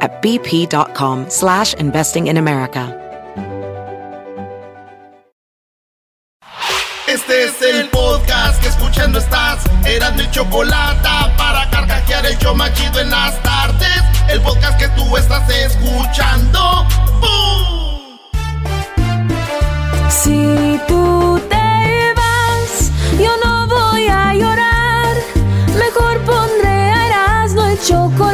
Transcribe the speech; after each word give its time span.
at 0.00 0.22
bp.com 0.22 1.28
slash 1.28 1.74
investing 1.74 2.28
in 2.28 2.36
America. 2.36 3.00
Este 7.06 7.44
es 7.44 7.62
el 7.62 7.88
podcast 7.90 8.60
que 8.60 8.68
escuchando 8.68 9.18
estás. 9.18 9.62
Eran 9.86 10.16
mi 10.16 10.28
chocolate 10.30 11.08
para 11.36 11.70
carcajear 11.70 12.26
el 12.26 12.36
yo 12.38 12.54
machido 12.54 12.98
en 13.00 13.10
las 13.10 13.40
tardes. 13.42 14.02
El 14.28 14.40
podcast 14.40 14.78
que 14.78 14.88
tú 14.88 15.16
estás 15.16 15.48
escuchando. 15.48 16.86
¡Bum! 17.20 18.18
Si 20.08 20.80
tú 20.88 21.40
te 21.48 22.14
vas, 22.16 22.90
yo 23.18 23.30
no 23.44 23.66
voy 23.68 24.08
a 24.08 24.34
llorar. 24.34 25.14
Mejor 25.78 26.18
pondré 26.24 26.68
a 26.68 27.06
Erasmo 27.06 27.64
el 27.66 27.80
chocolate, 27.80 28.33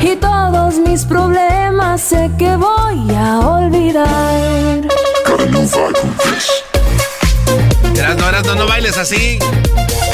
y 0.00 0.16
todos 0.16 0.76
mis 0.78 1.04
problemas 1.04 2.00
sé 2.00 2.30
que 2.38 2.56
voy 2.56 3.14
a 3.16 3.38
olvidar. 3.40 4.88
Erasno, 7.96 8.28
Erasno, 8.28 8.54
no 8.54 8.66
bailes 8.66 8.96
así. 8.96 9.38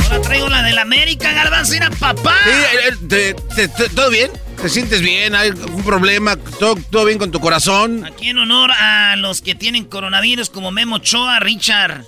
Ahora 0.05 0.21
traigo 0.23 0.49
la 0.49 0.63
del 0.63 0.79
América, 0.79 1.33
Garbanzo, 1.33 1.75
papá. 1.99 2.35
Sí, 2.45 2.51
eh, 2.51 2.89
eh, 2.89 2.97
te- 3.09 3.35
te- 3.55 3.69
te- 3.69 3.89
¿Todo 3.91 4.11
bien? 4.11 4.31
¿Te 4.61 4.69
sientes 4.69 5.01
bien? 5.03 5.35
¿Hay 5.35 5.49
algún 5.51 5.83
problema? 5.83 6.37
¿Todo, 6.37 6.77
todo 6.91 7.05
bien 7.05 7.19
con 7.19 7.31
tu 7.31 7.41
corazón? 7.41 8.05
Aquí 8.07 8.31
en 8.31 8.39
honor 8.39 8.71
a 8.73 9.17
los 9.17 9.43
que 9.43 9.55
tienen 9.55 9.85
coronavirus 9.85 10.49
como 10.51 10.71
Memo 10.71 10.97
Ochoa, 10.97 11.39
Richard 11.41 12.05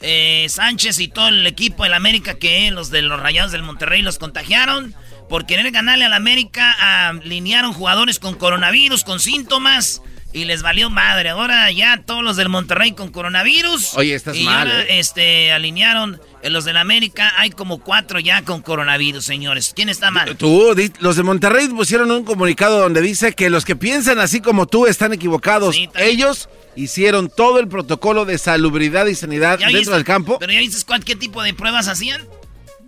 eh, 0.00 0.46
Sánchez 0.48 0.98
y 1.00 1.08
todo 1.08 1.28
el 1.28 1.46
equipo 1.46 1.82
del 1.82 1.92
América 1.94 2.34
que 2.34 2.70
los 2.70 2.90
de 2.90 3.02
los 3.02 3.20
Rayados 3.20 3.52
del 3.52 3.62
Monterrey 3.62 4.00
los 4.02 4.18
contagiaron. 4.18 4.94
Por 5.28 5.46
querer 5.46 5.70
ganarle 5.70 6.04
al 6.04 6.14
América, 6.14 6.72
alinearon 7.10 7.72
jugadores 7.72 8.18
con 8.18 8.34
coronavirus, 8.34 9.04
con 9.04 9.20
síntomas. 9.20 10.02
Y 10.30 10.44
les 10.44 10.60
valió 10.60 10.90
madre. 10.90 11.30
Ahora 11.30 11.70
ya 11.72 12.02
todos 12.04 12.22
los 12.22 12.36
del 12.36 12.50
Monterrey 12.50 12.92
con 12.92 13.10
coronavirus. 13.10 13.94
Oye, 13.94 14.14
estás 14.14 14.36
y 14.36 14.44
mal, 14.44 14.70
ahora, 14.70 14.82
¿eh? 14.82 14.98
este, 14.98 15.52
alinearon 15.52 16.20
en 16.42 16.52
los 16.52 16.66
del 16.66 16.76
América. 16.76 17.32
Hay 17.38 17.48
como 17.48 17.78
cuatro 17.78 18.20
ya 18.20 18.42
con 18.42 18.60
coronavirus, 18.60 19.24
señores. 19.24 19.72
¿Quién 19.74 19.88
está 19.88 20.10
mal? 20.10 20.36
Tú, 20.36 20.74
los 21.00 21.16
de 21.16 21.22
Monterrey 21.22 21.68
pusieron 21.68 22.10
un 22.10 22.24
comunicado 22.24 22.78
donde 22.78 23.00
dice 23.00 23.34
que 23.34 23.48
los 23.48 23.64
que 23.64 23.74
piensan 23.74 24.18
así 24.18 24.40
como 24.42 24.66
tú 24.66 24.86
están 24.86 25.14
equivocados. 25.14 25.74
Sí. 25.74 25.88
Ellos 25.96 26.50
hicieron 26.76 27.30
todo 27.34 27.58
el 27.58 27.66
protocolo 27.66 28.26
de 28.26 28.36
salubridad 28.36 29.06
y 29.06 29.14
sanidad 29.14 29.58
¿Ya 29.58 29.68
dentro 29.68 29.94
del 29.94 30.04
campo. 30.04 30.38
¿Pero 30.38 30.52
ya 30.52 30.60
cuál- 30.86 31.04
qué 31.04 31.16
tipo 31.16 31.42
de 31.42 31.54
pruebas 31.54 31.88
hacían? 31.88 32.26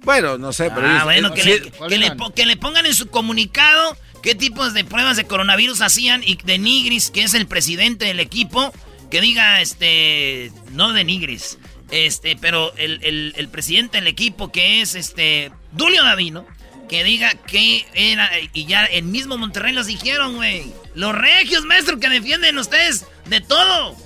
Bueno, 0.03 0.39
no 0.39 0.53
sé, 0.53 0.71
pero 0.71 0.87
Ah, 0.87 0.91
ellos- 0.93 1.05
bueno, 1.05 1.35
que, 1.35 1.45
le, 1.45 1.61
que 1.89 1.99
le 1.99 2.11
po- 2.17 2.33
que 2.35 2.47
le 2.47 2.57
pongan 2.57 2.87
en 2.87 2.95
su 2.95 3.09
comunicado 3.09 3.97
qué 4.23 4.35
tipos 4.35 4.75
de 4.75 4.85
pruebas 4.85 5.17
de 5.17 5.25
coronavirus 5.25 5.81
hacían 5.83 6.23
y 6.25 6.37
de 6.37 6.59
Nigris, 6.59 7.11
que 7.11 7.23
es 7.23 7.35
el 7.35 7.47
presidente 7.47 8.07
del 8.07 8.21
equipo, 8.21 8.73
que 9.11 9.21
diga, 9.21 9.61
este, 9.61 10.53
no 10.73 10.93
de 10.93 11.05
Nigris, 11.05 11.59
este, 11.91 12.37
pero 12.37 12.73
el, 12.77 13.01
el- 13.03 13.35
el 13.37 13.49
presidente 13.49 13.99
del 13.99 14.07
equipo, 14.07 14.51
que 14.53 14.81
es, 14.83 14.95
este, 14.95 15.51
Dulio 15.73 16.03
Davino, 16.05 16.47
que 16.89 17.05
diga 17.05 17.35
que 17.35 17.87
era, 17.95 18.31
y 18.53 18.67
ya 18.67 18.85
el 18.85 19.05
mismo 19.05 19.37
Monterrey 19.39 19.73
los 19.73 19.87
dijeron, 19.87 20.37
güey, 20.37 20.73
los 20.95 21.15
regios, 21.15 21.65
maestro, 21.65 22.01
que 22.01 22.09
defienden 22.09 22.59
ustedes 22.59 23.07
de 23.27 23.41
todo. 23.41 23.97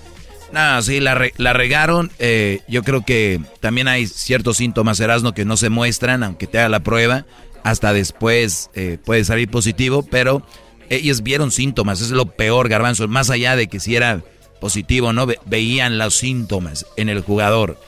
No, 0.53 0.81
sí, 0.83 1.01
la, 1.01 1.15
re- 1.15 1.35
la 1.37 1.53
regaron. 1.53 2.11
eh, 2.19 2.61
yo 2.69 2.83
creo 2.85 3.05
que 3.05 3.41
también 3.61 3.89
hay 3.89 4.07
ciertos 4.07 4.57
síntomas, 4.59 5.01
Erasmo, 5.01 5.33
que 5.33 5.45
no 5.45 5.57
se 5.57 5.69
muestran, 5.69 6.23
aunque 6.23 6.47
te 6.47 6.59
haga 6.59 6.69
la 6.69 6.81
prueba. 6.81 7.27
Hasta 7.65 7.93
después 7.93 8.71
eh, 8.75 8.99
puede 9.05 9.25
salir 9.25 9.49
positivo, 9.51 10.03
pero 10.09 10.47
ellos 10.91 11.23
vieron 11.23 11.51
síntomas. 11.51 12.01
Es 12.03 12.11
lo 12.11 12.27
peor, 12.27 12.69
Garbanzo. 12.69 13.09
Más 13.09 13.31
allá 13.31 13.57
de 13.57 13.67
que 13.69 13.81
si 13.81 13.97
era 13.97 14.23
positivo 14.61 15.13
no, 15.13 15.27
ve- 15.27 15.39
veían 15.47 15.99
los 15.99 16.15
síntomas 16.15 16.87
en 16.97 17.09
el 17.09 17.21
jugador. 17.23 17.79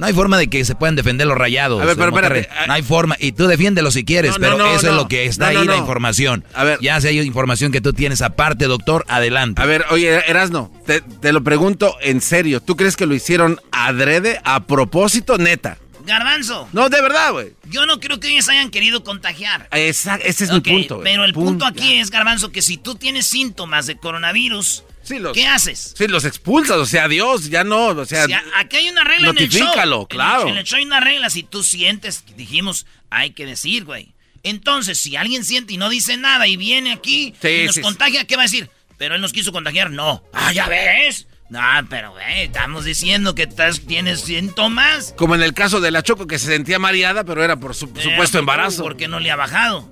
No 0.00 0.06
hay 0.06 0.12
forma 0.14 0.38
de 0.38 0.48
que 0.48 0.64
se 0.64 0.74
puedan 0.74 0.96
defender 0.96 1.26
los 1.26 1.36
rayados. 1.38 1.80
A 1.80 1.84
ver, 1.84 1.94
pero 1.96 2.08
espérate, 2.08 2.48
No 2.66 2.72
hay 2.72 2.82
forma. 2.82 3.16
Y 3.20 3.32
tú 3.32 3.46
defiéndelo 3.46 3.90
si 3.90 4.04
quieres, 4.04 4.32
No, 4.32 4.38
pero 4.40 4.56
no, 4.58 4.74
eso 4.74 4.86
no. 4.86 4.92
es 4.92 4.96
lo 4.96 5.08
que 5.08 5.26
está 5.26 5.48
No, 5.48 5.52
no, 5.52 5.60
ahí, 5.60 5.66
la 5.68 5.76
información. 5.76 6.44
A 6.54 6.64
ver. 6.64 6.78
Ya 6.80 7.00
si 7.00 7.08
hay 7.08 7.20
información 7.20 7.70
que 7.70 7.80
tú 7.80 7.92
tienes 7.92 8.22
aparte, 8.22 8.64
doctor, 8.64 9.04
adelante. 9.08 9.60
A 9.62 9.66
ver, 9.66 9.84
oye, 9.90 10.22
Erasno, 10.28 10.72
te, 10.86 11.00
te 11.02 11.32
lo 11.32 11.44
pregunto 11.44 11.96
en 12.00 12.20
serio. 12.20 12.60
¿Tú 12.60 12.76
crees 12.76 12.96
que 12.96 13.06
lo 13.06 13.14
hicieron 13.14 13.60
adrede, 13.70 14.40
a 14.44 14.64
propósito, 14.66 15.36
neta? 15.38 15.78
Garbanzo, 16.06 16.66
No, 16.72 16.88
de 16.88 17.00
verdad, 17.02 17.32
güey. 17.32 17.52
yo 17.68 17.84
no 17.86 18.00
creo 18.00 18.18
que 18.18 18.30
ellos 18.32 18.48
hayan 18.48 18.70
querido 18.70 19.04
contagiar. 19.04 19.68
Esa- 19.70 20.16
ese 20.16 20.44
es 20.44 20.50
mi 20.50 20.60
punto. 20.60 21.00
Pero 21.04 21.24
el 21.24 21.34
punto 21.34 21.50
Punto. 21.50 21.66
aquí 21.66 21.98
es, 21.98 22.10
Garbanzo, 22.10 22.50
que 22.50 22.62
si 22.62 22.78
tú 22.78 22.94
tienes 22.94 23.26
síntomas 23.26 23.86
de 23.86 23.96
coronavirus, 23.98 24.82
Sí, 25.10 25.18
los, 25.18 25.32
¿qué 25.34 25.46
haces? 25.46 25.94
Sí, 25.98 26.06
los 26.06 26.24
expulsas, 26.24 26.76
o 26.76 26.86
sea, 26.86 27.08
Dios, 27.08 27.50
ya 27.50 27.64
no, 27.64 27.86
o 27.88 28.06
sea... 28.06 28.26
Si 28.26 28.32
a- 28.32 28.42
aquí 28.58 28.76
hay 28.76 28.88
una 28.90 29.02
regla 29.04 29.30
en 29.30 29.38
el 29.38 29.48
show. 29.48 29.60
notifícalo, 29.60 29.96
En 29.96 30.00
el- 30.02 30.06
claro. 30.08 30.48
En 30.48 30.56
el, 30.56 30.64
show 30.64 30.78
hay 30.78 30.84
una 30.84 31.00
regla. 31.00 31.30
Si 31.30 31.42
tú 31.42 31.62
sientes, 31.64 32.24
dijimos, 32.36 32.86
hay 33.10 33.32
que 33.32 33.44
decir, 33.44 33.84
güey. 33.84 34.14
Entonces, 34.44 34.98
si 34.98 35.16
alguien 35.16 35.44
siente 35.44 35.74
y 35.74 35.76
no 35.76 35.88
dice 35.90 36.16
nada 36.16 36.46
y 36.46 36.56
viene 36.56 36.92
aquí 36.92 37.34
Sí, 37.42 37.48
y 37.48 37.66
nos 37.66 37.74
sí, 37.74 37.80
contagia, 37.82 38.24
¿qué 38.26 38.36
va 38.36 38.42
a 38.42 38.44
decir? 38.44 38.70
Pero 38.98 39.14
él 39.16 39.20
nos 39.20 39.32
quiso 39.32 39.50
contagiar. 39.52 39.90
No. 39.90 40.22
Ah, 40.32 40.52
ya 40.52 40.66
ves. 40.68 41.26
No, 41.50 41.60
pero, 41.88 42.12
güey, 42.12 42.42
estamos 42.42 42.84
diciendo 42.84 43.34
que 43.34 43.42
estás- 43.42 43.80
tienes 43.84 44.20
síntomas. 44.20 45.12
Como 45.16 45.34
en 45.34 45.42
el 45.42 45.52
caso 45.52 45.80
de 45.80 45.90
la 45.90 46.02
Choco, 46.04 46.28
que 46.28 46.38
se 46.38 46.46
sentía 46.46 46.78
mareada, 46.78 47.24
pero 47.24 47.42
era 47.42 47.56
por 47.56 47.74
su- 47.74 47.88
supuesto 48.00 48.38
embarazo. 48.38 48.82
Porque 48.84 49.08
no 49.08 49.18
le 49.18 49.32
ha 49.32 49.36
bajado. 49.36 49.90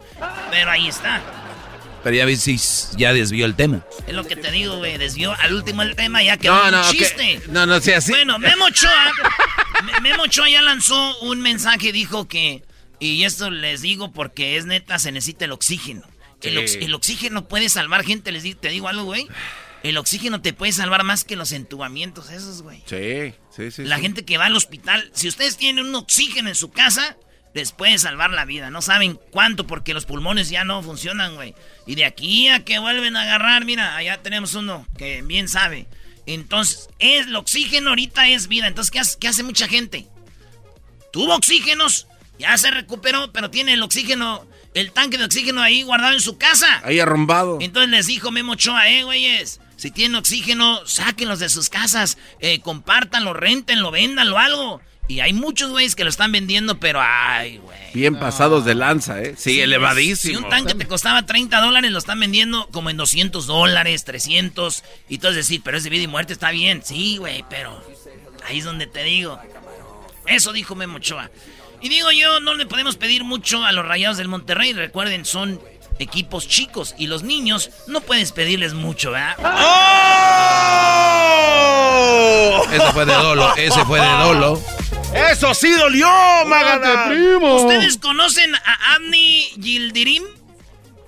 Pero 0.52 0.70
ahí 0.70 0.86
está. 0.86 1.20
Pero 2.04 2.16
ya 2.16 2.24
ves 2.24 2.40
si 2.40 2.56
ya 2.96 3.12
desvió 3.12 3.44
el 3.44 3.54
tema. 3.54 3.84
Es 4.06 4.14
lo 4.14 4.24
que 4.26 4.36
te 4.36 4.50
digo, 4.50 4.76
güey. 4.78 4.96
Desvió 4.98 5.32
al 5.40 5.54
último 5.54 5.82
el 5.82 5.96
tema 5.96 6.22
ya 6.22 6.36
que 6.36 6.48
No, 6.48 6.64
un 6.64 6.70
no, 6.70 6.90
que- 6.90 6.98
chiste. 6.98 7.40
no, 7.48 7.66
no 7.66 7.80
sea 7.80 7.98
así. 7.98 8.12
Bueno, 8.12 8.38
Memo 8.38 8.66
Ochoa, 8.66 9.12
Me- 9.84 10.00
Memo 10.10 10.22
Ochoa 10.24 10.48
ya 10.48 10.62
lanzó 10.62 11.18
un 11.20 11.40
mensaje, 11.40 11.92
dijo 11.92 12.28
que, 12.28 12.62
y 13.00 13.24
esto 13.24 13.50
les 13.50 13.82
digo 13.82 14.12
porque 14.12 14.56
es 14.56 14.64
neta, 14.66 14.98
se 14.98 15.12
necesita 15.12 15.44
el 15.44 15.52
oxígeno. 15.52 16.02
El, 16.40 16.58
ox- 16.58 16.72
Sí. 16.74 16.78
el 16.82 16.94
oxígeno 16.94 17.48
puede 17.48 17.68
salvar 17.68 18.04
gente, 18.04 18.30
les 18.32 18.44
di- 18.44 18.54
te 18.54 18.68
digo 18.68 18.88
algo, 18.88 19.04
güey. 19.04 19.26
El 19.82 19.96
oxígeno 19.98 20.40
te 20.40 20.52
puede 20.52 20.72
salvar 20.72 21.04
más 21.04 21.24
que 21.24 21.36
los 21.36 21.52
entubamientos 21.52 22.30
esos, 22.30 22.62
güey. 22.62 22.82
Sí, 22.86 23.34
sí, 23.54 23.70
sí. 23.70 23.84
La 23.84 23.96
sí. 23.96 24.02
gente 24.02 24.24
que 24.24 24.38
va 24.38 24.46
al 24.46 24.56
hospital, 24.56 25.10
si 25.14 25.28
ustedes 25.28 25.56
tienen 25.56 25.86
un 25.86 25.94
oxígeno 25.96 26.48
en 26.48 26.54
su 26.54 26.70
casa, 26.70 27.16
les 27.54 27.72
puede 27.72 27.98
salvar 27.98 28.30
la 28.30 28.44
vida. 28.44 28.70
No 28.70 28.82
saben 28.82 29.18
cuánto 29.30 29.66
porque 29.66 29.94
los 29.94 30.04
pulmones 30.04 30.50
ya 30.50 30.64
no 30.64 30.82
funcionan, 30.82 31.34
güey. 31.34 31.54
Y 31.86 31.94
de 31.94 32.04
aquí 32.04 32.48
a 32.48 32.64
que 32.64 32.78
vuelven 32.78 33.16
a 33.16 33.22
agarrar, 33.22 33.64
mira, 33.64 33.96
allá 33.96 34.22
tenemos 34.22 34.54
uno 34.54 34.86
que 34.96 35.22
bien 35.22 35.48
sabe. 35.48 35.86
Entonces, 36.26 36.88
es, 36.98 37.26
el 37.26 37.36
oxígeno 37.36 37.90
ahorita 37.90 38.28
es 38.28 38.48
vida. 38.48 38.66
Entonces, 38.66 38.90
¿qué 38.90 38.98
hace, 38.98 39.18
qué 39.18 39.28
hace 39.28 39.42
mucha 39.42 39.66
gente? 39.66 40.08
tuvo 41.12 41.34
oxígenos, 41.34 42.06
ya 42.38 42.56
se 42.56 42.70
recuperó, 42.70 43.32
pero 43.32 43.50
tiene 43.50 43.74
el 43.74 43.82
oxígeno, 43.82 44.46
el 44.74 44.92
tanque 44.92 45.18
de 45.18 45.24
oxígeno 45.24 45.62
ahí 45.62 45.82
guardado 45.82 46.14
en 46.14 46.20
su 46.20 46.38
casa. 46.38 46.80
Ahí 46.84 47.00
arrumbado. 47.00 47.58
Entonces 47.60 47.90
les 47.90 48.06
dijo 48.06 48.30
Memo 48.30 48.52
Ochoa, 48.52 48.88
eh, 48.88 49.02
güeyes, 49.04 49.60
si 49.76 49.90
tienen 49.90 50.16
oxígeno, 50.16 50.86
sáquenlos 50.86 51.40
de 51.40 51.48
sus 51.48 51.68
casas, 51.68 52.18
eh, 52.40 52.60
compártanlo, 52.60 53.32
rentenlo, 53.32 53.90
véndanlo, 53.90 54.38
algo. 54.38 54.80
Y 55.08 55.20
hay 55.20 55.32
muchos 55.32 55.70
güeyes 55.70 55.96
que 55.96 56.04
lo 56.04 56.10
están 56.10 56.32
vendiendo, 56.32 56.78
pero 56.78 57.00
ay, 57.02 57.56
güey. 57.56 57.78
Bien 57.94 58.18
pasados 58.18 58.66
de 58.66 58.74
lanza, 58.74 59.22
¿eh? 59.22 59.34
Sí, 59.38 59.58
elevadísimo. 59.58 60.38
Si 60.38 60.44
un 60.44 60.50
tanque 60.50 60.74
te 60.74 60.86
costaba 60.86 61.24
30 61.24 61.60
dólares, 61.62 61.90
lo 61.90 61.98
están 61.98 62.20
vendiendo 62.20 62.68
como 62.70 62.90
en 62.90 62.98
200 62.98 63.46
dólares, 63.46 64.04
300. 64.04 64.84
Y 65.08 65.14
entonces 65.14 65.36
decir, 65.46 65.62
pero 65.64 65.78
es 65.78 65.84
de 65.84 65.90
vida 65.90 66.02
y 66.02 66.08
muerte, 66.08 66.34
está 66.34 66.50
bien. 66.50 66.82
Sí, 66.84 67.16
güey, 67.16 67.42
pero 67.48 67.82
ahí 68.46 68.58
es 68.58 68.64
donde 68.66 68.86
te 68.86 69.02
digo. 69.02 69.40
Eso 70.26 70.52
dijo 70.52 70.74
Memo 70.74 70.98
Ochoa. 70.98 71.30
Y 71.80 71.88
digo 71.88 72.10
yo, 72.10 72.40
no 72.40 72.52
le 72.54 72.66
podemos 72.66 72.96
pedir 72.96 73.24
mucho 73.24 73.64
a 73.64 73.72
los 73.72 73.86
Rayados 73.86 74.18
del 74.18 74.28
Monterrey. 74.28 74.74
Recuerden, 74.74 75.24
son 75.24 75.58
equipos 75.98 76.46
chicos 76.46 76.94
y 76.98 77.06
los 77.06 77.22
niños 77.22 77.70
no 77.86 78.02
puedes 78.02 78.32
pedirles 78.32 78.74
mucho, 78.74 79.12
¿verdad? 79.12 79.36
¡Oh! 79.42 80.18
Ese 82.70 82.92
fue 82.92 83.06
de 83.06 83.14
dolo, 83.14 83.56
ese 83.56 83.84
fue 83.86 84.00
de 84.00 84.06
dolo. 84.06 84.62
¡Eso 85.14 85.54
sí 85.54 85.70
dolió, 85.72 86.08
Magana! 86.46 87.08
primo! 87.08 87.62
¿Ustedes 87.62 87.98
conocen 87.98 88.54
a 88.54 88.94
Amni 88.94 89.42
Gildirim? 89.60 90.22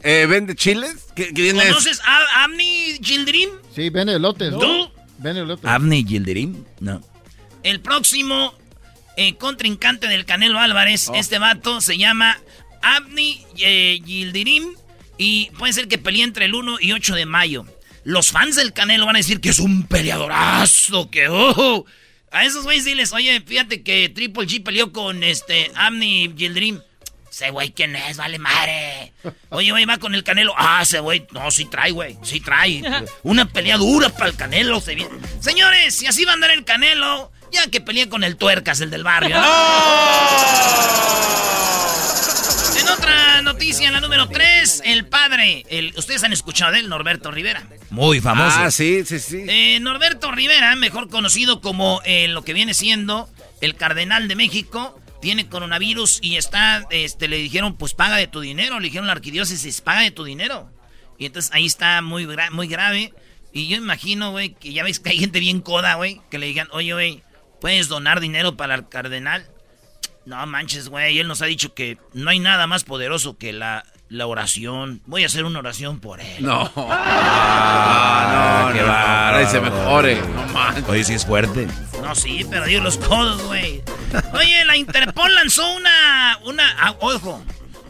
Eh, 0.03 0.27
¿Vende 0.29 0.55
chiles? 0.55 1.09
¿Qué, 1.15 1.33
¿Conoces 1.35 2.01
a 2.05 2.45
Amni 2.45 2.99
Gildirim? 3.03 3.51
Sí, 3.75 3.91
vende 3.91 4.15
elotes. 4.15 4.53
¿Tú? 4.53 4.91
Vende 5.19 5.43
elotes. 5.43 5.69
¿Amni 5.69 6.05
Gildirim? 6.05 6.65
No. 6.81 7.03
El 7.63 7.81
próximo 7.81 8.55
eh, 9.17 9.37
contrincante 9.37 10.07
del 10.09 10.25
Canelo 10.25 10.59
Álvarez, 10.59 11.09
oh. 11.09 11.15
este 11.15 11.39
vato 11.39 11.83
se 11.83 11.99
llama 11.99 12.39
Abni 12.81 13.45
eh, 13.59 14.01
Gildirim 14.05 14.75
y 15.19 15.51
puede 15.59 15.75
ser 15.75 15.89
que 15.89 15.99
pelee 15.99 16.23
entre 16.23 16.47
el 16.47 16.55
1 16.55 16.79
y 16.81 16.93
8 16.93 17.15
de 17.15 17.27
mayo. 17.27 17.67
Los 18.05 18.31
fans 18.31 18.57
del 18.57 18.73
Canelo 18.73 19.05
van 19.05 19.17
a 19.17 19.19
decir 19.19 19.43
que 19.43 19.51
es 19.51 19.59
un 19.59 19.83
peleadorazo, 19.83 21.11
que 21.11 21.29
oh, 21.29 21.85
a 22.31 22.45
esos 22.45 22.65
güeyes 22.65 22.85
diles, 22.85 23.13
oye, 23.13 23.43
fíjate 23.45 23.83
que 23.83 24.09
Triple 24.09 24.47
G 24.47 24.63
peleó 24.63 24.93
con 24.93 25.25
este 25.25 25.71
Amni 25.75 26.33
Gildrim. 26.37 26.81
Ese 27.31 27.51
güey, 27.51 27.71
¿quién 27.71 27.95
es? 27.95 28.17
Vale 28.17 28.39
madre. 28.39 29.13
Oye, 29.51 29.71
güey, 29.71 29.85
va 29.85 29.99
con 29.99 30.15
el 30.15 30.25
Canelo. 30.25 30.53
Ah, 30.57 30.81
ese 30.83 30.99
güey, 30.99 31.27
no, 31.31 31.51
sí 31.51 31.65
trae, 31.65 31.93
güey. 31.93 32.19
Sí 32.23 32.41
trae. 32.41 32.83
Una 33.23 33.47
pelea 33.49 33.77
dura 33.77 34.09
para 34.09 34.31
el 34.31 34.37
Canelo. 34.37 34.81
Se 34.81 34.97
Señores, 35.41 35.95
si 35.95 36.07
así 36.07 36.25
va 36.25 36.33
a 36.33 36.35
andar 36.35 36.51
el 36.51 36.65
Canelo, 36.65 37.31
ya 37.53 37.69
que 37.69 37.81
pelee 37.81 38.09
con 38.09 38.25
el 38.25 38.37
Tuercas, 38.37 38.81
el 38.81 38.91
del 38.91 39.05
barrio. 39.05 39.37
En 42.81 42.89
otra 42.89 43.40
noticia, 43.61 43.91
la 43.91 44.01
número 44.01 44.27
3, 44.27 44.85
el 44.87 45.07
padre. 45.07 45.67
El, 45.69 45.93
Ustedes 45.95 46.25
han 46.25 46.33
escuchado 46.33 46.73
de 46.73 46.79
él, 46.79 46.89
Norberto 46.89 47.31
Rivera. 47.31 47.63
Muy 47.91 48.19
famoso. 48.19 48.57
Ah, 48.59 48.71
sí, 48.71 49.05
sí, 49.05 49.19
sí. 49.19 49.45
Eh, 49.47 49.79
Norberto 49.81 50.33
Rivera, 50.33 50.75
mejor 50.77 51.11
conocido 51.11 51.61
como 51.61 52.01
eh, 52.07 52.27
lo 52.29 52.43
que 52.43 52.55
viene 52.55 52.73
siendo 52.73 53.29
el 53.61 53.75
Cardenal 53.75 54.29
de 54.29 54.35
México, 54.35 54.99
tiene 55.21 55.47
coronavirus 55.47 56.21
y 56.23 56.37
está, 56.37 56.87
este, 56.89 57.29
le 57.29 57.37
dijeron, 57.37 57.77
pues 57.77 57.93
paga 57.93 58.17
de 58.17 58.29
tu 58.29 58.41
dinero. 58.41 58.81
Le 58.81 58.87
dijeron 58.87 59.07
la 59.07 59.13
arquidiócesis, 59.13 59.83
paga 59.83 60.01
de 60.01 60.11
tu 60.11 60.25
dinero. 60.25 60.73
Y 61.19 61.27
entonces 61.27 61.53
ahí 61.53 61.67
está 61.67 62.01
muy, 62.01 62.27
muy 62.53 62.67
grave. 62.67 63.13
Y 63.53 63.69
yo 63.69 63.77
imagino, 63.77 64.31
güey, 64.31 64.55
que 64.55 64.73
ya 64.73 64.85
ves 64.85 65.01
que 65.01 65.11
hay 65.11 65.19
gente 65.19 65.39
bien 65.39 65.61
coda, 65.61 65.97
güey, 65.97 66.23
que 66.31 66.39
le 66.39 66.47
digan, 66.47 66.69
oye, 66.73 66.95
güey, 66.95 67.23
¿puedes 67.61 67.89
donar 67.89 68.21
dinero 68.21 68.57
para 68.57 68.75
el 68.75 68.89
cardenal? 68.89 69.47
No 70.27 70.47
manches, 70.47 70.89
güey, 70.89 71.19
él 71.19 71.29
nos 71.29 71.43
ha 71.43 71.47
dicho 71.47 71.75
que 71.75 71.99
no 72.13 72.31
hay 72.31 72.39
nada 72.39 72.67
más 72.67 72.85
poderoso 72.85 73.37
que 73.39 73.53
la 73.53 73.85
la 74.11 74.27
oración. 74.27 75.01
Voy 75.07 75.23
a 75.23 75.27
hacer 75.27 75.45
una 75.45 75.61
oración 75.61 76.01
por 76.01 76.21
él. 76.21 76.45
No. 76.45 76.71
Ah, 76.77 78.73
no, 78.75 78.81
no, 78.81 78.87
no, 78.87 79.41
no, 79.41 79.51
se 79.51 79.61
mejore. 79.61 80.21
No 80.21 80.53
manches. 80.53 80.89
Oye, 80.89 81.05
sí 81.05 81.15
es 81.15 81.25
fuerte. 81.25 81.67
No, 82.03 82.15
sí, 82.15 82.45
pero 82.51 82.67
digo 82.67 82.83
los 82.83 82.99
codos, 82.99 83.41
güey. 83.45 83.83
Oye, 84.35 84.65
la 84.65 84.77
Interpol 84.77 85.35
lanzó 85.35 85.75
una. 85.75 86.39
una 86.45 86.65
ah, 86.79 86.97
ojo. 87.01 87.43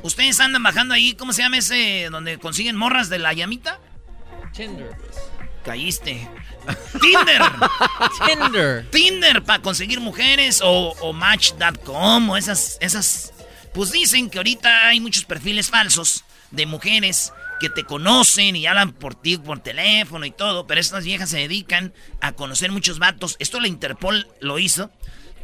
¿Ustedes 0.02 0.38
andan 0.40 0.62
bajando 0.62 0.94
ahí? 0.94 1.14
¿Cómo 1.14 1.32
se 1.32 1.42
llama 1.42 1.58
ese 1.58 2.08
donde 2.10 2.38
consiguen 2.38 2.76
morras 2.76 3.08
de 3.08 3.18
la 3.18 3.32
llamita? 3.32 3.80
Tinder. 4.52 4.96
Caíste. 5.64 6.28
Tinder. 7.00 7.42
Tinder. 8.26 8.90
Tinder 8.90 9.42
para 9.42 9.62
conseguir 9.62 10.00
mujeres 10.00 10.60
o, 10.62 10.94
o 11.00 11.12
Match.com 11.12 12.30
o 12.30 12.36
esas, 12.36 12.78
esas 12.80 13.32
pues 13.72 13.92
dicen 13.92 14.30
que 14.30 14.38
ahorita 14.38 14.88
hay 14.88 15.00
muchos 15.00 15.24
perfiles 15.24 15.70
falsos 15.70 16.24
de 16.50 16.66
mujeres 16.66 17.32
que 17.60 17.68
te 17.68 17.84
conocen 17.84 18.56
y 18.56 18.66
hablan 18.66 18.92
por 18.92 19.14
ti 19.14 19.36
por 19.36 19.60
teléfono 19.60 20.24
y 20.24 20.30
todo, 20.30 20.66
pero 20.66 20.80
estas 20.80 21.04
viejas 21.04 21.30
se 21.30 21.38
dedican 21.38 21.92
a 22.20 22.32
conocer 22.32 22.72
muchos 22.72 22.98
vatos. 22.98 23.36
Esto 23.38 23.60
la 23.60 23.68
Interpol 23.68 24.26
lo 24.40 24.58
hizo. 24.58 24.90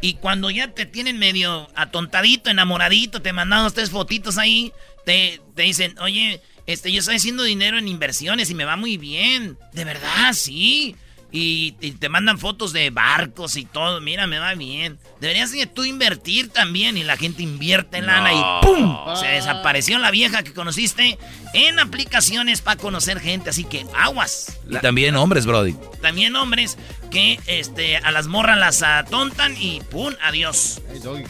Y 0.01 0.15
cuando 0.15 0.51
ya 0.51 0.69
te 0.69 0.87
tienen 0.87 1.19
medio 1.19 1.69
atontadito, 1.75 2.51
enamoradito, 2.51 3.23
te 3.23 3.33
mandan 3.33 3.71
tres 3.73 3.91
fotitos 3.91 4.39
ahí, 4.39 4.73
te, 5.05 5.41
te 5.55 5.63
dicen, 5.63 5.99
oye, 6.01 6.43
este, 6.67 6.91
yo 6.91 7.01
estoy 7.01 7.17
haciendo 7.17 7.43
dinero 7.43 7.79
en 7.79 7.89
inversiones 7.89 8.51
y 8.51 8.55
me 8.55 8.65
va 8.65 8.77
muy 8.77 8.97
bien. 8.97 9.57
De 9.73 9.85
verdad, 9.85 10.33
sí. 10.33 10.97
Y, 11.33 11.73
te 11.73 12.09
mandan 12.09 12.39
fotos 12.39 12.73
de 12.73 12.89
barcos 12.91 13.57
y 13.57 13.65
todo. 13.65 14.01
Mira, 14.01 14.27
me 14.27 14.39
va 14.39 14.55
bien. 14.55 14.99
Deberías 15.21 15.53
tú 15.75 15.85
invertir 15.85 16.49
también. 16.49 16.97
Y 16.97 17.05
la 17.05 17.17
gente 17.17 17.43
invierte 17.43 17.99
en 17.99 18.07
lana 18.07 18.33
y 18.33 18.67
¡pum! 18.67 18.97
Se 19.21 19.27
desapareció 19.27 19.99
la 19.99 20.11
vieja 20.11 20.43
que 20.43 20.55
conociste 20.55 21.19
en 21.53 21.79
aplicaciones 21.79 22.63
para 22.63 22.81
conocer 22.81 23.21
gente. 23.21 23.51
Así 23.51 23.65
que 23.65 23.85
aguas. 23.95 24.59
Y 24.69 24.77
también 24.79 25.15
hombres, 25.17 25.47
Brody. 25.47 25.77
También 26.01 26.35
hombres 26.37 26.79
que 27.11 27.39
este, 27.47 27.99
a 27.99 28.11
las 28.13 28.29
morras 28.29 28.59
las 28.59 28.83
atontan 28.83 29.57
y 29.61 29.81
¡pum! 29.91 30.15
Adiós. 30.23 30.81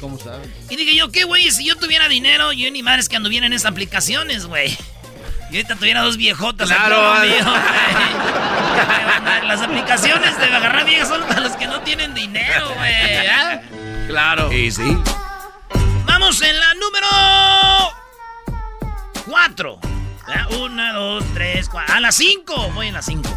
¿cómo 0.00 0.19
sabes? 0.19 0.49
Y 0.71 0.77
dije 0.77 0.94
yo, 0.94 1.11
¿qué 1.11 1.25
güey? 1.25 1.50
Si 1.50 1.67
yo 1.67 1.77
tuviera 1.77 2.09
dinero, 2.09 2.53
yo 2.53 2.71
ni 2.71 2.83
madres 2.83 3.09
que 3.09 3.17
anduvieran 3.17 3.53
en 3.53 3.56
esas 3.56 3.73
aplicaciones, 3.73 4.47
güey. 4.47 4.77
Y 5.51 5.57
ahorita 5.57 5.77
tuviera 5.77 6.03
dos 6.03 6.17
viejotas. 6.17 6.69
Claro. 6.69 7.15
Las 9.47 9.63
aplicaciones 9.63 10.39
de 10.39 10.45
agarrar 10.45 10.85
viejas 10.85 11.09
son 11.09 11.23
para 11.23 11.41
los 11.41 11.53
que 11.53 11.67
no 11.67 11.81
tienen 11.83 12.15
dinero, 12.15 12.75
güey. 12.75 13.29
¿ah? 13.29 13.61
Claro. 14.09 14.53
Y 14.53 14.71
sí. 14.71 14.97
Vamos 16.05 16.43
en 16.43 16.59
la 16.59 16.75
número 16.75 17.07
cuatro. 19.26 19.79
Una, 20.61 20.93
dos, 20.93 21.25
tres, 21.35 21.69
cuatro. 21.69 21.95
A 21.95 22.00
las 22.00 22.17
cinco. 22.17 22.71
Voy 22.73 22.88
en 22.88 22.95
las 22.95 23.07
cinco. 23.07 23.31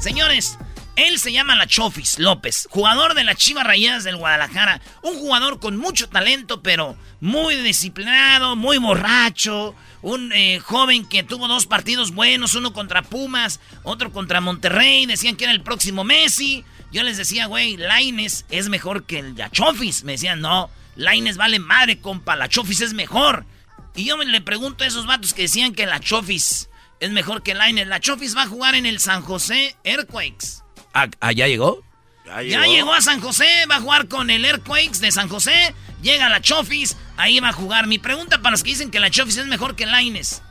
Señores, 0.00 0.58
él 0.96 1.18
se 1.18 1.32
llama 1.32 1.54
La 1.54 1.66
Chofis 1.66 2.18
López, 2.18 2.66
jugador 2.70 3.14
de 3.14 3.24
las 3.24 3.36
Chivas 3.36 3.64
Rayadas 3.64 4.04
del 4.04 4.16
Guadalajara. 4.16 4.80
Un 5.02 5.14
jugador 5.18 5.60
con 5.60 5.76
mucho 5.76 6.08
talento, 6.08 6.62
pero 6.62 6.96
muy 7.20 7.54
disciplinado, 7.56 8.56
muy 8.56 8.78
borracho 8.78 9.76
un 10.02 10.32
eh, 10.32 10.60
joven 10.60 11.06
que 11.06 11.22
tuvo 11.22 11.48
dos 11.48 11.66
partidos 11.66 12.12
buenos, 12.12 12.54
uno 12.54 12.72
contra 12.72 13.02
Pumas, 13.02 13.60
otro 13.82 14.12
contra 14.12 14.40
Monterrey, 14.40 15.06
decían 15.06 15.36
que 15.36 15.44
era 15.44 15.52
el 15.52 15.62
próximo 15.62 16.04
Messi. 16.04 16.64
Yo 16.92 17.02
les 17.02 17.16
decía, 17.16 17.46
güey, 17.46 17.76
Laines 17.76 18.44
es 18.50 18.68
mejor 18.68 19.04
que 19.04 19.20
el 19.20 19.34
Yachofis. 19.34 20.04
Me 20.04 20.12
decían, 20.12 20.40
no, 20.40 20.70
Laines 20.96 21.36
vale 21.36 21.58
madre, 21.58 22.00
compa, 22.00 22.36
la 22.36 22.48
Chofis 22.48 22.82
es 22.82 22.92
mejor. 22.92 23.46
Y 23.94 24.04
yo 24.04 24.16
me 24.16 24.26
le 24.26 24.40
pregunto 24.40 24.84
a 24.84 24.86
esos 24.86 25.06
vatos 25.06 25.32
que 25.32 25.42
decían 25.42 25.74
que 25.74 25.86
la 25.86 26.00
Chofis 26.00 26.68
es 27.00 27.10
mejor 27.10 27.42
que 27.42 27.54
Laines. 27.54 27.86
La 27.88 28.00
Chofis 28.00 28.36
va 28.36 28.42
a 28.42 28.46
jugar 28.46 28.74
en 28.74 28.84
el 28.84 28.98
San 29.00 29.22
José 29.22 29.76
Earthquakes. 29.84 30.62
¿Allá 30.92 31.48
llegó? 31.48 31.82
Ya 32.24 32.66
llegó. 32.66 32.92
a 32.94 33.00
San 33.00 33.20
José, 33.20 33.46
va 33.70 33.76
a 33.76 33.80
jugar 33.80 34.08
con 34.08 34.30
el 34.30 34.44
Airquakes 34.44 35.00
de 35.00 35.10
San 35.10 35.28
José. 35.28 35.74
Llega 36.02 36.28
la 36.28 36.40
Chofis, 36.40 36.96
ahí 37.22 37.40
va 37.40 37.48
a 37.50 37.52
jugar. 37.52 37.86
Mi 37.86 37.98
pregunta 37.98 38.38
para 38.38 38.50
los 38.50 38.62
que 38.62 38.70
dicen 38.70 38.90
que 38.90 39.00
la 39.00 39.10
Chofis 39.10 39.36
es 39.38 39.46
mejor 39.46 39.76
que 39.76 39.86
Laines. 39.86 40.42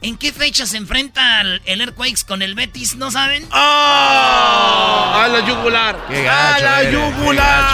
¿En 0.00 0.16
qué 0.18 0.32
fecha 0.32 0.66
se 0.66 0.76
enfrenta 0.76 1.40
el, 1.40 1.62
Airquakes 1.80 2.24
con 2.26 2.42
el 2.42 2.54
Betis? 2.54 2.96
¿No 2.96 3.10
saben? 3.10 3.46
¡Oh! 3.50 3.54
¡A 3.56 5.28
la 5.32 5.40
yugular! 5.46 5.96
¡A 6.30 6.58
la 6.58 6.90
yugular! 6.90 7.64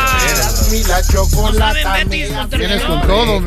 la 0.87 1.03
chocolata 1.03 2.05
Tienes 2.51 2.83
con 2.85 3.03
todo, 3.03 3.43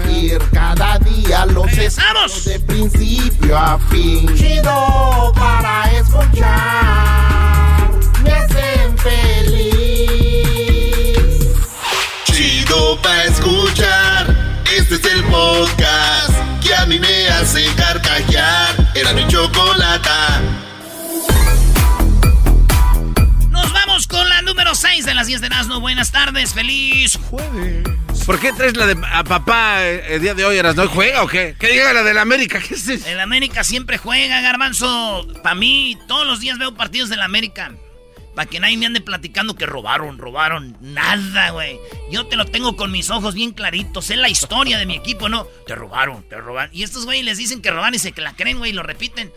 Cada 0.51 0.99
día 0.99 1.45
los 1.45 1.65
Regresamos. 1.67 2.43
de 2.43 2.59
principio 2.59 3.57
a 3.57 3.79
fin. 3.89 4.35
Chido 4.35 5.31
para 5.33 5.89
escuchar. 5.93 7.89
Me 8.21 8.31
hacen 8.31 8.97
feliz. 8.97 9.57
Chido 12.25 13.01
para 13.01 13.23
escuchar. 13.23 14.12
Este 14.83 14.95
es 14.95 15.13
el 15.13 15.23
podcast 15.23 16.61
que 16.61 16.75
a 16.75 16.85
mí 16.85 16.99
me 16.99 17.27
hace 17.29 17.65
carcajear. 17.77 18.91
Era 18.93 19.13
mi 19.13 19.25
chocolata. 19.29 20.41
Nos 23.49 23.71
vamos 23.71 24.07
con 24.07 24.27
la 24.27 24.41
número 24.41 24.75
6 24.75 25.05
de 25.05 25.13
las 25.13 25.27
10 25.27 25.39
de 25.39 25.47
Erasmo. 25.47 25.79
Buenas 25.79 26.11
tardes, 26.11 26.53
feliz 26.53 27.17
jueves. 27.29 27.87
¿Por 28.25 28.41
qué 28.41 28.51
traes 28.51 28.75
la 28.75 28.85
de 28.85 28.97
a 29.09 29.23
papá 29.23 29.85
eh, 29.85 30.15
el 30.15 30.21
día 30.21 30.33
de 30.33 30.43
hoy, 30.43 30.57
Eras? 30.57 30.75
¿No 30.75 30.85
juega 30.89 31.23
o 31.23 31.27
qué? 31.27 31.55
¿Qué 31.57 31.69
diga 31.69 31.93
la 31.93 32.03
del 32.03 32.17
América? 32.17 32.59
¿Qué 32.59 32.73
es 32.73 32.85
eso? 32.85 33.07
El 33.07 33.21
América 33.21 33.63
siempre 33.63 33.97
juega, 33.97 34.41
Garbanzo. 34.41 35.25
Para 35.41 35.55
mí, 35.55 35.97
todos 36.09 36.27
los 36.27 36.41
días 36.41 36.57
veo 36.57 36.75
partidos 36.75 37.07
del 37.07 37.21
América. 37.21 37.71
Para 38.35 38.49
que 38.49 38.59
nadie 38.59 38.77
me 38.77 38.87
ande 38.87 39.01
platicando 39.01 39.55
que 39.55 39.65
robaron, 39.65 40.17
robaron. 40.17 40.75
Nada, 40.81 41.51
güey. 41.51 41.79
Yo 42.11 42.25
te 42.25 42.35
lo 42.35 42.45
tengo 42.45 42.75
con 42.75 42.91
mis 42.91 43.09
ojos 43.11 43.35
bien 43.35 43.51
claritos. 43.51 44.05
Sé 44.05 44.15
la 44.15 44.29
historia 44.29 44.77
de 44.77 44.85
mi 44.85 44.95
equipo, 44.95 45.29
¿no? 45.29 45.45
Te 45.67 45.75
robaron, 45.75 46.23
te 46.27 46.37
robaron. 46.37 46.73
Y 46.73 46.83
estos 46.83 47.05
güeyes 47.05 47.25
les 47.25 47.37
dicen 47.37 47.61
que 47.61 47.69
robaron 47.69 47.93
y 47.93 47.99
se 47.99 48.11
que 48.11 48.21
la 48.21 48.35
creen, 48.35 48.57
güey, 48.57 48.71
y 48.71 48.73
lo 48.73 48.81
repiten. 48.81 49.31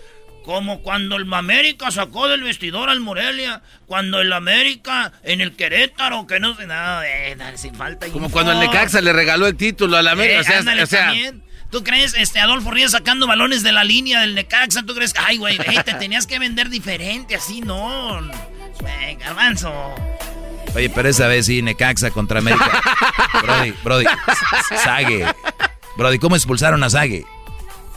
Como 0.45 0.81
cuando 0.81 1.17
el 1.17 1.33
América 1.35 1.91
sacó 1.91 2.29
del 2.29 2.43
vestidor 2.43 2.89
al 2.89 3.01
Morelia. 3.01 3.63
Cuando 3.87 4.21
el 4.21 4.33
América 4.33 5.13
en 5.25 5.41
el 5.41 5.57
Querétaro, 5.57 6.27
que 6.27 6.41
no 6.41 6.57
sé 6.57 6.67
nada, 6.67 7.07
eh, 7.07 7.35
dale, 7.37 7.59
sin 7.59 7.75
falta. 7.75 8.07
Como 8.09 8.31
cuando 8.31 8.53
el 8.53 8.61
Necaxa 8.61 9.01
le 9.03 9.13
regaló 9.13 9.47
el 9.47 9.57
título 9.57 9.97
al 9.99 10.09
América. 10.09 10.39
Eh, 10.39 10.41
o 10.41 10.45
sea, 10.45 10.59
ándale 10.59 10.83
o 10.85 10.87
sea 10.87 11.07
también. 11.07 11.43
¿Tú 11.71 11.83
crees, 11.83 12.15
este, 12.17 12.39
Adolfo 12.39 12.71
Ríos 12.71 12.93
sacando 12.93 13.27
balones 13.27 13.63
de 13.63 13.73
la 13.73 13.85
línea 13.85 14.21
del 14.21 14.35
Necaxa? 14.35 14.85
¿Tú 14.85 14.95
crees 14.95 15.13
ay, 15.19 15.37
güey, 15.37 15.57
eh, 15.57 15.83
te 15.85 15.95
tenías 15.95 16.27
que 16.27 16.39
vender 16.39 16.71
diferente, 16.71 17.35
así 17.35 17.61
no? 17.61 18.21
Güey, 18.81 19.17
garbanzo. 19.17 19.73
Oye, 20.75 20.91
pero 20.91 21.09
esa 21.09 21.27
vez 21.27 21.47
sí, 21.47 21.63
Necaxa 21.63 22.11
contra 22.11 22.39
América. 22.41 22.83
Brody, 23.43 23.73
Brody, 23.83 24.05
Sague. 24.85 25.27
Brody, 25.97 26.19
¿cómo 26.19 26.37
expulsaron 26.37 26.83
a 26.85 26.91
Sague? 26.91 27.25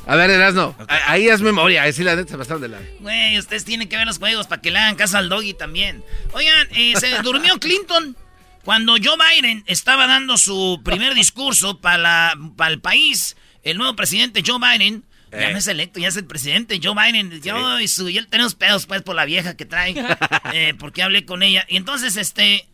A 0.08 0.16
ver, 0.16 0.30
Erasno, 0.32 0.76
a- 0.88 1.12
ahí 1.12 1.28
es 1.28 1.42
memoria, 1.42 1.84
ahí 1.84 1.94
sí 1.94 2.04
la 2.04 2.16
neta 2.16 2.32
se 2.32 2.38
pasaron 2.38 2.62
de 2.62 2.70
la... 2.70 2.80
Güey, 3.00 3.38
ustedes 3.38 3.64
tienen 3.66 3.88
que 3.90 3.96
ver 3.98 4.08
los 4.08 4.18
juegos 4.18 4.48
para 4.48 4.62
que 4.62 4.72
le 4.72 4.80
hagan 4.80 4.96
caso 4.96 5.18
al 5.18 5.30
doggy 5.30 5.54
también. 5.54 6.04
Oigan, 6.32 6.68
eh, 6.72 6.94
se 7.00 7.10
durmió 7.24 7.60
Clinton 7.60 8.16
cuando 8.64 8.94
Joe 8.94 9.18
Biden 9.36 9.64
estaba 9.68 10.08
dando 10.08 10.38
su 10.38 10.82
primer 10.84 11.14
discurso 11.14 11.80
para 11.80 12.34
el 12.68 12.82
país. 12.82 13.36
El 13.62 13.78
nuevo 13.78 13.96
presidente 13.96 14.42
Joe 14.46 14.58
Biden, 14.60 15.04
ya 15.32 15.50
Eh. 15.50 15.52
no 15.52 15.58
es 15.60 15.68
electo, 15.68 16.00
ya 16.00 16.08
es 16.08 16.16
el 16.18 16.26
presidente 16.26 16.80
Joe 16.84 16.94
Biden. 16.96 17.42
Yo 17.42 17.80
y 17.80 17.88
su, 17.88 18.10
y 18.10 18.18
él 18.18 18.28
tenemos 18.28 18.56
pedos 18.56 18.86
pues 18.86 19.02
por 19.02 19.16
la 19.16 19.26
vieja 19.26 19.56
que 19.58 19.66
trae, 19.66 19.94
eh, 20.54 20.74
porque 20.78 21.04
hablé 21.04 21.26
con 21.26 21.44
ella. 21.44 21.66
Y 21.70 21.78
entonces, 21.78 22.16
este, 22.18 22.68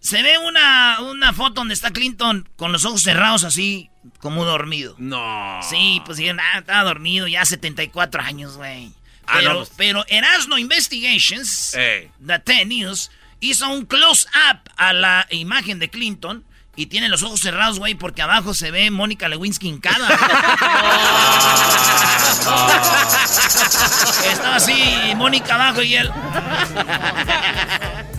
se 0.00 0.22
ve 0.22 0.38
una, 0.38 0.98
una 1.00 1.32
foto 1.32 1.54
donde 1.54 1.74
está 1.74 1.90
Clinton 1.90 2.48
con 2.56 2.72
los 2.72 2.84
ojos 2.84 3.02
cerrados 3.02 3.44
así, 3.44 3.90
como 4.20 4.44
dormido. 4.44 4.94
No. 4.98 5.60
Sí, 5.68 6.00
pues 6.04 6.18
dijeron, 6.18 6.40
ah, 6.40 6.58
estaba 6.58 6.84
dormido 6.84 7.26
ya 7.26 7.44
74 7.44 8.22
años, 8.22 8.56
güey. 8.56 8.92
Ah, 9.26 9.34
Pero, 9.38 9.50
no, 9.52 9.58
pues. 9.58 9.72
pero 9.76 10.04
Erasmo 10.08 10.56
Investigations, 10.56 11.74
Ey. 11.74 12.10
The 12.24 12.38
10 12.44 12.66
News, 12.68 13.10
hizo 13.40 13.68
un 13.68 13.84
close-up 13.86 14.60
a 14.76 14.92
la 14.92 15.26
imagen 15.30 15.78
de 15.78 15.90
Clinton 15.90 16.44
y 16.78 16.86
tiene 16.86 17.08
los 17.08 17.24
ojos 17.24 17.40
cerrados, 17.40 17.80
güey, 17.80 17.96
porque 17.96 18.22
abajo 18.22 18.54
se 18.54 18.70
ve 18.70 18.88
Mónica 18.92 19.28
Lewinsky 19.28 19.66
hincada. 19.66 20.08
Estaba 24.24 24.54
así, 24.54 25.12
Mónica 25.16 25.56
abajo 25.56 25.82
y 25.82 25.96
él. 25.96 26.08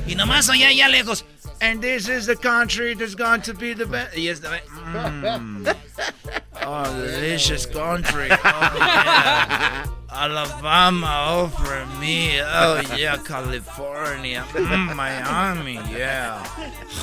y 0.05 0.15
nomás 0.15 0.49
allá, 0.49 0.67
allá 0.67 0.89
lejos. 0.89 1.23
And 1.61 1.81
this 1.81 2.09
is 2.09 2.25
the 2.25 2.35
country 2.35 2.95
that's 2.95 3.15
going 3.15 3.41
to 3.43 3.53
be 3.53 3.73
the 3.73 3.85
best. 3.85 4.17
Y 4.17 4.27
es 4.27 4.41
de- 4.41 4.49
mm. 4.49 5.65
Oh, 6.65 6.83
delicious 7.01 7.65
country. 7.65 8.27
Oh, 8.29 8.71
yeah. 8.75 9.85
Alabama, 10.11 11.25
oh, 11.29 11.47
for 11.47 11.85
me. 11.99 12.41
Oh, 12.41 12.81
yeah, 12.97 13.17
California. 13.17 14.43
Mm, 14.53 14.95
Miami, 14.95 15.79
yeah. 15.95 16.43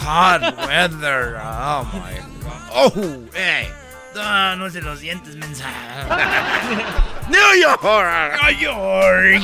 Hot 0.03 0.43
weather. 0.67 1.39
Oh, 1.41 1.89
my 1.93 2.21
God. 2.43 2.71
Oh, 2.75 3.29
hey. 3.33 3.71
No, 4.15 4.55
no 4.57 4.69
se 4.69 4.81
los 4.81 5.01
dientes, 5.01 5.37
mensaje. 5.37 6.09
New 7.31 7.55
York. 7.61 7.83
New 7.83 8.51
York. 8.59 9.43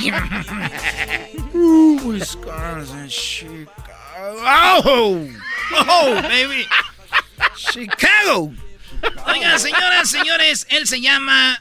Ooh, 1.54 2.08
Wisconsin, 2.08 3.08
Chicago. 3.08 3.76
Oh, 4.16 5.28
oh, 5.72 6.22
baby. 6.22 6.66
Chicago. 7.54 8.52
Oigan, 9.26 9.58
señoras, 9.58 10.08
señores, 10.10 10.66
él 10.70 10.86
se 10.86 11.00
llama 11.00 11.58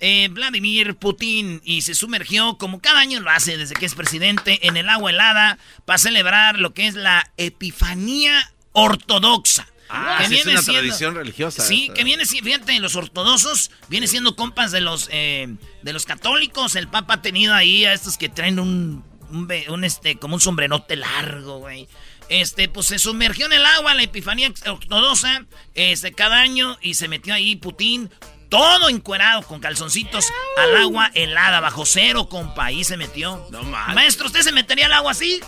eh, 0.00 0.28
Vladimir 0.30 0.96
Putin 0.96 1.60
y 1.64 1.82
se 1.82 1.94
sumergió, 1.94 2.58
como 2.58 2.80
cada 2.80 3.00
año 3.00 3.20
lo 3.20 3.30
hace 3.30 3.56
desde 3.56 3.74
que 3.74 3.86
es 3.86 3.94
presidente, 3.94 4.66
en 4.66 4.76
el 4.76 4.88
agua 4.88 5.10
helada 5.10 5.58
para 5.84 5.98
celebrar 5.98 6.58
lo 6.58 6.74
que 6.74 6.86
es 6.86 6.94
la 6.94 7.30
Epifanía 7.36 8.52
Ortodoxa. 8.72 9.66
Ah, 9.88 10.24
sí, 10.28 10.36
es 10.36 10.46
una 10.46 10.62
tradición 10.62 11.14
religiosa. 11.14 11.62
Sí, 11.62 11.90
que 11.94 12.04
viene, 12.04 12.26
fíjate, 12.26 12.78
los 12.80 12.96
ortodoxos 12.96 13.70
viene 13.88 14.06
siendo 14.06 14.34
compas 14.34 14.72
de 14.72 14.80
los 14.80 15.08
eh, 15.12 15.54
de 15.82 15.92
los 15.92 16.04
católicos. 16.04 16.74
El 16.74 16.88
Papa 16.88 17.14
ha 17.14 17.22
tenido 17.22 17.54
ahí 17.54 17.84
a 17.84 17.92
estos 17.92 18.18
que 18.18 18.28
traen 18.28 18.58
un, 18.58 19.04
un, 19.30 19.84
este, 19.84 20.16
como 20.16 20.34
un 20.34 20.40
sombrenote 20.40 20.96
largo, 20.96 21.58
güey. 21.58 21.88
Este, 22.28 22.68
pues 22.68 22.86
se 22.86 22.98
sumergió 22.98 23.46
en 23.46 23.52
el 23.52 23.64
agua 23.64 23.94
la 23.94 24.02
epifanía 24.02 24.52
ortodoxa 24.66 25.46
este, 25.74 26.12
cada 26.12 26.40
año 26.40 26.76
y 26.82 26.94
se 26.94 27.06
metió 27.06 27.32
ahí 27.32 27.54
Putin 27.54 28.10
todo 28.48 28.88
encuerado 28.88 29.42
con 29.42 29.60
calzoncitos 29.60 30.32
al 30.56 30.76
agua 30.76 31.10
helada, 31.14 31.60
bajo 31.60 31.84
cero, 31.86 32.28
compa. 32.28 32.66
Ahí 32.66 32.84
se 32.84 32.96
metió. 32.96 33.46
No 33.50 33.62
manches. 33.62 33.94
Maestro, 33.94 34.26
¿usted 34.26 34.42
se 34.42 34.52
metería 34.52 34.86
al 34.86 34.92
agua 34.92 35.12
así? 35.12 35.40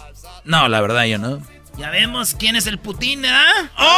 No, 0.44 0.68
la 0.68 0.80
verdad 0.80 1.04
yo 1.04 1.18
no. 1.18 1.42
Ya 1.76 1.90
vemos 1.90 2.34
quién 2.38 2.56
es 2.56 2.66
el 2.66 2.78
Putin, 2.78 3.22
¿verdad? 3.22 3.70
¡Oh! 3.76 3.94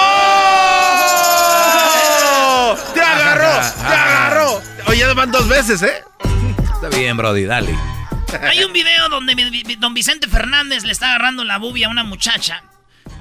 ¡Te 2.93 3.01
agarró! 3.01 3.59
¡Te 3.89 3.95
agarró! 3.95 4.63
Oye, 4.87 4.99
ya 4.99 5.15
van 5.15 5.31
dos 5.31 5.49
veces, 5.49 5.83
¿eh? 5.83 6.05
Está 6.75 6.89
bien, 6.95 7.17
Brody, 7.17 7.47
dale. 7.47 7.75
Hay 8.43 8.63
un 8.65 8.73
video 8.73 9.09
donde 9.09 9.35
don 9.79 9.95
Vicente 9.95 10.29
Fernández 10.29 10.85
le 10.85 10.93
está 10.93 11.07
agarrando 11.09 11.43
la 11.43 11.57
bubia 11.59 11.87
a 11.87 11.91
una 11.91 12.05
muchacha. 12.05 12.63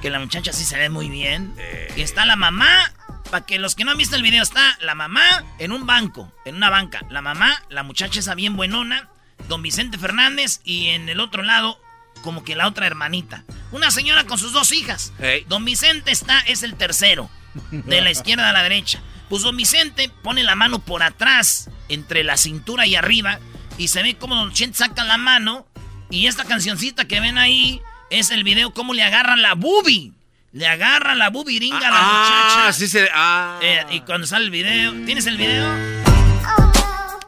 Que 0.01 0.09
la 0.09 0.19
muchacha 0.19 0.51
sí 0.51 0.65
se 0.65 0.77
ve 0.77 0.89
muy 0.89 1.09
bien. 1.09 1.55
Y 1.95 2.01
está 2.01 2.25
la 2.25 2.35
mamá. 2.35 2.91
Para 3.29 3.45
que 3.45 3.59
los 3.59 3.75
que 3.75 3.83
no 3.83 3.91
han 3.91 3.97
visto 3.97 4.15
el 4.15 4.23
video, 4.23 4.41
está 4.41 4.77
la 4.81 4.95
mamá 4.95 5.23
en 5.59 5.71
un 5.71 5.85
banco, 5.85 6.31
en 6.45 6.55
una 6.55 6.69
banca. 6.69 7.01
La 7.09 7.21
mamá, 7.21 7.63
la 7.69 7.83
muchacha 7.83 8.19
esa 8.19 8.35
bien 8.35 8.55
buenona. 8.55 9.09
Don 9.47 9.61
Vicente 9.61 9.97
Fernández. 9.97 10.61
Y 10.63 10.87
en 10.87 11.09
el 11.09 11.19
otro 11.19 11.43
lado, 11.43 11.79
como 12.23 12.43
que 12.43 12.55
la 12.55 12.67
otra 12.67 12.87
hermanita. 12.87 13.43
Una 13.71 13.91
señora 13.91 14.25
con 14.25 14.39
sus 14.39 14.51
dos 14.51 14.71
hijas. 14.71 15.13
Don 15.47 15.63
Vicente 15.63 16.11
está, 16.11 16.39
es 16.41 16.63
el 16.63 16.75
tercero. 16.75 17.29
De 17.71 18.01
la 18.01 18.11
izquierda 18.11 18.49
a 18.49 18.53
la 18.53 18.63
derecha. 18.63 19.01
Pues 19.29 19.43
don 19.43 19.55
Vicente 19.55 20.09
pone 20.23 20.43
la 20.43 20.55
mano 20.55 20.79
por 20.79 21.03
atrás, 21.03 21.69
entre 21.87 22.23
la 22.23 22.35
cintura 22.35 22.87
y 22.87 22.95
arriba. 22.95 23.39
Y 23.77 23.89
se 23.89 24.01
ve 24.01 24.17
como 24.17 24.35
Don 24.35 24.53
Chente 24.53 24.79
saca 24.79 25.03
la 25.03 25.17
mano. 25.17 25.67
Y 26.09 26.25
esta 26.25 26.45
cancioncita 26.45 27.07
que 27.07 27.19
ven 27.19 27.37
ahí 27.37 27.79
es 28.09 28.31
el 28.31 28.43
video 28.43 28.73
cómo 28.73 28.95
le 28.95 29.03
agarran 29.03 29.43
la 29.43 29.53
boobie. 29.53 30.13
Le 30.51 30.65
agarran 30.65 31.19
la 31.19 31.29
boobie 31.29 31.59
a 31.71 31.79
la 31.79 31.89
ah, 31.91 32.53
muchacha. 32.63 32.73
sí 32.73 32.87
se... 32.87 33.07
Ah. 33.13 33.59
Eh, 33.61 33.85
y 33.91 33.99
cuando 34.01 34.25
sale 34.25 34.45
el 34.45 34.51
video, 34.51 34.93
¿tienes 35.05 35.27
el 35.27 35.37
video? 35.37 35.67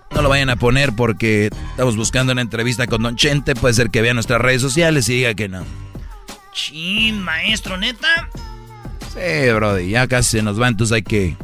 No 0.10 0.22
lo 0.24 0.30
vayan 0.30 0.50
a 0.50 0.56
poner 0.56 0.94
porque 0.94 1.52
estamos 1.70 1.96
buscando 1.96 2.34
una 2.34 2.42
entrevista 2.42 2.88
con 2.88 3.04
Don 3.04 3.16
Chente. 3.16 3.56
Puede 3.56 3.76
ser 3.76 3.92
que 3.92 4.02
vea 4.02 4.16
nuestras 4.16 4.42
redes 4.42 4.62
sociales 4.62 5.08
y 5.10 5.18
diga 5.18 5.36
que 5.36 5.50
no. 5.50 5.64
Chin, 6.52 7.22
maestro, 7.22 7.78
neta. 7.78 8.28
Sí, 9.14 9.52
Brody, 9.54 9.92
ya 9.92 10.08
casi 10.08 10.38
se 10.38 10.44
nos 10.44 10.60
va, 10.60 10.68
entonces 10.68 10.96
hay 10.96 11.04
que, 11.04 11.38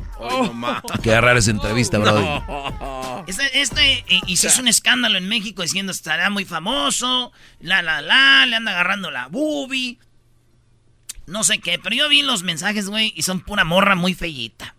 ma. 0.54 0.82
hay 0.92 1.02
que 1.02 1.12
agarrar 1.12 1.38
esa 1.38 1.52
entrevista, 1.52 2.00
Brody. 2.00 2.26
Este, 3.28 3.60
este 3.60 4.62
un 4.62 4.70
escándalo 4.70 5.18
en 5.18 5.28
México 5.28 5.62
diciendo 5.62 5.92
estará 5.92 6.30
muy 6.30 6.46
famoso, 6.46 7.34
la 7.60 7.82
la 7.82 8.02
la, 8.02 8.46
le 8.46 8.56
anda 8.56 8.72
agarrando 8.72 9.12
la 9.12 9.28
boobie. 9.28 10.00
No 11.28 11.44
sé 11.44 11.60
qué, 11.60 11.78
pero 11.78 11.94
yo 11.94 12.08
vi 12.08 12.22
los 12.22 12.44
mensajes, 12.44 12.88
güey, 12.88 13.14
y 13.16 13.24
son 13.24 13.42
pura 13.42 13.66
morra 13.66 13.96
muy 13.96 14.14
feyita. 14.14 14.76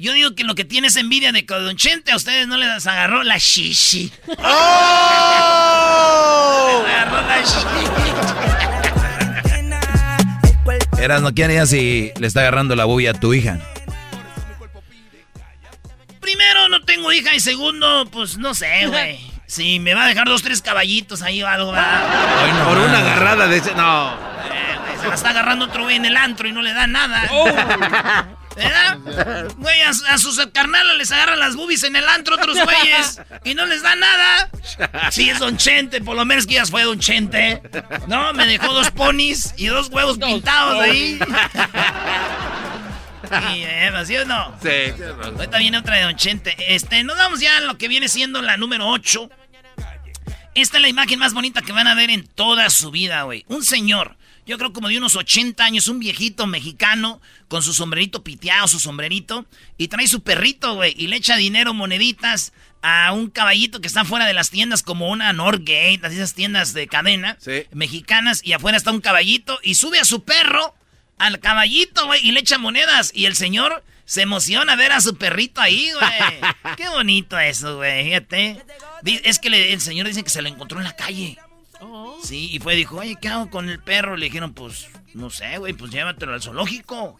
Yo 0.00 0.12
digo 0.12 0.34
que 0.34 0.42
lo 0.42 0.56
que 0.56 0.64
tiene 0.64 0.88
es 0.88 0.96
envidia 0.96 1.30
de 1.30 1.46
que 1.46 1.54
Don 1.54 1.76
Chente 1.76 2.10
a 2.12 2.16
ustedes 2.16 2.48
no 2.48 2.56
les 2.56 2.86
agarró 2.86 3.22
la 3.22 3.38
shishi. 3.38 4.12
¡Oh! 4.26 4.32
Les 6.84 6.94
agarró 6.96 7.22
la 7.22 7.40
shishi. 7.40 7.62
Eras, 11.00 11.22
¿no 11.22 11.28
harías 11.28 11.70
si 11.70 12.12
le 12.18 12.26
está 12.26 12.40
agarrando 12.40 12.74
la 12.74 12.84
bulla 12.84 13.12
a 13.12 13.14
tu 13.14 13.32
hija? 13.32 13.60
Primero, 16.20 16.68
no 16.68 16.80
tengo 16.82 17.12
hija, 17.12 17.32
y 17.34 17.40
segundo, 17.40 18.08
pues 18.10 18.38
no 18.38 18.54
sé, 18.54 18.86
güey. 18.88 19.32
Si 19.46 19.78
me 19.78 19.94
va 19.94 20.06
a 20.06 20.08
dejar 20.08 20.26
dos, 20.26 20.42
tres 20.42 20.62
caballitos 20.62 21.20
ahí 21.22 21.42
o 21.42 21.46
algo, 21.46 21.70
¿verdad? 21.70 22.64
Por 22.64 22.78
una 22.78 22.98
agarrada 22.98 23.46
de 23.46 23.58
ese... 23.58 23.74
No. 23.74 24.33
Güey, 25.04 25.04
se 25.04 25.08
la 25.08 25.14
está 25.14 25.30
agarrando 25.30 25.66
otro 25.66 25.84
güey 25.84 25.96
en 25.96 26.04
el 26.04 26.16
antro 26.16 26.48
y 26.48 26.52
no 26.52 26.62
le 26.62 26.72
da 26.72 26.86
nada. 26.86 27.28
¿Verdad? 28.56 29.48
Güey, 29.56 29.82
a, 29.82 29.90
a 29.90 30.18
sus 30.18 30.40
carnales 30.52 30.96
les 30.96 31.10
agarran 31.10 31.40
las 31.40 31.56
boobies 31.56 31.82
en 31.82 31.96
el 31.96 32.08
antro 32.08 32.36
otros 32.36 32.56
güeyes 32.62 33.20
y 33.44 33.54
no 33.54 33.66
les 33.66 33.82
da 33.82 33.96
nada. 33.96 34.50
Sí, 35.10 35.28
es 35.28 35.40
Don 35.40 35.56
Chente, 35.56 36.00
por 36.00 36.16
lo 36.16 36.24
menos 36.24 36.46
que 36.46 36.54
ya 36.54 36.66
fue 36.66 36.84
Don 36.84 37.00
Chente. 37.00 37.60
No, 38.06 38.32
me 38.32 38.46
dejó 38.46 38.72
dos 38.72 38.90
ponis 38.90 39.54
y 39.56 39.66
dos 39.66 39.88
huevos 39.88 40.18
pintados 40.18 40.80
ahí. 40.82 41.18
Y, 43.54 43.62
eh, 43.62 43.90
¿sí 44.04 44.16
o 44.16 44.24
no? 44.26 44.54
Sí. 44.62 45.02
Ahorita 45.22 45.58
viene 45.58 45.78
otra 45.78 45.96
de 45.96 46.02
Don 46.02 46.16
Chente. 46.16 46.54
Este, 46.74 47.02
nos 47.04 47.16
vamos 47.16 47.40
ya 47.40 47.56
a 47.56 47.60
lo 47.60 47.76
que 47.78 47.88
viene 47.88 48.08
siendo 48.08 48.42
la 48.42 48.56
número 48.56 48.86
8. 48.88 49.30
Esta 50.54 50.76
es 50.76 50.82
la 50.82 50.88
imagen 50.88 51.18
más 51.18 51.34
bonita 51.34 51.62
que 51.62 51.72
van 51.72 51.88
a 51.88 51.94
ver 51.94 52.10
en 52.10 52.26
toda 52.26 52.70
su 52.70 52.90
vida, 52.92 53.22
güey. 53.22 53.44
Un 53.48 53.64
señor, 53.64 54.16
yo 54.46 54.58
creo 54.58 54.72
como 54.72 54.88
de 54.88 54.98
unos 54.98 55.16
80 55.16 55.64
años, 55.64 55.88
un 55.88 55.98
viejito 55.98 56.46
mexicano, 56.46 57.20
con 57.48 57.62
su 57.62 57.72
sombrerito 57.74 58.22
piteado, 58.24 58.68
su 58.68 58.78
sombrerito, 58.78 59.46
y 59.78 59.88
trae 59.88 60.06
su 60.08 60.22
perrito, 60.22 60.74
güey, 60.74 60.94
y 60.96 61.06
le 61.06 61.16
echa 61.16 61.36
dinero, 61.36 61.72
moneditas, 61.74 62.52
a 62.82 63.12
un 63.12 63.30
caballito 63.30 63.80
que 63.80 63.86
está 63.88 64.04
fuera 64.04 64.26
de 64.26 64.34
las 64.34 64.50
tiendas, 64.50 64.82
como 64.82 65.08
una 65.08 65.32
Norgate, 65.32 66.00
esas 66.04 66.34
tiendas 66.34 66.74
de 66.74 66.86
cadena, 66.86 67.36
Sí. 67.40 67.64
mexicanas, 67.72 68.42
y 68.44 68.52
afuera 68.52 68.76
está 68.76 68.90
un 68.90 69.00
caballito, 69.00 69.58
y 69.62 69.76
sube 69.76 69.98
a 70.00 70.04
su 70.04 70.24
perro, 70.24 70.74
al 71.18 71.40
caballito, 71.40 72.04
güey, 72.06 72.20
y 72.26 72.32
le 72.32 72.40
echa 72.40 72.58
monedas, 72.58 73.10
y 73.14 73.24
el 73.24 73.36
señor 73.36 73.82
se 74.04 74.20
emociona 74.20 74.76
ver 74.76 74.92
a 74.92 75.00
su 75.00 75.16
perrito 75.16 75.62
ahí, 75.62 75.90
güey. 75.92 76.52
Qué 76.76 76.88
bonito 76.90 77.38
eso, 77.38 77.76
güey, 77.76 78.04
fíjate. 78.04 78.62
Es 79.24 79.38
que 79.38 79.48
le- 79.48 79.72
el 79.72 79.80
señor 79.80 80.06
dice 80.06 80.22
que 80.22 80.28
se 80.28 80.42
lo 80.42 80.48
encontró 80.50 80.76
en 80.78 80.84
la 80.84 80.94
calle. 80.96 81.38
Sí, 82.22 82.50
y 82.52 82.58
fue, 82.58 82.74
dijo, 82.74 82.96
oye, 82.96 83.16
¿qué 83.20 83.28
hago 83.28 83.50
con 83.50 83.68
el 83.68 83.80
perro? 83.80 84.16
Le 84.16 84.26
dijeron, 84.26 84.54
pues, 84.54 84.88
no 85.14 85.30
sé, 85.30 85.58
güey, 85.58 85.72
pues 85.72 85.90
llévatelo 85.90 86.34
al 86.34 86.42
zoológico. 86.42 87.16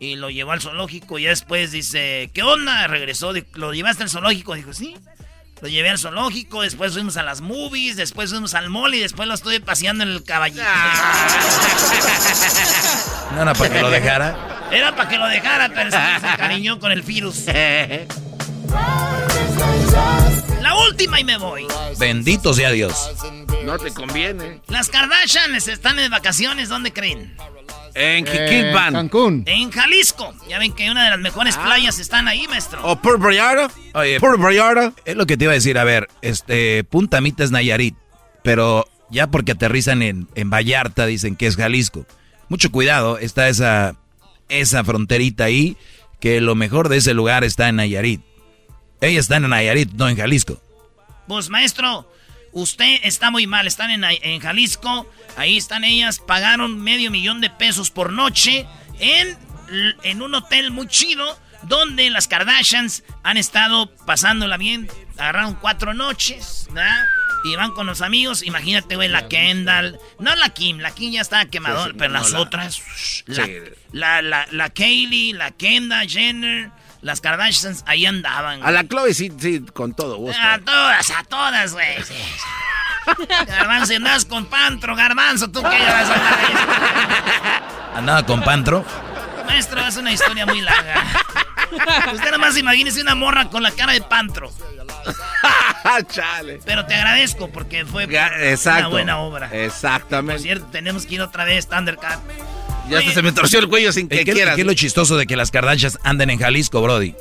Y 0.00 0.16
lo 0.16 0.30
llevó 0.30 0.52
al 0.52 0.60
zoológico 0.60 1.18
y 1.18 1.24
ya 1.24 1.30
después 1.30 1.72
dice, 1.72 2.30
¿qué 2.32 2.42
onda? 2.42 2.86
Regresó, 2.86 3.32
¿lo 3.54 3.72
llevaste 3.72 4.04
al 4.04 4.10
zoológico? 4.10 4.54
Dijo, 4.54 4.72
sí. 4.72 4.96
Lo 5.60 5.66
llevé 5.66 5.90
al 5.90 5.98
zoológico, 5.98 6.62
después 6.62 6.92
fuimos 6.92 7.16
a 7.16 7.24
las 7.24 7.40
movies, 7.40 7.96
después 7.96 8.30
fuimos 8.30 8.54
al 8.54 8.70
mall 8.70 8.94
y 8.94 9.00
después 9.00 9.26
lo 9.26 9.34
estuve 9.34 9.60
paseando 9.60 10.04
en 10.04 10.10
el 10.10 10.24
caballito. 10.24 10.62
No 13.34 13.42
era 13.42 13.52
para 13.52 13.70
que 13.70 13.82
lo 13.82 13.90
dejara. 13.90 14.68
Era 14.72 14.96
para 14.96 15.08
que 15.08 15.18
lo 15.18 15.26
dejara, 15.26 15.68
pero 15.68 15.90
se 15.90 15.96
encariñó 15.96 16.78
con 16.78 16.92
el 16.92 17.02
virus. 17.02 17.44
Última 20.86 21.20
y 21.20 21.24
me 21.24 21.36
voy. 21.38 21.66
Bendito 21.98 22.54
sea 22.54 22.70
Dios. 22.70 23.10
No 23.64 23.78
te 23.78 23.92
conviene. 23.92 24.60
Las 24.68 24.88
Kardashians 24.88 25.68
están 25.68 25.96
de 25.96 26.08
vacaciones, 26.08 26.68
¿dónde 26.68 26.92
creen? 26.92 27.36
En 27.94 28.26
Eh, 28.26 28.30
Jiquilpan. 28.48 28.92
Cancún. 28.94 29.42
En 29.46 29.70
Jalisco. 29.70 30.32
Ya 30.48 30.58
ven 30.58 30.72
que 30.72 30.90
una 30.90 31.04
de 31.04 31.10
las 31.10 31.18
mejores 31.18 31.56
playas 31.56 31.98
están 31.98 32.28
ahí, 32.28 32.46
maestro. 32.48 32.80
O 32.86 32.96
Puerto 32.96 33.24
Vallarta. 33.24 33.70
Oye, 33.94 34.20
Puerto 34.20 34.38
Vallarta. 34.42 34.92
es 35.04 35.16
lo 35.16 35.26
que 35.26 35.36
te 35.36 35.44
iba 35.44 35.52
a 35.52 35.54
decir. 35.54 35.78
A 35.78 35.84
ver, 35.84 36.08
este, 36.22 36.84
Punta 36.84 37.20
Mita 37.20 37.42
es 37.44 37.50
Nayarit, 37.50 37.96
pero 38.42 38.86
ya 39.10 39.26
porque 39.26 39.52
aterrizan 39.52 40.02
en, 40.02 40.28
en 40.34 40.48
Vallarta 40.50 41.06
dicen 41.06 41.34
que 41.36 41.46
es 41.46 41.56
Jalisco. 41.56 42.06
Mucho 42.48 42.70
cuidado, 42.70 43.18
está 43.18 43.48
esa, 43.48 43.96
esa 44.48 44.84
fronterita 44.84 45.44
ahí, 45.44 45.76
que 46.20 46.40
lo 46.40 46.54
mejor 46.54 46.88
de 46.88 46.98
ese 46.98 47.14
lugar 47.14 47.42
está 47.44 47.68
en 47.68 47.76
Nayarit. 47.76 48.20
Ella 49.00 49.20
está 49.20 49.36
en 49.36 49.48
Nayarit, 49.48 49.92
no 49.92 50.08
en 50.08 50.16
Jalisco. 50.16 50.60
Pues, 51.28 51.48
maestro, 51.50 52.10
usted 52.52 53.00
está 53.04 53.30
muy 53.30 53.46
mal. 53.46 53.66
Están 53.66 53.90
en, 53.90 54.02
en 54.04 54.40
Jalisco. 54.40 55.08
Ahí 55.36 55.56
están 55.56 55.84
ellas. 55.84 56.18
Pagaron 56.18 56.80
medio 56.80 57.10
millón 57.10 57.40
de 57.40 57.50
pesos 57.50 57.90
por 57.90 58.12
noche 58.12 58.66
en, 58.98 59.36
en 60.02 60.22
un 60.22 60.34
hotel 60.34 60.70
muy 60.70 60.88
chido 60.88 61.38
donde 61.62 62.08
las 62.10 62.28
Kardashians 62.28 63.02
han 63.22 63.36
estado 63.36 63.94
pasándola 64.06 64.56
bien. 64.56 64.88
Agarraron 65.18 65.54
cuatro 65.54 65.92
noches, 65.94 66.68
¿verdad? 66.72 67.04
Y 67.44 67.54
van 67.56 67.72
con 67.72 67.86
los 67.86 68.00
amigos. 68.00 68.42
Imagínate, 68.44 68.96
güey, 68.96 69.08
la 69.08 69.28
Kendall. 69.28 69.98
No 70.18 70.34
la 70.36 70.50
Kim, 70.50 70.78
la 70.78 70.92
Kim 70.92 71.12
ya 71.12 71.20
está 71.20 71.44
quemadora, 71.46 71.84
Sí, 71.86 71.90
sí, 71.92 71.96
pero 71.98 72.12
no, 72.12 72.18
las 72.20 72.30
la- 72.32 72.40
otras. 72.40 72.82
La, 73.26 73.46
la, 73.92 74.22
la, 74.22 74.48
la 74.50 74.70
Kaylee, 74.70 75.32
la 75.34 75.50
Kendall 75.52 76.08
Jenner, 76.08 76.70
las 77.02 77.20
Kardashians, 77.20 77.84
ahí 77.86 78.06
andaban. 78.06 78.62
A 78.64 78.70
la 78.70 78.84
Chloe 78.86 79.14
sí, 79.14 79.32
sí, 79.38 79.64
con 79.72 79.94
todo 79.94 80.16
gusto. 80.16 80.40
A 80.42 80.58
todas, 80.58 81.10
a 81.10 81.24
todas, 81.24 81.72
güey. 81.72 82.02
Sí, 82.02 82.14
sí. 82.14 83.26
Garbanzo, 83.46 83.92
y 83.92 83.96
andas 83.96 84.24
con 84.24 84.46
Pantro, 84.46 84.94
Garbanzo, 84.94 85.48
tú 85.50 85.62
que 85.62 85.78
ya 85.78 85.92
vas 85.92 86.10
a. 86.10 87.98
Andaba 87.98 88.24
con 88.26 88.42
Pantro. 88.42 88.84
Maestro, 89.46 89.80
es 89.86 89.96
una 89.96 90.12
historia 90.12 90.44
muy 90.44 90.60
larga. 90.60 91.04
Usted 92.12 92.30
nomás 92.30 92.56
imagínese 92.56 93.00
una 93.00 93.14
morra 93.14 93.48
con 93.48 93.62
la 93.62 93.70
cara 93.70 93.92
de 93.94 94.02
Pantro. 94.02 94.52
Chale. 96.12 96.60
Pero 96.64 96.84
te 96.84 96.94
agradezco 96.94 97.50
porque 97.50 97.84
fue 97.86 98.04
Exacto. 98.04 98.80
una 98.80 98.88
buena 98.88 99.18
obra. 99.18 99.48
Por 99.48 99.58
Exactamente. 99.58 100.42
cierto, 100.42 100.66
tenemos 100.66 101.06
que 101.06 101.14
ir 101.14 101.22
otra 101.22 101.44
vez, 101.44 101.66
Thundercat. 101.66 102.18
Ya 102.88 102.98
hasta 102.98 103.12
se 103.12 103.22
me 103.22 103.32
torció 103.32 103.58
el 103.58 103.68
cuello 103.68 103.92
sin 103.92 104.08
¿Qué, 104.08 104.18
que 104.18 104.24
qué- 104.26 104.32
quieras. 104.32 104.54
qué 104.54 104.62
es 104.62 104.66
lo 104.66 104.74
chistoso 104.74 105.16
de 105.16 105.26
que 105.26 105.36
las 105.36 105.50
Kardashians 105.50 105.98
anden 106.04 106.30
en 106.30 106.38
Jalisco, 106.38 106.80
Brody? 106.82 107.14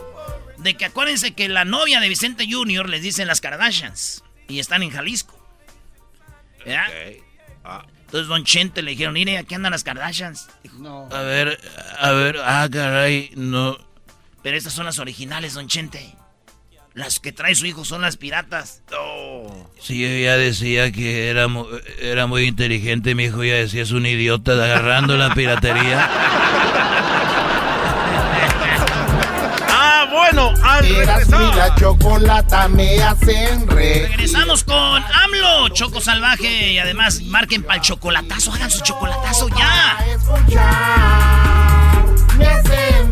De 0.57 0.75
que 0.75 0.85
acuérdense 0.85 1.31
que 1.31 1.47
la 1.49 1.65
novia 1.65 1.99
de 1.99 2.09
Vicente 2.09 2.45
Jr. 2.49 2.89
les 2.89 3.01
dicen 3.01 3.27
las 3.27 3.41
Kardashians. 3.41 4.23
Y 4.47 4.59
están 4.59 4.81
en 4.83 4.89
Jalisco. 4.91 5.33
¿Ya? 6.65 6.85
Ah. 7.63 7.85
Entonces 8.05 8.27
Don 8.27 8.43
Chente 8.45 8.81
le 8.81 8.91
dijeron, 8.91 9.13
mire, 9.13 9.37
aquí 9.37 9.55
andan 9.55 9.71
las 9.73 9.83
Kardashians. 9.83 10.47
Dijo, 10.63 10.77
No. 10.79 11.09
A 11.11 11.21
ver, 11.21 11.59
a 11.99 12.11
ver, 12.11 12.37
ah, 12.43 12.67
caray, 12.71 13.31
no. 13.35 13.77
Pero 14.41 14.55
estas 14.57 14.73
son 14.73 14.85
las 14.85 14.99
originales, 14.99 15.53
Don 15.55 15.67
Chente. 15.67 16.13
Las 16.97 17.19
que 17.19 17.31
trae 17.31 17.53
su 17.53 17.67
hijo 17.67 17.85
son 17.85 18.01
las 18.01 18.17
piratas. 18.17 18.81
Sí, 19.79 20.03
ella 20.03 20.35
decía 20.35 20.91
que 20.91 21.29
era, 21.29 21.45
era 22.01 22.25
muy 22.25 22.45
inteligente, 22.45 23.13
mi 23.13 23.25
hijo 23.25 23.43
ya 23.43 23.53
decía 23.53 23.83
es 23.83 23.91
un 23.91 24.07
idiota 24.07 24.53
agarrando 24.53 25.15
la 25.15 25.31
piratería. 25.35 26.09
Ah, 29.79 30.07
bueno, 30.11 30.53
al 30.63 30.83
mi 30.83 31.55
la 31.55 31.75
chocolata 31.75 32.67
me 32.67 33.01
hacen 33.01 33.67
reír. 33.67 34.09
Regresamos 34.09 34.63
con 34.63 34.75
AMLO, 34.75 35.69
Choco 35.69 36.01
Salvaje. 36.01 36.71
Y 36.71 36.79
además, 36.79 37.21
marquen 37.23 37.63
para 37.63 37.75
el 37.75 37.81
chocolatazo. 37.81 38.51
Hagan 38.53 38.71
su 38.71 38.81
chocolatazo 38.81 39.49
ya. 39.49 39.97
Escuchar 40.13 41.37
me 42.37 42.45
hacen 42.45 43.11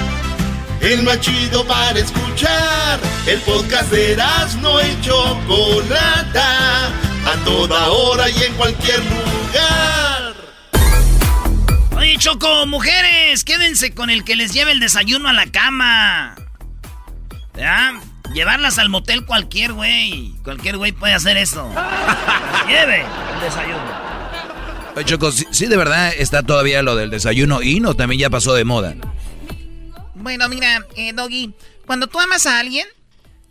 El 0.81 1.03
más 1.03 1.19
chido 1.19 1.65
para 1.65 1.99
escuchar. 1.99 2.99
El 3.27 3.39
podcast 3.41 3.91
de 3.91 4.17
no 4.61 4.81
y 4.81 5.01
Chocolata. 5.01 6.87
A 6.87 7.35
toda 7.45 7.87
hora 7.89 8.29
y 8.29 8.43
en 8.43 8.53
cualquier 8.55 8.99
lugar. 8.99 10.33
Oye, 11.95 12.17
Choco, 12.17 12.65
mujeres, 12.65 13.43
quédense 13.43 13.93
con 13.93 14.09
el 14.09 14.23
que 14.23 14.35
les 14.35 14.53
lleve 14.53 14.71
el 14.71 14.79
desayuno 14.79 15.29
a 15.29 15.33
la 15.33 15.45
cama. 15.45 16.35
¿Ya? 17.55 17.93
Llevarlas 18.33 18.79
al 18.79 18.89
motel 18.89 19.25
cualquier 19.25 19.73
güey. 19.73 20.33
Cualquier 20.43 20.77
güey 20.77 20.93
puede 20.93 21.13
hacer 21.13 21.37
eso. 21.37 21.69
Lleve 22.67 23.01
el 23.01 23.41
desayuno. 23.41 24.11
Oye, 24.95 25.05
Choco, 25.05 25.31
sí, 25.31 25.67
de 25.67 25.77
verdad 25.77 26.11
está 26.17 26.41
todavía 26.41 26.81
lo 26.81 26.95
del 26.95 27.11
desayuno 27.11 27.61
y 27.61 27.79
no 27.79 27.93
también 27.93 28.19
ya 28.19 28.29
pasó 28.31 28.55
de 28.55 28.65
moda. 28.65 28.95
Bueno, 30.21 30.47
mira, 30.49 30.85
eh, 30.95 31.13
Doggy, 31.13 31.53
cuando 31.85 32.07
tú 32.07 32.19
amas 32.19 32.45
a 32.45 32.59
alguien, 32.59 32.87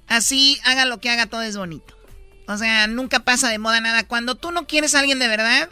así 0.09 0.59
haga 0.65 0.85
lo 0.85 1.01
que 1.01 1.11
haga, 1.11 1.27
todo 1.27 1.43
es 1.43 1.57
bonito. 1.57 1.97
O 2.47 2.57
sea, 2.57 2.87
nunca 2.87 3.21
pasa 3.21 3.49
de 3.49 3.59
moda 3.59 3.81
nada. 3.81 4.05
Cuando 4.05 4.35
tú 4.35 4.51
no 4.51 4.67
quieres 4.67 4.95
a 4.95 5.01
alguien 5.01 5.19
de 5.19 5.29
verdad, 5.29 5.69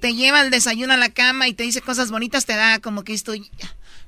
te 0.00 0.14
lleva 0.14 0.40
el 0.40 0.50
desayuno 0.50 0.94
a 0.94 0.96
la 0.96 1.10
cama 1.10 1.48
y 1.48 1.54
te 1.54 1.62
dice 1.62 1.80
cosas 1.80 2.10
bonitas, 2.10 2.46
te 2.46 2.56
da 2.56 2.78
como 2.80 3.04
que 3.04 3.12
estoy... 3.12 3.50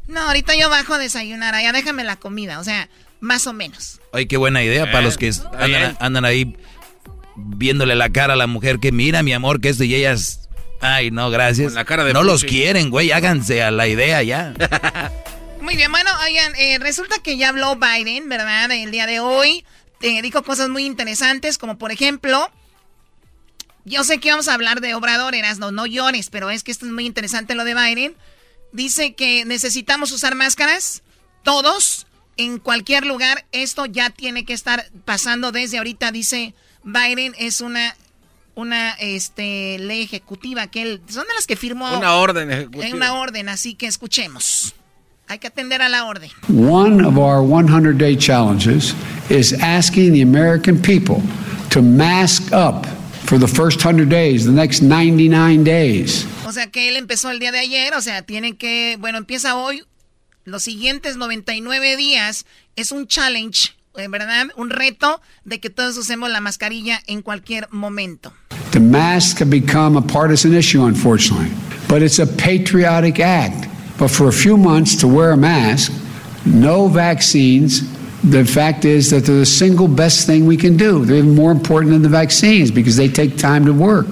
No, 0.06 0.20
ahorita 0.20 0.54
yo 0.56 0.68
bajo 0.68 0.94
a 0.94 0.98
desayunar, 0.98 1.54
ya 1.62 1.72
déjame 1.72 2.04
la 2.04 2.16
comida, 2.16 2.60
o 2.60 2.64
sea, 2.64 2.88
más 3.20 3.46
o 3.46 3.52
menos. 3.52 4.00
Oye, 4.12 4.28
qué 4.28 4.36
buena 4.36 4.62
idea 4.62 4.84
para 4.84 5.00
los 5.00 5.16
que 5.16 5.32
andan, 5.58 5.96
andan, 5.98 6.24
ahí 6.24 6.56
viéndole 7.36 7.94
la 7.94 8.10
cara 8.10 8.34
a 8.34 8.36
la 8.36 8.46
mujer 8.46 8.80
que 8.80 8.92
mira, 8.92 9.22
mi 9.22 9.32
amor, 9.32 9.60
que 9.60 9.70
esto 9.70 9.84
y 9.84 9.94
ellas 9.94 10.48
Ay, 10.80 11.10
no, 11.10 11.30
gracias. 11.30 11.72
la 11.72 11.86
cara 11.86 12.04
de 12.04 12.12
no 12.12 12.22
los 12.22 12.44
quieren, 12.44 12.90
güey, 12.90 13.12
háganse 13.12 13.62
a 13.62 13.70
la 13.70 13.88
idea 13.88 14.22
ya. 14.22 14.52
Muy 15.64 15.76
bien, 15.76 15.90
bueno, 15.90 16.10
oigan, 16.22 16.54
eh, 16.56 16.78
resulta 16.78 17.20
que 17.22 17.38
ya 17.38 17.48
habló 17.48 17.76
Biden, 17.76 18.28
¿verdad? 18.28 18.70
El 18.70 18.90
día 18.90 19.06
de 19.06 19.20
hoy 19.20 19.64
eh, 20.02 20.20
dijo 20.20 20.42
cosas 20.42 20.68
muy 20.68 20.84
interesantes, 20.84 21.56
como 21.56 21.78
por 21.78 21.90
ejemplo, 21.90 22.50
yo 23.86 24.04
sé 24.04 24.20
que 24.20 24.28
vamos 24.28 24.48
a 24.48 24.52
hablar 24.52 24.82
de 24.82 24.94
Obrador, 24.94 25.32
no, 25.58 25.70
no 25.70 25.86
llores, 25.86 26.28
pero 26.28 26.50
es 26.50 26.64
que 26.64 26.70
esto 26.70 26.84
es 26.84 26.92
muy 26.92 27.06
interesante 27.06 27.54
lo 27.54 27.64
de 27.64 27.74
Biden. 27.74 28.14
Dice 28.72 29.14
que 29.14 29.46
necesitamos 29.46 30.12
usar 30.12 30.34
máscaras, 30.34 31.02
todos, 31.44 32.06
en 32.36 32.58
cualquier 32.58 33.06
lugar. 33.06 33.46
Esto 33.50 33.86
ya 33.86 34.10
tiene 34.10 34.44
que 34.44 34.52
estar 34.52 34.90
pasando 35.06 35.50
desde 35.50 35.78
ahorita, 35.78 36.12
dice 36.12 36.52
Biden, 36.82 37.34
es 37.38 37.62
una 37.62 37.96
una 38.54 38.90
este, 39.00 39.78
ley 39.78 40.02
ejecutiva 40.02 40.66
que 40.66 40.82
él, 40.82 41.02
son 41.08 41.26
de 41.26 41.34
las 41.34 41.46
que 41.46 41.56
firmó. 41.56 41.96
Una 41.96 42.16
orden 42.16 42.52
ejecutiva. 42.52 42.94
Una 42.94 43.14
orden, 43.14 43.48
así 43.48 43.74
que 43.74 43.86
escuchemos. 43.86 44.74
Hay 45.28 45.38
que 45.38 45.48
atender 45.48 45.80
a 45.80 45.88
la 45.88 46.04
orden. 46.04 46.30
One 46.48 47.04
of 47.04 47.16
our 47.16 47.42
100 47.42 47.96
day 47.98 48.16
challenges 48.16 48.94
is 49.30 49.52
asking 49.54 50.12
the 50.12 50.22
American 50.22 50.80
people 50.80 51.22
to 51.70 51.82
mask 51.82 52.52
up 52.52 52.86
for 53.24 53.38
the 53.38 53.48
first 53.48 53.84
100 53.84 54.08
days, 54.08 54.44
the 54.44 54.52
next 54.52 54.82
99 54.82 55.64
days. 55.64 56.26
O 56.46 56.52
sea 56.52 56.70
que 56.70 56.88
él 56.88 56.96
empezó 56.96 57.30
el 57.30 57.38
día 57.38 57.52
de 57.52 57.58
ayer, 57.58 57.94
o 57.94 58.02
sea, 58.02 58.22
tienen 58.22 58.56
que, 58.56 58.96
bueno, 59.00 59.18
empieza 59.18 59.56
hoy. 59.56 59.82
Los 60.44 60.62
siguientes 60.62 61.16
99 61.16 61.96
días 61.96 62.44
es 62.76 62.92
un 62.92 63.06
challenge 63.06 63.74
en 63.96 64.10
verdad, 64.10 64.46
un 64.56 64.70
reto 64.70 65.20
de 65.44 65.60
que 65.60 65.70
todos 65.70 65.96
usemos 65.96 66.30
la 66.30 66.40
mascarilla 66.40 67.00
en 67.06 67.22
cualquier 67.22 67.68
momento. 67.70 68.32
The 68.72 68.80
mask 68.80 69.40
has 69.40 69.48
become 69.48 69.96
a 69.96 70.02
partisan 70.02 70.52
issue, 70.54 70.84
unfortunately, 70.84 71.50
but 71.88 72.02
it's 72.02 72.18
a 72.18 72.26
patriotic 72.26 73.20
act. 73.20 73.68
But 73.98 74.10
for 74.10 74.28
a 74.28 74.32
few 74.32 74.56
months 74.56 74.96
to 75.00 75.08
wear 75.08 75.30
a 75.32 75.36
mask, 75.36 75.92
no 76.44 76.88
vaccines, 76.88 77.82
the 78.22 78.44
fact 78.44 78.84
is 78.84 79.10
that 79.10 79.24
they're 79.24 79.38
the 79.38 79.46
single 79.46 79.88
best 79.88 80.26
thing 80.26 80.46
we 80.46 80.56
can 80.56 80.76
do. 80.76 81.04
They're 81.04 81.18
even 81.18 81.34
more 81.34 81.52
important 81.52 81.92
than 81.92 82.02
the 82.02 82.08
vaccines 82.08 82.70
because 82.70 82.96
they 82.96 83.08
take 83.08 83.36
time 83.36 83.64
to 83.66 83.72
work. 83.72 84.06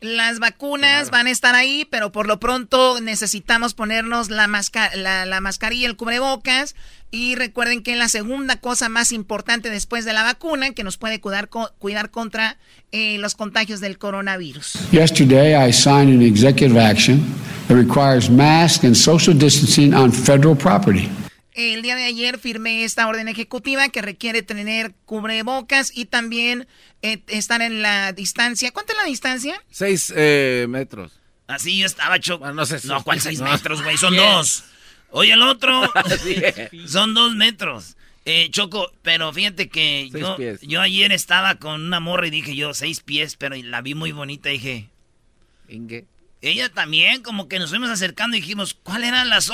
Las 0.00 0.38
vacunas 0.38 1.10
van 1.10 1.26
a 1.26 1.30
estar 1.30 1.56
ahí, 1.56 1.84
pero 1.90 2.12
por 2.12 2.28
lo 2.28 2.38
pronto 2.38 3.00
necesitamos 3.00 3.74
ponernos 3.74 4.30
la, 4.30 4.46
la, 4.94 5.26
la 5.26 5.40
mascarilla, 5.40 5.88
el 5.88 5.96
cubrebocas. 5.96 6.76
Y 7.10 7.36
recuerden 7.36 7.82
que 7.82 7.96
la 7.96 8.08
segunda 8.08 8.56
cosa 8.60 8.88
más 8.88 9.12
importante 9.12 9.70
después 9.70 10.04
de 10.04 10.12
la 10.12 10.22
vacuna, 10.22 10.72
que 10.72 10.84
nos 10.84 10.98
puede 10.98 11.20
cuidar, 11.20 11.48
cuidar 11.48 12.10
contra 12.10 12.58
eh, 12.92 13.16
los 13.18 13.34
contagios 13.34 13.80
del 13.80 13.96
coronavirus. 13.96 14.78
Yesterday 14.92 15.54
I 15.56 15.72
signed 15.72 16.10
an 16.10 16.22
executive 16.22 16.78
action 16.78 17.24
that 17.68 17.76
requires 17.76 18.28
mask 18.28 18.84
and 18.84 18.94
social 18.94 19.34
distancing 19.36 19.94
on 19.94 20.12
federal 20.12 20.54
property. 20.54 21.08
El 21.54 21.82
día 21.82 21.96
de 21.96 22.04
ayer 22.04 22.38
firmé 22.38 22.84
esta 22.84 23.08
orden 23.08 23.26
ejecutiva 23.26 23.88
que 23.88 24.00
requiere 24.00 24.42
tener 24.42 24.94
cubrebocas 25.06 25.90
y 25.92 26.04
también 26.04 26.68
eh, 27.02 27.22
estar 27.26 27.62
en 27.62 27.82
la 27.82 28.12
distancia. 28.12 28.70
¿Cuánto 28.70 28.92
es 28.92 28.98
la 28.98 29.04
distancia? 29.04 29.60
Seis 29.70 30.12
eh, 30.14 30.66
metros. 30.68 31.18
Así 31.48 31.78
yo 31.78 31.86
estaba 31.86 32.20
choco. 32.20 32.44
Ah, 32.44 32.52
no 32.52 32.64
sé. 32.64 32.78
No, 32.84 33.02
¿cuál 33.02 33.20
seis 33.20 33.40
metros, 33.40 33.82
güey? 33.82 33.96
Son 33.96 34.14
dos. 34.14 34.64
Oye, 35.10 35.32
el 35.32 35.42
otro. 35.42 35.82
son 36.86 37.14
dos 37.14 37.34
metros. 37.34 37.96
Eh, 38.24 38.48
Choco, 38.50 38.92
pero 39.02 39.32
fíjate 39.32 39.68
que 39.68 40.10
yo, 40.10 40.36
yo, 40.60 40.80
ayer 40.82 41.12
estaba 41.12 41.54
con 41.54 41.80
una 41.80 41.98
morra 41.98 42.26
y 42.26 42.30
dije 42.30 42.54
yo 42.54 42.74
seis 42.74 43.00
pies, 43.00 43.36
pero 43.36 43.56
la 43.56 43.80
vi 43.80 43.94
muy 43.94 44.12
bonita 44.12 44.50
y 44.50 44.54
dije. 44.54 44.88
¿En 45.68 45.88
qué? 45.88 46.04
Ella 46.40 46.68
también, 46.68 47.22
como 47.22 47.48
que 47.48 47.58
nos 47.58 47.70
fuimos 47.70 47.90
acercando 47.90 48.36
y 48.36 48.40
dijimos, 48.40 48.76
¿cuál 48.82 49.04
eran 49.04 49.28
las 49.28 49.50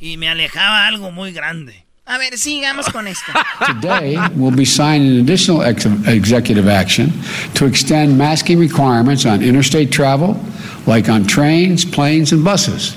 Y 0.00 0.16
me 0.16 0.28
alejaba 0.28 0.86
algo 0.86 1.10
muy 1.12 1.32
grande. 1.32 1.84
A 2.04 2.16
ver, 2.16 2.38
sigamos 2.38 2.88
con 2.88 3.06
esto. 3.06 3.32
Today, 3.66 4.16
we'll 4.34 4.50
be 4.50 4.64
signing 4.64 5.18
an 5.18 5.20
additional 5.20 5.62
ex 5.62 5.84
executive 6.06 6.66
action 6.66 7.12
to 7.54 7.66
extend 7.66 8.16
masking 8.16 8.58
requirements 8.58 9.26
on 9.26 9.42
interstate 9.42 9.90
travel, 9.90 10.34
like 10.88 11.08
on 11.08 11.24
trains, 11.24 11.84
planes, 11.84 12.32
and 12.32 12.42
buses. 12.42 12.96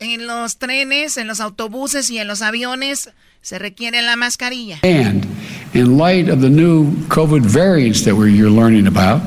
En 0.00 0.26
los 0.26 0.56
trenes, 0.56 1.16
en 1.16 1.26
los 1.26 1.40
autobuses 1.40 2.10
y 2.10 2.18
en 2.18 2.28
los 2.28 2.42
aviones 2.42 3.10
se 3.40 3.58
requiere 3.58 4.02
la 4.02 4.16
mascarilla. 4.16 4.78
And 4.82 5.26
in 5.72 5.96
light 5.96 6.28
of 6.28 6.42
the 6.42 6.50
new 6.50 6.90
COVID 7.08 7.40
variants 7.40 8.04
that 8.04 8.14
we're, 8.14 8.28
you're 8.28 8.50
learning 8.50 8.86
about, 8.86 9.22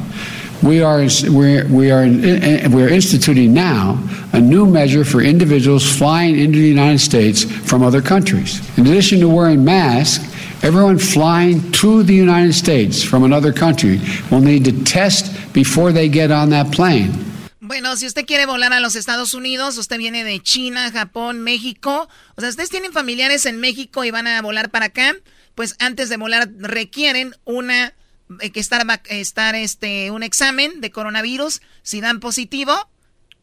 we 0.61 0.81
are, 0.81 1.05
we're, 1.29 1.67
we 1.67 1.89
are, 1.91 2.03
eh, 2.03 2.67
we're 2.69 2.89
instituting 2.89 3.53
now 3.53 3.97
a 4.33 4.39
new 4.39 4.65
measure 4.65 5.03
for 5.03 5.21
individuals 5.21 5.83
flying 5.97 6.37
into 6.37 6.59
the 6.59 6.67
United 6.67 6.99
States 6.99 7.43
from 7.43 7.81
other 7.81 8.01
countries. 8.01 8.61
In 8.77 8.85
addition 8.85 9.19
to 9.21 9.29
wearing 9.29 9.63
masks, 9.63 10.23
everyone 10.63 10.99
flying 10.99 11.71
to 11.71 12.03
the 12.03 12.13
United 12.13 12.53
States 12.53 13.03
from 13.03 13.23
another 13.23 13.51
country 13.51 13.99
will 14.29 14.41
need 14.41 14.65
to 14.65 14.83
test 14.83 15.53
before 15.53 15.91
they 15.91 16.07
get 16.07 16.29
on 16.29 16.49
that 16.49 16.71
plane. 16.71 17.26
Bueno, 17.67 17.95
si 17.97 18.05
usted 18.05 18.25
quiere 18.25 18.45
volar 18.45 18.71
a 18.71 18.79
los 18.79 18.95
Estados 18.95 19.33
Unidos, 19.33 19.77
usted 19.77 19.97
viene 19.97 20.23
de 20.23 20.39
China, 20.41 20.89
Japón, 20.91 21.41
México, 21.41 22.07
o 22.35 22.41
sea, 22.41 22.49
ustedes 22.49 22.69
tienen 22.69 22.93
familiares 22.93 23.45
en 23.45 23.59
México 23.59 24.05
y 24.05 24.11
van 24.11 24.25
a 24.25 24.41
volar 24.41 24.69
para 24.69 24.85
acá, 24.85 25.15
pues 25.53 25.75
antes 25.79 26.07
de 26.07 26.17
volar 26.17 26.49
requieren 26.59 27.35
una 27.43 27.93
eh, 28.39 28.51
que 28.51 28.59
estar, 28.59 28.85
estar 29.09 29.55
este, 29.55 30.11
un 30.11 30.23
examen 30.23 30.81
de 30.81 30.91
coronavirus. 30.91 31.61
Si 31.81 32.01
dan 32.01 32.19
positivo, 32.19 32.73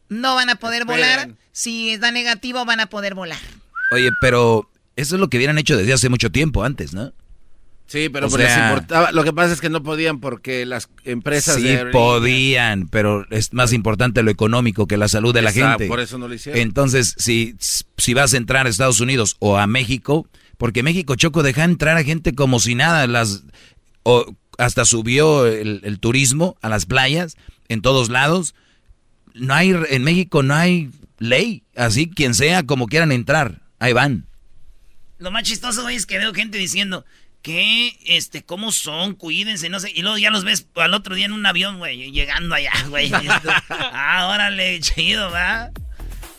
no 0.09 0.35
van 0.35 0.49
a 0.49 0.55
poder 0.55 0.85
volar. 0.85 1.29
Si 1.51 1.97
da 1.97 2.11
negativo, 2.11 2.65
van 2.65 2.79
a 2.79 2.87
poder 2.87 3.15
volar. 3.15 3.39
Oye, 3.91 4.09
pero 4.21 4.69
eso 4.95 5.15
es 5.15 5.19
lo 5.19 5.29
que 5.29 5.37
hubieran 5.37 5.57
hecho 5.57 5.77
desde 5.77 5.93
hace 5.93 6.09
mucho 6.09 6.31
tiempo 6.31 6.63
antes, 6.63 6.93
¿no? 6.93 7.13
Sí, 7.87 8.09
pero 8.09 8.27
pues 8.29 8.41
les 8.41 8.51
sea- 8.53 8.69
importaba. 8.69 9.11
Lo 9.11 9.23
que 9.23 9.31
pasa 9.31 9.53
es 9.53 9.61
que 9.61 9.69
no 9.69 9.83
podían 9.83 10.19
porque 10.19 10.65
las 10.65 10.89
empresas 11.03 11.55
Sí 11.57 11.63
de 11.63 11.85
podían, 11.87 12.87
pero 12.87 13.25
es 13.29 13.53
más 13.53 13.73
importante 13.73 14.23
lo 14.23 14.31
económico 14.31 14.87
que 14.87 14.97
la 14.97 15.07
salud 15.07 15.33
de 15.33 15.43
la 15.43 15.51
Exacto, 15.51 15.79
gente. 15.79 15.87
por 15.87 15.99
eso 15.99 16.17
no 16.17 16.27
lo 16.27 16.33
hicieron. 16.33 16.59
Entonces, 16.61 17.13
si, 17.17 17.55
si 17.59 18.13
vas 18.15 18.33
a 18.33 18.37
entrar 18.37 18.65
a 18.65 18.69
Estados 18.69 18.99
Unidos 19.01 19.35
o 19.39 19.57
a 19.57 19.67
México, 19.67 20.27
porque 20.57 20.81
México 20.83 21.15
Choco 21.15 21.43
deja 21.43 21.63
entrar 21.63 21.95
a 21.97 22.03
gente 22.03 22.33
como 22.33 22.59
si 22.59 22.73
nada, 22.75 23.05
las 23.07 23.43
o 24.03 24.35
hasta 24.57 24.85
subió 24.85 25.45
el, 25.45 25.81
el 25.83 25.99
turismo 25.99 26.57
a 26.61 26.69
las 26.69 26.85
playas 26.85 27.35
en 27.67 27.81
todos 27.81 28.09
lados. 28.09 28.55
No 29.35 29.53
hay 29.53 29.75
en 29.89 30.03
México 30.03 30.41
no 30.43 30.55
hay 30.55 30.89
ley, 31.19 31.63
así 31.75 32.09
quien 32.09 32.33
sea 32.33 32.63
como 32.63 32.87
quieran 32.87 33.11
entrar, 33.11 33.61
ahí 33.79 33.93
van. 33.93 34.25
Lo 35.17 35.29
más 35.31 35.43
chistoso, 35.43 35.87
es 35.89 36.05
que 36.05 36.17
veo 36.17 36.33
gente 36.33 36.57
diciendo 36.57 37.05
que, 37.45 37.95
este, 38.05 38.43
cómo 38.43 38.71
son, 38.71 39.13
cuídense, 39.13 39.69
no 39.69 39.79
sé. 39.79 39.91
Y 39.93 40.01
luego 40.01 40.17
ya 40.17 40.31
los 40.31 40.43
ves 40.43 40.65
al 40.77 40.95
otro 40.95 41.13
día 41.13 41.27
en 41.27 41.31
un 41.31 41.45
avión, 41.45 41.77
güey, 41.77 42.11
llegando 42.11 42.55
allá, 42.55 42.71
güey. 42.89 43.11
ah, 43.69 44.31
órale, 44.33 44.79
chido, 44.79 45.29
¿va? 45.29 45.69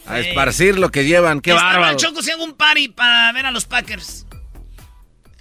A 0.04 0.18
esparcir 0.18 0.76
lo 0.80 0.90
que 0.90 1.04
llevan. 1.04 1.42
¡Qué 1.42 1.52
Estaba 1.52 1.74
bárbaro! 1.74 1.96
Choco 1.96 2.24
si 2.24 2.32
hago 2.32 2.42
un 2.42 2.54
party 2.54 2.88
para 2.88 3.30
ver 3.30 3.46
a 3.46 3.52
los 3.52 3.66
Packers. 3.66 4.26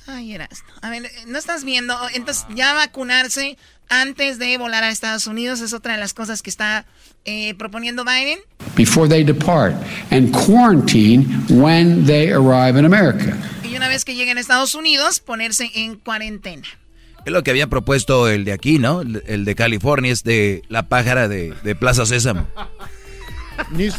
Ay, 0.05 0.35
eras. 0.35 0.63
A 0.83 0.91
ver, 0.91 1.09
no 1.25 1.39
estás 1.39 1.63
viendo. 1.63 1.97
Entonces, 2.13 2.45
ya 2.53 2.75
vacunarse 2.75 3.57
antes 3.89 4.37
de 4.37 4.59
volar 4.59 4.83
a 4.83 4.91
Estados 4.91 5.25
Unidos 5.25 5.61
es 5.61 5.73
otra 5.73 5.93
de 5.95 5.99
las 5.99 6.13
cosas 6.13 6.43
que 6.43 6.51
está 6.51 6.85
eh, 7.25 7.55
proponiendo 7.55 8.05
Biden. 8.05 8.37
before 8.75 9.07
they 9.07 9.23
depart 9.23 9.73
and 10.11 10.31
quarantine 10.33 11.23
when 11.49 12.05
they 12.05 12.31
arrive 12.31 12.75
in 12.75 12.85
America. 12.85 13.35
Y 13.75 13.77
una 13.77 13.89
vez 13.89 14.05
que 14.05 14.15
lleguen 14.15 14.37
a 14.37 14.39
Estados 14.41 14.73
Unidos, 14.73 15.19
ponerse 15.19 15.69
en 15.75 15.97
cuarentena. 15.97 16.63
Es 17.25 17.33
lo 17.33 17.43
que 17.43 17.51
había 17.51 17.67
propuesto 17.67 18.29
el 18.29 18.45
de 18.45 18.53
aquí, 18.53 18.79
¿no? 18.79 19.01
El, 19.01 19.43
de 19.43 19.55
California 19.55 20.13
es 20.13 20.23
de 20.23 20.61
la 20.69 20.83
pájara 20.83 21.27
de, 21.27 21.53
de 21.61 21.75
Plaza 21.75 22.05
Sésamo. 22.05 22.47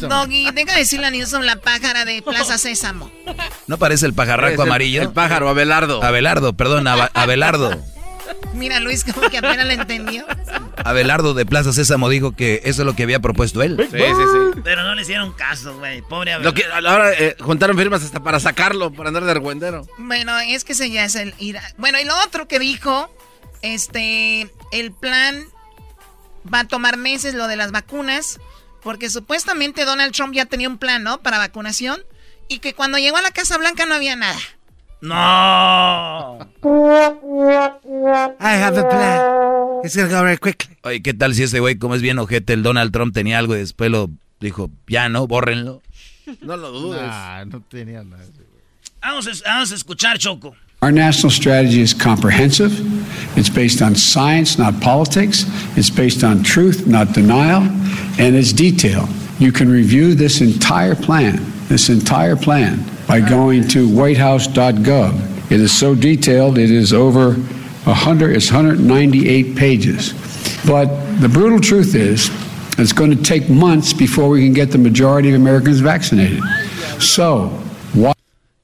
Doggy, 0.09 0.51
deja 0.53 0.73
de 0.73 0.79
decirle 0.79 1.07
a 1.07 1.11
Nilsson 1.11 1.45
la 1.45 1.57
pájara 1.57 2.05
de 2.07 2.23
Plaza 2.23 2.57
Sésamo. 2.57 3.11
¿No 3.67 3.77
parece 3.79 4.07
el 4.07 4.15
pajarraco 4.15 4.63
el- 4.63 4.69
amarillo? 4.69 5.03
el 5.03 5.11
pájaro, 5.13 5.49
Abelardo. 5.49 6.03
Abelardo, 6.03 6.53
perdón, 6.55 6.87
Abelardo. 6.89 7.79
Mira, 8.57 8.81
Luis, 8.81 9.05
como 9.05 9.29
que 9.29 9.39
apenas 9.39 9.67
le 9.67 9.75
entendió. 9.75 10.27
Abelardo 10.85 11.35
de 11.35 11.47
Plaza 11.47 11.73
Sésamo 11.73 12.09
dijo 12.09 12.35
que 12.35 12.63
eso 12.65 12.83
es 12.83 12.87
lo 12.87 12.97
que 12.97 13.03
había 13.03 13.21
propuesto 13.21 13.63
él. 13.63 13.77
Sí, 13.91 13.99
sí, 13.99 13.99
sí. 13.99 14.61
Pero 14.65 14.83
no 14.83 14.95
le 14.95 15.03
hicieron 15.03 15.33
caso, 15.33 15.77
güey. 15.79 16.03
Pobre 16.03 16.39
Lo 16.41 16.55
que, 16.55 16.65
ahora 16.65 17.13
eh, 17.13 17.37
juntaron 17.41 17.77
firmas 17.77 18.03
hasta 18.03 18.23
para 18.23 18.41
sacarlo, 18.41 18.93
para 18.93 19.09
andar 19.09 19.25
de 19.25 19.31
argüendero. 19.31 19.87
Bueno, 19.99 20.39
es 20.41 20.65
que 20.65 20.73
ese 20.73 20.91
ya 20.91 21.05
es 21.05 21.15
el 21.15 21.35
ir 21.39 21.59
Bueno, 21.77 21.99
y 22.01 22.05
lo 22.05 22.15
otro 22.25 22.49
que 22.49 22.59
dijo, 22.59 23.11
este, 23.63 24.51
el 24.73 24.93
plan 24.93 25.47
va 26.53 26.61
a 26.61 26.69
tomar 26.69 26.97
meses, 26.97 27.35
lo 27.35 27.49
de 27.49 27.57
las 27.57 27.73
vacunas, 27.73 28.39
porque 28.83 29.11
supuestamente 29.11 29.85
Donald 29.85 30.15
Trump 30.15 30.35
ya 30.35 30.47
tenía 30.47 30.69
un 30.69 30.79
plan, 30.79 31.03
¿no? 31.03 31.21
Para 31.21 31.39
vacunación, 31.39 32.01
y 32.49 32.61
que 32.61 32.75
cuando 32.75 32.99
llegó 32.99 33.17
a 33.17 33.23
la 33.23 33.33
Casa 33.33 33.59
Blanca 33.59 33.87
no 33.87 33.95
había 33.95 34.17
nada. 34.17 34.39
No. 35.01 36.39
I 38.41 38.57
have 38.57 38.79
a 38.79 38.89
plan. 38.89 39.81
It's 39.85 39.95
gonna 39.97 40.09
go 40.09 40.23
very 40.23 40.39
quickly. 40.39 40.77
Oye, 40.85 41.03
¿qué 41.03 41.15
tal 41.15 41.35
si 41.35 41.43
ese 41.43 41.61
güey, 41.61 41.77
como 41.77 41.95
es 41.95 42.03
bien 42.03 42.19
ojete, 42.19 42.55
el 42.55 42.63
Donald 42.63 42.93
Trump 42.93 43.15
tenía 43.15 43.39
algo 43.39 43.55
y 43.55 43.59
después 43.59 43.91
lo 43.91 44.11
dijo, 44.41 44.71
ya 44.89 45.09
no, 45.09 45.27
bórrenlo? 45.27 45.83
No 46.43 46.57
lo 46.57 46.73
dudes. 46.73 47.03
Nah, 47.03 47.45
no 47.45 47.61
tenía 47.69 48.03
nada. 48.03 48.25
Vamos 49.01 49.27
a, 49.29 49.31
vamos 49.49 49.71
a 49.71 49.75
escuchar, 49.75 50.19
Choco. 50.19 50.57
Our 50.83 50.93
national 50.93 51.31
strategy 51.31 51.81
is 51.81 51.95
comprehensive. 51.95 52.73
It's 53.37 53.49
based 53.49 53.81
on 53.81 53.95
science, 53.95 54.59
not 54.59 54.81
politics. 54.81 55.47
It's 55.77 55.91
based 55.91 56.23
on 56.23 56.43
truth, 56.43 56.87
not 56.87 57.13
denial. 57.15 57.63
And 58.19 58.37
it's 58.37 58.53
detailed. 58.53 59.09
You 59.39 59.53
can 59.53 59.71
review 59.71 60.15
this 60.15 60.41
entire 60.41 60.95
plan, 60.95 61.39
this 61.69 61.89
entire 61.89 62.37
plan, 62.37 62.85
by 63.07 63.21
going 63.21 63.67
to 63.69 63.89
whitehouse.gov. 63.89 65.51
It 65.51 65.61
is 65.61 65.77
so 65.77 65.95
detailed, 65.95 66.59
it 66.59 66.71
is 66.71 66.93
over 66.93 67.35
100, 67.35 68.35
it's 68.35 68.51
198 68.51 69.57
pages. 69.57 70.13
But 70.67 70.87
the 71.21 71.29
brutal 71.29 71.61
truth 71.61 71.95
is, 71.95 72.31
it's 72.79 72.93
going 72.93 73.11
to 73.17 73.23
take 73.23 73.49
months 73.49 73.93
before 73.93 74.29
we 74.29 74.45
can 74.45 74.53
get 74.53 74.71
the 74.71 74.79
majority 74.79 75.31
of 75.31 75.37
Americans 75.37 75.81
vaccinated. 75.81 76.43
So, 77.01 77.49
why? 77.95 78.13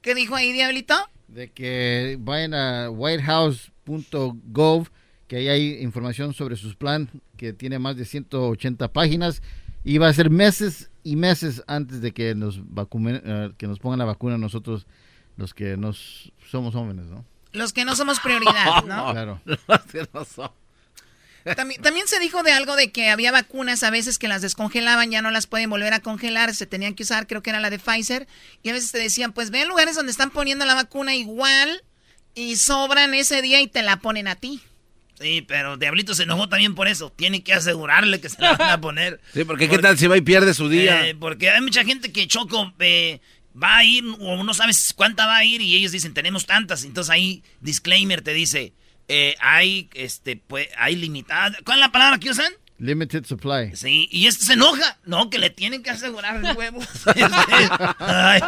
¿Qué 0.01 0.13
dijo 0.13 0.35
ahí, 0.35 0.51
Diablito? 0.51 0.95
De 1.27 1.47
que 1.47 2.17
vayan 2.19 2.53
a 2.53 2.91
whitehouse.gov, 2.91 4.89
que 5.27 5.37
ahí 5.37 5.47
hay 5.47 5.81
información 5.81 6.33
sobre 6.33 6.57
sus 6.57 6.75
plan, 6.75 7.09
que 7.37 7.53
tiene 7.53 7.79
más 7.79 7.95
de 7.95 8.05
180 8.05 8.91
páginas, 8.91 9.41
y 9.83 9.97
va 9.97 10.07
a 10.07 10.13
ser 10.13 10.29
meses 10.29 10.89
y 11.03 11.15
meses 11.15 11.63
antes 11.67 12.01
de 12.01 12.13
que 12.13 12.35
nos 12.35 12.59
vacunen, 12.73 13.21
eh, 13.25 13.51
que 13.57 13.67
nos 13.67 13.79
pongan 13.79 13.99
la 13.99 14.05
vacuna 14.05 14.37
nosotros, 14.37 14.87
los 15.37 15.53
que 15.53 15.77
nos 15.77 16.31
somos 16.49 16.73
jóvenes, 16.73 17.07
¿no? 17.07 17.25
Los 17.51 17.73
que 17.73 17.85
no 17.85 17.95
somos 17.95 18.19
prioridad, 18.19 18.83
¿no? 18.87 19.11
Claro. 19.11 19.41
Los 19.45 19.81
que 19.83 20.07
no 20.11 20.25
son. 20.25 20.51
También, 21.55 21.81
también 21.81 22.07
se 22.07 22.19
dijo 22.19 22.41
de 22.41 22.53
algo 22.53 22.77
de 22.77 22.91
que 22.91 23.09
había 23.09 23.31
vacunas 23.31 23.83
a 23.83 23.89
veces 23.89 24.17
que 24.17 24.29
las 24.29 24.41
descongelaban, 24.41 25.11
ya 25.11 25.21
no 25.21 25.29
las 25.29 25.45
pueden 25.45 25.69
volver 25.69 25.93
a 25.93 25.99
congelar, 25.99 26.55
se 26.55 26.65
tenían 26.65 26.95
que 26.95 27.03
usar, 27.03 27.27
creo 27.27 27.43
que 27.43 27.49
era 27.49 27.59
la 27.59 27.69
de 27.69 27.79
Pfizer, 27.79 28.27
y 28.63 28.69
a 28.69 28.73
veces 28.73 28.93
te 28.93 28.97
decían, 28.97 29.33
pues 29.33 29.51
ve 29.51 29.61
a 29.61 29.65
lugares 29.65 29.97
donde 29.97 30.11
están 30.13 30.31
poniendo 30.31 30.65
la 30.65 30.73
vacuna 30.73 31.15
igual 31.15 31.83
y 32.33 32.55
sobran 32.55 33.13
ese 33.13 33.41
día 33.41 33.59
y 33.59 33.67
te 33.67 33.81
la 33.83 33.97
ponen 33.97 34.29
a 34.29 34.35
ti. 34.35 34.61
Sí, 35.19 35.43
pero 35.47 35.77
Diablito 35.77 36.15
se 36.15 36.23
enojó 36.23 36.49
también 36.49 36.75
por 36.75 36.87
eso. 36.87 37.11
Tiene 37.11 37.43
que 37.43 37.53
asegurarle 37.53 38.19
que 38.19 38.29
se 38.29 38.41
la 38.41 38.53
van 38.55 38.69
a 38.69 38.81
poner. 38.81 39.21
Sí, 39.33 39.43
porque 39.43 39.69
qué 39.69 39.77
tal 39.79 39.97
si 39.97 40.07
va 40.07 40.17
y 40.17 40.21
pierde 40.21 40.53
su 40.53 40.69
día. 40.69 41.07
Eh, 41.07 41.15
porque 41.15 41.49
hay 41.49 41.61
mucha 41.61 41.83
gente 41.83 42.11
que 42.11 42.27
Choco 42.27 42.73
eh, 42.79 43.21
va 43.61 43.77
a 43.77 43.83
ir 43.83 44.03
o 44.19 44.43
no 44.43 44.53
sabes 44.53 44.93
cuánta 44.95 45.25
va 45.25 45.37
a 45.37 45.45
ir 45.45 45.61
y 45.61 45.75
ellos 45.75 45.91
dicen 45.91 46.13
tenemos 46.13 46.45
tantas. 46.45 46.83
Entonces 46.83 47.11
ahí 47.11 47.43
disclaimer 47.61 48.21
te 48.21 48.33
dice 48.33 48.73
eh, 49.07 49.35
hay 49.39 49.89
este 49.93 50.35
pues 50.35 50.67
hay 50.77 50.95
limitada. 50.95 51.57
¿Cuál 51.63 51.77
es 51.77 51.85
la 51.85 51.91
palabra 51.91 52.17
que 52.19 52.29
usan? 52.29 52.51
Limited 52.79 53.25
supply. 53.25 53.75
Sí, 53.75 54.09
y 54.11 54.27
este 54.27 54.43
se 54.43 54.53
enoja. 54.53 54.97
No, 55.05 55.29
que 55.29 55.37
le 55.39 55.49
tienen 55.49 55.83
que 55.83 55.91
asegurar 55.91 56.37
el 56.43 56.57
huevo. 56.57 56.79
Ay, 57.99 58.41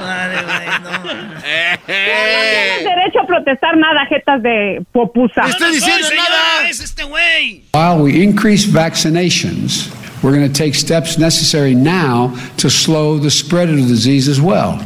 madre, 0.00 0.42
güey, 0.44 0.80
no. 0.82 1.12
Eh, 1.44 1.78
No 1.80 1.84
tienes 1.86 2.84
derecho 2.84 3.20
a 3.20 3.26
protestar 3.26 3.76
nada, 3.76 4.06
jetas 4.08 4.42
de 4.42 4.84
popusa. 4.92 5.42
No, 5.42 5.48
no 5.48 5.58
soy, 5.58 5.80
señora, 5.80 6.68
es 6.68 6.80
este 6.80 7.04
güey. 7.04 7.64
While 7.74 8.02
we 8.02 8.22
increase 8.22 8.66
vaccinations, 8.66 9.90
we're 10.22 10.34
going 10.36 10.46
to 10.50 10.52
take 10.52 10.74
steps 10.74 11.18
necessary 11.18 11.74
now 11.74 12.32
to 12.58 12.70
slow 12.70 13.18
the 13.18 13.30
spread 13.30 13.68
of 13.68 13.76
the 13.76 13.82
disease 13.86 14.28
as 14.30 14.40
well. 14.40 14.78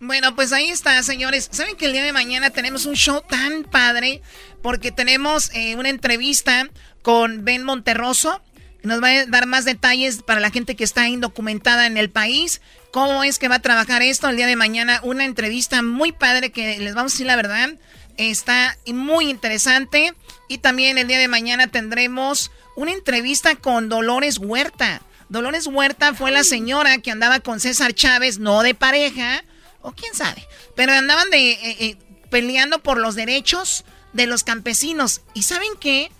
Bueno, 0.00 0.34
pues 0.34 0.52
ahí 0.52 0.68
está, 0.68 1.00
señores. 1.04 1.48
¿Saben 1.52 1.76
que 1.76 1.86
el 1.86 1.92
día 1.92 2.02
de 2.02 2.12
mañana 2.12 2.50
tenemos 2.50 2.86
un 2.86 2.94
show 2.96 3.22
tan 3.28 3.62
padre? 3.62 4.20
Porque 4.60 4.90
tenemos 4.90 5.50
eh, 5.54 5.76
una 5.76 5.90
entrevista 5.90 6.68
con 7.02 7.44
Ben 7.44 7.62
Monterroso. 7.64 8.40
Nos 8.82 9.02
va 9.02 9.08
a 9.08 9.26
dar 9.26 9.46
más 9.46 9.64
detalles 9.64 10.22
para 10.22 10.40
la 10.40 10.50
gente 10.50 10.74
que 10.74 10.84
está 10.84 11.08
indocumentada 11.08 11.86
en 11.86 11.96
el 11.96 12.10
país. 12.10 12.60
¿Cómo 12.92 13.22
es 13.22 13.38
que 13.38 13.48
va 13.48 13.56
a 13.56 13.62
trabajar 13.62 14.02
esto 14.02 14.28
el 14.28 14.36
día 14.36 14.46
de 14.46 14.56
mañana? 14.56 15.00
Una 15.04 15.24
entrevista 15.24 15.82
muy 15.82 16.12
padre 16.12 16.50
que 16.50 16.78
les 16.78 16.94
vamos 16.94 17.12
a 17.12 17.14
decir 17.14 17.26
la 17.26 17.36
verdad. 17.36 17.70
Está 18.16 18.76
muy 18.86 19.30
interesante. 19.30 20.14
Y 20.48 20.58
también 20.58 20.98
el 20.98 21.06
día 21.06 21.18
de 21.18 21.28
mañana 21.28 21.68
tendremos 21.68 22.50
una 22.76 22.92
entrevista 22.92 23.54
con 23.54 23.88
Dolores 23.88 24.38
Huerta. 24.38 25.02
Dolores 25.28 25.66
Huerta 25.66 26.12
fue 26.12 26.30
la 26.30 26.44
señora 26.44 26.98
que 26.98 27.10
andaba 27.10 27.40
con 27.40 27.60
César 27.60 27.94
Chávez, 27.94 28.38
no 28.38 28.62
de 28.62 28.74
pareja, 28.74 29.44
o 29.80 29.92
quién 29.92 30.14
sabe, 30.14 30.46
pero 30.76 30.92
andaban 30.92 31.30
de 31.30 31.52
eh, 31.52 31.76
eh, 31.80 31.96
peleando 32.30 32.82
por 32.82 32.98
los 32.98 33.14
derechos 33.14 33.84
de 34.12 34.26
los 34.26 34.44
campesinos. 34.44 35.22
¿Y 35.32 35.44
saben 35.44 35.70
qué? 35.80 36.10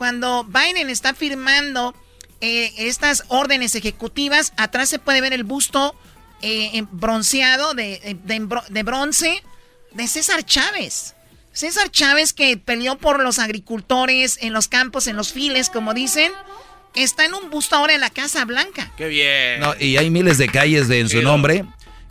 Cuando 0.00 0.44
Biden 0.44 0.88
está 0.88 1.12
firmando 1.12 1.94
eh, 2.40 2.72
estas 2.78 3.24
órdenes 3.28 3.74
ejecutivas, 3.74 4.54
atrás 4.56 4.88
se 4.88 4.98
puede 4.98 5.20
ver 5.20 5.34
el 5.34 5.44
busto 5.44 5.94
eh, 6.40 6.84
bronceado 6.90 7.74
de, 7.74 8.00
eh, 8.02 8.16
de 8.24 8.40
bro- 8.40 8.64
de 8.70 8.82
bronce 8.82 9.42
de 9.92 10.08
César 10.08 10.42
Chávez. 10.42 11.14
César 11.52 11.90
Chávez 11.90 12.32
que 12.32 12.56
peleó 12.56 12.96
por 12.96 13.22
los 13.22 13.38
agricultores 13.38 14.38
en 14.40 14.54
los 14.54 14.68
campos, 14.68 15.06
en 15.06 15.16
los 15.16 15.34
files, 15.34 15.68
como 15.68 15.92
dicen, 15.92 16.32
está 16.94 17.26
en 17.26 17.34
un 17.34 17.50
busto 17.50 17.76
ahora 17.76 17.92
en 17.94 18.00
la 18.00 18.08
Casa 18.08 18.46
Blanca. 18.46 18.90
Qué 18.96 19.06
bien. 19.06 19.60
No, 19.60 19.74
y 19.78 19.98
hay 19.98 20.08
miles 20.08 20.38
de 20.38 20.48
calles 20.48 20.88
de, 20.88 21.00
en 21.00 21.10
su 21.10 21.20
nombre. 21.20 21.66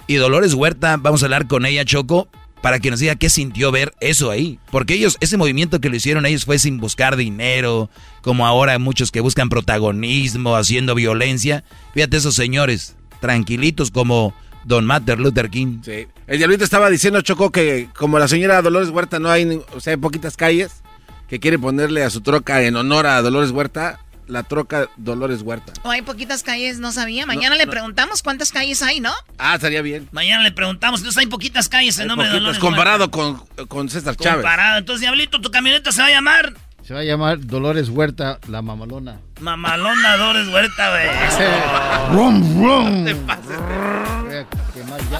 Y 0.06 0.18
Dolores 0.18 0.54
Huerta, 0.54 0.98
vamos 1.00 1.24
a 1.24 1.26
hablar 1.26 1.48
con 1.48 1.66
ella, 1.66 1.84
Choco, 1.86 2.28
para 2.62 2.80
que 2.80 2.92
nos 2.92 3.00
diga 3.00 3.16
qué 3.16 3.30
sintió 3.30 3.72
ver 3.72 3.94
eso 4.00 4.32
ahí. 4.32 4.60
Porque 4.72 4.96
ellos, 4.96 5.18
ese 5.20 5.38
movimiento 5.38 5.80
que 5.80 5.90
lo 5.90 5.96
hicieron 5.96 6.26
ellos 6.26 6.46
fue 6.46 6.60
sin 6.60 6.80
buscar 6.80 7.16
dinero, 7.16 7.90
como 8.22 8.46
ahora 8.46 8.78
muchos 8.80 9.12
que 9.12 9.22
buscan 9.22 9.50
protagonismo, 9.50 10.56
haciendo 10.56 10.96
violencia. 10.96 11.64
Fíjate 11.94 12.18
esos 12.18 12.36
señores, 12.36 12.96
tranquilitos 13.22 13.92
como, 13.92 14.34
Don 14.64 14.86
Martin 14.86 15.22
Luther 15.22 15.50
King. 15.50 15.82
Sí. 15.84 16.08
El 16.28 16.38
diablito 16.38 16.64
estaba 16.64 16.90
diciendo, 16.90 17.22
Choco, 17.22 17.52
que 17.52 17.90
como 17.98 18.20
la 18.20 18.28
señora 18.28 18.62
Dolores 18.62 18.90
Huerta 18.90 19.20
no 19.20 19.30
hay, 19.30 19.62
o 19.74 19.80
sea, 19.80 19.94
hay 19.94 19.98
poquitas 19.98 20.38
calles, 20.38 20.84
que 21.28 21.40
quiere 21.40 21.60
ponerle 21.60 22.04
a 22.04 22.10
su 22.10 22.22
troca 22.22 22.64
en 22.64 22.76
honor 22.76 23.08
a 23.08 23.22
Dolores 23.22 23.52
Huerta, 23.52 24.00
la 24.30 24.44
troca 24.44 24.88
Dolores 24.96 25.42
Huerta. 25.42 25.74
O 25.84 25.90
hay 25.90 26.02
poquitas 26.02 26.44
calles, 26.44 26.80
no 26.80 26.92
sabía. 26.92 27.26
Mañana 27.26 27.56
le 27.56 27.68
preguntamos 27.68 28.22
cuántas 28.22 28.52
calles 28.52 28.82
hay, 28.82 29.00
¿no? 29.00 29.12
Ah, 29.38 29.56
estaría 29.56 29.82
bien. 29.82 30.08
Mañana 30.12 30.44
le 30.44 30.52
preguntamos, 30.52 31.02
entonces 31.02 31.20
hay 31.20 31.28
poquitas 31.28 31.68
calles 31.68 31.98
en 31.98 32.04
Hay 32.04 32.08
nombre 32.08 32.28
de 32.28 32.34
Dolores 32.36 32.60
comparado 32.60 33.12
con, 33.12 33.44
con 33.68 33.90
César 33.90 34.12
Huerta. 34.12 34.24
Chávez. 34.24 34.44
Comparado. 34.44 34.78
Entonces, 34.78 35.02
Diablito, 35.02 35.42
tu 35.42 35.52
camioneta 35.52 35.92
se 35.92 36.02
va 36.02 36.08
a 36.08 36.12
llamar 36.12 36.54
Se 36.86 36.94
va 36.94 37.02
a 37.02 37.04
llamar 37.04 37.46
Dolores 37.46 37.90
Huerta, 37.90 38.40
la 38.48 38.62
mamalona. 38.62 39.20
Mamalona 39.42 40.18
Dolores 40.18 40.48
Huerta, 40.54 40.90
güey. 40.92 41.08
Rum, 42.14 42.64
rum. 42.64 43.06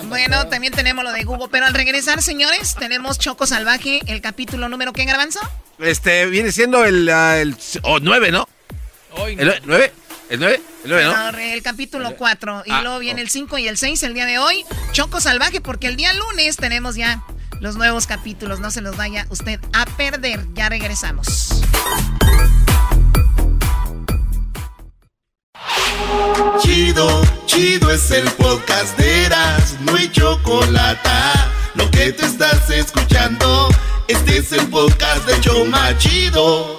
Bueno, 0.08 0.48
también 0.48 0.74
tenemos 0.74 1.04
lo 1.04 1.12
de 1.12 1.24
Google. 1.24 1.48
Pero 1.52 1.66
al 1.66 1.74
regresar, 1.74 2.22
señores, 2.22 2.76
tenemos 2.76 3.20
Choco 3.20 3.46
Salvaje, 3.46 4.02
el 4.08 4.22
capítulo 4.22 4.70
número 4.70 4.94
¿qué, 4.94 5.06
Garbanzo? 5.06 5.40
Este, 5.80 6.26
viene 6.28 6.52
siendo 6.52 6.84
el, 6.86 7.10
ah, 7.10 7.38
el 7.38 7.56
o 7.84 8.00
nueve, 8.00 8.32
¿no? 8.32 8.48
¿El 9.28 9.48
nue- 9.48 9.62
nueve? 9.66 9.94
¿El 10.30 10.40
nueve? 10.40 10.62
¿El 10.84 10.90
nueve, 10.92 11.04
no? 11.06 11.32
No, 11.32 11.38
el 11.38 11.62
capítulo 11.64 12.16
4. 12.16 12.64
Y 12.66 12.72
Ah, 12.72 12.82
luego 12.82 13.00
viene 13.00 13.22
el 13.22 13.30
5 13.30 13.58
y 13.58 13.68
el 13.68 13.78
6 13.78 14.04
el 14.04 14.14
día 14.14 14.26
de 14.26 14.38
hoy. 14.38 14.64
Choco 14.92 15.20
Salvaje, 15.20 15.60
porque 15.62 15.88
el 15.88 15.96
día 15.96 16.14
lunes 16.14 16.56
tenemos 16.58 16.96
ya 16.96 17.24
los 17.60 17.76
nuevos 17.76 18.06
capítulos. 18.08 18.60
No 18.60 18.70
se 18.72 18.82
los 18.82 18.96
vaya 18.96 19.26
usted 19.30 19.60
a 19.74 19.86
perder. 19.86 20.46
Ya 20.54 20.70
regresamos. 20.70 21.62
Chido, 26.62 27.22
chido 27.46 27.92
es 27.92 28.12
el 28.12 28.30
podcast 28.32 28.98
de 28.98 29.26
Eras, 29.26 29.76
no 29.82 29.96
hay 29.96 30.10
chocolate. 30.12 31.10
Lo 31.76 31.90
que 31.92 32.12
te 32.14 32.26
estás 32.26 32.70
escuchando, 32.70 33.70
este 34.08 34.38
es 34.38 34.52
el 34.52 34.68
podcast 34.68 35.26
de 35.28 35.40
Choma 35.42 35.98
Chido. 35.98 36.79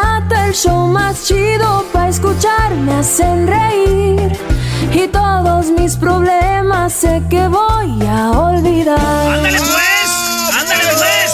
el 0.51 0.57
show 0.57 0.85
más 0.85 1.27
chido 1.27 1.85
para 1.93 2.09
escuchar 2.09 2.75
me 2.75 2.95
hacen 2.95 3.47
reír. 3.47 4.37
Y 4.93 5.07
todos 5.07 5.67
mis 5.67 5.95
problemas 5.95 6.91
sé 6.91 7.23
que 7.29 7.47
voy 7.47 8.05
a 8.05 8.31
olvidar. 8.31 8.99
¡Ándale 8.99 9.59
pues! 9.59 10.11
¡Ándale 10.59 10.83
pues! 10.97 11.31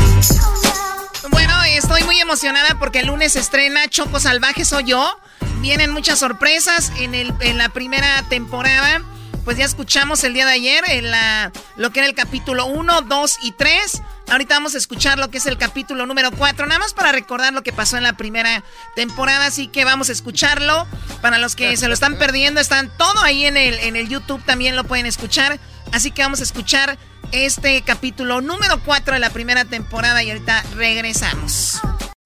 Bueno, 1.30 1.62
estoy 1.64 2.02
muy 2.04 2.18
emocionada 2.18 2.76
porque 2.78 3.00
el 3.00 3.06
lunes 3.06 3.34
se 3.34 3.38
estrena 3.38 3.86
Choco 3.88 4.18
Salvaje 4.18 4.64
Soy 4.64 4.84
Yo. 4.84 5.20
Vienen 5.60 5.92
muchas 5.92 6.18
sorpresas 6.18 6.90
en, 6.98 7.14
el, 7.14 7.32
en 7.40 7.56
la 7.56 7.68
primera 7.68 8.24
temporada. 8.28 9.00
Pues 9.44 9.56
ya 9.56 9.64
escuchamos 9.64 10.22
el 10.24 10.34
día 10.34 10.44
de 10.46 10.52
ayer 10.52 10.84
en 10.88 11.10
la, 11.10 11.50
lo 11.76 11.90
que 11.90 12.00
era 12.00 12.08
el 12.08 12.14
capítulo 12.14 12.66
1, 12.66 13.02
2 13.02 13.38
y 13.42 13.52
3. 13.52 14.02
Ahorita 14.30 14.54
vamos 14.54 14.74
a 14.74 14.78
escuchar 14.78 15.18
lo 15.18 15.30
que 15.30 15.38
es 15.38 15.46
el 15.46 15.56
capítulo 15.56 16.06
número 16.06 16.30
4, 16.30 16.66
nada 16.66 16.78
más 16.78 16.94
para 16.94 17.10
recordar 17.10 17.52
lo 17.52 17.62
que 17.62 17.72
pasó 17.72 17.96
en 17.96 18.04
la 18.04 18.12
primera 18.12 18.62
temporada, 18.94 19.46
así 19.46 19.66
que 19.66 19.84
vamos 19.84 20.08
a 20.08 20.12
escucharlo. 20.12 20.86
Para 21.20 21.38
los 21.38 21.56
que 21.56 21.76
se 21.76 21.88
lo 21.88 21.94
están 21.94 22.16
perdiendo, 22.16 22.60
están 22.60 22.90
todo 22.96 23.20
ahí 23.22 23.44
en 23.44 23.56
el, 23.56 23.74
en 23.80 23.96
el 23.96 24.08
YouTube, 24.08 24.42
también 24.44 24.76
lo 24.76 24.84
pueden 24.84 25.06
escuchar. 25.06 25.58
Así 25.92 26.12
que 26.12 26.22
vamos 26.22 26.40
a 26.40 26.44
escuchar 26.44 26.98
este 27.32 27.82
capítulo 27.82 28.40
número 28.40 28.80
4 28.84 29.14
de 29.14 29.20
la 29.20 29.30
primera 29.30 29.64
temporada 29.64 30.22
y 30.22 30.30
ahorita 30.30 30.62
regresamos. 30.76 31.80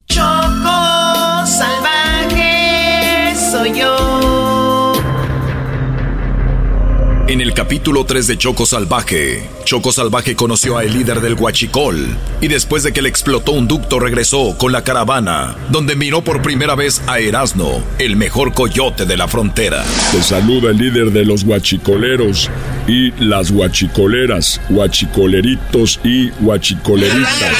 Choco 0.06 1.46
salvaje 1.46 3.34
soy 3.50 3.78
yo. 3.78 4.33
En 7.26 7.40
el 7.40 7.54
capítulo 7.54 8.04
3 8.04 8.26
de 8.26 8.36
Choco 8.36 8.66
Salvaje, 8.66 9.48
Choco 9.64 9.92
Salvaje 9.92 10.36
conoció 10.36 10.76
a 10.76 10.84
el 10.84 10.92
líder 10.92 11.22
del 11.22 11.32
Huachicol 11.32 12.06
y 12.42 12.48
después 12.48 12.82
de 12.82 12.92
que 12.92 13.00
le 13.00 13.08
explotó 13.08 13.52
un 13.52 13.66
ducto 13.66 13.98
regresó 13.98 14.58
con 14.58 14.72
la 14.72 14.84
caravana, 14.84 15.56
donde 15.70 15.96
miró 15.96 16.22
por 16.22 16.42
primera 16.42 16.74
vez 16.74 17.00
a 17.06 17.20
Erasno, 17.20 17.82
el 17.98 18.16
mejor 18.16 18.52
coyote 18.52 19.06
de 19.06 19.16
la 19.16 19.26
frontera. 19.26 19.86
Te 20.12 20.22
saluda 20.22 20.70
el 20.70 20.76
líder 20.76 21.12
de 21.12 21.24
los 21.24 21.44
huachicoleros 21.44 22.50
y 22.86 23.10
las 23.12 23.50
huachicoleras, 23.50 24.60
huachicoleritos 24.68 26.00
y 26.04 26.28
huachicoleritas. 26.42 27.56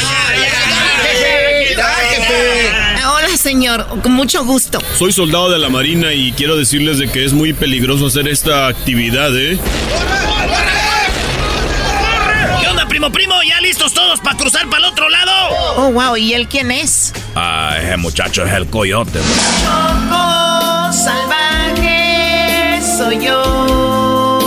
Señor, 3.36 3.86
con 4.02 4.12
mucho 4.12 4.44
gusto. 4.44 4.78
Soy 4.96 5.12
soldado 5.12 5.50
de 5.50 5.58
la 5.58 5.68
Marina 5.68 6.12
y 6.12 6.32
quiero 6.32 6.56
decirles 6.56 6.98
de 6.98 7.08
que 7.08 7.24
es 7.24 7.32
muy 7.32 7.52
peligroso 7.52 8.06
hacer 8.06 8.28
esta 8.28 8.68
actividad, 8.68 9.36
¿eh? 9.36 9.58
¿Qué 12.60 12.68
onda, 12.68 12.86
primo, 12.86 13.10
primo? 13.10 13.34
¿Ya 13.46 13.60
listos 13.60 13.92
todos 13.92 14.20
para 14.20 14.36
cruzar 14.36 14.68
para 14.68 14.86
el 14.86 14.92
otro 14.92 15.08
lado? 15.08 15.32
Oh, 15.76 15.90
wow, 15.90 16.16
¿y 16.16 16.32
él 16.32 16.48
quién 16.48 16.70
es? 16.70 17.12
Ah, 17.34 17.76
ese 17.82 17.96
muchacho 17.96 18.44
es 18.44 18.52
el 18.52 18.66
coyote. 18.68 19.18
Choco 19.62 20.92
salvaje 20.92 22.80
soy 22.96 23.24
yo. 23.24 24.44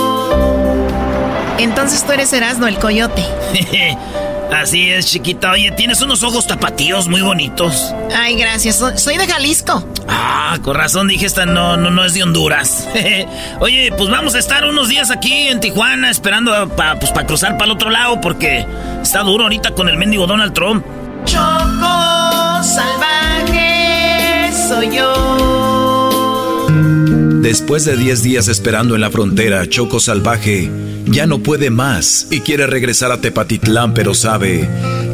Entonces 1.59 2.05
tú 2.05 2.13
eres 2.13 2.31
Erasmo, 2.33 2.67
el 2.67 2.77
coyote. 2.77 3.23
Así 4.55 4.89
es, 4.89 5.07
chiquita. 5.11 5.51
Oye, 5.51 5.71
tienes 5.71 6.01
unos 6.01 6.23
ojos 6.23 6.47
tapatíos 6.47 7.07
muy 7.07 7.21
bonitos. 7.21 7.93
Ay, 8.15 8.35
gracias. 8.35 8.77
So- 8.77 8.97
Soy 8.97 9.17
de 9.17 9.27
Jalisco. 9.27 9.83
Ah, 10.07 10.57
con 10.63 10.75
razón 10.75 11.07
dije 11.07 11.25
esta 11.25 11.45
no, 11.45 11.75
no, 11.77 11.89
no 11.91 12.03
es 12.05 12.13
de 12.13 12.23
Honduras. 12.23 12.87
Oye, 13.59 13.91
pues 13.97 14.09
vamos 14.09 14.35
a 14.35 14.39
estar 14.39 14.65
unos 14.65 14.87
días 14.89 15.11
aquí 15.11 15.47
en 15.47 15.59
Tijuana 15.59 16.09
esperando 16.09 16.69
para 16.75 16.97
pues, 16.99 17.11
pa 17.11 17.25
cruzar 17.25 17.53
para 17.53 17.65
el 17.65 17.71
otro 17.71 17.89
lado 17.89 18.19
porque 18.21 18.65
está 19.01 19.19
duro 19.23 19.43
ahorita 19.43 19.71
con 19.71 19.89
el 19.89 19.97
mendigo 19.97 20.25
Donald 20.27 20.53
Trump. 20.53 20.85
Choco 21.25 22.63
salvaje 22.63 24.51
soy 24.67 24.95
yo. 24.95 25.56
Después 27.41 27.85
de 27.85 27.95
10 27.95 28.23
días 28.23 28.47
esperando 28.47 28.95
en 28.95 29.01
la 29.01 29.11
frontera, 29.11 29.67
Choco 29.67 29.99
Salvaje 29.99 30.69
ya 31.05 31.25
no 31.27 31.39
puede 31.39 31.69
más 31.69 32.27
y 32.31 32.41
quiere 32.41 32.67
regresar 32.67 33.11
a 33.11 33.21
Tepatitlán, 33.21 33.93
pero 33.93 34.13
sabe 34.13 34.67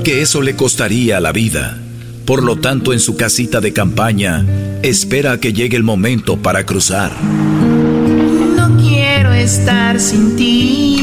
que 0.04 0.22
eso 0.22 0.42
le 0.42 0.56
costaría 0.56 1.20
la 1.20 1.32
vida. 1.32 1.78
Por 2.26 2.42
lo 2.42 2.56
tanto, 2.56 2.94
en 2.94 3.00
su 3.00 3.16
casita 3.18 3.62
de 3.62 3.74
campaña, 3.74 4.46
espera 4.82 5.34
a 5.34 5.40
que 5.40 5.54
llegue 5.54 5.78
el 5.78 5.84
momento 5.84 6.38
para 6.38 6.66
cruzar. 6.66 7.12
No 7.22 8.78
quiero 8.78 9.34
estar 9.34 10.00
sin 10.00 10.36
ti. 10.36 10.98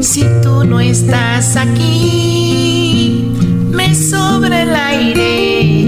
Si 0.00 0.24
tú 0.42 0.64
no 0.64 0.80
estás 0.80 1.56
aquí, 1.56 3.24
me 3.70 3.94
sobra 3.94 4.62
el 4.62 4.74
aire. 4.74 5.87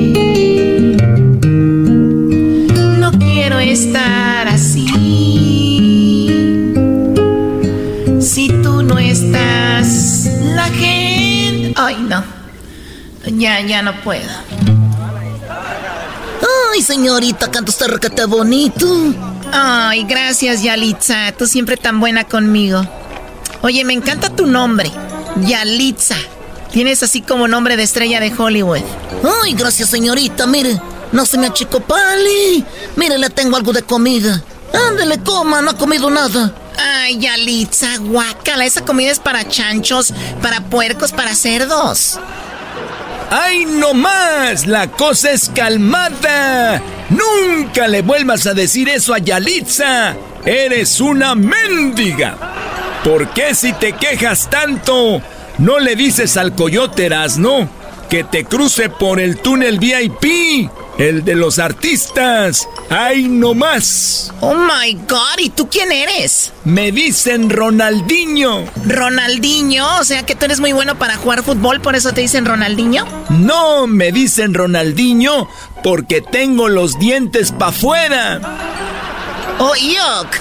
Ya, 13.40 13.59
ya 13.62 13.81
no 13.81 13.98
puedo. 14.03 14.29
Ay, 16.72 16.83
señorita, 16.83 17.50
canta 17.50 17.70
usted 17.70 17.87
requete 17.87 18.26
bonito. 18.26 18.87
Ay, 19.50 20.05
gracias, 20.05 20.62
Yalitza. 20.62 21.33
Tú 21.33 21.46
siempre 21.46 21.79
tan 21.79 22.00
buena 22.00 22.24
conmigo. 22.24 22.83
Oye, 23.62 23.83
me 23.87 23.94
encanta 23.94 24.29
tu 24.29 24.44
nombre. 24.44 24.90
Yalitza. 25.37 26.16
Tienes 26.70 27.03
así 27.03 27.22
como 27.22 27.48
nombre 27.48 27.79
de 27.79 27.85
estrella 27.85 28.20
de 28.20 28.31
Hollywood. 28.31 28.83
Ay, 29.42 29.55
gracias, 29.55 29.88
señorita. 29.88 30.46
Mire, 30.46 30.79
no 31.11 31.24
se 31.24 31.38
me 31.38 31.46
achicopale. 31.46 32.62
Mire, 32.96 33.16
le 33.16 33.31
tengo 33.31 33.57
algo 33.57 33.72
de 33.72 33.85
comida. 33.85 34.44
Ándele, 34.87 35.18
coma, 35.20 35.62
no 35.62 35.70
ha 35.70 35.79
comido 35.79 36.11
nada. 36.11 36.53
Ay, 36.76 37.18
Yalitza, 37.18 37.96
guácala. 38.00 38.66
Esa 38.66 38.85
comida 38.85 39.11
es 39.11 39.18
para 39.18 39.48
chanchos, 39.48 40.12
para 40.42 40.60
puercos, 40.60 41.12
para 41.12 41.35
cerdos. 41.35 42.21
¡Ay, 43.31 43.64
no 43.64 43.94
más! 43.94 44.66
La 44.66 44.88
cosa 44.88 45.31
es 45.31 45.48
calmada. 45.54 46.83
Nunca 47.10 47.87
le 47.87 48.02
vuelvas 48.02 48.46
a 48.48 48.54
decir 48.54 48.88
eso 48.88 49.14
a 49.14 49.18
Yalitza. 49.18 50.16
Eres 50.44 51.00
una 51.00 51.37
mendiga. 51.37 52.37
¿Por 53.04 53.28
qué 53.31 53.54
si 53.54 53.72
te 53.72 53.92
quejas 53.92 54.50
tanto, 54.50 55.22
no 55.58 55.78
le 55.78 55.94
dices 55.94 56.37
al 56.37 56.56
coyote 56.56 57.08
no 57.38 57.68
que 58.08 58.24
te 58.24 58.44
cruce 58.44 58.88
por 58.88 59.20
el 59.20 59.38
túnel 59.38 59.78
VIP? 59.78 60.68
El 61.01 61.25
de 61.25 61.35
los 61.35 61.59
artistas. 61.59 62.69
¡Ay, 62.90 63.27
no 63.27 63.55
más! 63.55 64.35
Oh 64.40 64.55
my 64.55 64.92
god, 65.09 65.38
¿y 65.38 65.48
tú 65.48 65.67
quién 65.71 65.90
eres? 65.90 66.53
Me 66.65 66.92
dicen 66.92 67.48
Ronaldinho. 67.48 68.67
¿Ronaldinho? 68.85 69.98
O 69.98 70.05
sea 70.05 70.27
que 70.27 70.35
tú 70.35 70.44
eres 70.44 70.61
muy 70.61 70.73
bueno 70.73 70.98
para 70.98 71.17
jugar 71.17 71.42
fútbol, 71.42 71.81
por 71.81 71.96
eso 71.96 72.13
te 72.13 72.21
dicen 72.21 72.44
Ronaldinho. 72.44 73.07
No, 73.31 73.87
me 73.87 74.13
dicen 74.13 74.53
Ronaldinho 74.53 75.48
porque 75.83 76.21
tengo 76.21 76.69
los 76.69 76.98
dientes 76.98 77.51
pa' 77.51 77.69
afuera. 77.69 78.38
Oh, 79.59 79.75
yuck. 79.77 80.37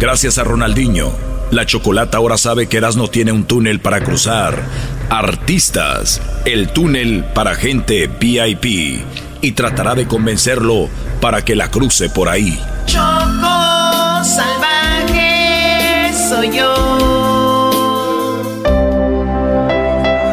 Gracias 0.00 0.38
a 0.38 0.44
Ronaldinho, 0.44 1.12
la 1.50 1.66
chocolata 1.66 2.16
ahora 2.16 2.38
sabe 2.38 2.68
que 2.68 2.78
Erasmo 2.78 3.08
tiene 3.08 3.32
un 3.32 3.44
túnel 3.44 3.80
para 3.80 4.00
cruzar 4.00 4.64
Artistas, 5.10 6.20
el 6.44 6.68
túnel 6.68 7.24
para 7.34 7.54
gente 7.54 8.08
VIP 8.08 9.02
y 9.40 9.52
tratará 9.52 9.94
de 9.94 10.06
convencerlo 10.06 10.90
para 11.20 11.42
que 11.42 11.56
la 11.56 11.70
cruce 11.70 12.10
por 12.10 12.28
ahí. 12.28 12.60
Choco 12.84 14.22
salvaje 14.22 16.12
soy 16.28 16.56
yo. 16.56 17.72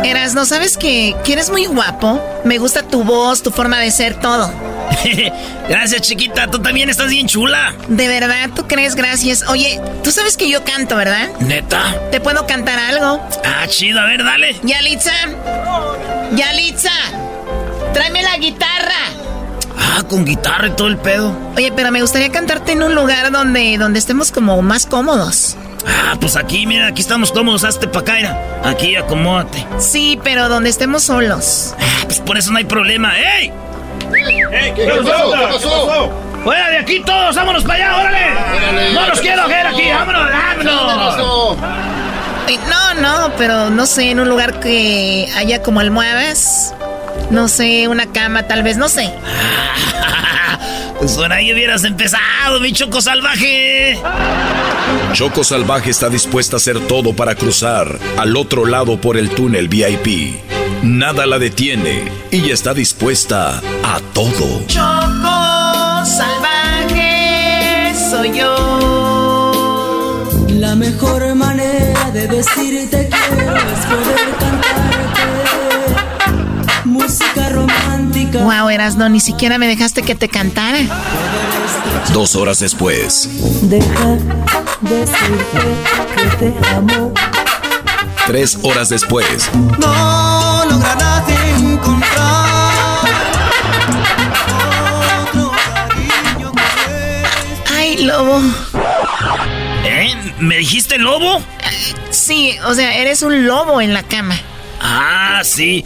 Eras, 0.03 0.35
¿no 0.35 0.45
sabes 0.45 0.77
que, 0.77 1.15
que 1.23 1.33
eres 1.33 1.49
muy 1.49 1.65
guapo? 1.67 2.21
Me 2.43 2.57
gusta 2.57 2.83
tu 2.83 3.05
voz, 3.05 3.41
tu 3.41 3.51
forma 3.51 3.79
de 3.79 3.91
ser, 3.91 4.19
todo. 4.19 4.74
gracias, 5.69 6.01
chiquita. 6.01 6.47
Tú 6.47 6.59
también 6.59 6.89
estás 6.89 7.09
bien 7.09 7.27
chula. 7.27 7.73
¿De 7.87 8.07
verdad? 8.07 8.49
¿Tú 8.55 8.67
crees? 8.67 8.95
Gracias. 8.95 9.47
Oye, 9.47 9.79
tú 10.03 10.11
sabes 10.11 10.37
que 10.37 10.49
yo 10.49 10.63
canto, 10.63 10.95
¿verdad? 10.95 11.29
¿Neta? 11.39 11.81
¿Te 12.11 12.19
puedo 12.19 12.45
cantar 12.47 12.79
algo? 12.79 13.21
Ah, 13.43 13.67
chido. 13.67 13.99
A 13.99 14.05
ver, 14.05 14.23
dale. 14.23 14.55
Yalitza. 14.63 15.13
Yalitza. 16.35 16.91
Tráeme 17.93 18.23
la 18.23 18.37
guitarra. 18.37 18.95
Ah, 19.77 20.03
con 20.07 20.25
guitarra 20.25 20.67
y 20.67 20.71
todo 20.71 20.87
el 20.87 20.97
pedo. 20.97 21.35
Oye, 21.55 21.71
pero 21.75 21.91
me 21.91 22.01
gustaría 22.01 22.31
cantarte 22.31 22.73
en 22.73 22.83
un 22.83 22.95
lugar 22.95 23.31
donde, 23.31 23.77
donde 23.77 23.99
estemos 23.99 24.31
como 24.31 24.61
más 24.61 24.85
cómodos. 24.85 25.55
Ah, 25.87 26.15
pues 26.19 26.35
aquí, 26.35 26.65
mira, 26.65 26.87
aquí 26.87 27.01
estamos 27.01 27.31
cómodos, 27.31 27.63
hazte 27.63 27.87
pa' 27.87 27.99
acá, 27.99 28.15
Aquí, 28.63 28.95
acomódate. 28.95 29.65
Sí, 29.79 30.19
pero 30.23 30.49
donde 30.49 30.69
estemos 30.69 31.03
solos. 31.03 31.75
Ah, 31.79 32.03
pues 32.05 32.19
por 32.19 32.37
eso 32.37 32.51
no 32.51 32.57
hay 32.57 32.63
problema. 32.65 33.13
¡Ey! 33.17 33.51
¿Qué, 34.75 34.87
pasó? 34.87 35.31
¿Qué 35.31 35.47
pasó? 35.53 36.11
¡Fuera 36.43 36.69
de 36.69 36.77
aquí 36.77 37.01
todos! 37.03 37.35
¡Vámonos 37.35 37.63
para 37.63 37.75
allá! 37.75 38.01
¡Órale! 38.01 38.93
¡No 38.93 39.07
los 39.07 39.21
quiero 39.21 39.47
ver 39.47 39.67
aquí! 39.67 39.89
¡Vámonos! 39.89 40.29
¡Vámonos! 40.63 41.57
No, 42.69 42.93
no, 43.01 43.31
pero 43.37 43.69
no 43.69 43.85
sé, 43.85 44.11
en 44.11 44.19
un 44.19 44.29
lugar 44.29 44.59
que 44.59 45.27
haya 45.35 45.61
como 45.61 45.79
almohadas. 45.79 46.73
No 47.29 47.47
sé, 47.47 47.87
una 47.87 48.11
cama 48.11 48.43
tal 48.43 48.63
vez, 48.63 48.77
no 48.77 48.87
sé. 48.87 49.11
pues 50.99 51.13
por 51.13 51.31
ahí 51.31 51.53
hubieras 51.53 51.83
empezado, 51.83 52.59
mi 52.59 52.71
Choco 52.71 53.01
Salvaje. 53.01 53.99
Choco 55.13 55.43
Salvaje 55.43 55.91
está 55.91 56.09
dispuesta 56.09 56.55
a 56.55 56.57
hacer 56.57 56.79
todo 56.87 57.15
para 57.15 57.35
cruzar 57.35 57.99
al 58.17 58.35
otro 58.35 58.65
lado 58.65 58.99
por 58.99 59.17
el 59.17 59.29
túnel 59.29 59.67
VIP. 59.67 60.35
Nada 60.83 61.25
la 61.25 61.39
detiene 61.39 62.11
y 62.31 62.49
está 62.51 62.73
dispuesta 62.73 63.61
a 63.83 63.99
todo. 64.13 64.63
Choco 64.67 66.05
salvaje 66.05 67.93
soy 68.09 68.37
yo. 68.37 70.23
La 70.49 70.75
mejor 70.75 71.33
manera 71.35 72.11
de 72.11 72.27
decirte 72.27 73.09
quiero 73.09 73.55
es 73.55 73.85
poder 73.85 74.54
Wow, 78.43 78.69
no 78.97 79.09
ni 79.09 79.19
siquiera 79.19 79.57
me 79.57 79.67
dejaste 79.67 80.01
que 80.03 80.15
te 80.15 80.27
cantara. 80.29 80.79
Dos 82.13 82.35
horas 82.35 82.59
después. 82.59 83.29
Deja 83.63 84.17
decirte 84.81 85.59
que 86.15 86.51
te 86.51 86.67
amo. 86.75 87.13
Tres 88.27 88.57
horas 88.63 88.89
después. 88.89 89.49
No 89.79 90.65
lograrás 90.69 91.23
encontrar 91.59 93.05
otro 95.23 95.51
cariño 95.51 96.51
Ay, 97.75 98.03
lobo. 98.03 98.41
¿Eh? 99.83 100.15
¿Me 100.39 100.57
dijiste 100.57 100.97
lobo? 100.97 101.41
Sí, 102.09 102.57
o 102.65 102.73
sea, 102.73 102.95
eres 102.95 103.21
un 103.21 103.45
lobo 103.45 103.81
en 103.81 103.93
la 103.93 104.03
cama. 104.03 104.35
Ah, 104.81 105.41
sí. 105.43 105.85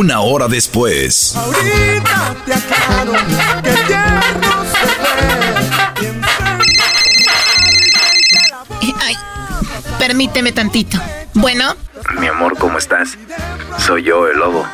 Una 0.00 0.20
hora 0.20 0.48
después. 0.48 1.36
Ahorita 1.36 2.34
te 2.46 2.54
aclaro 2.54 3.12
que 3.62 3.70
tierno 3.86 4.64
se 4.72 4.88
Ay, 8.98 9.14
permíteme 9.98 10.52
tantito. 10.52 10.98
Bueno. 11.34 11.76
Mi 12.18 12.28
amor, 12.28 12.56
¿cómo 12.56 12.78
estás? 12.78 13.18
Soy 13.76 14.04
yo, 14.04 14.26
el 14.26 14.38
lobo. 14.38 14.64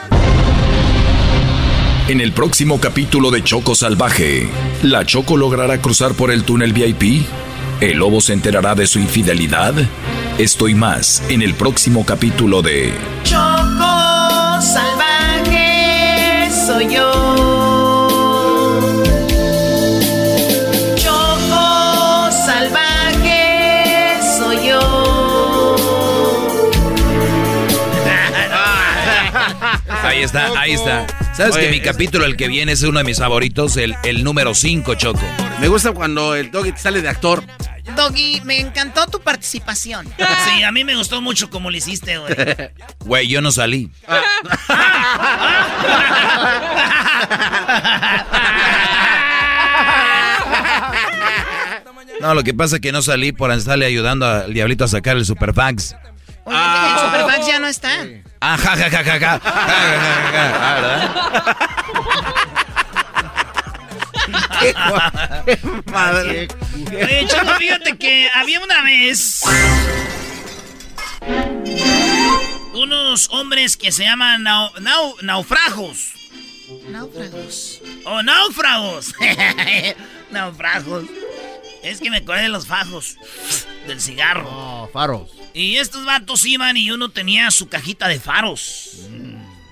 En 2.06 2.20
el 2.20 2.30
próximo 2.32 2.78
capítulo 2.78 3.32
de 3.32 3.42
Choco 3.42 3.74
Salvaje, 3.74 4.48
¿la 4.84 5.04
Choco 5.04 5.36
logrará 5.36 5.78
cruzar 5.78 6.14
por 6.14 6.30
el 6.30 6.44
túnel 6.44 6.72
VIP? 6.72 7.26
¿El 7.80 7.98
lobo 7.98 8.20
se 8.20 8.32
enterará 8.32 8.76
de 8.76 8.86
su 8.86 9.00
infidelidad? 9.00 9.74
Estoy 10.38 10.76
más 10.76 11.20
en 11.28 11.42
el 11.42 11.54
próximo 11.54 12.06
capítulo 12.06 12.62
de 12.62 12.94
Choco 13.24 14.62
Salvaje 14.62 14.95
está, 30.26 30.60
ahí 30.60 30.72
está. 30.72 31.06
¿Sabes 31.34 31.56
que 31.56 31.70
mi 31.70 31.80
capítulo, 31.80 32.24
el 32.24 32.36
que 32.36 32.48
viene, 32.48 32.72
es 32.72 32.82
uno 32.82 32.98
de 32.98 33.04
mis 33.04 33.18
favoritos? 33.18 33.76
El, 33.76 33.96
el 34.04 34.24
número 34.24 34.54
5, 34.54 34.94
Choco. 34.94 35.20
Me 35.60 35.68
gusta 35.68 35.92
cuando 35.92 36.34
el 36.34 36.50
doggy 36.50 36.72
sale 36.76 37.00
de 37.00 37.08
actor. 37.08 37.42
Doggy, 37.96 38.42
me 38.44 38.58
encantó 38.58 39.06
tu 39.06 39.20
participación. 39.20 40.06
Sí, 40.44 40.62
a 40.62 40.72
mí 40.72 40.84
me 40.84 40.96
gustó 40.96 41.22
mucho 41.22 41.48
como 41.48 41.70
lo 41.70 41.76
hiciste, 41.76 42.18
güey. 42.18 42.34
Güey, 43.04 43.28
yo 43.28 43.40
no 43.40 43.52
salí. 43.52 43.90
No, 52.20 52.34
lo 52.34 52.42
que 52.42 52.54
pasa 52.54 52.76
es 52.76 52.82
que 52.82 52.92
no 52.92 53.02
salí 53.02 53.32
por 53.32 53.50
estarle 53.52 53.86
ayudando 53.86 54.26
al 54.26 54.52
diablito 54.52 54.84
a 54.84 54.88
sacar 54.88 55.16
el 55.16 55.24
Superfax. 55.26 55.96
Oye, 56.44 56.56
el 56.56 56.98
Superfax 56.98 57.46
ya 57.46 57.58
no 57.58 57.66
está. 57.66 57.90
Ah, 58.40 58.56
ja, 58.56 58.76
ja, 58.76 58.88
ja, 58.88 59.02
ja, 59.02 59.16
ja. 59.16 59.40
Qué 64.60 65.58
madre. 65.90 66.48
Oye, 66.90 67.26
Choco, 67.28 67.54
fíjate 67.58 67.96
que 67.96 68.28
había 68.34 68.60
una 68.60 68.82
vez 68.82 69.42
unos 72.74 73.28
hombres 73.30 73.76
que 73.76 73.90
se 73.90 74.04
llaman 74.04 74.42
nau, 74.42 74.70
nau, 74.80 75.16
naufragos. 75.22 76.12
Náufragos. 76.88 77.80
Oh, 78.08 78.22
náufragos. 78.22 79.12
náufragos. 80.30 81.06
Es 81.86 82.00
que 82.00 82.10
me 82.10 82.16
acordé 82.16 82.42
de 82.42 82.48
los 82.48 82.66
fajos 82.66 83.16
del 83.86 84.00
cigarro. 84.00 84.48
Oh, 84.50 84.90
faros. 84.92 85.30
Y 85.54 85.76
estos 85.76 86.04
vatos 86.04 86.44
iban 86.44 86.76
y 86.76 86.90
uno 86.90 87.10
tenía 87.10 87.48
su 87.52 87.68
cajita 87.68 88.08
de 88.08 88.18
faros. 88.18 89.06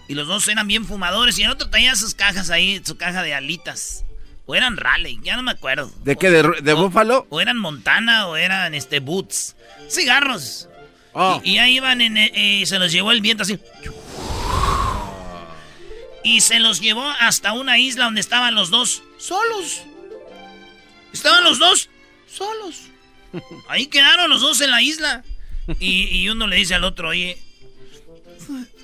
Y 0.06 0.14
los 0.14 0.28
dos 0.28 0.46
eran 0.46 0.68
bien 0.68 0.86
fumadores 0.86 1.36
y 1.40 1.42
el 1.42 1.50
otro 1.50 1.68
tenía 1.70 1.96
sus 1.96 2.14
cajas 2.14 2.50
ahí, 2.50 2.80
su 2.84 2.96
caja 2.96 3.24
de 3.24 3.34
alitas. 3.34 4.04
O 4.46 4.54
eran 4.54 4.76
Raleigh, 4.76 5.18
ya 5.24 5.34
no 5.34 5.42
me 5.42 5.50
acuerdo. 5.50 5.90
¿De 6.04 6.14
qué? 6.14 6.30
¿De, 6.30 6.48
de 6.62 6.72
búfalo? 6.74 7.26
O 7.30 7.40
eran 7.40 7.58
Montana 7.58 8.28
o 8.28 8.36
eran 8.36 8.74
este 8.74 9.00
Boots. 9.00 9.56
Cigarros. 9.90 10.68
Oh. 11.14 11.40
Y, 11.42 11.54
y 11.54 11.58
ahí 11.58 11.76
iban 11.78 12.00
en, 12.00 12.16
eh, 12.16 12.62
se 12.64 12.78
los 12.78 12.92
llevó 12.92 13.10
el 13.10 13.22
viento 13.22 13.42
así. 13.42 13.58
Y 16.22 16.42
se 16.42 16.60
los 16.60 16.80
llevó 16.80 17.08
hasta 17.18 17.54
una 17.54 17.76
isla 17.78 18.04
donde 18.04 18.20
estaban 18.20 18.54
los 18.54 18.70
dos 18.70 19.02
solos. 19.18 19.82
Estaban 21.12 21.42
los 21.42 21.58
dos 21.58 21.88
solos. 22.34 22.82
Ahí 23.68 23.86
quedaron 23.86 24.30
los 24.30 24.40
dos 24.40 24.60
en 24.60 24.70
la 24.70 24.82
isla. 24.82 25.24
Y, 25.80 26.04
y 26.18 26.28
uno 26.28 26.46
le 26.46 26.56
dice 26.56 26.74
al 26.74 26.84
otro, 26.84 27.08
oye, 27.08 27.38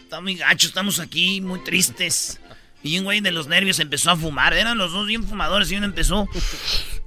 está 0.02 0.20
muy 0.20 0.34
gacho, 0.36 0.66
estamos 0.66 0.98
aquí 0.98 1.40
muy 1.40 1.62
tristes. 1.62 2.40
Y 2.82 2.98
un 2.98 3.04
güey 3.04 3.20
de 3.20 3.30
los 3.30 3.46
nervios 3.46 3.78
empezó 3.78 4.10
a 4.10 4.16
fumar. 4.16 4.54
Eran 4.54 4.78
los 4.78 4.92
dos 4.92 5.06
bien 5.06 5.26
fumadores 5.28 5.70
y 5.70 5.76
uno 5.76 5.84
empezó. 5.86 6.26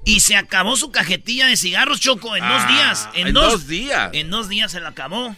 Y 0.06 0.20
se 0.20 0.36
acabó 0.36 0.76
su 0.76 0.92
cajetilla 0.92 1.48
de 1.48 1.58
cigarros, 1.58 2.00
Choco, 2.00 2.36
en 2.36 2.44
dos 2.48 2.62
Ah, 2.64 2.68
días. 2.68 3.10
En, 3.16 3.28
en 3.30 3.34
dos, 3.34 3.52
dos 3.54 3.68
días. 3.68 4.12
En 4.14 4.30
dos 4.30 4.50
días 4.50 4.72
se 4.72 4.80
la 4.80 4.90
acabó. 4.90 5.36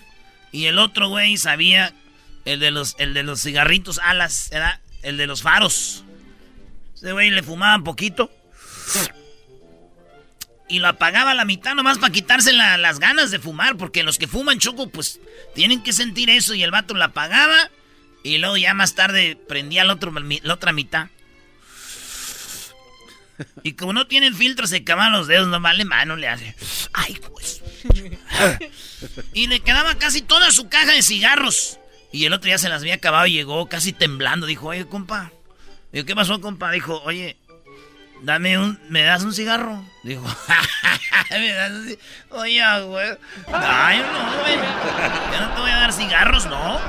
Y 0.51 0.65
el 0.65 0.77
otro 0.79 1.07
güey 1.07 1.37
sabía, 1.37 1.93
el 2.43 2.59
de 2.59 2.71
los, 2.71 2.95
el 2.99 3.13
de 3.13 3.23
los 3.23 3.41
cigarritos 3.41 3.99
alas, 3.99 4.51
era 4.51 4.81
el 5.03 5.15
de 5.17 5.27
los 5.27 5.41
faros. 5.41 6.03
Ese 6.95 7.13
güey 7.13 7.29
le 7.29 7.41
fumaba 7.43 7.81
poquito. 7.83 8.29
Y 10.67 10.79
lo 10.79 10.87
apagaba 10.87 11.33
la 11.35 11.45
mitad 11.45 11.75
nomás 11.75 11.99
para 11.99 12.11
quitarse 12.11 12.51
la- 12.51 12.77
las 12.77 12.99
ganas 12.99 13.29
de 13.31 13.39
fumar. 13.39 13.77
Porque 13.77 14.03
los 14.03 14.17
que 14.17 14.27
fuman 14.27 14.59
choco, 14.59 14.89
pues 14.89 15.19
tienen 15.53 15.83
que 15.83 15.93
sentir 15.93 16.29
eso. 16.29 16.55
Y 16.55 16.63
el 16.63 16.71
vato 16.71 16.93
la 16.95 17.05
apagaba. 17.05 17.69
Y 18.23 18.39
luego 18.39 18.57
ya 18.57 18.73
más 18.73 18.95
tarde 18.95 19.37
prendía 19.47 19.83
la, 19.83 19.93
otro, 19.93 20.11
la 20.11 20.53
otra 20.53 20.71
mitad. 20.73 21.07
Y 23.63 23.73
como 23.73 23.91
no 23.93 24.07
tienen 24.07 24.33
filtro, 24.35 24.65
se 24.65 24.77
acaban 24.77 25.11
los 25.11 25.27
dedos, 25.27 25.47
nomás 25.49 25.77
le 25.77 25.83
mano 25.85 26.15
le 26.15 26.29
hace. 26.29 26.55
Ay, 26.93 27.19
pues. 27.29 27.61
Y 29.33 29.47
le 29.47 29.59
quedaba 29.59 29.95
casi 29.95 30.21
toda 30.21 30.51
su 30.51 30.69
caja 30.69 30.93
de 30.93 31.03
cigarros. 31.03 31.77
Y 32.13 32.25
el 32.25 32.33
otro 32.33 32.49
ya 32.49 32.57
se 32.57 32.69
las 32.69 32.81
había 32.81 32.95
acabado 32.95 33.27
y 33.27 33.33
llegó 33.33 33.67
casi 33.67 33.91
temblando. 33.91 34.47
Dijo, 34.47 34.67
oye, 34.67 34.85
compa. 34.87 35.31
Digo, 35.91 36.05
¿qué 36.05 36.15
pasó, 36.15 36.39
compa? 36.39 36.71
Dijo, 36.71 37.01
oye, 37.03 37.35
dame 38.21 38.57
un, 38.57 38.79
¿me 38.89 39.03
das 39.03 39.23
un 39.23 39.33
cigarro? 39.33 39.83
Dijo, 40.03 40.23
¿me 41.31 41.53
das 41.53 41.71
un 41.71 41.87
ci- 41.87 41.99
Oye, 42.31 42.61
güey. 42.85 43.17
Ay, 43.53 43.99
no, 43.99 44.39
güey. 44.41 44.55
Yo 45.33 45.41
no 45.41 45.53
te 45.55 45.61
voy 45.61 45.69
a 45.71 45.75
dar 45.77 45.93
cigarros, 45.93 46.45
¿no? 46.47 46.79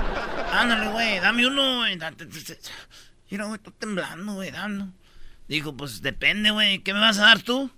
Ándale, 0.52 0.88
güey, 0.88 1.20
dame 1.20 1.46
uno. 1.46 1.78
güey. 1.78 1.98
Mira, 3.30 3.44
güey, 3.44 3.56
estoy 3.56 3.72
temblando, 3.78 4.34
güey, 4.34 4.50
dando. 4.50 4.88
Dijo, 5.48 5.76
pues 5.76 6.02
depende, 6.02 6.50
güey, 6.50 6.80
¿qué 6.80 6.92
me 6.94 7.00
vas 7.00 7.18
a 7.18 7.22
dar 7.26 7.40
tú? 7.40 7.70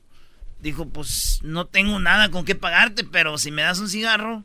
Dijo, 0.61 0.88
pues 0.88 1.40
no 1.42 1.66
tengo 1.66 1.99
nada 2.01 2.30
con 2.30 2.44
qué 2.44 2.55
pagarte, 2.55 3.05
pero 3.05 3.38
si 3.38 3.51
me 3.51 3.62
das 3.62 3.78
un 3.78 3.88
cigarro, 3.88 4.42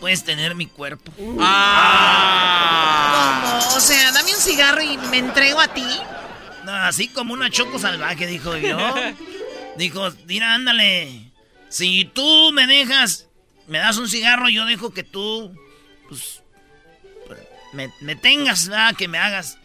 puedes 0.00 0.24
tener 0.24 0.54
mi 0.54 0.66
cuerpo. 0.66 1.12
¿Cómo? 1.16 1.38
O 3.76 3.80
sea, 3.80 4.12
dame 4.12 4.34
un 4.34 4.40
cigarro 4.40 4.82
y 4.82 4.96
me 4.98 5.18
entrego 5.18 5.60
a 5.60 5.68
ti. 5.68 5.84
No, 6.64 6.72
así 6.72 7.08
como 7.08 7.34
una 7.34 7.50
choco 7.50 7.78
salvaje, 7.78 8.26
dijo 8.26 8.56
yo. 8.56 8.78
Dijo, 9.76 10.10
mira, 10.26 10.54
ándale. 10.54 11.30
Si 11.68 12.04
tú 12.04 12.50
me 12.52 12.66
dejas, 12.66 13.28
me 13.68 13.78
das 13.78 13.98
un 13.98 14.08
cigarro, 14.08 14.48
yo 14.48 14.66
dejo 14.66 14.92
que 14.92 15.04
tú, 15.04 15.54
pues, 16.08 16.42
me, 17.72 17.92
me 18.00 18.16
tengas, 18.16 18.68
¿verdad? 18.68 18.96
Que 18.96 19.08
me 19.08 19.18
hagas. 19.18 19.58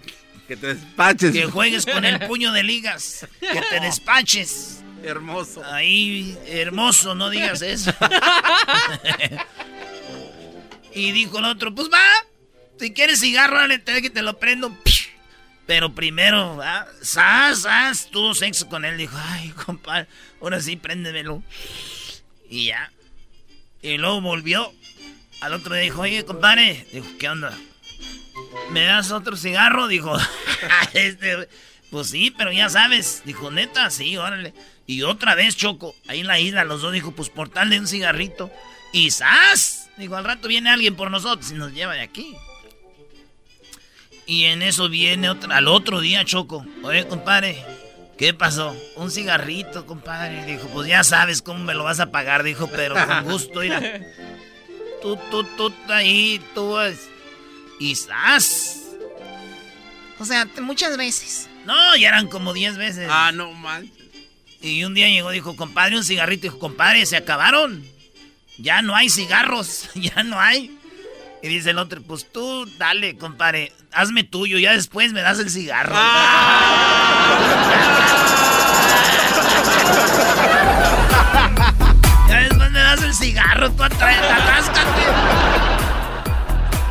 Que 0.48 0.56
te 0.56 0.76
despaches. 0.76 1.34
Que 1.34 1.46
juegues 1.46 1.86
con 1.86 2.06
el 2.06 2.20
puño 2.28 2.52
de 2.52 2.64
ligas. 2.64 3.28
Que 3.39 3.62
te 3.62 3.80
despaches. 3.80 4.84
Hermoso. 5.04 5.64
Ahí, 5.66 6.38
hermoso, 6.48 7.16
no 7.16 7.30
digas 7.30 7.62
eso. 7.62 7.93
y 10.93 11.12
dijo 11.12 11.39
el 11.39 11.46
otro, 11.46 11.74
pues 11.74 11.89
va. 11.91 12.04
Si 12.80 12.93
quieres 12.93 13.20
cigarro, 13.20 13.58
dale, 13.58 13.80
te, 13.80 14.02
que 14.02 14.10
te 14.10 14.22
lo 14.22 14.39
prendo. 14.39 14.78
Pero 15.66 15.93
primero, 15.93 16.57
¿va? 16.57 16.88
sas, 17.01 18.09
tuvo 18.11 18.36
sexo 18.36 18.68
con 18.70 18.86
él. 18.86 18.97
Dijo, 18.97 19.18
ay, 19.18 19.49
compadre, 19.66 20.07
ahora 20.41 20.61
sí, 20.61 20.76
préndemelo. 20.76 21.43
Y 22.49 22.68
ya. 22.68 22.91
Y 23.82 23.97
luego 23.97 24.22
volvió. 24.22 24.72
Al 25.41 25.53
otro 25.53 25.74
día 25.74 25.84
dijo, 25.84 26.01
oye, 26.01 26.24
compadre. 26.24 26.86
Dijo, 26.93 27.07
¿qué 27.20 27.30
onda? 27.30 27.57
¿Me 28.72 28.84
das 28.84 29.11
otro 29.11 29.36
cigarro? 29.36 29.88
Dijo, 29.88 30.16
este, 30.93 31.49
pues 31.89 32.09
sí, 32.09 32.32
pero 32.38 32.51
ya 32.51 32.70
sabes. 32.70 33.24
Dijo, 33.26 33.49
neta, 33.51 33.89
sí, 33.89 34.18
órale. 34.18 34.53
Y 34.88 35.01
otra 35.01 35.34
vez, 35.34 35.55
Choco, 35.55 35.95
ahí 36.07 36.20
en 36.20 36.28
la 36.28 36.39
isla, 36.39 36.63
los 36.63 36.82
dos 36.82 36.93
dijo, 36.93 37.11
pues 37.11 37.30
por 37.30 37.49
tal 37.49 37.70
de 37.70 37.80
un 37.80 37.88
cigarrito. 37.88 38.51
Y 38.93 39.09
¡zas! 39.11 39.89
Dijo, 39.97 40.16
al 40.16 40.24
rato 40.24 40.47
viene 40.47 40.70
alguien 40.70 40.95
por 40.95 41.09
nosotros 41.09 41.49
y 41.51 41.55
nos 41.55 41.74
lleva 41.74 41.93
de 41.93 42.01
aquí. 42.01 42.36
Y 44.28 44.45
en 44.45 44.61
eso 44.61 44.89
viene 44.89 45.30
otra, 45.30 45.57
al 45.57 45.67
otro 45.67 45.99
día, 45.99 46.26
Choco. 46.26 46.65
Oye, 46.84 47.07
compadre, 47.07 47.63
¿qué 48.17 48.34
pasó? 48.34 48.76
Un 48.95 49.11
cigarrito, 49.11 49.86
compadre. 49.86 50.45
Dijo, 50.45 50.67
pues 50.69 50.88
ya 50.88 51.03
sabes 51.03 51.41
cómo 51.41 51.63
me 51.63 51.73
lo 51.76 51.84
vas 51.84 51.99
a 51.99 52.11
pagar. 52.11 52.43
Dijo, 52.43 52.67
pero 52.67 52.95
con 52.95 53.23
gusto, 53.32 53.59
mira. 53.59 54.01
Tú, 55.01 55.17
tú, 55.30 55.43
tú, 55.55 55.73
ahí, 55.89 56.41
tú. 56.55 56.76
Y 57.80 57.95
¡zas! 57.95 58.82
O 60.17 60.26
sea, 60.26 60.47
muchas 60.61 60.97
veces. 60.97 61.49
No, 61.65 61.95
ya 61.97 62.07
eran 62.07 62.28
como 62.28 62.53
10 62.53 62.78
veces. 62.78 63.07
Ah, 63.09 63.32
no 63.34 63.51
manches. 63.51 63.91
Y 64.61 64.84
un 64.84 64.93
día 64.93 65.07
llegó, 65.09 65.30
dijo, 65.30 65.55
compadre, 65.55 65.97
un 65.97 66.03
cigarrito. 66.03 66.43
Dijo, 66.43 66.57
compadre, 66.57 67.05
se 67.05 67.17
acabaron. 67.17 67.86
Ya 68.57 68.82
no 68.82 68.95
hay 68.95 69.09
cigarros, 69.09 69.89
ya 69.95 70.23
no 70.23 70.39
hay. 70.39 70.76
Y 71.46 71.48
dice 71.48 71.70
el 71.70 71.78
otro, 71.78 72.02
pues 72.02 72.26
tú, 72.32 72.66
dale, 72.80 73.18
compadre, 73.20 73.72
hazme 73.93 74.24
tuyo, 74.24 74.58
ya 74.58 74.72
después 74.72 75.14
me 75.14 75.22
das 75.22 75.38
el 75.38 75.52
cigarro. 75.52 75.93
ya 82.28 82.39
después 82.39 82.72
me 82.72 82.80
das 82.80 83.04
el 83.04 83.14
cigarro, 83.14 83.72
tú 83.74 83.84
atrás, 83.84 84.18
atáscate. 84.26 85.04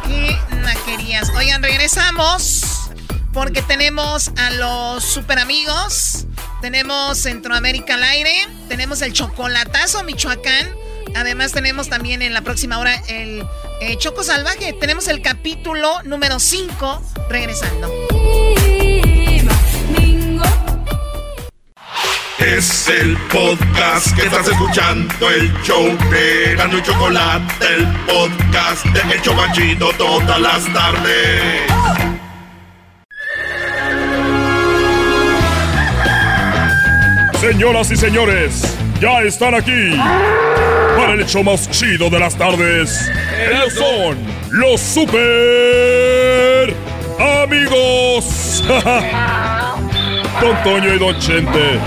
¿Qué 0.07 0.39
naquerías? 0.63 1.31
Oigan, 1.31 1.61
regresamos 1.61 2.93
porque 3.33 3.61
tenemos 3.61 4.31
a 4.39 4.51
los 4.51 5.03
super 5.03 5.41
amigos. 5.41 6.27
Tenemos 6.61 7.19
Centroamérica 7.19 7.95
al 7.95 8.05
aire. 8.05 8.47
Tenemos 8.69 9.03
el 9.03 9.13
chocolatazo 9.13 10.05
Michoacán. 10.05 10.84
Además 11.15 11.53
tenemos 11.53 11.89
también 11.89 12.23
en 12.23 12.35
la 12.35 12.43
próxima 12.43 12.79
hora 12.79 12.95
el 13.09 13.45
eh, 13.81 13.97
Choco 13.99 14.23
Salvaje. 14.23 14.73
Tenemos 14.73 15.09
el 15.09 15.23
capítulo 15.23 16.03
número 16.05 16.39
5 16.39 17.03
regresando. 17.29 17.91
Es 22.39 22.89
el 22.89 23.17
podcast 23.33 24.15
que 24.15 24.27
estás 24.27 24.47
escuchando, 24.47 25.31
el 25.31 25.51
show 25.63 25.85
de 26.11 26.55
Gano 26.57 26.77
y 26.77 26.83
Chocolate, 26.83 27.67
el 27.75 27.87
podcast 28.07 28.85
de 28.85 29.15
El 29.15 29.23
Chobachito 29.23 29.91
todas 29.97 30.41
las 30.41 30.73
tardes. 30.73 31.63
Señoras 37.41 37.91
y 37.91 37.97
señores, 37.97 38.77
ya 39.01 39.23
están 39.23 39.55
aquí 39.55 39.95
para 40.97 41.15
el 41.15 41.21
hecho 41.21 41.43
más 41.43 41.71
chido 41.71 42.09
de 42.11 42.19
las 42.19 42.37
tardes. 42.37 43.11
Ellos 43.51 43.75
son 43.75 44.19
los 44.51 44.81
super 44.81 45.15
amigos. 47.43 48.63
Don 50.41 50.63
Toño 50.63 50.95
y 50.95 50.99
Don 50.99 51.19
Chente. 51.19 51.79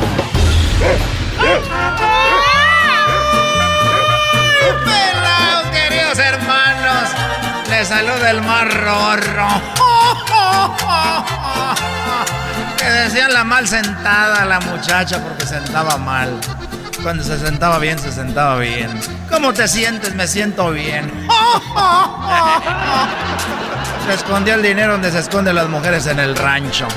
Pelao, 4.85 5.71
queridos 5.71 6.19
hermanos. 6.19 7.09
Les 7.69 7.87
saluda 7.87 8.31
el 8.31 8.41
mar 8.41 8.67
rorro. 8.73 9.47
Que 12.77 12.85
decían 12.85 13.33
la 13.33 13.43
mal 13.43 13.67
sentada 13.67 14.45
la 14.45 14.61
muchacha 14.61 15.21
porque 15.21 15.45
sentaba 15.45 15.97
mal. 15.97 16.39
Cuando 17.03 17.23
se 17.23 17.37
sentaba 17.39 17.79
bien, 17.79 17.97
se 17.99 18.11
sentaba 18.11 18.57
bien. 18.57 18.89
¿Cómo 19.29 19.53
te 19.53 19.67
sientes? 19.67 20.13
Me 20.15 20.27
siento 20.27 20.71
bien. 20.71 21.11
Se 24.07 24.13
escondió 24.13 24.55
el 24.55 24.61
dinero 24.61 24.93
donde 24.93 25.11
se 25.11 25.19
esconden 25.19 25.55
las 25.55 25.67
mujeres 25.67 26.07
en 26.07 26.19
el 26.19 26.33
rancho. 26.37 26.87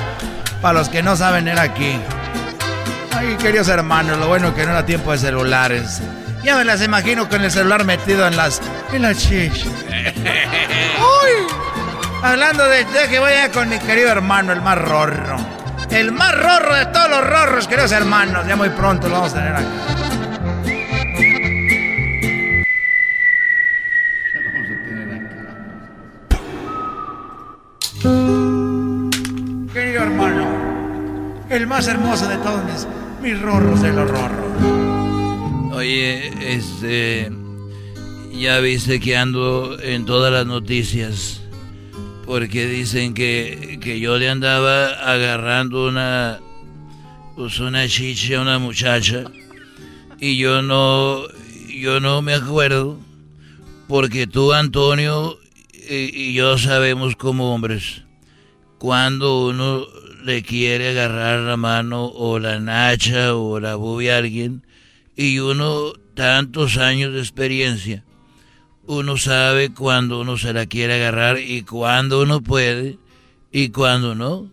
Para 0.61 0.79
los 0.79 0.87
que 0.87 1.03
no 1.03 1.17
saben, 1.17 1.49
era 1.49 1.63
aquí. 1.63 1.99
Ay, 3.13 3.35
queridos 3.35 3.67
hermanos, 3.67 4.17
lo 4.17 4.27
bueno 4.29 4.55
que 4.55 4.65
no 4.65 4.71
era 4.71 4.85
tiempo 4.85 5.11
de 5.11 5.17
celulares. 5.17 6.01
Ya 6.41 6.55
me 6.55 6.63
las 6.63 6.81
imagino 6.81 7.27
con 7.27 7.43
el 7.43 7.51
celular 7.51 7.83
metido 7.83 8.25
en 8.27 8.37
las. 8.37 8.61
en 8.93 9.01
las. 9.01 9.25
Uy. 9.29 9.41
Hablando 12.23 12.63
de, 12.69 12.85
de 12.85 13.09
que 13.09 13.19
voy 13.19 13.33
a 13.33 13.51
con 13.51 13.67
mi 13.67 13.77
querido 13.79 14.09
hermano, 14.09 14.53
el 14.53 14.61
más 14.61 14.77
rorro. 14.77 15.35
El 15.91 16.13
más 16.13 16.33
rorro 16.33 16.73
de 16.75 16.85
todos 16.85 17.09
los 17.09 17.21
rorros, 17.27 17.67
queridos 17.67 17.91
hermanos. 17.91 18.47
Ya 18.47 18.55
muy 18.55 18.69
pronto 18.69 19.09
lo 19.09 19.15
vamos 19.15 19.33
a 19.33 19.35
tener 19.35 19.55
aquí. 19.55 19.67
Querido 29.73 30.03
hermano, 30.03 31.45
el 31.49 31.67
más 31.67 31.87
hermoso 31.87 32.27
de 32.27 32.37
todos 32.37 32.63
mis, 32.63 32.87
mis 33.21 33.41
rorros 33.41 33.81
de 33.81 33.91
los 33.91 34.09
rorros. 34.09 35.73
Oye, 35.73 36.55
este. 36.55 37.31
Ya 38.31 38.59
viste 38.59 38.99
que 38.99 39.17
ando 39.17 39.77
en 39.81 40.05
todas 40.05 40.31
las 40.31 40.45
noticias. 40.45 41.40
Porque 42.31 42.65
dicen 42.65 43.13
que, 43.13 43.77
que 43.81 43.99
yo 43.99 44.17
le 44.17 44.29
andaba 44.29 44.87
agarrando 44.87 45.89
una. 45.89 46.39
Pues 47.35 47.59
una 47.59 47.89
chicha 47.89 48.37
a 48.37 48.41
una 48.41 48.57
muchacha. 48.57 49.25
Y 50.17 50.37
yo 50.37 50.61
no. 50.61 51.27
Yo 51.67 51.99
no 51.99 52.21
me 52.21 52.33
acuerdo. 52.33 52.97
Porque 53.89 54.27
tú, 54.27 54.53
Antonio, 54.53 55.39
y, 55.73 56.31
yo 56.31 56.57
sabemos 56.57 57.17
como 57.17 57.53
hombres. 57.53 58.03
Cuando 58.77 59.47
uno 59.47 59.85
le 60.23 60.41
quiere 60.41 60.91
agarrar 60.91 61.41
la 61.41 61.57
mano 61.57 62.05
o 62.05 62.39
la 62.39 62.61
nacha 62.61 63.35
o 63.35 63.59
la 63.59 63.75
bubia 63.75 64.15
a 64.15 64.19
alguien 64.19 64.65
y 65.17 65.39
uno 65.39 65.91
tantos 66.13 66.77
años 66.77 67.11
de 67.11 67.19
experiencia, 67.19 68.05
uno 68.99 69.17
sabe 69.17 69.73
cuando 69.73 70.21
uno 70.21 70.37
se 70.37 70.53
la 70.53 70.65
quiere 70.65 70.95
agarrar 70.95 71.39
y 71.39 71.63
cuando 71.63 72.21
uno 72.21 72.41
puede 72.41 72.97
y 73.51 73.69
cuando 73.69 74.15
no. 74.15 74.51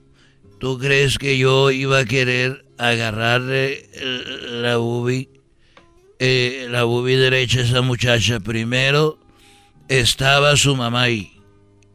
¿Tú 0.59 0.78
crees 0.78 1.18
que 1.18 1.39
yo 1.39 1.70
iba 1.70 2.01
a 2.01 2.05
querer 2.05 2.64
agarrarle 2.78 3.89
la 4.61 4.76
bubi, 4.76 5.28
eh, 6.18 6.66
la 6.70 6.84
bubi 6.84 7.14
derecha 7.14 7.61
a 7.61 7.62
esa 7.62 7.82
muchacha? 7.82 8.41
Primero 8.41 9.18
estaba 9.89 10.57
su 10.57 10.74
mamá 10.74 11.03
ahí, 11.03 11.41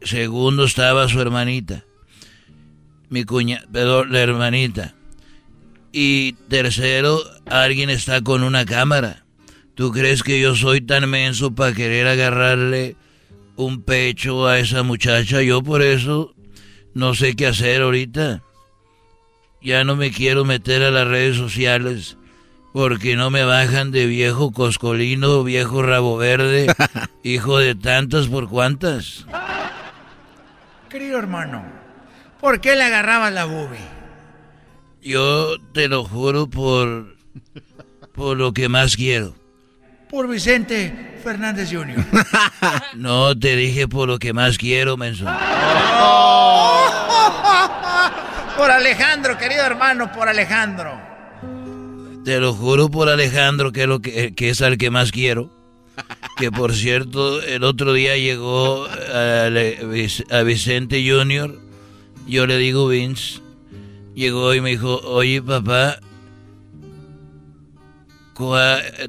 segundo 0.02 0.64
estaba 0.64 1.08
su 1.08 1.20
hermanita 1.20 1.84
mi 3.14 3.24
cuña, 3.24 3.64
perdón, 3.72 4.12
la 4.12 4.20
hermanita. 4.20 4.94
Y 5.92 6.32
tercero, 6.48 7.22
alguien 7.46 7.88
está 7.88 8.20
con 8.22 8.42
una 8.42 8.64
cámara. 8.64 9.23
¿Tú 9.74 9.90
crees 9.90 10.22
que 10.22 10.40
yo 10.40 10.54
soy 10.54 10.80
tan 10.80 11.08
menso 11.10 11.54
para 11.54 11.74
querer 11.74 12.06
agarrarle 12.06 12.96
un 13.56 13.82
pecho 13.82 14.46
a 14.46 14.58
esa 14.58 14.82
muchacha? 14.84 15.42
Yo 15.42 15.62
por 15.62 15.82
eso 15.82 16.34
no 16.94 17.14
sé 17.14 17.34
qué 17.34 17.48
hacer 17.48 17.82
ahorita. 17.82 18.42
Ya 19.60 19.82
no 19.82 19.96
me 19.96 20.12
quiero 20.12 20.44
meter 20.44 20.82
a 20.82 20.90
las 20.90 21.08
redes 21.08 21.36
sociales 21.36 22.16
porque 22.72 23.16
no 23.16 23.30
me 23.30 23.44
bajan 23.44 23.90
de 23.90 24.06
viejo 24.06 24.52
coscolino, 24.52 25.42
viejo 25.42 25.82
rabo 25.82 26.16
verde, 26.16 26.66
hijo 27.22 27.58
de 27.58 27.74
tantas 27.74 28.28
por 28.28 28.48
cuantas. 28.48 29.26
Querido 30.88 31.18
hermano, 31.18 31.64
¿por 32.40 32.60
qué 32.60 32.76
le 32.76 32.84
agarrabas 32.84 33.32
la 33.32 33.44
boobie? 33.44 33.78
Yo 35.02 35.58
te 35.72 35.88
lo 35.88 36.04
juro 36.04 36.48
por 36.48 37.16
por 38.14 38.36
lo 38.36 38.52
que 38.52 38.68
más 38.68 38.96
quiero. 38.96 39.34
Por 40.14 40.28
Vicente 40.28 41.18
Fernández 41.24 41.70
Jr. 41.72 41.96
No 42.94 43.36
te 43.36 43.56
dije 43.56 43.88
por 43.88 44.06
lo 44.06 44.20
que 44.20 44.32
más 44.32 44.56
quiero, 44.58 44.96
menso. 44.96 45.24
por 48.56 48.70
Alejandro, 48.70 49.36
querido 49.36 49.64
hermano, 49.64 50.12
por 50.12 50.28
Alejandro. 50.28 51.00
Te 52.24 52.38
lo 52.38 52.54
juro 52.54 52.92
por 52.92 53.08
Alejandro 53.08 53.72
que 53.72 53.82
es 53.82 53.88
lo 53.88 53.98
que, 54.00 54.32
que 54.36 54.50
es 54.50 54.62
al 54.62 54.78
que 54.78 54.92
más 54.92 55.10
quiero. 55.10 55.50
Que 56.36 56.52
por 56.52 56.74
cierto, 56.74 57.42
el 57.42 57.64
otro 57.64 57.92
día 57.92 58.16
llegó 58.16 58.86
a, 58.86 59.46
a 60.30 60.42
Vicente 60.44 61.04
Jr. 61.10 61.58
Yo 62.28 62.46
le 62.46 62.56
digo 62.58 62.86
Vince. 62.86 63.40
Llegó 64.14 64.54
y 64.54 64.60
me 64.60 64.70
dijo, 64.70 65.00
oye 65.06 65.42
papá, 65.42 65.96
¿cuál- 65.96 66.04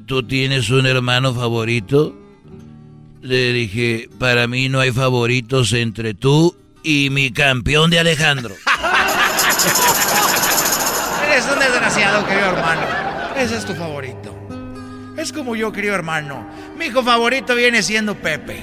¿tú 0.06 0.22
tienes 0.22 0.70
un 0.70 0.86
hermano 0.86 1.34
favorito? 1.34 2.16
Le 3.22 3.52
dije, 3.52 4.08
para 4.18 4.46
mí 4.46 4.68
no 4.68 4.80
hay 4.80 4.92
favoritos 4.92 5.72
entre 5.72 6.14
tú 6.14 6.56
y 6.82 7.10
mi 7.10 7.32
campeón 7.32 7.90
de 7.90 7.98
Alejandro. 7.98 8.54
Eres 11.28 11.44
un 11.52 11.58
desgraciado, 11.58 12.24
querido 12.26 12.46
hermano. 12.46 12.82
Ese 13.36 13.56
es 13.56 13.64
tu 13.64 13.74
favorito. 13.74 14.32
Es 15.16 15.32
como 15.32 15.56
yo, 15.56 15.72
querido 15.72 15.94
hermano. 15.94 16.48
Mi 16.78 16.86
hijo 16.86 17.02
favorito 17.02 17.54
viene 17.54 17.82
siendo 17.82 18.14
Pepe. 18.14 18.60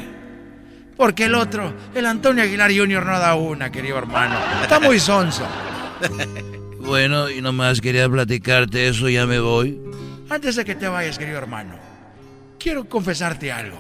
Porque 0.95 1.26
el 1.26 1.36
otro, 1.36 1.74
el 1.93 2.05
Antonio 2.05 2.43
Aguilar 2.43 2.72
Jr. 2.74 3.05
no 3.05 3.20
da 3.20 3.36
una, 3.36 3.72
querido 3.72 3.97
hermano. 3.97 4.38
Está 4.61 4.80
muy 4.80 4.99
sonso. 4.99 5.45
Bueno, 6.84 7.30
y 7.30 7.41
nomás 7.41 7.80
quería 7.80 8.09
platicarte 8.09 8.89
eso, 8.89 9.07
ya 9.07 9.26
me 9.26 9.39
voy. 9.39 9.80
Antes 10.30 10.55
de 10.55 10.65
que 10.65 10.76
te 10.76 10.88
vayas, 10.88 11.17
querido 11.17 11.38
hermano, 11.38 11.76
quiero 12.59 12.88
confesarte 12.88 13.51
algo. 13.51 13.78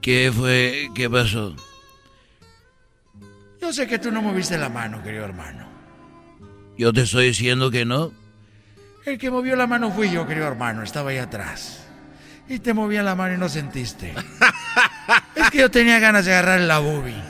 ¿Qué 0.00 0.32
fue? 0.34 0.90
¿Qué 0.94 1.10
pasó? 1.10 1.56
Yo 3.60 3.72
sé 3.72 3.86
que 3.86 3.98
tú 3.98 4.10
no 4.10 4.22
moviste 4.22 4.56
la 4.56 4.68
mano, 4.68 5.02
querido 5.02 5.24
hermano. 5.24 5.66
Yo 6.76 6.92
te 6.92 7.02
estoy 7.02 7.26
diciendo 7.26 7.70
que 7.70 7.84
no. 7.84 8.12
El 9.04 9.18
que 9.18 9.30
movió 9.30 9.56
la 9.56 9.66
mano 9.66 9.90
fui 9.90 10.10
yo, 10.10 10.26
querido 10.26 10.46
hermano. 10.46 10.82
Estaba 10.82 11.10
ahí 11.10 11.18
atrás. 11.18 11.84
Y 12.48 12.60
te 12.60 12.72
movía 12.72 13.02
la 13.02 13.14
mano 13.14 13.34
y 13.34 13.38
no 13.38 13.48
sentiste. 13.48 14.14
es 15.34 15.50
que 15.50 15.58
yo 15.58 15.70
tenía 15.70 15.98
ganas 15.98 16.24
de 16.24 16.32
agarrar 16.32 16.60
la 16.60 16.78
boobie. 16.78 17.20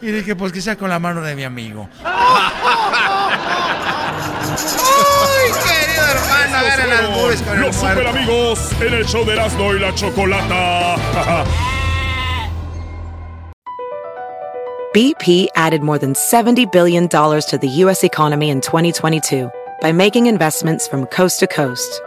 Y 0.00 0.06
dije, 0.06 0.34
pues 0.34 0.52
quizá 0.52 0.76
con 0.76 0.88
la 0.88 0.98
mano 0.98 1.20
de 1.20 1.36
mi 1.36 1.44
amigo. 1.44 1.88
Agarra 7.34 7.34
las 7.34 7.42
con 7.42 7.60
Los 7.60 7.76
super 7.76 7.94
muerto. 7.94 8.10
amigos 8.10 8.72
en 8.80 8.94
el 8.94 9.04
show 9.04 9.24
de 9.24 9.32
Erasmo 9.32 9.74
y 9.74 9.78
la 9.80 9.92
Chocolata. 9.94 10.96
BP 14.94 15.48
added 15.56 15.82
more 15.82 15.98
than 15.98 16.12
$70 16.14 16.70
billion 16.70 17.08
to 17.08 17.58
the 17.60 17.68
U.S. 17.68 18.04
economy 18.04 18.48
in 18.50 18.60
2022 18.60 19.50
by 19.80 19.90
making 19.90 20.26
investments 20.26 20.86
from 20.86 21.06
coast 21.06 21.40
to 21.40 21.48
coast. 21.48 22.00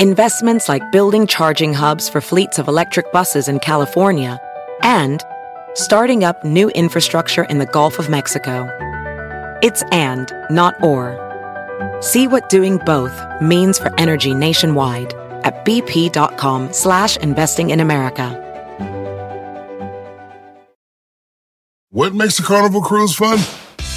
Investments 0.00 0.70
like 0.70 0.90
building 0.90 1.26
charging 1.26 1.74
hubs 1.74 2.08
for 2.08 2.22
fleets 2.22 2.58
of 2.58 2.66
electric 2.66 3.12
buses 3.12 3.46
in 3.46 3.58
California 3.58 4.40
and 4.82 5.22
starting 5.74 6.24
up 6.24 6.42
new 6.44 6.70
infrastructure 6.70 7.42
in 7.44 7.58
the 7.58 7.66
Gulf 7.66 7.98
of 7.98 8.08
Mexico. 8.08 8.66
It's 9.62 9.82
and, 9.92 10.32
not 10.50 10.82
or. 10.82 11.27
See 12.00 12.28
what 12.28 12.48
doing 12.48 12.76
both 12.78 13.20
means 13.42 13.78
for 13.78 13.92
energy 13.98 14.32
nationwide 14.32 15.14
at 15.42 15.64
bp.com 15.64 16.72
slash 16.72 17.16
investing 17.16 17.70
in 17.70 17.80
America. 17.80 18.44
What 21.90 22.14
makes 22.14 22.38
a 22.38 22.42
carnival 22.42 22.82
cruise 22.82 23.16
fun? 23.16 23.38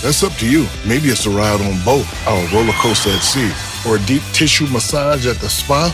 That's 0.01 0.23
up 0.23 0.33
to 0.37 0.49
you. 0.49 0.65
Maybe 0.87 1.09
it's 1.09 1.27
a 1.27 1.29
ride 1.29 1.61
on 1.61 1.83
boat, 1.85 2.05
a 2.25 2.49
roller 2.51 2.73
coaster 2.73 3.11
at 3.11 3.19
sea, 3.19 3.51
or 3.87 3.97
a 3.97 4.05
deep 4.05 4.23
tissue 4.33 4.65
massage 4.67 5.27
at 5.27 5.35
the 5.35 5.49
spa. 5.49 5.93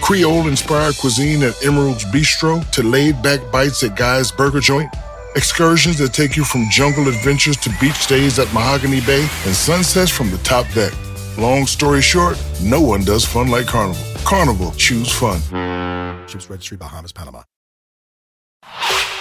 Creole 0.00 0.46
inspired 0.46 0.96
cuisine 0.98 1.42
at 1.42 1.60
Emerald's 1.64 2.04
Bistro 2.04 2.68
to 2.70 2.82
laid 2.84 3.20
back 3.22 3.40
bites 3.50 3.82
at 3.82 3.96
Guy's 3.96 4.30
Burger 4.30 4.60
Joint. 4.60 4.94
Excursions 5.34 5.98
that 5.98 6.12
take 6.12 6.36
you 6.36 6.44
from 6.44 6.66
jungle 6.70 7.08
adventures 7.08 7.56
to 7.56 7.70
beach 7.80 8.06
days 8.06 8.38
at 8.38 8.52
Mahogany 8.54 9.00
Bay 9.00 9.22
and 9.44 9.54
sunsets 9.54 10.10
from 10.10 10.30
the 10.30 10.38
top 10.38 10.70
deck. 10.72 10.92
Long 11.38 11.66
story 11.68 12.00
short, 12.00 12.36
no 12.60 12.80
one 12.80 13.04
does 13.04 13.24
fun 13.24 13.46
like 13.46 13.68
Carnival. 13.68 14.02
Carnival, 14.24 14.72
choose 14.76 15.08
fun. 15.08 15.38
Ships 16.26 16.50
Registry, 16.50 16.76
Bahamas, 16.76 17.12
Panama. 17.12 17.44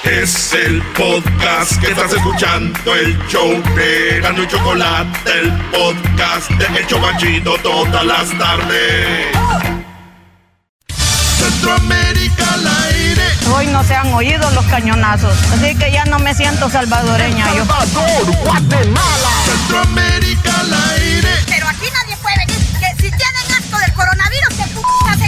Es 0.04 0.52
el 0.54 0.82
podcast 0.96 1.80
que 1.80 1.92
estás 1.92 2.14
escuchando, 2.14 2.96
el 2.96 3.16
show 3.28 3.48
de 3.76 4.20
Gano 4.22 4.42
y 4.42 4.48
Chocolate, 4.48 5.32
el 5.32 5.52
podcast 5.70 6.50
de 6.50 6.80
El 6.80 6.88
Chobachito 6.88 7.56
todas 7.60 8.04
las 8.04 8.36
tardes. 8.40 9.28
Centroamérica 11.38 12.54
al 12.54 12.68
aire. 12.68 13.24
Hoy 13.54 13.68
no 13.68 13.84
se 13.84 13.94
han 13.96 14.12
oído 14.14 14.50
los 14.52 14.66
cañonazos, 14.66 15.38
así 15.54 15.76
que 15.76 15.92
ya 15.92 16.04
no 16.06 16.18
me 16.18 16.34
siento 16.34 16.68
salvadoreña 16.68 17.54
yo. 17.54 17.64
Guatemala. 18.44 19.30
Centroamérica 19.46 20.60
al 20.62 20.74
aire. 20.74 21.30
Pero 21.48 21.68
aquí 21.68 21.86
nadie 21.94 22.07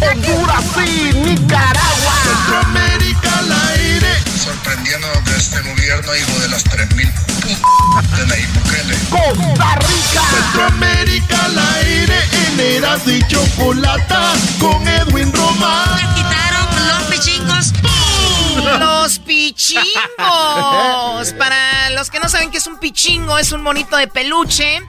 Honduras 0.02 0.66
y 0.86 1.14
Nicaragua. 1.14 2.14
Centroamérica 2.24 3.40
al 3.40 3.52
aire. 3.72 4.14
Sorprendiendo 4.44 5.08
que 5.26 5.36
este 5.36 5.62
gobierno, 5.62 6.16
hijo 6.16 6.40
de 6.40 6.48
las 6.50 6.64
3000 6.64 7.08
de 7.08 8.26
Nayib 8.28 8.54
Bukele. 8.54 8.96
Costa 9.10 9.76
Rica. 9.76 10.24
Centroamérica 10.32 11.46
al 11.46 11.60
aire. 11.76 12.16
En 12.32 12.60
Eras 12.60 13.08
y 13.08 13.22
Chocolata 13.28 14.34
con 14.60 14.88
Edwin 14.88 15.34
Román. 15.34 16.00
quitaron 16.16 16.68
los 16.88 17.04
pichingos. 17.10 17.74
Los 18.80 19.20
pichingos. 19.20 19.84
Para 21.38 21.90
los 21.92 22.10
que 22.10 22.20
no 22.20 22.30
saben 22.30 22.52
qué 22.52 22.58
es 22.58 22.68
un 22.68 22.78
pichingo, 22.78 23.38
es 23.38 23.52
un 23.52 23.62
monito 23.62 23.98
de 23.98 24.08
peluche 24.08 24.82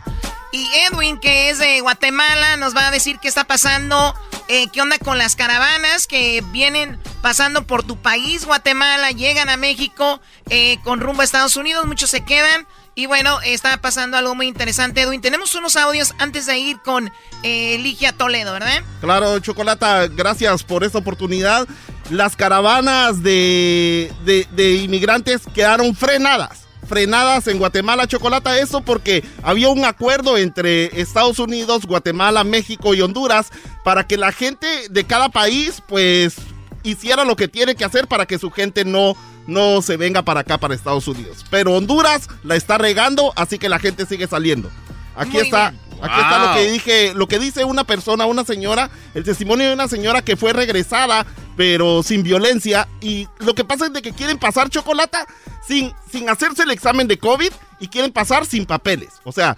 Y 0.53 0.69
Edwin, 0.91 1.19
que 1.19 1.51
es 1.51 1.59
de 1.59 1.81
Guatemala, 1.81 2.57
nos 2.57 2.75
va 2.75 2.89
a 2.89 2.91
decir 2.91 3.19
qué 3.21 3.29
está 3.29 3.45
pasando, 3.45 4.15
eh, 4.49 4.67
qué 4.73 4.83
onda 4.83 4.99
con 4.99 5.17
las 5.17 5.37
caravanas 5.37 6.09
que 6.09 6.43
vienen 6.51 6.99
pasando 7.23 7.67
por 7.67 7.85
tu 7.85 7.97
país, 7.97 8.45
Guatemala, 8.45 9.13
llegan 9.13 9.49
a 9.49 9.57
México 9.57 10.21
eh, 10.49 10.79
con 10.83 11.01
rumbo 11.01 11.23
a 11.23 11.25
Estados 11.25 11.57
Unidos, 11.57 11.87
muchos 11.87 12.11
se 12.11 12.25
quedan. 12.25 12.67
Y 12.97 13.07
bueno, 13.07 13.41
está 13.43 13.81
pasando 13.81 14.17
algo 14.17 14.35
muy 14.35 14.49
interesante, 14.49 15.03
Edwin. 15.03 15.21
Tenemos 15.21 15.55
unos 15.55 15.77
audios 15.77 16.13
antes 16.19 16.47
de 16.47 16.59
ir 16.59 16.81
con 16.81 17.13
eh, 17.45 17.79
Ligia 17.79 18.13
Toledo, 18.13 18.53
¿verdad? 18.53 18.83
Claro, 19.01 19.39
Chocolata, 19.39 20.09
gracias 20.09 20.65
por 20.65 20.83
esta 20.83 20.99
oportunidad. 20.99 21.69
Las 22.11 22.35
caravanas 22.35 23.23
de, 23.23 24.13
de, 24.25 24.49
de 24.51 24.75
inmigrantes 24.75 25.43
quedaron 25.55 25.95
frenadas 25.95 26.70
frenadas 26.91 27.47
en 27.47 27.59
Guatemala, 27.59 28.09
Chocolata. 28.09 28.59
Eso 28.59 28.81
porque 28.81 29.25
había 29.45 29.69
un 29.69 29.85
acuerdo 29.85 30.37
entre 30.37 31.01
Estados 31.01 31.39
Unidos, 31.39 31.87
Guatemala, 31.87 32.43
México 32.43 32.95
y 32.95 33.01
Honduras 33.01 33.51
para 33.85 34.09
que 34.09 34.17
la 34.17 34.33
gente 34.33 34.67
de 34.91 35.05
cada 35.05 35.29
país, 35.29 35.85
pues, 35.87 36.35
hiciera 36.83 37.25
lo 37.25 37.37
que 37.37 37.47
tiene 37.47 37.77
que 37.77 37.85
hacer 37.85 38.09
para 38.09 38.27
que 38.27 38.41
su 38.41 38.51
gente 38.51 38.85
no 38.85 39.17
no 39.47 39.83
se 39.83 39.97
venga 39.97 40.23
para 40.23 40.41
acá, 40.41 40.59
para 40.59 40.75
Estados 40.75 41.07
Unidos. 41.09 41.45
Pero 41.49 41.75
Honduras 41.75 42.29
la 42.43 42.57
está 42.57 42.77
regando, 42.77 43.33
así 43.37 43.59
que 43.59 43.69
la 43.69 43.79
gente 43.79 44.05
sigue 44.05 44.27
saliendo. 44.27 44.69
Aquí 45.17 45.39
está. 45.39 45.73
Aquí 46.03 46.21
está 46.21 46.47
lo 46.47 46.55
que 46.55 46.71
dije, 46.71 47.15
lo 47.15 47.29
que 47.29 47.39
dice 47.39 47.65
una 47.65 47.85
persona, 47.85 48.27
una 48.27 48.45
señora, 48.45 48.91
el 49.15 49.25
testimonio 49.25 49.69
de 49.69 49.75
una 49.75 49.89
señora 49.89 50.23
que 50.23 50.37
fue 50.37 50.53
regresada, 50.53 51.27
pero 51.57 52.03
sin 52.03 52.23
violencia. 52.23 52.89
Y 53.01 53.29
lo 53.39 53.55
que 53.55 53.65
pasa 53.65 53.87
es 53.87 53.93
de 53.93 54.03
que 54.03 54.13
quieren 54.13 54.39
pasar 54.39 54.71
chocolate 54.71 55.19
sin, 55.67 55.93
sin 56.11 56.29
hacerse 56.29 56.63
el 56.63 56.71
examen 56.71 57.09
de 57.09 57.19
COVID 57.19 57.53
y 57.81 57.89
quieren 57.89 58.13
pasar 58.13 58.47
sin 58.47 58.67
papeles. 58.67 59.11
O 59.25 59.33
sea, 59.33 59.57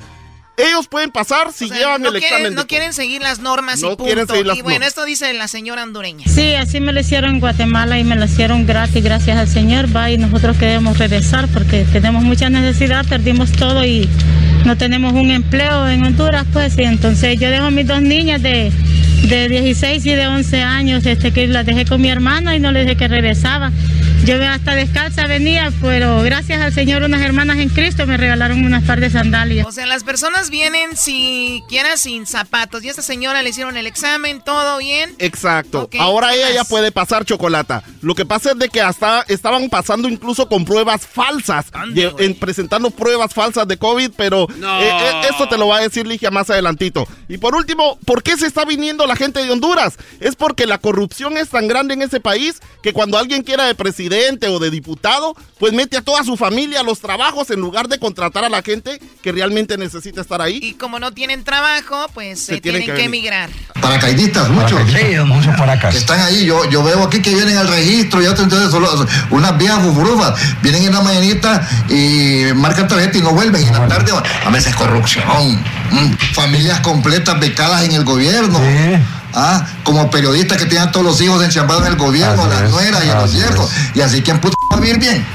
ellos 0.56 0.86
pueden 0.86 1.10
pasar 1.10 1.52
si 1.52 1.70
llevan 1.70 2.04
el 2.04 2.16
examen. 2.16 2.54
No 2.54 2.66
quieren 2.66 2.92
seguir 2.92 3.22
las 3.22 3.40
normas 3.40 3.80
y 3.80 3.96
punto. 3.96 4.36
y 4.54 4.62
bueno, 4.62 4.84
esto 4.84 5.04
dice 5.04 5.32
la 5.32 5.48
señora 5.48 5.82
hondureña. 5.82 6.26
Sí, 6.28 6.54
así 6.54 6.78
me 6.80 6.92
lo 6.92 7.00
hicieron 7.00 7.30
en 7.30 7.40
Guatemala 7.40 7.98
y 7.98 8.04
me 8.04 8.16
lo 8.16 8.26
hicieron 8.26 8.66
gratis, 8.66 9.02
gracias 9.02 9.38
al 9.38 9.48
Señor. 9.48 9.94
Va 9.94 10.10
y 10.10 10.18
nosotros 10.18 10.56
queremos 10.58 10.98
regresar 10.98 11.48
porque 11.48 11.86
tenemos 11.90 12.22
mucha 12.22 12.50
necesidad, 12.50 13.06
perdimos 13.08 13.50
todo 13.52 13.84
y 13.84 14.08
no 14.64 14.76
tenemos 14.76 15.12
un 15.12 15.30
empleo 15.30 15.88
en 15.88 16.04
Honduras, 16.04 16.46
pues. 16.52 16.76
Y 16.78 16.82
entonces 16.82 17.38
yo 17.38 17.50
dejo 17.50 17.66
a 17.66 17.70
mis 17.70 17.86
dos 17.86 18.02
niñas 18.02 18.42
de, 18.42 18.70
de 19.28 19.48
16 19.48 20.04
y 20.06 20.10
de 20.10 20.26
11 20.26 20.62
años, 20.62 21.06
este, 21.06 21.32
que 21.32 21.46
las 21.46 21.66
dejé 21.66 21.84
con 21.84 22.00
mi 22.00 22.08
hermana 22.08 22.56
y 22.56 22.60
no 22.60 22.72
les 22.72 22.86
dije 22.86 22.96
que 22.96 23.08
regresaba. 23.08 23.72
Yo 24.24 24.40
hasta 24.40 24.76
descalza 24.76 25.26
venía, 25.26 25.72
pero 25.80 26.22
gracias 26.22 26.62
al 26.62 26.72
Señor 26.72 27.02
unas 27.02 27.22
hermanas 27.22 27.58
en 27.58 27.68
Cristo 27.68 28.06
me 28.06 28.16
regalaron 28.16 28.64
unas 28.64 28.84
par 28.84 29.00
de 29.00 29.10
sandalias. 29.10 29.66
O 29.66 29.72
sea, 29.72 29.84
las 29.86 30.04
personas 30.04 30.48
vienen 30.48 30.96
siquiera 30.96 31.96
sin 31.96 32.24
zapatos 32.26 32.84
y 32.84 32.88
a 32.88 32.90
esta 32.90 33.02
señora 33.02 33.42
le 33.42 33.50
hicieron 33.50 33.76
el 33.76 33.88
examen, 33.88 34.40
todo 34.40 34.78
bien. 34.78 35.12
Exacto. 35.18 35.90
Ahora 35.98 36.34
ella 36.34 36.52
ya 36.52 36.62
puede 36.62 36.92
pasar 36.92 37.24
chocolata. 37.24 37.82
Lo 38.00 38.14
que 38.14 38.24
pasa 38.24 38.52
es 38.52 38.58
de 38.58 38.68
que 38.68 38.80
hasta 38.80 39.22
estaban 39.22 39.68
pasando 39.68 40.08
incluso 40.08 40.48
con 40.48 40.64
pruebas 40.64 41.04
falsas, 41.04 41.66
en, 41.96 42.34
presentando 42.36 42.90
pruebas 42.90 43.34
falsas 43.34 43.66
de 43.66 43.76
COVID, 43.76 44.12
pero 44.16 44.44
eh, 44.44 44.54
eh, 44.62 45.22
eso 45.34 45.48
te 45.48 45.58
lo 45.58 45.66
va 45.66 45.78
a 45.78 45.80
decir 45.80 46.06
Ligia 46.06 46.30
más 46.30 46.48
adelantito. 46.48 47.08
Y 47.28 47.38
por 47.38 47.56
último, 47.56 47.98
¿por 48.04 48.22
qué 48.22 48.36
se 48.36 48.46
está 48.46 48.64
viniendo 48.64 49.04
la 49.08 49.16
gente 49.16 49.42
de 49.42 49.50
Honduras? 49.50 49.96
Es 50.20 50.36
porque 50.36 50.66
la 50.66 50.78
corrupción 50.78 51.36
es 51.36 51.48
tan 51.48 51.66
grande 51.66 51.94
en 51.94 52.02
ese 52.02 52.20
país 52.20 52.60
que 52.84 52.92
cuando 52.92 53.18
alguien 53.18 53.42
quiera 53.42 53.64
de 53.64 53.74
presidente 53.74 54.11
o 54.48 54.58
de 54.58 54.70
diputado, 54.70 55.34
pues 55.58 55.72
mete 55.72 55.96
a 55.96 56.02
toda 56.02 56.22
su 56.24 56.36
familia 56.36 56.80
a 56.80 56.82
los 56.82 57.00
trabajos 57.00 57.50
en 57.50 57.60
lugar 57.60 57.88
de 57.88 57.98
contratar 57.98 58.44
a 58.44 58.48
la 58.48 58.62
gente 58.62 59.00
que 59.22 59.32
realmente 59.32 59.78
necesita 59.78 60.20
estar 60.20 60.42
ahí. 60.42 60.58
Y 60.62 60.74
como 60.74 60.98
no 60.98 61.12
tienen 61.12 61.44
trabajo, 61.44 62.06
pues 62.12 62.40
se, 62.40 62.60
tienen, 62.60 62.84
que, 62.84 63.04
emigrar. 63.04 63.48
Paracaidistas, 63.80 64.50
muchos. 64.50 64.80
Sí, 64.90 65.16
muchos 65.24 65.54
Que 65.90 65.96
están 65.96 66.20
ahí. 66.20 66.44
Yo, 66.44 66.68
yo 66.68 66.82
veo 66.82 67.02
aquí 67.04 67.22
que 67.22 67.34
vienen 67.34 67.56
al 67.56 67.68
registro, 67.68 68.20
ya 68.20 68.30
entonces 68.30 68.70
solo 68.70 68.88
unas 69.30 69.56
viejas 69.56 69.82
fufurufas. 69.82 70.38
Vienen 70.62 70.84
en 70.84 70.94
la 70.94 71.00
mañanita 71.00 71.66
y 71.88 72.52
marcan 72.54 72.88
tarjeta 72.88 73.18
y 73.18 73.22
no 73.22 73.32
vuelven. 73.32 73.62
Y 73.62 73.66
en 73.66 73.72
la 73.72 73.88
tarde, 73.88 74.12
a 74.44 74.50
veces 74.50 74.74
corrupción. 74.74 75.62
Mm, 75.90 76.12
familias 76.34 76.80
completas 76.80 77.38
becadas 77.40 77.84
en 77.84 77.92
el 77.92 78.04
gobierno. 78.04 78.60
¿Ah? 79.34 79.66
como 79.84 80.10
periodistas 80.10 80.58
que 80.58 80.66
tienen 80.66 80.90
todos 80.92 81.04
los 81.06 81.20
hijos 81.20 81.42
enchampados 81.42 81.82
en 81.86 81.92
el 81.92 81.98
gobierno, 81.98 82.46
las 82.46 82.70
nueras 82.70 83.04
y 83.04 83.08
los 83.08 83.34
viejos. 83.34 83.70
Y 83.94 84.00
así, 84.00 84.22
¿quién 84.22 84.40
puto 84.40 84.56
va 84.72 84.76
a 84.76 84.80
vivir 84.80 84.98
bien? 84.98 85.26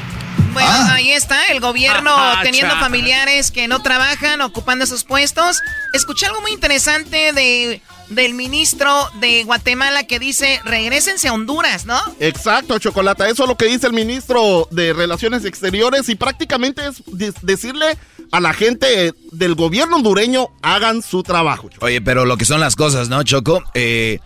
Bueno, 0.54 0.70
¿Ah? 0.72 0.94
ahí 0.94 1.12
está, 1.12 1.46
el 1.46 1.60
gobierno 1.60 2.16
teniendo 2.42 2.76
familiares 2.80 3.52
que 3.52 3.68
no 3.68 3.82
trabajan, 3.82 4.42
ocupando 4.42 4.86
esos 4.86 5.04
puestos. 5.04 5.62
Escuché 5.94 6.26
algo 6.26 6.42
muy 6.42 6.52
interesante 6.52 7.32
de 7.34 7.82
del 8.10 8.34
ministro 8.34 8.92
de 9.20 9.44
Guatemala 9.44 10.06
que 10.06 10.20
dice 10.20 10.62
regresense 10.64 11.28
a 11.28 11.34
Honduras, 11.34 11.86
¿no? 11.86 12.00
Exacto, 12.20 12.80
Chocolata. 12.80 13.28
Eso 13.28 13.44
es 13.44 13.50
lo 13.50 13.58
que 13.58 13.66
dice 13.66 13.88
el 13.88 13.94
ministro 13.94 14.68
de 14.72 14.94
Relaciones 14.94 15.46
Exteriores 15.46 16.10
y 16.10 16.16
prácticamente 16.16 16.82
es 16.88 17.04
decirle 17.42 17.98
a 18.32 18.40
la 18.40 18.54
gente 18.54 19.14
del 19.32 19.56
gobierno 19.56 19.98
hondureño 19.98 20.50
hagan 20.62 21.02
su 21.02 21.24
trabajo. 21.24 21.70
Oye, 21.80 22.02
pero 22.02 22.26
lo 22.26 22.38
que 22.38 22.46
son 22.46 22.60
las 22.60 22.76
cosas, 22.76 23.10
¿no, 23.10 23.24
Choco? 23.24 23.64
Eh, 23.74 24.20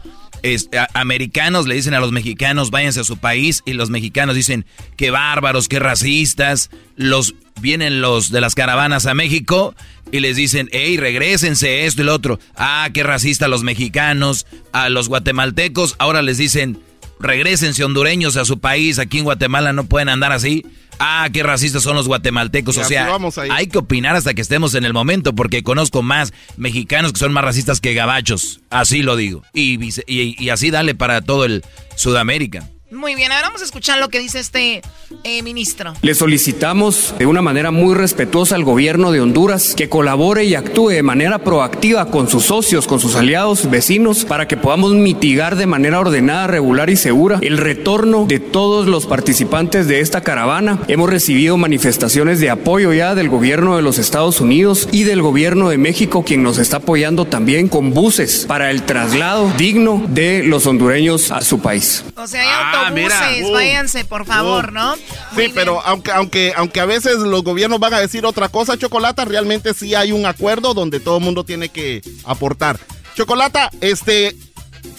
americanos 0.94 1.68
le 1.68 1.76
dicen 1.76 1.94
a 1.94 2.00
los 2.00 2.12
mexicanos 2.12 2.72
váyanse 2.72 3.02
a 3.02 3.04
su 3.04 3.18
país 3.18 3.62
y 3.66 3.74
los 3.74 3.90
mexicanos 3.90 4.36
dicen 4.36 4.66
qué 4.96 5.12
bárbaros, 5.12 5.68
qué 5.68 5.80
racistas. 5.80 6.70
Los 6.96 7.36
vienen 7.60 8.02
los 8.02 8.32
de 8.32 8.42
las 8.42 8.56
caravanas 8.56 9.06
a 9.06 9.14
México 9.14 9.76
y 10.12 10.20
les 10.20 10.36
dicen, 10.36 10.70
hey, 10.72 10.98
regresense 10.98 11.86
esto 11.86 12.02
y 12.02 12.06
lo 12.06 12.14
otro. 12.14 12.40
Ah, 12.56 12.90
qué 12.94 13.04
racista 13.04 13.48
los 13.48 13.64
mexicanos, 13.64 14.46
a 14.72 14.90
los 14.90 15.08
guatemaltecos. 15.08 15.96
Ahora 16.00 16.22
les 16.22 16.38
dicen, 16.38 16.80
regresense 17.20 17.84
hondureños 17.84 18.36
a 18.38 18.46
su 18.46 18.60
país. 18.60 19.00
Aquí 19.00 19.20
en 19.20 19.26
Guatemala 19.26 19.74
no 19.74 19.86
pueden 19.86 20.10
andar 20.10 20.32
así 20.32 20.66
ah, 21.02 21.30
qué 21.32 21.44
racistas 21.44 21.84
son 21.84 21.96
los 21.96 22.08
guatemaltecos. 22.08 22.78
o 22.78 22.84
sea, 22.84 23.18
hay 23.52 23.68
que 23.68 23.78
opinar 23.78 24.16
hasta 24.16 24.34
que 24.34 24.42
estemos 24.42 24.76
en 24.76 24.86
el 24.86 24.94
momento, 24.94 25.34
porque 25.34 25.64
conozco 25.64 26.02
más 26.02 26.34
mexicanos 26.58 27.14
que 27.14 27.20
son 27.20 27.34
más 27.34 27.44
racistas 27.44 27.82
que 27.82 27.94
gabachos. 27.94 28.62
Así 28.70 29.02
lo 29.02 29.16
digo. 29.16 29.44
Y, 29.54 29.84
y, 30.08 30.36
y 30.44 30.50
así 30.50 30.72
dale 30.72 30.96
para 30.96 31.22
todo 31.22 31.46
el 31.46 31.64
Sudamérica. 31.96 32.70
Muy 32.92 33.16
bien, 33.16 33.32
ahora 33.32 33.48
vamos 33.48 33.62
a 33.62 33.66
escuchar 33.66 34.00
lo 34.00 34.10
que 34.10 34.20
dice 34.20 34.40
este 34.40 34.82
eh, 35.24 35.44
ministro. 35.44 35.94
Le 36.02 36.14
solicitamos 36.14 37.14
de 37.18 37.26
una 37.26 37.42
manera 37.42 37.72
muy 37.72 37.96
respetuosa 37.96 38.56
al 38.56 38.66
gobierno 38.66 39.14
de 39.14 39.22
Honduras 39.22 39.76
que 39.76 39.88
colabore 39.88 40.44
y 40.44 40.56
actúe 40.56 40.90
de 40.90 41.02
manera 41.02 41.40
proactiva 41.40 42.08
con 42.12 42.28
sus 42.28 42.44
socios, 42.44 42.88
con 42.88 43.00
sus 43.00 43.16
aliados, 43.16 43.70
vecinos, 43.70 44.26
para 44.26 44.46
que 44.46 44.58
podamos 44.58 44.92
mitigar 44.92 45.56
de 45.56 45.68
manera 45.68 46.02
ordenada, 46.02 46.48
regular 46.48 46.90
y 46.90 46.98
segura 46.98 47.40
el 47.42 47.58
retorno 47.58 48.26
de 48.26 48.42
todos 48.42 48.88
los 48.88 49.06
participantes 49.06 49.88
de 49.88 50.02
esta 50.02 50.20
caravana. 50.20 50.80
Hemos 50.90 51.10
recibido 51.10 51.56
manifestaciones 51.56 52.42
de 52.42 52.50
apoyo 52.50 52.92
ya 52.92 53.16
del 53.16 53.30
gobierno 53.30 53.78
de 53.78 53.84
los 53.84 54.00
Estados 54.00 54.42
Unidos 54.42 54.90
y 54.92 55.04
del 55.04 55.22
gobierno 55.22 55.70
de 55.70 55.78
México, 55.78 56.26
quien 56.26 56.44
nos 56.44 56.58
está 56.58 56.78
apoyando 56.78 57.24
también 57.24 57.70
con 57.70 57.94
buses 57.94 58.44
para 58.50 58.70
el 58.70 58.84
traslado 58.84 59.50
digno 59.58 60.04
de 60.10 60.44
los 60.44 60.66
hondureños 60.66 61.32
a 61.32 61.40
su 61.40 61.60
país. 61.60 62.04
O 62.18 62.28
sea, 62.28 62.42
hay 62.42 62.81
Ah, 62.82 62.88
autobuses, 62.88 63.52
váyanse, 63.52 64.06
por 64.06 64.26
favor, 64.26 64.72
¿no? 64.72 64.96
sí, 64.96 65.52
pero 65.54 65.82
aunque, 65.86 66.12
aunque, 66.12 66.54
aunque 66.56 66.80
a 66.80 66.86
veces 66.86 67.18
los 67.18 67.44
gobiernos 67.44 67.80
van 67.80 67.94
a 67.94 68.00
decir 68.00 68.26
otra 68.26 68.50
cosa, 68.50 68.78
Chocolata, 68.78 69.26
realmente 69.26 69.74
sí 69.74 69.96
hay 69.96 70.12
un 70.12 70.26
acuerdo 70.26 70.74
donde 70.74 71.00
todo 71.00 71.18
el 71.18 71.24
mundo 71.24 71.44
tiene 71.44 71.70
que 71.70 72.02
aportar. 72.24 72.80
Chocolata, 73.16 73.70
este, 73.82 74.36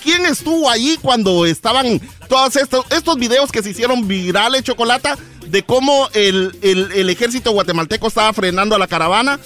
¿quién 0.03 0.27
estuvo 0.27 0.71
ahí 0.71 0.99
cuando 1.01 1.47
estaban 1.47 2.01
todos 2.29 2.57
estos, 2.57 2.85
estos 2.91 3.17
videos 3.17 3.51
que 3.51 3.63
se 3.63 3.71
hicieron 3.71 4.07
virales, 4.07 4.63
Chocolata, 4.63 5.17
de 5.47 5.63
cómo 5.63 6.09
el, 6.15 6.57
el 6.63 7.11
ejército 7.11 7.53
guatemalteco 7.53 8.09
estaba 8.09 8.33
frenando 8.33 8.75
a 8.77 8.79
la 8.79 8.87
caravana? 8.87 9.39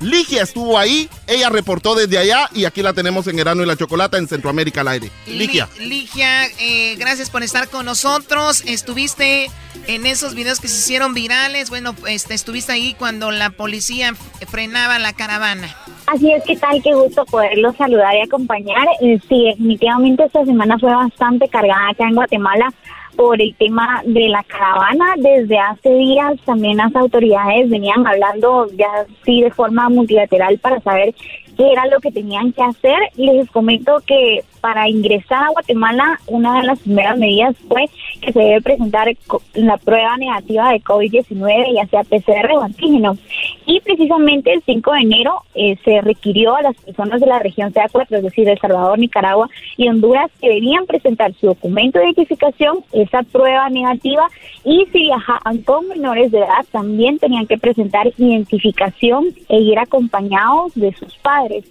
Ligia 0.00 0.42
estuvo 0.42 0.78
ahí, 0.78 1.08
ella 1.26 1.48
reportó 1.50 1.94
desde 1.94 2.18
allá 2.18 2.48
y 2.54 2.64
aquí 2.64 2.82
la 2.82 2.92
tenemos 2.92 3.26
en 3.26 3.38
Erano 3.38 3.62
y 3.62 3.66
la 3.66 3.76
Chocolata 3.76 4.16
en 4.18 4.28
Centroamérica 4.28 4.82
al 4.82 4.88
aire. 4.88 5.10
Ligia. 5.26 5.68
Ligia, 5.80 6.46
eh, 6.60 6.94
gracias 6.96 7.30
por 7.30 7.42
estar 7.42 7.68
con 7.68 7.86
nosotros. 7.86 8.62
Estuviste 8.66 9.50
en 9.86 10.06
esos 10.06 10.34
videos 10.34 10.60
que 10.60 10.68
se 10.68 10.78
hicieron 10.78 11.14
virales. 11.14 11.70
Bueno, 11.70 11.94
este, 12.06 12.34
estuviste 12.34 12.72
ahí 12.72 12.94
cuando 12.98 13.30
la 13.30 13.50
policía 13.50 14.14
frenaba 14.46 14.98
la 14.98 15.12
caravana. 15.12 15.74
Así 16.06 16.32
es, 16.32 16.42
que 16.44 16.56
tal? 16.56 16.82
Qué 16.82 16.94
gusto 16.94 17.24
poderlos 17.26 17.76
saludar 17.76 18.14
y 18.14 18.22
acompañar. 18.22 18.86
Eh, 19.00 19.18
sí, 19.28 19.44
definitivamente 19.44 20.24
esta 20.24 20.44
semana 20.44 20.78
fue 20.78 20.94
bastante 20.94 21.48
cargada 21.48 21.90
acá 21.90 22.04
en 22.04 22.14
Guatemala 22.14 22.72
por 23.18 23.42
el 23.42 23.52
tema 23.56 24.00
de 24.06 24.28
la 24.28 24.44
caravana. 24.44 25.14
Desde 25.16 25.58
hace 25.58 25.92
días 25.92 26.34
también 26.44 26.76
las 26.76 26.94
autoridades 26.94 27.68
venían 27.68 28.06
hablando 28.06 28.68
ya 28.76 29.06
sí 29.24 29.42
de 29.42 29.50
forma 29.50 29.88
multilateral 29.88 30.56
para 30.58 30.80
saber 30.80 31.12
qué 31.56 31.72
era 31.72 31.84
lo 31.86 31.98
que 31.98 32.12
tenían 32.12 32.52
que 32.52 32.62
hacer. 32.62 32.96
Les 33.16 33.50
comento 33.50 34.00
que 34.06 34.44
para 34.68 34.86
ingresar 34.86 35.44
a 35.44 35.48
Guatemala, 35.48 36.20
una 36.26 36.60
de 36.60 36.66
las 36.66 36.78
primeras 36.80 37.16
medidas 37.16 37.56
fue 37.68 37.86
que 38.20 38.34
se 38.34 38.38
debe 38.38 38.60
presentar 38.60 39.08
la 39.54 39.78
prueba 39.78 40.14
negativa 40.18 40.70
de 40.72 40.82
COVID-19, 40.82 41.74
ya 41.74 41.86
sea 41.86 42.04
PCR 42.04 42.52
o 42.52 42.62
antígeno. 42.62 43.16
Y 43.64 43.80
precisamente 43.80 44.52
el 44.52 44.62
5 44.66 44.92
de 44.92 45.00
enero 45.00 45.42
eh, 45.54 45.78
se 45.86 46.02
requirió 46.02 46.54
a 46.54 46.60
las 46.60 46.76
personas 46.82 47.18
de 47.18 47.28
la 47.28 47.38
región 47.38 47.72
CA4, 47.72 48.16
es 48.18 48.22
decir, 48.22 48.46
El 48.46 48.58
Salvador, 48.58 48.98
Nicaragua 48.98 49.48
y 49.78 49.88
Honduras, 49.88 50.30
que 50.38 50.50
debían 50.50 50.84
presentar 50.84 51.32
su 51.40 51.46
documento 51.46 51.98
de 51.98 52.10
identificación, 52.10 52.84
esa 52.92 53.22
prueba 53.22 53.70
negativa, 53.70 54.28
y 54.66 54.84
si 54.92 54.98
viajaban 54.98 55.62
con 55.62 55.88
menores 55.88 56.30
de 56.30 56.40
edad, 56.40 56.66
también 56.70 57.18
tenían 57.18 57.46
que 57.46 57.56
presentar 57.56 58.06
identificación 58.18 59.28
e 59.48 59.60
ir 59.60 59.78
acompañados 59.78 60.74
de 60.74 60.92
sus 60.92 61.16
padres. 61.16 61.64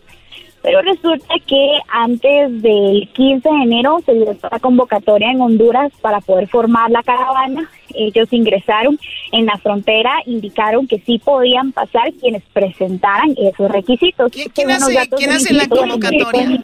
Pero 0.62 0.82
resulta 0.82 1.34
que 1.46 1.80
antes 1.88 2.62
del 2.62 3.08
15 3.14 3.48
de 3.48 3.64
enero 3.64 4.00
se 4.06 4.14
dio 4.14 4.36
la 4.52 4.60
convocatoria 4.60 5.32
en 5.32 5.42
Honduras 5.42 5.92
para 6.02 6.20
poder 6.20 6.48
formar 6.48 6.90
la 6.92 7.04
caravana. 7.04 7.70
Ellos 7.94 8.28
ingresaron 8.32 9.00
en 9.32 9.46
la 9.46 9.58
frontera, 9.58 10.12
indicaron 10.26 10.88
que 10.88 11.00
sí 11.00 11.20
podían 11.20 11.72
pasar 11.72 12.12
quienes 12.20 12.44
presentaran 12.54 13.34
esos 13.38 13.72
requisitos. 13.72 14.32
¿Quién, 14.32 14.72
hace, 14.72 15.54
la 15.54 15.68
convocatoria? 15.68 16.64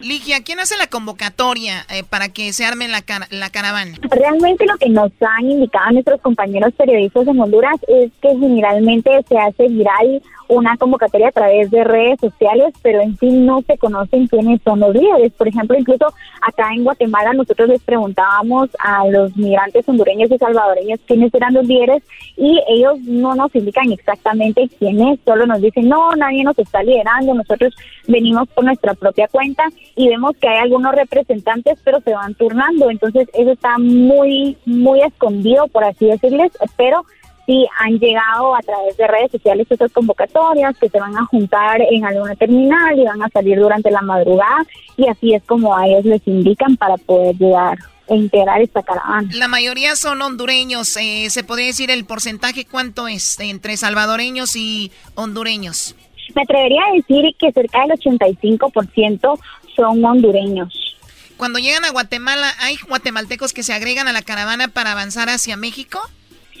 Ligia, 0.00 0.42
¿quién 0.42 0.60
hace 0.60 0.76
la 0.76 0.86
convocatoria 0.88 1.86
eh, 1.90 2.02
para 2.08 2.28
que 2.28 2.52
se 2.52 2.64
arme 2.64 2.88
la, 2.88 3.02
la 3.30 3.50
caravana? 3.50 3.96
Realmente 4.02 4.66
lo 4.66 4.76
que 4.76 4.90
nos 4.90 5.10
han 5.20 5.50
indicado 5.50 5.92
nuestros 5.92 6.20
compañeros 6.20 6.72
periodistas 6.76 7.26
en 7.26 7.40
Honduras 7.40 7.76
es 7.88 8.10
que 8.20 8.28
generalmente 8.28 9.10
se 9.28 9.38
hace 9.38 9.68
viral 9.68 10.22
una 10.50 10.76
convocatoria 10.76 11.28
a 11.28 11.32
través 11.32 11.70
de 11.70 11.84
redes 11.84 12.18
sociales, 12.20 12.74
pero 12.82 13.00
en 13.00 13.16
sí 13.20 13.30
no 13.30 13.62
se 13.62 13.78
conocen 13.78 14.26
quiénes 14.26 14.60
son 14.62 14.80
los 14.80 14.94
líderes. 14.94 15.32
Por 15.32 15.46
ejemplo, 15.46 15.78
incluso 15.78 16.06
acá 16.40 16.70
en 16.74 16.84
Guatemala 16.84 17.32
nosotros 17.34 17.68
les 17.68 17.82
preguntábamos 17.82 18.70
a 18.78 19.06
los 19.08 19.36
migrantes 19.36 19.88
hondureños 19.88 20.30
y 20.30 20.38
salvadoreños 20.38 21.00
quiénes 21.06 21.32
eran 21.34 21.54
los 21.54 21.66
líderes 21.66 22.02
y 22.36 22.60
ellos 22.68 22.98
no 23.02 23.34
nos 23.34 23.54
indican 23.54 23.92
exactamente 23.92 24.68
quiénes, 24.78 25.20
solo 25.24 25.46
nos 25.46 25.60
dicen, 25.60 25.88
no, 25.88 26.16
nadie 26.16 26.42
nos 26.42 26.58
está 26.58 26.82
liderando, 26.82 27.34
nosotros 27.34 27.74
venimos 28.08 28.48
por 28.48 28.64
nuestra 28.64 28.94
propia 28.94 29.28
cuenta 29.28 29.64
y 29.94 30.08
vemos 30.08 30.36
que 30.40 30.48
hay 30.48 30.58
algunos 30.58 30.94
representantes, 30.94 31.78
pero 31.84 32.00
se 32.00 32.14
van 32.14 32.34
turnando. 32.34 32.90
Entonces 32.90 33.28
eso 33.34 33.52
está 33.52 33.78
muy, 33.78 34.56
muy 34.64 35.00
escondido, 35.02 35.68
por 35.68 35.84
así 35.84 36.06
decirles, 36.06 36.52
pero 36.76 37.04
sí 37.46 37.66
han 37.78 37.98
llegado 37.98 38.54
a 38.54 38.60
través 38.60 38.96
de 38.96 39.06
redes 39.06 39.32
sociales 39.32 39.66
esas 39.70 39.92
convocatorias 39.92 40.76
que 40.78 40.88
se 40.88 40.98
van 40.98 41.16
a 41.16 41.24
juntar 41.26 41.80
en 41.80 42.04
alguna 42.04 42.34
terminal 42.34 42.98
y 42.98 43.04
van 43.04 43.22
a 43.22 43.28
salir 43.28 43.58
durante 43.58 43.90
la 43.90 44.02
madrugada 44.02 44.64
y 44.96 45.08
así 45.08 45.34
es 45.34 45.42
como 45.44 45.76
a 45.76 45.86
ellos 45.86 46.04
les 46.04 46.26
indican 46.26 46.76
para 46.76 46.96
poder 46.96 47.36
llegar 47.36 47.78
e 48.08 48.16
integrar 48.16 48.60
esta 48.60 48.82
caravana. 48.82 49.28
La 49.34 49.48
mayoría 49.48 49.94
son 49.94 50.20
hondureños. 50.20 50.96
Eh, 50.96 51.28
¿Se 51.30 51.44
podría 51.44 51.66
decir 51.66 51.90
el 51.90 52.04
porcentaje 52.04 52.64
cuánto 52.64 53.06
es 53.06 53.38
entre 53.38 53.76
salvadoreños 53.76 54.56
y 54.56 54.90
hondureños? 55.14 55.94
Me 56.34 56.42
atrevería 56.42 56.82
a 56.90 56.94
decir 56.94 57.24
que 57.38 57.52
cerca 57.52 57.80
del 57.82 57.98
85% 57.98 59.38
son 59.76 60.04
hondureños. 60.04 60.98
Cuando 61.36 61.58
llegan 61.58 61.84
a 61.84 61.90
Guatemala, 61.90 62.52
¿hay 62.58 62.76
guatemaltecos 62.76 63.52
que 63.52 63.62
se 63.62 63.72
agregan 63.72 64.08
a 64.08 64.12
la 64.12 64.22
caravana 64.22 64.68
para 64.68 64.92
avanzar 64.92 65.30
hacia 65.30 65.56
México? 65.56 66.00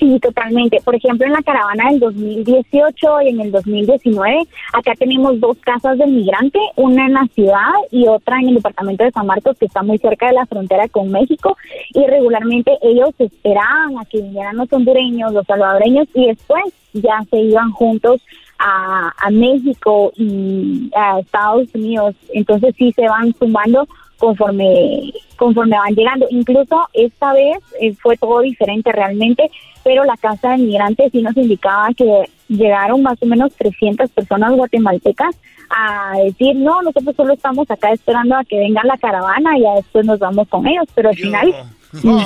Sí, 0.00 0.18
totalmente. 0.18 0.80
Por 0.82 0.94
ejemplo, 0.94 1.26
en 1.26 1.32
la 1.34 1.42
caravana 1.42 1.90
del 1.90 2.00
2018 2.00 3.20
y 3.20 3.28
en 3.28 3.40
el 3.42 3.52
2019, 3.52 4.48
acá 4.72 4.94
tenemos 4.98 5.38
dos 5.38 5.58
casas 5.58 5.98
de 5.98 6.06
migrante, 6.06 6.58
una 6.76 7.04
en 7.04 7.12
la 7.12 7.26
ciudad 7.34 7.70
y 7.90 8.08
otra 8.08 8.38
en 8.40 8.48
el 8.48 8.54
departamento 8.54 9.04
de 9.04 9.10
San 9.10 9.26
Marcos, 9.26 9.58
que 9.58 9.66
está 9.66 9.82
muy 9.82 9.98
cerca 9.98 10.28
de 10.28 10.32
la 10.32 10.46
frontera 10.46 10.88
con 10.88 11.12
México. 11.12 11.54
Y 11.92 12.06
regularmente 12.06 12.78
ellos 12.80 13.10
esperaban 13.18 13.98
a 13.98 14.06
que 14.06 14.22
vinieran 14.22 14.56
los 14.56 14.72
hondureños, 14.72 15.34
los 15.34 15.44
salvadoreños 15.46 16.08
y 16.14 16.28
después 16.28 16.64
ya 16.94 17.20
se 17.30 17.36
iban 17.36 17.70
juntos 17.72 18.22
a 18.58 19.30
México 19.30 20.12
y 20.16 20.90
a 20.94 21.20
Estados 21.20 21.68
Unidos. 21.74 22.14
Entonces 22.32 22.74
sí 22.78 22.92
se 22.92 23.06
van 23.06 23.34
sumando 23.38 23.86
conforme 24.20 25.12
conforme 25.36 25.76
van 25.76 25.94
llegando. 25.94 26.26
Incluso 26.30 26.88
esta 26.92 27.32
vez 27.32 27.58
eh, 27.80 27.94
fue 28.00 28.16
todo 28.16 28.40
diferente 28.40 28.92
realmente, 28.92 29.50
pero 29.82 30.04
la 30.04 30.16
Casa 30.16 30.50
de 30.50 30.58
Migrantes 30.58 31.10
sí 31.10 31.22
nos 31.22 31.36
indicaba 31.36 31.88
que 31.96 32.30
llegaron 32.48 33.02
más 33.02 33.16
o 33.22 33.26
menos 33.26 33.52
300 33.54 34.10
personas 34.10 34.52
guatemaltecas 34.52 35.34
a 35.70 36.18
decir, 36.24 36.56
no, 36.56 36.82
nosotros 36.82 37.16
solo 37.16 37.32
estamos 37.32 37.70
acá 37.70 37.92
esperando 37.92 38.36
a 38.36 38.44
que 38.44 38.58
venga 38.58 38.82
la 38.84 38.98
caravana 38.98 39.56
y 39.56 39.62
ya 39.62 39.74
después 39.76 40.04
nos 40.04 40.18
vamos 40.18 40.46
con 40.48 40.66
ellos, 40.66 40.86
pero 40.94 41.08
al 41.08 41.16
final 41.16 41.54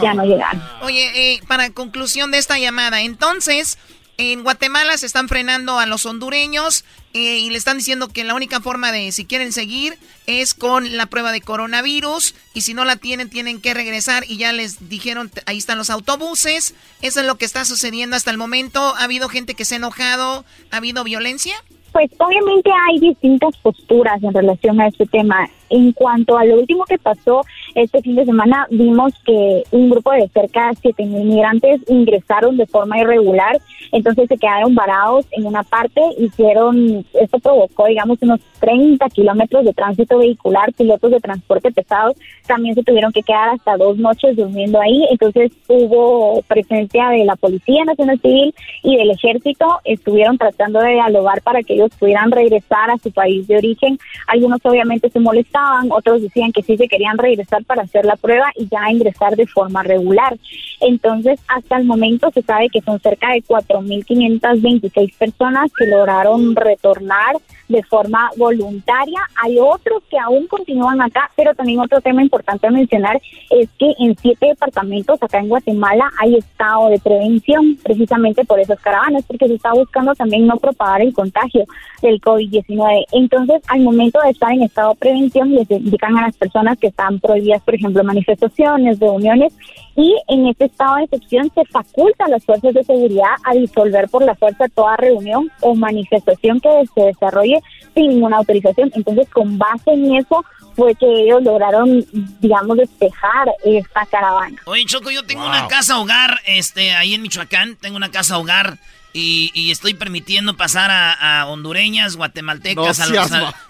ya 0.02 0.14
no 0.14 0.24
llegaron. 0.24 0.60
Oye, 0.82 1.34
eh, 1.34 1.40
para 1.46 1.70
conclusión 1.70 2.30
de 2.32 2.38
esta 2.38 2.58
llamada, 2.58 3.02
entonces 3.02 3.78
en 4.16 4.42
Guatemala 4.42 4.96
se 4.96 5.06
están 5.06 5.28
frenando 5.28 5.78
a 5.78 5.86
los 5.86 6.06
hondureños 6.06 6.84
eh, 7.12 7.38
y 7.38 7.50
le 7.50 7.58
están 7.58 7.78
diciendo 7.78 8.08
que 8.08 8.24
la 8.24 8.34
única 8.34 8.60
forma 8.60 8.92
de, 8.92 9.12
si 9.12 9.24
quieren 9.24 9.52
seguir, 9.52 9.98
es 10.26 10.54
con 10.54 10.96
la 10.96 11.06
prueba 11.06 11.32
de 11.32 11.40
coronavirus. 11.40 12.34
Y 12.54 12.62
si 12.62 12.74
no 12.74 12.84
la 12.84 12.96
tienen, 12.96 13.30
tienen 13.30 13.60
que 13.60 13.74
regresar. 13.74 14.24
Y 14.28 14.36
ya 14.36 14.52
les 14.52 14.88
dijeron, 14.88 15.30
ahí 15.46 15.58
están 15.58 15.78
los 15.78 15.90
autobuses. 15.90 16.74
Eso 17.02 17.20
es 17.20 17.26
lo 17.26 17.36
que 17.36 17.44
está 17.44 17.64
sucediendo 17.64 18.16
hasta 18.16 18.30
el 18.30 18.38
momento. 18.38 18.80
¿Ha 18.96 19.04
habido 19.04 19.28
gente 19.28 19.54
que 19.54 19.64
se 19.64 19.74
ha 19.74 19.78
enojado? 19.78 20.44
¿Ha 20.70 20.76
habido 20.76 21.04
violencia? 21.04 21.54
Pues 21.92 22.10
obviamente 22.18 22.70
hay 22.88 22.98
distintas 22.98 23.56
posturas 23.58 24.20
en 24.22 24.34
relación 24.34 24.80
a 24.80 24.88
este 24.88 25.06
tema. 25.06 25.48
En 25.70 25.92
cuanto 25.92 26.36
a 26.36 26.44
lo 26.44 26.56
último 26.56 26.84
que 26.84 26.98
pasó 26.98 27.42
este 27.74 28.02
fin 28.02 28.16
de 28.16 28.24
semana, 28.24 28.66
vimos 28.70 29.12
que 29.24 29.64
un 29.70 29.90
grupo 29.90 30.12
de 30.12 30.28
cerca 30.28 30.68
de 30.68 30.76
7 30.76 31.04
mil 31.06 31.24
migrantes 31.24 31.80
ingresaron 31.88 32.56
de 32.56 32.66
forma 32.66 32.98
irregular, 32.98 33.60
entonces 33.92 34.28
se 34.28 34.36
quedaron 34.36 34.74
varados 34.74 35.26
en 35.32 35.46
una 35.46 35.62
parte, 35.62 36.00
hicieron, 36.18 37.04
esto 37.14 37.38
provocó, 37.38 37.86
digamos, 37.86 38.18
unos 38.22 38.40
30 38.60 39.08
kilómetros 39.10 39.64
de 39.64 39.72
tránsito 39.72 40.18
vehicular, 40.18 40.72
pilotos 40.72 41.10
de 41.10 41.20
transporte 41.20 41.70
pesado 41.72 42.14
también 42.46 42.74
se 42.74 42.82
tuvieron 42.82 43.12
que 43.12 43.22
quedar 43.22 43.50
hasta 43.50 43.76
dos 43.76 43.96
noches 43.96 44.36
durmiendo 44.36 44.80
ahí, 44.80 45.06
entonces 45.10 45.52
hubo 45.68 46.42
presencia 46.42 47.08
de 47.08 47.24
la 47.24 47.36
Policía 47.36 47.84
Nacional 47.84 48.20
Civil 48.20 48.54
y 48.82 48.96
del 48.96 49.10
Ejército, 49.10 49.80
estuvieron 49.84 50.38
tratando 50.38 50.80
de 50.80 50.92
dialogar 50.92 51.42
para 51.42 51.62
que 51.62 51.74
ellos 51.74 51.90
pudieran 51.98 52.30
regresar 52.30 52.90
a 52.90 52.98
su 52.98 53.10
país 53.10 53.46
de 53.46 53.56
origen, 53.56 53.98
algunos 54.26 54.60
obviamente 54.64 55.08
se 55.10 55.20
molestaron, 55.20 55.90
otros 55.90 56.22
decían 56.22 56.52
que 56.52 56.62
sí 56.62 56.76
se 56.76 56.88
querían 56.88 57.18
regresar 57.18 57.63
para 57.64 57.82
hacer 57.82 58.04
la 58.04 58.16
prueba 58.16 58.50
y 58.54 58.68
ya 58.68 58.90
ingresar 58.90 59.36
de 59.36 59.46
forma 59.46 59.82
regular. 59.82 60.36
Entonces, 60.80 61.40
hasta 61.48 61.76
el 61.76 61.84
momento 61.84 62.30
se 62.32 62.42
sabe 62.42 62.68
que 62.68 62.80
son 62.80 63.00
cerca 63.00 63.32
de 63.32 63.42
4.526 63.42 65.16
personas 65.16 65.72
que 65.76 65.86
lograron 65.86 66.54
retornar 66.54 67.36
de 67.74 67.82
forma 67.82 68.30
voluntaria. 68.36 69.20
Hay 69.42 69.58
otros 69.58 70.02
que 70.08 70.18
aún 70.18 70.46
continúan 70.46 71.00
acá, 71.02 71.30
pero 71.36 71.54
también 71.54 71.80
otro 71.80 72.00
tema 72.00 72.22
importante 72.22 72.66
a 72.66 72.70
mencionar 72.70 73.20
es 73.50 73.68
que 73.78 73.92
en 73.98 74.16
siete 74.16 74.46
departamentos 74.46 75.20
acá 75.22 75.38
en 75.38 75.48
Guatemala 75.48 76.10
hay 76.20 76.36
estado 76.36 76.88
de 76.88 76.98
prevención 76.98 77.76
precisamente 77.82 78.44
por 78.44 78.60
esas 78.60 78.80
caravanas, 78.80 79.24
porque 79.26 79.48
se 79.48 79.54
está 79.54 79.72
buscando 79.72 80.14
también 80.14 80.46
no 80.46 80.56
propagar 80.56 81.02
el 81.02 81.12
contagio 81.12 81.64
del 82.00 82.20
COVID-19. 82.20 83.06
Entonces, 83.12 83.62
al 83.68 83.80
momento 83.80 84.20
de 84.22 84.30
estar 84.30 84.52
en 84.52 84.62
estado 84.62 84.90
de 84.90 84.96
prevención, 84.96 85.52
les 85.52 85.70
indican 85.70 86.16
a 86.16 86.22
las 86.22 86.36
personas 86.36 86.78
que 86.78 86.88
están 86.88 87.18
prohibidas, 87.18 87.62
por 87.62 87.74
ejemplo, 87.74 88.04
manifestaciones, 88.04 89.00
reuniones, 89.00 89.52
y 89.96 90.14
en 90.28 90.46
este 90.46 90.66
estado 90.66 90.96
de 90.96 91.04
excepción 91.04 91.50
se 91.54 91.64
faculta 91.66 92.28
las 92.28 92.44
fuerzas 92.44 92.74
de 92.74 92.84
seguridad 92.84 93.34
a 93.44 93.54
disolver 93.54 94.08
por 94.08 94.24
la 94.24 94.34
fuerza 94.34 94.68
toda 94.74 94.96
reunión 94.96 95.50
o 95.60 95.74
manifestación 95.74 96.60
que 96.60 96.68
se 96.94 97.02
desarrolle 97.02 97.60
sin 97.94 98.08
ninguna 98.08 98.38
autorización. 98.38 98.90
Entonces, 98.94 99.28
con 99.30 99.58
base 99.58 99.92
en 99.92 100.16
eso 100.16 100.44
fue 100.74 100.94
que 100.94 101.06
ellos 101.06 101.42
lograron, 101.42 102.04
digamos, 102.40 102.76
despejar 102.76 103.48
esta 103.64 104.06
caravana. 104.06 104.56
Oye, 104.64 104.84
Choco, 104.86 105.10
yo 105.10 105.24
tengo 105.24 105.46
una 105.46 105.68
casa 105.68 105.98
hogar, 105.98 106.40
este, 106.46 106.92
ahí 106.94 107.14
en 107.14 107.22
Michoacán, 107.22 107.76
tengo 107.76 107.96
una 107.96 108.10
casa 108.10 108.38
hogar 108.38 108.78
y, 109.12 109.70
estoy 109.70 109.94
permitiendo 109.94 110.56
pasar 110.56 110.90
a, 110.90 111.46
hondureñas, 111.46 112.16
guatemaltecas, 112.16 113.00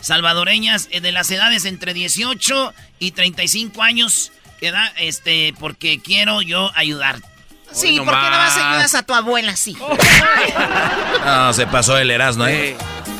salvadoreñas 0.01 0.89
eh, 0.91 1.01
de 1.01 1.13
las 1.13 1.31
edades 1.31 1.67
entre 1.67 1.93
18 1.93 2.73
y 2.99 3.11
35 3.11 3.83
años, 3.83 4.33
que 4.59 4.71
da, 4.71 4.87
este, 4.97 5.55
porque 5.61 6.01
quiero 6.01 6.41
yo 6.41 6.71
ayudar. 6.75 7.17
Sí, 7.71 7.99
¿por 7.99 8.07
qué 8.07 8.31
no 8.31 8.39
vas 8.39 8.57
a 8.57 8.71
ayudar 8.71 8.97
a 8.97 9.03
tu 9.03 9.15
abuela, 9.15 9.57
sí? 9.57 9.77
no, 11.27 11.53
se 11.53 11.67
pasó 11.67 11.99
el 11.99 12.11
Erasmo, 12.11 12.47
¿eh? 12.47 12.77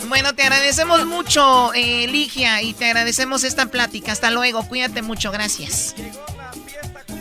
Bueno, 0.09 0.35
te 0.35 0.43
agradecemos 0.43 1.07
mucho, 1.07 1.73
eh, 1.75 2.07
Ligia, 2.09 2.63
y 2.63 2.75
te 2.75 2.87
agradecemos 2.87 3.45
esta 3.45 3.67
plática. 3.67 4.13
Hasta 4.13 4.31
luego, 4.31 4.67
cuídate 4.69 5.03
mucho, 5.03 5.31
gracias. 5.31 5.95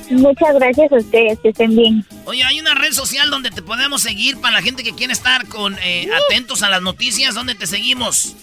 Muchas 0.09 0.55
gracias 0.55 0.91
a 0.91 0.95
ustedes, 0.97 1.39
que 1.39 1.49
estén 1.49 1.75
bien. 1.75 2.05
Oye, 2.25 2.43
hay 2.43 2.59
una 2.59 2.75
red 2.75 2.91
social 2.91 3.29
donde 3.29 3.49
te 3.51 3.61
podemos 3.61 4.01
seguir 4.01 4.39
para 4.39 4.55
la 4.55 4.61
gente 4.61 4.83
que 4.83 4.93
quiere 4.93 5.13
estar 5.13 5.47
con 5.47 5.77
eh, 5.83 6.07
atentos 6.27 6.61
a 6.63 6.69
las 6.69 6.81
noticias. 6.81 7.35
¿Dónde 7.35 7.55
te 7.55 7.67
seguimos? 7.67 8.35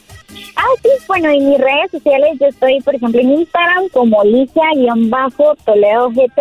Ah, 0.57 0.65
sí, 0.83 0.89
bueno, 1.07 1.29
en 1.31 1.49
mis 1.49 1.59
redes 1.59 1.91
sociales 1.91 2.39
yo 2.41 2.47
estoy, 2.47 2.81
por 2.81 2.95
ejemplo, 2.95 3.21
en 3.21 3.31
Instagram 3.31 3.89
como 3.93 4.23
Ligia-Toledo 4.25 6.11
GT 6.11 6.41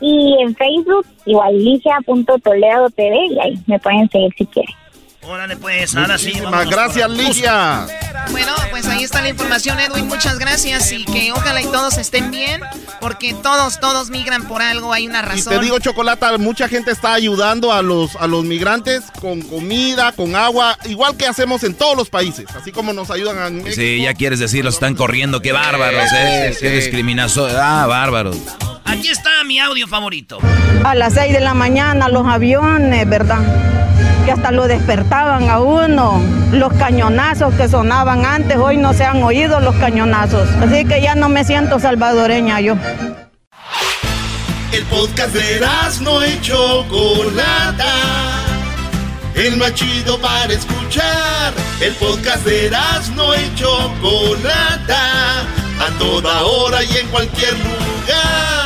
y 0.00 0.36
en 0.40 0.54
Facebook 0.54 1.06
igual 1.24 1.58
Ligia.toledo 1.58 2.90
TV 2.90 3.26
y 3.30 3.38
ahí 3.40 3.58
me 3.66 3.78
pueden 3.78 4.08
seguir 4.10 4.32
si 4.36 4.46
quieren. 4.46 4.74
Órale, 5.26 5.56
pues, 5.56 5.94
ahora 5.96 6.18
sí. 6.18 6.28
Muchísimas 6.28 6.70
gracias, 6.70 7.10
Ligia. 7.10 7.86
Bueno, 8.30 8.52
pues 8.70 8.86
ahí 8.86 9.02
está 9.02 9.22
la 9.22 9.28
información, 9.28 9.78
Edwin. 9.80 10.06
Muchas 10.06 10.38
gracias 10.38 10.92
y 10.92 11.04
que 11.04 11.32
ojalá 11.32 11.60
y 11.60 11.64
todos 11.64 11.98
estén 11.98 12.30
bien, 12.30 12.60
porque 13.00 13.34
todos, 13.34 13.80
todos 13.80 14.10
migran 14.10 14.46
por 14.46 14.62
algo, 14.62 14.92
hay 14.92 15.06
una 15.06 15.22
razón. 15.22 15.52
Y 15.52 15.56
te 15.56 15.62
digo, 15.62 15.78
Chocolata, 15.78 16.36
mucha 16.38 16.68
gente 16.68 16.90
está 16.90 17.14
ayudando 17.14 17.72
a 17.72 17.82
los, 17.82 18.14
a 18.16 18.26
los 18.26 18.44
migrantes 18.44 19.04
con 19.20 19.42
comida, 19.42 20.12
con 20.12 20.36
agua, 20.36 20.78
igual 20.84 21.16
que 21.16 21.26
hacemos 21.26 21.62
en 21.64 21.74
todos 21.74 21.96
los 21.96 22.08
países, 22.08 22.46
así 22.54 22.72
como 22.72 22.92
nos 22.92 23.10
ayudan 23.10 23.38
a 23.38 23.50
México. 23.50 23.74
Sí, 23.74 24.02
ya 24.02 24.14
quieres 24.14 24.38
decir, 24.38 24.64
los 24.64 24.74
están 24.74 24.94
corriendo, 24.94 25.42
qué 25.42 25.52
bárbaros, 25.52 26.10
¿eh? 26.12 26.56
Qué 26.60 26.70
discriminación. 26.70 27.50
Ah, 27.56 27.86
bárbaros. 27.86 28.36
Aquí 28.96 29.10
está 29.10 29.44
mi 29.44 29.58
audio 29.58 29.86
favorito. 29.86 30.38
A 30.82 30.94
las 30.94 31.12
6 31.12 31.30
de 31.34 31.40
la 31.40 31.52
mañana 31.52 32.08
los 32.08 32.26
aviones, 32.26 33.06
¿verdad? 33.06 33.40
Que 34.24 34.32
hasta 34.32 34.50
lo 34.52 34.66
despertaban 34.68 35.50
a 35.50 35.60
uno. 35.60 36.18
Los 36.50 36.72
cañonazos 36.72 37.52
que 37.56 37.68
sonaban 37.68 38.24
antes, 38.24 38.56
hoy 38.56 38.78
no 38.78 38.94
se 38.94 39.04
han 39.04 39.22
oído 39.22 39.60
los 39.60 39.74
cañonazos. 39.76 40.48
Así 40.62 40.86
que 40.86 41.02
ya 41.02 41.14
no 41.14 41.28
me 41.28 41.44
siento 41.44 41.78
salvadoreña 41.78 42.58
yo. 42.60 42.76
El 44.72 44.82
podcast 44.84 45.34
de 45.34 45.60
no 46.00 46.22
hecho 46.22 46.86
Chocolata. 46.88 47.92
El 49.34 49.58
más 49.58 49.74
chido 49.74 50.18
para 50.22 50.54
escuchar. 50.54 51.52
El 51.82 51.92
podcast 51.96 52.46
de 52.46 52.70
no 53.14 53.34
hecho 53.34 53.92
Chocolata. 54.00 55.42
A 55.80 55.98
toda 55.98 56.42
hora 56.44 56.82
y 56.82 56.96
en 56.96 57.08
cualquier 57.08 57.52
lugar. 57.58 58.65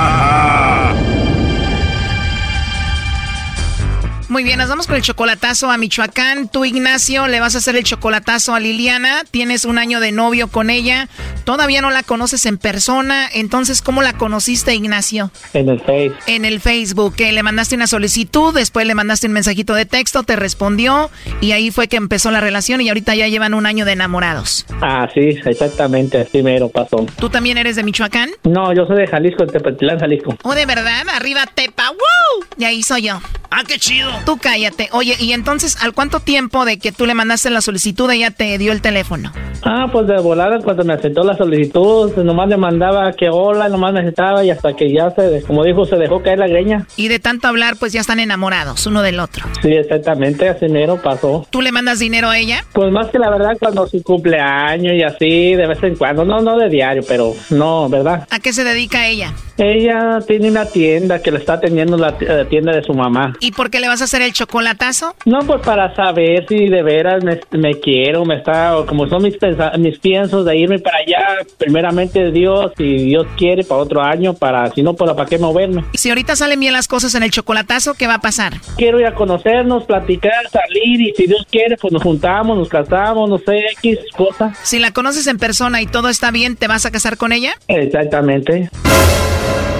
Muy 4.31 4.45
bien, 4.45 4.59
nos 4.59 4.69
vamos 4.69 4.87
con 4.87 4.95
el 4.95 5.01
chocolatazo 5.01 5.69
a 5.69 5.77
Michoacán. 5.77 6.47
Tú, 6.47 6.63
Ignacio, 6.63 7.27
le 7.27 7.41
vas 7.41 7.55
a 7.55 7.57
hacer 7.57 7.75
el 7.75 7.83
chocolatazo 7.83 8.55
a 8.55 8.61
Liliana. 8.61 9.25
Tienes 9.29 9.65
un 9.65 9.77
año 9.77 9.99
de 9.99 10.13
novio 10.13 10.47
con 10.47 10.69
ella. 10.69 11.09
Todavía 11.43 11.81
no 11.81 11.89
la 11.89 12.01
conoces 12.01 12.45
en 12.45 12.57
persona. 12.57 13.27
Entonces, 13.33 13.81
¿cómo 13.81 14.01
la 14.01 14.13
conociste, 14.13 14.73
Ignacio? 14.73 15.31
En 15.53 15.67
el 15.67 15.81
Facebook. 15.81 16.17
En 16.27 16.45
el 16.45 16.61
Facebook. 16.61 17.15
Que 17.15 17.33
le 17.33 17.43
mandaste 17.43 17.75
una 17.75 17.87
solicitud, 17.87 18.53
después 18.53 18.87
le 18.87 18.95
mandaste 18.95 19.27
un 19.27 19.33
mensajito 19.33 19.73
de 19.73 19.85
texto, 19.85 20.23
te 20.23 20.37
respondió 20.37 21.11
y 21.41 21.51
ahí 21.51 21.69
fue 21.69 21.89
que 21.89 21.97
empezó 21.97 22.31
la 22.31 22.39
relación 22.39 22.79
y 22.79 22.87
ahorita 22.87 23.13
ya 23.15 23.27
llevan 23.27 23.53
un 23.53 23.65
año 23.65 23.83
de 23.83 23.91
enamorados. 23.91 24.65
Ah, 24.81 25.09
sí, 25.13 25.39
exactamente. 25.43 26.21
Así 26.21 26.41
mero 26.41 26.69
pasó. 26.69 27.05
¿Tú 27.17 27.29
también 27.29 27.57
eres 27.57 27.75
de 27.75 27.83
Michoacán? 27.83 28.29
No, 28.43 28.73
yo 28.73 28.85
soy 28.85 28.95
de 28.95 29.07
Jalisco, 29.07 29.45
de 29.45 29.51
Tepetlán, 29.51 29.99
Jalisco. 29.99 30.37
¿Oh, 30.43 30.55
de 30.55 30.65
verdad? 30.65 31.03
Arriba 31.13 31.41
Tepa. 31.53 31.89
¡Woo! 31.89 32.45
Y 32.57 32.63
ahí 32.63 32.81
soy 32.81 33.01
yo. 33.01 33.19
¡Ah, 33.49 33.63
qué 33.67 33.77
chido! 33.77 34.20
Tú 34.25 34.37
cállate. 34.37 34.89
Oye, 34.91 35.15
¿y 35.19 35.33
entonces 35.33 35.77
al 35.81 35.93
cuánto 35.93 36.19
tiempo 36.19 36.65
de 36.65 36.77
que 36.77 36.91
tú 36.91 37.05
le 37.05 37.13
mandaste 37.13 37.49
la 37.49 37.61
solicitud 37.61 38.09
ella 38.11 38.31
te 38.31 38.57
dio 38.57 38.71
el 38.71 38.81
teléfono? 38.81 39.31
Ah, 39.63 39.87
pues 39.91 40.07
de 40.07 40.19
volada 40.19 40.59
cuando 40.59 40.83
me 40.83 40.93
aceptó 40.93 41.23
la 41.23 41.37
solicitud, 41.37 42.15
nomás 42.17 42.49
le 42.49 42.57
mandaba 42.57 43.13
que 43.13 43.29
hola, 43.29 43.69
nomás 43.69 43.93
me 43.93 43.99
aceptaba 43.99 44.43
y 44.43 44.49
hasta 44.49 44.73
que 44.73 44.91
ya 44.91 45.11
se, 45.11 45.43
como 45.43 45.63
dijo, 45.63 45.85
se 45.85 45.97
dejó 45.97 46.21
caer 46.23 46.39
la 46.39 46.47
greña. 46.47 46.87
Y 46.95 47.07
de 47.07 47.19
tanto 47.19 47.47
hablar, 47.47 47.75
pues 47.77 47.93
ya 47.93 48.01
están 48.01 48.19
enamorados 48.19 48.85
uno 48.87 49.01
del 49.01 49.19
otro. 49.19 49.45
Sí, 49.61 49.71
exactamente, 49.71 50.49
así 50.49 50.65
dinero 50.65 50.99
pasó. 51.01 51.45
¿Tú 51.49 51.61
le 51.61 51.71
mandas 51.71 51.99
dinero 51.99 52.29
a 52.29 52.37
ella? 52.37 52.63
Pues 52.73 52.91
más 52.91 53.09
que 53.09 53.19
la 53.19 53.29
verdad 53.29 53.57
cuando 53.59 53.87
su 53.87 54.01
cumpleaños 54.03 54.93
y 54.93 55.03
así, 55.03 55.55
de 55.55 55.67
vez 55.67 55.81
en 55.83 55.95
cuando, 55.95 56.25
no, 56.25 56.41
no 56.41 56.57
de 56.57 56.69
diario, 56.69 57.03
pero 57.07 57.33
no, 57.49 57.89
¿verdad? 57.89 58.27
¿A 58.29 58.39
qué 58.39 58.53
se 58.53 58.63
dedica 58.63 59.07
ella? 59.07 59.33
Ella 59.57 60.19
tiene 60.25 60.49
una 60.49 60.65
tienda 60.65 61.21
que 61.21 61.31
le 61.31 61.37
está 61.37 61.53
atendiendo 61.53 61.97
la 61.97 62.17
tienda 62.49 62.73
de 62.73 62.81
su 62.81 62.93
mamá. 62.93 63.35
¿Y 63.39 63.51
por 63.51 63.69
qué 63.69 63.79
le 63.79 63.87
vas 63.87 64.01
a 64.01 64.07
hacer 64.11 64.23
el 64.23 64.33
chocolatazo? 64.33 65.15
No, 65.25 65.39
pues 65.39 65.61
para 65.61 65.95
saber 65.95 66.45
si 66.49 66.67
de 66.67 66.83
veras 66.83 67.23
me, 67.23 67.79
quiero, 67.79 68.25
me 68.25 68.35
está, 68.35 68.75
como 68.85 69.07
son 69.07 69.23
mis, 69.23 69.37
mis 69.79 69.99
piensos 69.99 70.45
de 70.45 70.57
irme 70.57 70.79
para 70.79 70.97
allá, 70.97 71.45
primeramente 71.57 72.29
Dios, 72.31 72.73
si 72.77 73.05
Dios 73.05 73.25
quiere, 73.37 73.63
para 73.63 73.81
otro 73.81 74.01
año, 74.01 74.33
para, 74.33 74.69
si 74.71 74.83
no, 74.83 74.95
pues, 74.95 75.13
¿para 75.13 75.29
qué 75.29 75.37
moverme? 75.37 75.85
Si 75.93 76.09
ahorita 76.09 76.35
salen 76.35 76.59
bien 76.59 76.73
las 76.73 76.89
cosas 76.89 77.15
en 77.15 77.23
el 77.23 77.31
chocolatazo, 77.31 77.93
¿qué 77.93 78.05
va 78.05 78.15
a 78.15 78.21
pasar? 78.21 78.55
Quiero 78.75 78.99
ir 78.99 79.05
a 79.05 79.15
conocernos, 79.15 79.85
platicar, 79.85 80.49
salir 80.51 80.99
y 80.99 81.13
si 81.15 81.27
Dios 81.27 81.47
quiere, 81.49 81.77
pues 81.77 81.93
nos 81.93 82.03
juntamos, 82.03 82.57
nos 82.57 82.67
casamos, 82.67 83.29
no 83.29 83.37
sé, 83.37 83.63
X 83.77 83.97
cosa. 84.17 84.53
Si 84.61 84.79
la 84.79 84.91
conoces 84.91 85.25
en 85.27 85.37
persona 85.37 85.81
y 85.81 85.85
todo 85.85 86.09
está 86.09 86.31
bien, 86.31 86.57
¿te 86.57 86.67
vas 86.67 86.85
a 86.85 86.91
casar 86.91 87.15
con 87.15 87.31
ella? 87.31 87.53
Exactamente. 87.69 88.69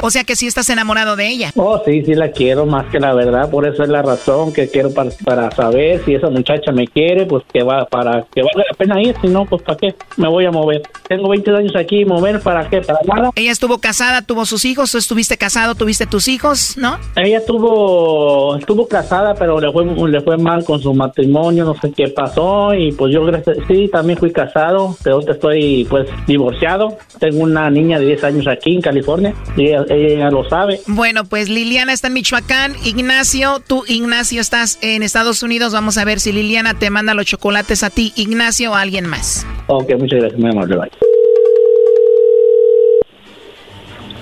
O 0.03 0.09
sea 0.09 0.23
que 0.23 0.36
sí 0.36 0.47
estás 0.47 0.67
enamorado 0.71 1.15
de 1.15 1.27
ella. 1.27 1.51
Oh, 1.55 1.79
sí, 1.86 2.01
sí 2.03 2.15
la 2.15 2.32
quiero 2.32 2.65
más 2.65 2.88
que 2.88 2.99
la 2.99 3.13
verdad. 3.13 3.49
Por 3.51 3.67
eso 3.67 3.84
es 3.84 3.89
la 3.89 4.01
razón 4.01 4.20
que 4.53 4.67
quiero 4.67 4.93
para, 4.93 5.11
para 5.24 5.51
saber 5.51 6.03
si 6.05 6.15
esa 6.15 6.30
muchacha 6.30 6.72
me 6.72 6.88
quiere, 6.88 7.26
pues 7.26 7.43
que 7.51 7.63
va 7.63 7.86
para 7.86 8.26
que 8.34 8.41
valga 8.41 8.63
la 8.69 8.78
pena 8.78 9.01
ir. 9.01 9.15
Si 9.22 9.28
no, 9.28 9.45
pues 9.45 9.61
para 9.61 9.78
qué 9.78 9.95
me 10.17 10.28
voy 10.28 10.45
a 10.45 10.51
mover. 10.51 10.82
Tengo 11.07 11.30
20 11.30 11.51
años 11.51 11.76
aquí, 11.76 12.05
mover 12.05 12.39
para 12.41 12.69
qué, 12.69 12.82
para 12.82 12.99
nada. 13.05 13.32
Ella 13.36 13.51
estuvo 13.51 13.80
casada, 13.80 14.22
tuvo 14.22 14.45
sus 14.45 14.65
hijos. 14.65 14.91
Tú 14.91 14.97
estuviste 14.97 15.38
casado, 15.38 15.76
tuviste 15.76 16.05
tus 16.05 16.28
hijos, 16.28 16.78
¿no? 16.78 16.97
Ella 17.15 17.39
estuvo 17.39 18.55
estuvo 18.55 18.88
casada, 18.88 19.34
pero 19.36 19.59
le 19.59 19.72
fue 19.72 19.86
le 20.09 20.22
fue 20.22 20.38
mal 20.38 20.63
con 20.63 20.82
su 20.82 20.93
matrimonio, 20.93 21.65
no 21.65 21.76
sé 21.80 21.91
qué 21.91 22.07
pasó 22.09 22.74
y 22.74 22.91
pues 22.91 23.13
yo 23.13 23.26
sí 23.67 23.89
también 23.91 24.17
fui 24.17 24.32
casado, 24.32 24.95
pero 25.03 25.19
estoy 25.28 25.86
pues 25.89 26.07
divorciado. 26.28 26.97
Tengo 27.19 27.43
una 27.43 27.69
niña 27.69 27.99
de 27.99 28.05
10 28.05 28.24
años 28.24 28.47
aquí 28.47 28.76
en 28.76 28.82
California 28.82 29.34
y 29.55 29.67
ella 29.67 30.30
lo 30.30 30.47
sabe. 30.47 30.80
Bueno, 30.88 31.26
pues 31.26 31.49
Liliana 31.49 31.93
está 31.93 32.07
en 32.07 32.13
Michoacán. 32.13 32.76
Ignacio, 32.84 33.61
tú, 33.65 33.84
Ignacio, 33.88 34.11
estás 34.20 34.78
en 34.82 35.03
Estados 35.03 35.43
Unidos. 35.43 35.74
Vamos 35.74 35.97
a 35.97 36.05
ver 36.05 36.20
si 36.20 36.32
Liliana 36.32 36.74
te 36.74 36.89
manda 36.89 37.14
los 37.14 37.26
chocolates 37.26 37.84
a 37.84 37.89
ti, 37.89 38.14
Ignacio, 38.16 38.72
o 38.72 38.76
a 38.76 38.82
alguien 38.82 39.07
más. 39.07 39.45
Ok, 39.68 39.91
muchas 39.97 40.20
gracias, 40.20 40.39
muy 40.39 40.51
amable. 40.51 40.78
Bye. 40.78 41.20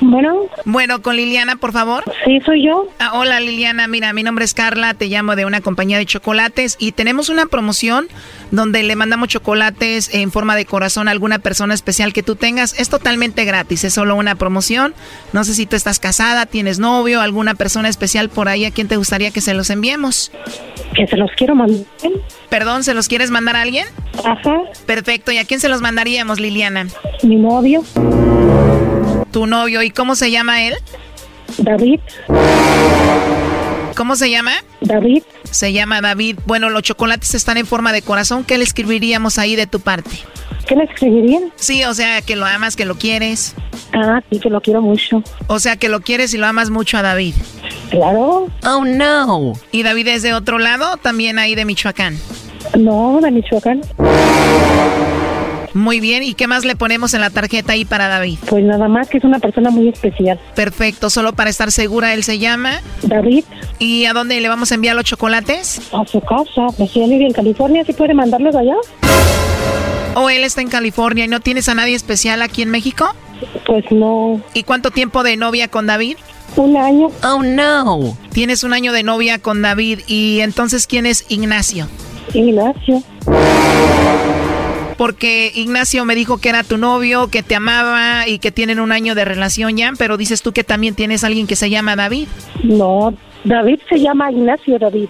Bueno. 0.10 0.48
Bueno, 0.66 1.02
con 1.04 1.16
Liliana, 1.16 1.58
por 1.58 1.72
favor. 1.72 2.04
Sí, 2.26 2.40
soy 2.44 2.66
yo. 2.66 2.88
Ah, 2.98 3.12
hola 3.14 3.40
Liliana, 3.40 3.88
mira, 3.88 4.12
mi 4.12 4.24
nombre 4.24 4.44
es 4.44 4.56
Carla, 4.56 4.96
te 4.96 5.06
llamo 5.06 5.36
de 5.36 5.46
una 5.46 5.62
compañía 5.62 6.00
de 6.00 6.06
chocolates 6.06 6.78
y 6.80 6.94
tenemos 6.94 7.30
una 7.30 7.46
promoción 7.46 8.08
donde 8.50 8.82
le 8.82 8.96
mandamos 8.96 9.30
chocolates 9.30 10.14
en 10.14 10.32
forma 10.32 10.56
de 10.56 10.66
corazón 10.66 11.08
a 11.08 11.12
alguna 11.12 11.38
persona 11.38 11.76
especial 11.76 12.12
que 12.12 12.24
tú 12.24 12.36
tengas. 12.36 12.80
Es 12.80 12.90
totalmente 12.90 13.46
gratis, 13.46 13.84
es 13.84 13.94
solo 13.94 14.16
una 14.16 14.34
promoción. 14.34 14.96
No 15.32 15.44
sé 15.44 15.54
si 15.54 15.68
tú 15.68 15.76
estás 15.76 16.00
casada, 16.00 16.48
tienes 16.48 16.80
novio, 16.80 17.22
alguna 17.22 17.54
persona 17.54 17.88
especial 17.88 18.30
por 18.30 18.50
ahí 18.50 18.66
a 18.66 18.72
quien 18.72 18.88
te 18.88 18.98
gustaría 18.98 19.30
que 19.30 19.42
se 19.42 19.54
los 19.54 19.70
enviemos. 19.70 20.32
Que 20.96 21.06
se 21.06 21.18
los 21.18 21.30
quiero 21.38 21.54
mandar. 21.54 21.86
Perdón, 22.50 22.84
¿se 22.84 22.96
los 22.96 23.08
quieres 23.08 23.30
mandar 23.30 23.56
a 23.56 23.62
alguien? 23.62 23.86
Ajá. 24.24 24.58
Perfecto, 24.88 25.32
¿y 25.32 25.38
a 25.38 25.46
quién 25.46 25.60
se 25.60 25.70
los 25.70 25.82
mandaríamos, 25.82 26.40
Liliana? 26.40 26.88
Mi 27.22 27.36
novio 27.36 27.84
tu 29.30 29.48
novio. 29.48 29.82
¿Y 29.82 29.92
cómo 29.92 30.16
se 30.16 30.32
llama 30.32 30.64
él? 30.64 30.76
David. 31.58 32.00
¿Cómo 33.96 34.16
se 34.16 34.30
llama? 34.30 34.54
David. 34.82 35.24
Se 35.44 35.74
llama 35.74 36.02
David. 36.02 36.40
Bueno, 36.46 36.70
los 36.70 36.84
chocolates 36.84 37.36
están 37.36 37.58
en 37.58 37.66
forma 37.66 37.92
de 37.92 38.02
corazón. 38.02 38.44
¿Qué 38.44 38.58
le 38.58 38.64
escribiríamos 38.64 39.38
ahí 39.38 39.56
de 39.56 39.68
tu 39.68 39.80
parte? 39.80 40.12
¿Qué 40.68 40.76
le 40.76 40.84
escribirían? 40.84 41.52
Sí, 41.56 41.84
o 41.84 41.94
sea, 41.94 42.22
que 42.22 42.36
lo 42.36 42.46
amas, 42.46 42.76
que 42.76 42.86
lo 42.86 42.96
quieres. 42.96 43.56
Ah, 43.94 44.22
sí, 44.30 44.40
que 44.40 44.50
lo 44.50 44.62
quiero 44.62 44.82
mucho. 44.82 45.24
O 45.48 45.60
sea, 45.60 45.78
que 45.78 45.90
lo 45.90 46.02
quieres 46.02 46.34
y 46.34 46.38
lo 46.38 46.46
amas 46.46 46.70
mucho 46.70 46.98
a 46.98 47.02
David. 47.02 47.34
Claro. 47.90 48.48
Oh, 48.64 48.86
no. 48.86 49.54
¿Y 49.72 49.84
David 49.84 50.08
es 50.10 50.22
de 50.22 50.34
otro 50.34 50.60
lado 50.60 50.98
también 50.98 51.40
ahí 51.40 51.56
de 51.56 51.66
Michoacán? 51.66 52.18
No, 52.78 53.20
de 53.22 53.32
Michoacán. 53.32 53.82
Muy 55.74 56.00
bien, 56.00 56.24
¿y 56.24 56.34
qué 56.34 56.48
más 56.48 56.66
le 56.66 56.76
ponemos 56.76 57.14
en 57.14 57.22
la 57.22 57.30
tarjeta 57.30 57.74
ahí 57.74 57.86
para 57.86 58.08
David? 58.08 58.40
Pues 58.50 58.64
nada 58.64 58.88
más 58.88 59.10
que 59.10 59.18
es 59.18 59.24
una 59.24 59.40
persona 59.40 59.70
muy 59.70 59.90
especial. 59.90 60.40
Perfecto, 60.56 61.10
solo 61.10 61.34
para 61.34 61.50
estar 61.50 61.72
segura, 61.72 62.14
él 62.14 62.24
se 62.24 62.40
llama 62.40 62.82
David. 63.04 63.44
¿Y 63.78 64.06
a 64.06 64.14
dónde 64.14 64.40
le 64.40 64.50
vamos 64.50 64.72
a 64.72 64.76
enviar 64.76 64.96
los 64.96 65.06
chocolates? 65.06 65.82
A 65.94 66.06
su 66.06 66.22
casa, 66.22 66.68
pues 66.78 66.92
si 66.92 67.02
él 67.02 67.10
vive 67.12 67.26
en 67.26 67.34
California, 67.34 67.84
¿sí 67.86 67.94
puede 67.94 68.14
mandarlos 68.14 68.56
allá? 68.56 68.76
¿O 70.16 70.30
él 70.30 70.44
está 70.44 70.62
en 70.62 70.70
California 70.70 71.26
y 71.26 71.28
no 71.28 71.40
tienes 71.40 71.70
a 71.70 71.76
nadie 71.76 71.96
especial 71.96 72.42
aquí 72.42 72.62
en 72.62 72.72
México? 72.72 73.08
Pues 73.66 73.86
no. 73.92 74.42
¿Y 74.54 74.64
cuánto 74.64 74.92
tiempo 74.92 75.24
de 75.24 75.38
novia 75.38 75.68
con 75.68 75.88
David? 75.88 76.18
Un 76.56 76.76
año. 76.76 77.10
Oh, 77.24 77.44
no. 77.44 78.18
Tienes 78.34 78.64
un 78.64 78.74
año 78.74 78.92
de 78.92 79.04
novia 79.04 79.40
con 79.40 79.62
David 79.62 80.00
y 80.08 80.40
entonces 80.42 80.88
¿quién 80.88 81.06
es 81.06 81.26
Ignacio? 81.30 81.88
Ignacio. 82.34 83.04
Porque 85.00 85.50
Ignacio 85.56 86.04
me 86.04 86.14
dijo 86.14 86.40
que 86.40 86.50
era 86.50 86.66
tu 86.66 86.78
novio, 86.78 87.30
que 87.30 87.42
te 87.42 87.56
amaba 87.56 88.28
y 88.28 88.40
que 88.40 88.52
tienen 88.52 88.82
un 88.82 88.92
año 88.92 89.16
de 89.16 89.24
relación 89.24 89.78
ya, 89.78 89.94
pero 89.98 90.18
dices 90.18 90.42
tú 90.42 90.52
que 90.52 90.66
también 90.66 90.94
tienes 90.94 91.24
alguien 91.24 91.48
que 91.48 91.56
se 91.56 91.70
llama 91.70 91.96
David. 91.96 92.28
No, 92.64 93.14
David 93.46 93.80
se 93.88 93.98
llama 93.98 94.30
Ignacio 94.30 94.78
David. 94.78 95.08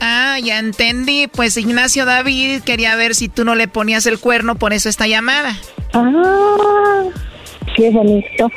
Ah, 0.00 0.38
ya 0.42 0.58
entendí. 0.58 1.26
Pues 1.26 1.58
Ignacio 1.58 2.06
David 2.06 2.62
quería 2.62 2.96
ver 2.96 3.14
si 3.14 3.28
tú 3.28 3.44
no 3.44 3.54
le 3.54 3.68
ponías 3.68 4.06
el 4.06 4.18
cuerno, 4.18 4.54
por 4.54 4.72
eso 4.72 4.88
esta 4.88 5.06
llamada. 5.06 5.54
Ah, 5.92 7.02
qué 7.76 7.90
bonito. 7.90 8.50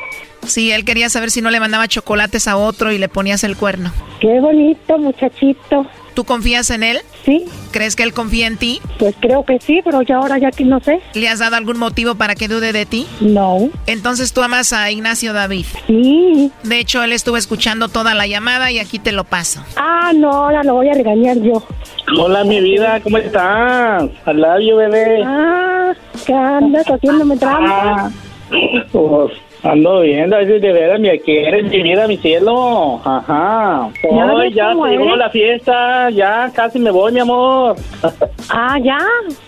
Sí, 0.46 0.72
él 0.72 0.86
quería 0.86 1.10
saber 1.10 1.30
si 1.30 1.42
no 1.42 1.52
le 1.52 1.60
mandaba 1.60 1.90
chocolates 1.90 2.48
a 2.48 2.56
otro 2.56 2.94
y 2.94 2.98
le 2.98 3.10
ponías 3.10 3.44
el 3.44 3.58
cuerno. 3.58 3.92
Qué 4.22 4.40
bonito, 4.40 4.98
muchachito. 4.98 5.86
¿Tú 6.14 6.24
confías 6.24 6.70
en 6.70 6.84
él? 6.84 7.00
Sí. 7.26 7.46
¿Crees 7.72 7.96
que 7.96 8.04
él 8.04 8.14
confía 8.14 8.48
en 8.48 8.58
ti? 8.58 8.82
Pues 8.98 9.16
creo 9.20 9.44
que 9.46 9.60
sí, 9.60 9.82
pero 9.84 10.02
ya 10.02 10.18
ahora 10.18 10.38
ya 10.38 10.52
que 10.52 10.66
no 10.66 10.80
sé. 10.80 11.00
¿Le 11.14 11.30
has 11.30 11.40
dado 11.40 11.56
algún 11.56 11.78
motivo 11.78 12.16
para 12.16 12.36
que 12.36 12.48
dude 12.48 12.74
de 12.74 12.86
ti? 12.86 13.08
No. 13.22 13.70
Entonces 13.86 14.34
tú 14.34 14.42
amas 14.42 14.74
a 14.74 14.90
Ignacio 14.92 15.34
David. 15.34 15.66
Sí. 15.88 16.52
De 16.64 16.80
hecho, 16.80 17.04
él 17.04 17.14
estuvo 17.14 17.38
escuchando 17.38 17.88
toda 17.88 18.14
la 18.14 18.28
llamada 18.28 18.72
y 18.72 18.80
aquí 18.80 19.00
te 19.00 19.12
lo 19.12 19.24
paso. 19.24 19.64
Ah, 19.76 20.12
no, 20.16 20.32
ahora 20.32 20.64
lo 20.64 20.76
voy 20.76 20.90
a 20.90 20.94
regañar 20.94 21.38
yo. 21.38 21.64
Hola, 22.18 22.44
mi 22.44 22.60
vida, 22.60 23.00
¿cómo 23.02 23.18
estás? 23.18 24.10
Al 24.26 24.42
labio, 24.42 24.78
bebé. 24.78 25.22
Ah, 25.26 25.94
¿qué 26.26 26.34
andas 26.34 26.86
haciéndome 26.88 27.38
trampa? 27.38 28.06
Ah, 28.06 28.12
pues, 28.92 29.32
ando 29.64 30.02
viendo, 30.02 30.36
a 30.36 30.40
veces 30.40 30.62
de 30.62 30.72
veras 30.72 31.00
me 31.00 31.20
quieres, 31.20 31.70
mi 31.70 31.84
vida, 31.84 32.08
mi 32.08 32.18
cielo. 32.18 33.02
Ajá. 33.04 33.90
Hoy 34.10 34.54
ya 34.54 34.74
cómo 34.74 34.88
llegó 34.88 35.16
la 35.16 35.30
fiesta, 35.30 36.10
ya 36.10 36.52
casi 36.54 36.80
me 36.80 36.92
voy, 36.92 37.12
mi 37.12 37.20
amor. 37.20 37.76
Ah, 38.52 38.80
ya. 38.80 38.98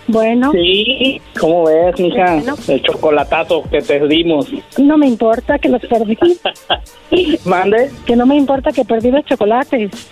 Bueno. 0.07 0.51
Sí, 0.51 1.19
¿cómo 1.39 1.65
ves, 1.65 1.99
mija? 1.99 2.37
El 2.67 2.81
chocolatazo 2.83 3.63
que 3.71 3.81
te 3.81 4.07
dimos. 4.07 4.47
No 4.77 4.95
me 4.95 5.07
importa 5.07 5.57
que 5.57 5.69
los 5.69 5.81
perdí. 5.81 6.15
¿Mande? 7.45 7.89
Que 8.05 8.15
no 8.15 8.27
me 8.27 8.35
importa 8.35 8.71
que 8.71 8.85
perdí 8.85 9.09
los 9.09 9.25
chocolates. 9.25 9.91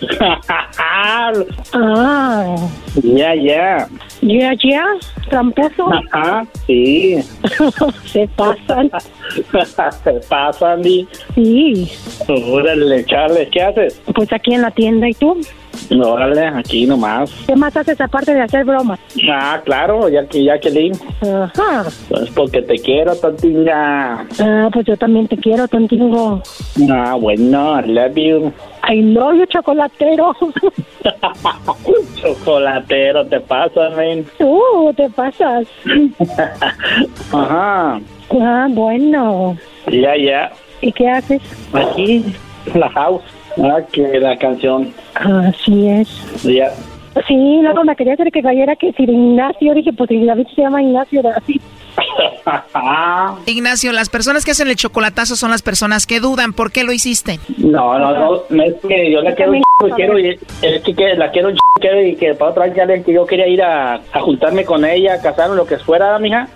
Ah, 1.72 2.56
ya, 3.02 3.34
ya. 3.34 3.88
ya, 4.22 4.52
ya. 4.54 4.84
Tramposo. 5.28 5.90
Ajá, 6.10 6.44
sí. 6.66 7.18
Se 8.06 8.26
pasan. 8.28 8.90
Se 9.92 10.12
pasan, 10.28 10.82
Di. 10.82 11.06
Sí. 11.34 11.90
Órale, 12.28 13.04
Charles, 13.04 13.48
¿qué 13.50 13.62
haces? 13.62 14.00
Pues 14.14 14.32
aquí 14.32 14.54
en 14.54 14.62
la 14.62 14.70
tienda. 14.70 15.08
¿Y 15.08 15.14
tú? 15.14 15.36
Órale, 15.90 16.46
aquí 16.46 16.86
nomás. 16.86 17.30
¿Qué 17.46 17.56
más 17.56 17.76
haces 17.76 18.00
aparte 18.00 18.34
de 18.34 18.42
hacer 18.42 18.64
bromas? 18.64 18.98
Ah, 19.30 19.60
claro, 19.64 20.08
ya 20.08 20.26
que 20.26 20.44
Jacqueline. 20.44 20.94
Ajá. 21.22 21.84
Pues 22.08 22.30
porque 22.30 22.62
te 22.62 22.78
quiero, 22.78 23.14
tontinga. 23.16 24.26
Ah, 24.38 24.68
pues 24.72 24.86
yo 24.86 24.96
también 24.96 25.26
te 25.26 25.36
quiero, 25.36 25.66
tontingo. 25.68 26.42
Ah, 26.90 27.16
bueno, 27.20 27.80
I 27.80 27.88
love 27.88 28.14
you. 28.14 28.52
I 28.88 29.02
love 29.02 29.36
you, 29.36 29.46
chocolatero. 29.46 30.34
Chocolatero, 32.20 33.26
te 33.26 33.40
pasa, 33.40 33.90
men. 33.96 34.26
Uh, 34.38 34.92
te 34.94 35.08
pasas. 35.10 35.66
Ajá. 37.32 38.00
Ah, 38.40 38.66
bueno. 38.70 39.56
Ya, 39.90 40.16
ya. 40.16 40.52
¿Y 40.80 40.92
qué 40.92 41.08
haces? 41.08 41.42
Aquí, 41.72 42.24
la 42.74 42.88
house. 42.90 43.22
Ah, 43.62 43.80
que 43.92 44.20
la 44.20 44.36
canción. 44.36 44.92
Así 45.14 45.88
es. 45.88 46.08
Ya. 46.42 46.70
Sí, 47.26 47.58
luego 47.60 47.84
me 47.84 47.96
quería 47.96 48.14
hacer 48.14 48.30
que 48.30 48.40
cayera 48.40 48.76
que 48.76 48.92
si 48.92 49.04
de 49.04 49.12
Ignacio, 49.12 49.74
dije, 49.74 49.92
pues 49.92 50.08
si 50.08 50.24
David 50.24 50.46
se 50.54 50.62
llama 50.62 50.82
Ignacio 50.82 51.22
David. 51.22 51.60
Ignacio, 53.46 53.92
las 53.92 54.08
personas 54.08 54.44
que 54.44 54.52
hacen 54.52 54.68
el 54.68 54.76
chocolatazo 54.76 55.34
son 55.36 55.50
las 55.50 55.62
personas 55.62 56.06
que 56.06 56.20
dudan. 56.20 56.52
¿Por 56.52 56.70
qué 56.70 56.84
lo 56.84 56.92
hiciste? 56.92 57.40
No, 57.58 57.98
no, 57.98 58.12
no, 58.12 58.42
no 58.48 58.62
es 58.62 58.74
que 58.86 59.10
yo 59.12 59.22
la 59.22 59.34
quiero 59.34 59.52
un 59.52 59.58
y 59.58 59.92
quiero 59.92 60.18
y 60.18 60.28
es 60.62 60.82
que, 60.82 60.94
que 60.94 61.14
la 61.16 61.30
quiero 61.30 61.48
un 61.48 61.56
quiero 61.80 62.00
y 62.00 62.14
que 62.14 62.34
para 62.34 62.52
otra 62.52 62.66
vez 62.66 62.74
ya 62.76 62.84
le 62.84 63.02
que 63.02 63.12
yo 63.12 63.26
quería 63.26 63.48
ir 63.48 63.62
a, 63.62 63.94
a 63.94 64.20
juntarme 64.20 64.64
con 64.64 64.84
ella, 64.84 65.14
a 65.14 65.20
casarme, 65.20 65.56
lo 65.56 65.66
que 65.66 65.78
fuera, 65.78 66.18
mija. 66.18 66.48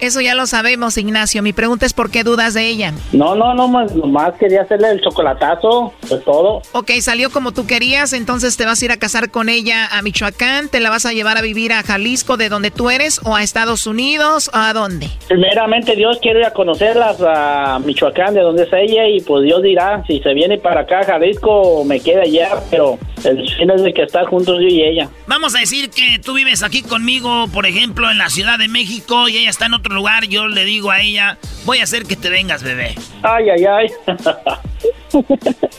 Eso 0.00 0.20
ya 0.20 0.34
lo 0.34 0.46
sabemos, 0.46 0.96
Ignacio. 0.98 1.42
Mi 1.42 1.52
pregunta 1.52 1.86
es 1.86 1.92
¿por 1.92 2.10
qué 2.10 2.24
dudas 2.24 2.54
de 2.54 2.66
ella? 2.68 2.92
No, 3.12 3.34
no, 3.34 3.54
no, 3.54 3.68
más, 3.68 3.94
nomás 3.94 4.34
quería 4.34 4.62
hacerle 4.62 4.90
el 4.90 5.00
chocolatazo, 5.00 5.92
pues 6.08 6.24
todo. 6.24 6.62
Ok, 6.72 6.90
salió 7.00 7.30
como 7.30 7.52
tú 7.52 7.66
querías, 7.66 8.12
entonces 8.12 8.56
te 8.56 8.64
vas 8.64 8.80
a 8.80 8.84
ir 8.84 8.92
a 8.92 8.96
casar 8.96 9.30
con 9.30 9.48
ella 9.48 9.86
a 9.86 10.02
Michoacán, 10.02 10.68
te 10.68 10.80
la 10.80 10.90
vas 10.90 11.06
a 11.06 11.12
llevar 11.12 11.38
a 11.38 11.42
vivir 11.42 11.72
a 11.72 11.82
Jalisco, 11.82 12.36
de 12.36 12.48
donde 12.48 12.70
tú 12.70 12.90
eres, 12.90 13.20
o 13.24 13.34
a 13.34 13.42
Estados 13.42 13.86
Unidos, 13.86 14.50
o 14.52 14.56
a 14.56 14.72
dónde. 14.72 15.08
Primeramente 15.28 15.96
Dios 15.96 16.18
quiero 16.20 16.40
ir 16.40 16.46
a 16.46 16.52
conocerlas 16.52 17.16
a 17.20 17.78
Michoacán, 17.84 18.34
de 18.34 18.40
donde 18.40 18.64
es 18.64 18.72
ella, 18.72 19.08
y 19.08 19.20
pues 19.20 19.44
Dios 19.44 19.62
dirá 19.62 20.02
si 20.06 20.20
se 20.20 20.34
viene 20.34 20.58
para 20.58 20.82
acá 20.82 21.00
a 21.00 21.04
Jalisco 21.04 21.84
me 21.84 22.00
queda 22.00 22.22
allá, 22.22 22.50
pero 22.70 22.98
el 23.24 23.48
fin 23.48 23.70
es 23.70 23.82
de 23.82 23.92
que 23.92 24.02
estar 24.02 24.26
juntos 24.26 24.56
yo 24.60 24.68
y 24.68 24.82
ella. 24.82 25.08
Vamos 25.26 25.54
a 25.54 25.60
decir 25.60 25.90
que 25.90 26.18
tú 26.18 26.34
vives 26.34 26.62
aquí 26.62 26.82
conmigo, 26.82 27.46
por 27.48 27.66
ejemplo, 27.66 28.10
en 28.10 28.18
la 28.18 28.28
Ciudad 28.28 28.58
de 28.58 28.68
México 28.68 29.28
y 29.28 29.38
ella 29.38 29.50
está 29.50 29.66
en 29.66 29.74
otro 29.74 29.94
lugar. 29.94 30.26
Yo 30.26 30.48
le 30.48 30.64
digo 30.64 30.90
a 30.90 31.00
ella, 31.00 31.38
voy 31.64 31.78
a 31.78 31.84
hacer 31.84 32.04
que 32.04 32.16
te 32.16 32.30
vengas, 32.30 32.62
bebé. 32.62 32.94
Ay, 33.22 33.50
ay, 33.50 33.64
ay. 33.64 33.86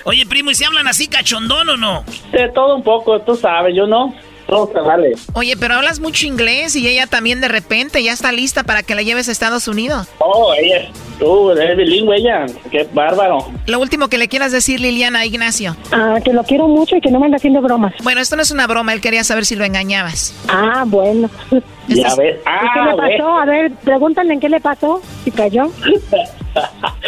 Oye, 0.05 0.25
primo, 0.25 0.51
¿y 0.51 0.55
se 0.55 0.65
hablan 0.65 0.87
así 0.87 1.07
cachondón 1.07 1.69
o 1.69 1.77
no? 1.77 2.03
De 2.31 2.49
todo 2.49 2.75
un 2.75 2.83
poco, 2.83 3.21
tú 3.21 3.35
sabes, 3.35 3.75
yo 3.75 3.87
no. 3.87 4.13
Todo 4.49 4.71
se 4.73 4.79
vale. 4.79 5.11
Oye, 5.33 5.55
pero 5.57 5.75
hablas 5.75 5.99
mucho 5.99 6.25
inglés 6.25 6.75
y 6.75 6.87
ella 6.87 7.05
también 7.07 7.39
de 7.41 7.47
repente 7.47 8.01
ya 8.03 8.11
está 8.13 8.31
lista 8.31 8.63
para 8.63 8.81
que 8.83 8.95
la 8.95 9.01
lleves 9.03 9.29
a 9.29 9.31
Estados 9.31 9.67
Unidos. 9.67 10.07
Oh, 10.17 10.53
ella, 10.59 10.89
tú, 11.19 11.51
eres 11.51 11.77
bilingüe 11.77 12.17
ella. 12.17 12.45
Qué 12.71 12.87
bárbaro. 12.91 13.37
Lo 13.67 13.79
último 13.79 14.07
que 14.07 14.17
le 14.17 14.27
quieras 14.27 14.51
decir, 14.51 14.79
Liliana, 14.79 15.19
a 15.19 15.25
Ignacio. 15.25 15.75
Ah, 15.91 16.17
que 16.23 16.33
lo 16.33 16.43
quiero 16.43 16.67
mucho 16.67 16.95
y 16.95 17.01
que 17.01 17.11
no 17.11 17.19
me 17.19 17.25
anda 17.25 17.37
haciendo 17.37 17.61
bromas. 17.61 17.93
Bueno, 18.03 18.21
esto 18.21 18.35
no 18.35 18.41
es 18.41 18.49
una 18.51 18.65
broma, 18.65 18.91
él 18.93 19.01
quería 19.01 19.23
saber 19.23 19.45
si 19.45 19.55
lo 19.55 19.63
engañabas. 19.65 20.33
Ah, 20.47 20.83
bueno. 20.85 21.29
Ya 21.89 22.13
ves. 22.13 22.35
¿Y 22.35 22.41
Ah, 22.45 22.61
qué 22.75 22.81
le 22.81 23.17
pasó? 23.17 23.29
A 23.39 23.45
ver, 23.45 23.71
pregúntale 23.83 24.31
en 24.35 24.39
qué 24.39 24.47
le 24.47 24.59
pasó. 24.59 25.01
Si 25.23 25.31
cayó. 25.31 25.71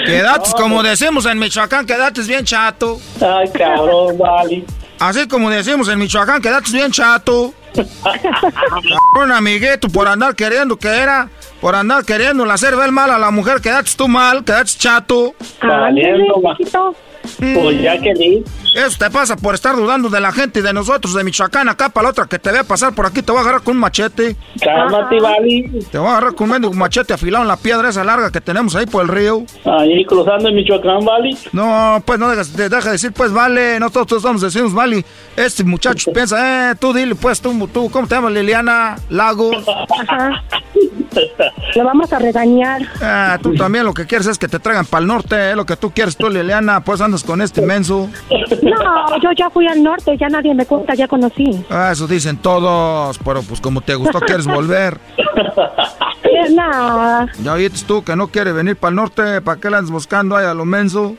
Quedates, 0.05 0.53
como 0.57 0.81
decimos 0.81 1.27
en 1.27 1.37
Michoacán, 1.37 1.85
quedates 1.85 2.27
bien 2.27 2.43
chato. 2.45 2.97
Ay, 3.21 3.47
cabrón, 3.49 4.17
vale. 4.17 4.63
Así 5.01 5.27
como 5.27 5.49
decimos 5.49 5.89
en 5.89 5.97
Michoacán, 5.97 6.43
quedates 6.43 6.71
bien 6.71 6.91
chato. 6.91 7.55
Un 9.19 9.31
amiguito 9.31 9.89
por 9.89 10.07
andar 10.07 10.35
queriendo 10.35 10.77
que 10.77 10.89
era, 10.89 11.27
por 11.59 11.73
andar 11.73 12.05
queriendo 12.05 12.43
hacer 12.43 12.75
ver 12.75 12.91
mal 12.91 13.09
a 13.09 13.17
la 13.17 13.31
mujer, 13.31 13.61
quedates 13.61 13.95
tú 13.95 14.07
mal, 14.07 14.43
quedates 14.43 14.77
chato. 14.77 15.33
Valiendo, 15.59 16.39
ma. 16.43 16.55
Pues 17.39 17.81
ya 17.81 17.99
que 17.99 18.13
di. 18.13 18.43
Eso 18.73 18.97
te 18.97 19.09
pasa 19.09 19.35
por 19.35 19.53
estar 19.53 19.75
dudando 19.75 20.09
de 20.09 20.21
la 20.21 20.31
gente 20.31 20.59
y 20.59 20.61
de 20.61 20.71
nosotros 20.71 21.13
de 21.13 21.23
Michoacán. 21.23 21.67
Acá 21.67 21.89
para 21.89 22.05
la 22.05 22.09
otra 22.11 22.25
que 22.25 22.39
te 22.39 22.51
vea 22.51 22.63
pasar 22.63 22.95
por 22.95 23.05
aquí, 23.05 23.21
te 23.21 23.31
voy 23.31 23.39
a 23.39 23.41
agarrar 23.41 23.61
con 23.63 23.75
un 23.75 23.81
machete. 23.81 24.35
Cálmate, 24.63 25.19
vale. 25.19 25.69
Te 25.91 25.97
voy 25.97 26.07
a 26.07 26.11
agarrar 26.11 26.35
con 26.35 26.51
un 26.51 26.77
machete 26.77 27.13
afilado 27.13 27.43
en 27.43 27.49
la 27.49 27.57
piedra 27.57 27.89
esa 27.89 28.03
larga 28.03 28.31
que 28.31 28.39
tenemos 28.39 28.75
ahí 28.75 28.85
por 28.85 29.03
el 29.03 29.09
río. 29.09 29.43
Ahí 29.65 30.05
cruzando 30.05 30.47
en 30.47 30.55
Michoacán, 30.55 31.03
vale. 31.03 31.35
No, 31.51 32.01
pues 32.05 32.17
no 32.17 32.29
dejas, 32.29 32.53
te 32.53 32.69
deja 32.69 32.85
de 32.85 32.91
decir, 32.93 33.11
pues 33.11 33.33
vale, 33.33 33.79
nosotros 33.79 34.07
todos 34.07 34.21
estamos 34.21 34.41
decimos 34.41 34.73
vale. 34.73 35.03
Este 35.35 35.63
muchacho 35.63 36.11
piensa, 36.13 36.71
eh, 36.71 36.75
tú 36.79 36.93
dile, 36.93 37.15
pues 37.15 37.41
tú, 37.41 37.67
tú, 37.67 37.89
¿cómo 37.89 38.07
te 38.07 38.15
llamas, 38.15 38.31
Liliana? 38.31 38.97
Lago. 39.09 39.51
Ajá. 40.07 40.43
Lo 41.75 41.83
vamos 41.83 42.11
a 42.13 42.19
regañar. 42.19 42.81
Ah, 43.01 43.37
tú 43.41 43.53
también 43.55 43.85
lo 43.85 43.93
que 43.93 44.05
quieres 44.05 44.27
es 44.27 44.37
que 44.37 44.47
te 44.47 44.59
traigan 44.59 44.85
para 44.85 45.01
el 45.01 45.07
norte, 45.07 45.51
eh, 45.51 45.55
lo 45.55 45.65
que 45.65 45.75
tú 45.75 45.91
quieres 45.91 46.15
tú, 46.15 46.29
Liliana, 46.29 46.83
pues 46.83 47.01
andas 47.01 47.23
con 47.23 47.41
este 47.41 47.61
menso. 47.61 48.09
No, 48.61 49.17
yo 49.21 49.31
ya 49.35 49.49
fui 49.49 49.67
al 49.67 49.81
norte, 49.81 50.17
ya 50.17 50.27
nadie 50.29 50.53
me 50.53 50.65
cuenta, 50.65 50.93
ya 50.93 51.07
conocí. 51.07 51.63
Ah, 51.69 51.89
eso 51.91 52.07
dicen 52.07 52.37
todos, 52.37 53.17
pero 53.19 53.41
pues 53.43 53.59
como 53.59 53.81
te 53.81 53.95
gustó, 53.95 54.19
quieres 54.19 54.45
volver. 54.47 54.99
Eh, 56.23 56.49
No, 56.51 57.27
Ya 57.43 57.53
oíste 57.53 57.85
tú 57.85 58.03
que 58.03 58.15
no 58.15 58.27
quiere 58.27 58.51
venir 58.53 58.77
para 58.77 58.89
el 58.89 58.95
norte, 58.95 59.41
¿para 59.41 59.59
qué 59.59 59.69
la 59.69 59.79
andas 59.79 59.91
buscando 59.91 60.37
ahí 60.37 60.45
a 60.45 60.53
lo 60.53 60.63
menso? 60.65 61.15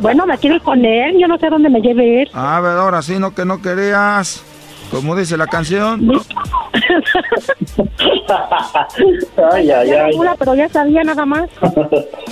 bueno, 0.00 0.24
me 0.24 0.38
quiero 0.38 0.56
ir 0.56 0.62
con 0.62 0.82
él, 0.84 1.16
yo 1.20 1.26
no 1.28 1.36
sé 1.36 1.50
dónde 1.50 1.68
me 1.68 1.80
lleve 1.80 2.22
él. 2.22 2.30
A 2.32 2.58
ver, 2.60 2.72
ahora 2.78 3.02
sí, 3.02 3.18
no 3.18 3.34
que 3.34 3.44
no 3.44 3.60
querías. 3.60 4.42
Como 4.90 5.14
dice 5.16 5.36
la 5.36 5.46
canción. 5.46 6.10
ay, 9.52 9.70
ay, 9.70 9.90
ay. 9.90 10.18
Pero 10.38 10.54
ya 10.54 10.68
sabía 10.68 11.02
nada 11.04 11.24
más. 11.26 11.48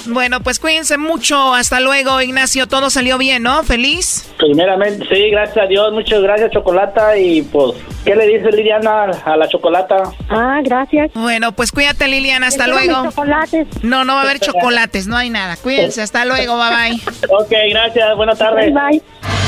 Bueno, 0.07 0.41
pues 0.41 0.59
cuídense 0.59 0.97
mucho. 0.97 1.55
Hasta 1.55 1.81
luego, 1.81 2.21
Ignacio. 2.23 2.67
Todo 2.67 2.89
salió 2.89 3.19
bien, 3.19 3.43
¿no? 3.43 3.63
¿Feliz? 3.65 4.33
Primeramente, 4.39 5.07
sí, 5.07 5.29
gracias 5.31 5.67
a 5.67 5.69
Dios, 5.69 5.93
muchas 5.93 6.23
gracias, 6.23 6.51
Chocolata. 6.53 7.19
Y 7.19 7.43
pues, 7.43 7.75
¿qué 8.05 8.15
le 8.15 8.27
dice 8.27 8.51
Liliana 8.51 9.11
a 9.25 9.37
la 9.37 9.49
Chocolata? 9.49 10.05
Ah, 10.31 10.61
gracias. 10.63 11.11
Bueno, 11.15 11.53
pues 11.53 11.73
cuídate, 11.73 12.09
Liliana. 12.09 12.47
Hasta 12.47 12.69
luego. 12.69 13.05
chocolates. 13.05 13.67
No, 13.83 14.05
no 14.05 14.15
va 14.15 14.21
a 14.21 14.25
haber 14.25 14.39
chocolates, 14.41 15.09
no 15.09 15.17
hay 15.17 15.29
nada. 15.31 15.57
Cuídense. 15.57 16.01
Hasta 16.01 16.25
luego. 16.25 16.57
Bye 16.57 16.71
bye. 16.71 17.01
Ok, 17.29 17.53
gracias, 17.71 18.17
buenas 18.17 18.39
tardes. 18.39 18.73
Bye, 18.73 19.01
bye. 19.01 19.48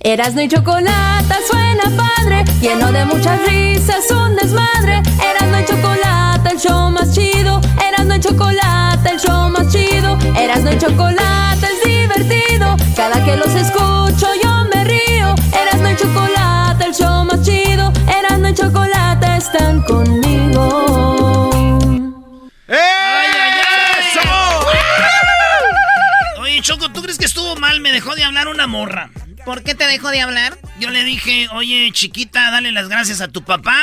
Erasno 0.00 0.42
y 0.42 0.48
chocolate 0.48 1.34
suena 1.50 1.82
padre, 1.96 2.44
lleno 2.60 2.92
de 2.92 3.04
muchas 3.04 3.44
risas, 3.46 4.08
un 4.10 4.36
desmadre. 4.36 5.02
Erasno 5.20 5.60
y 5.60 5.64
chocolate, 5.64 6.50
el 6.50 6.58
show 6.60 6.90
más 6.90 7.12
chido. 7.12 7.60
Erasno 7.84 8.14
y 8.14 8.20
chocolate, 8.20 9.10
el 9.10 9.18
show 9.18 9.50
más 9.50 9.72
chido. 9.72 10.16
Erasno 10.36 10.72
y 10.72 10.78
chocolate 10.78 11.66
es 11.66 11.84
divertido. 11.84 12.76
Cada 12.94 13.24
que 13.24 13.36
los 13.36 13.52
escucho 13.54 14.28
yo 14.42 14.64
me 14.72 14.84
río. 14.84 15.34
Erasno 15.52 15.90
y 15.90 15.96
chocolate, 15.96 16.84
el 16.84 16.94
show 16.94 17.24
más 17.24 17.42
chido. 17.42 17.92
Erasno 18.06 18.48
y 18.50 18.54
chocolate 18.54 19.36
están 19.36 19.82
conmigo. 19.82 21.50
Oye, 26.40 26.62
Choco, 26.62 26.88
¿tú 26.92 27.02
crees 27.02 27.18
que 27.18 27.24
estuvo 27.24 27.56
mal? 27.56 27.80
Me 27.80 27.90
dejó 27.90 28.14
de 28.14 28.22
hablar 28.22 28.46
una 28.46 28.68
morra. 28.68 29.10
¿Por 29.48 29.62
qué 29.62 29.74
te 29.74 29.86
dejó 29.86 30.10
de 30.10 30.20
hablar? 30.20 30.58
Yo 30.78 30.90
le 30.90 31.04
dije, 31.04 31.48
oye, 31.54 31.88
chiquita, 31.90 32.50
dale 32.50 32.70
las 32.70 32.90
gracias 32.90 33.22
a 33.22 33.28
tu 33.28 33.44
papá, 33.44 33.82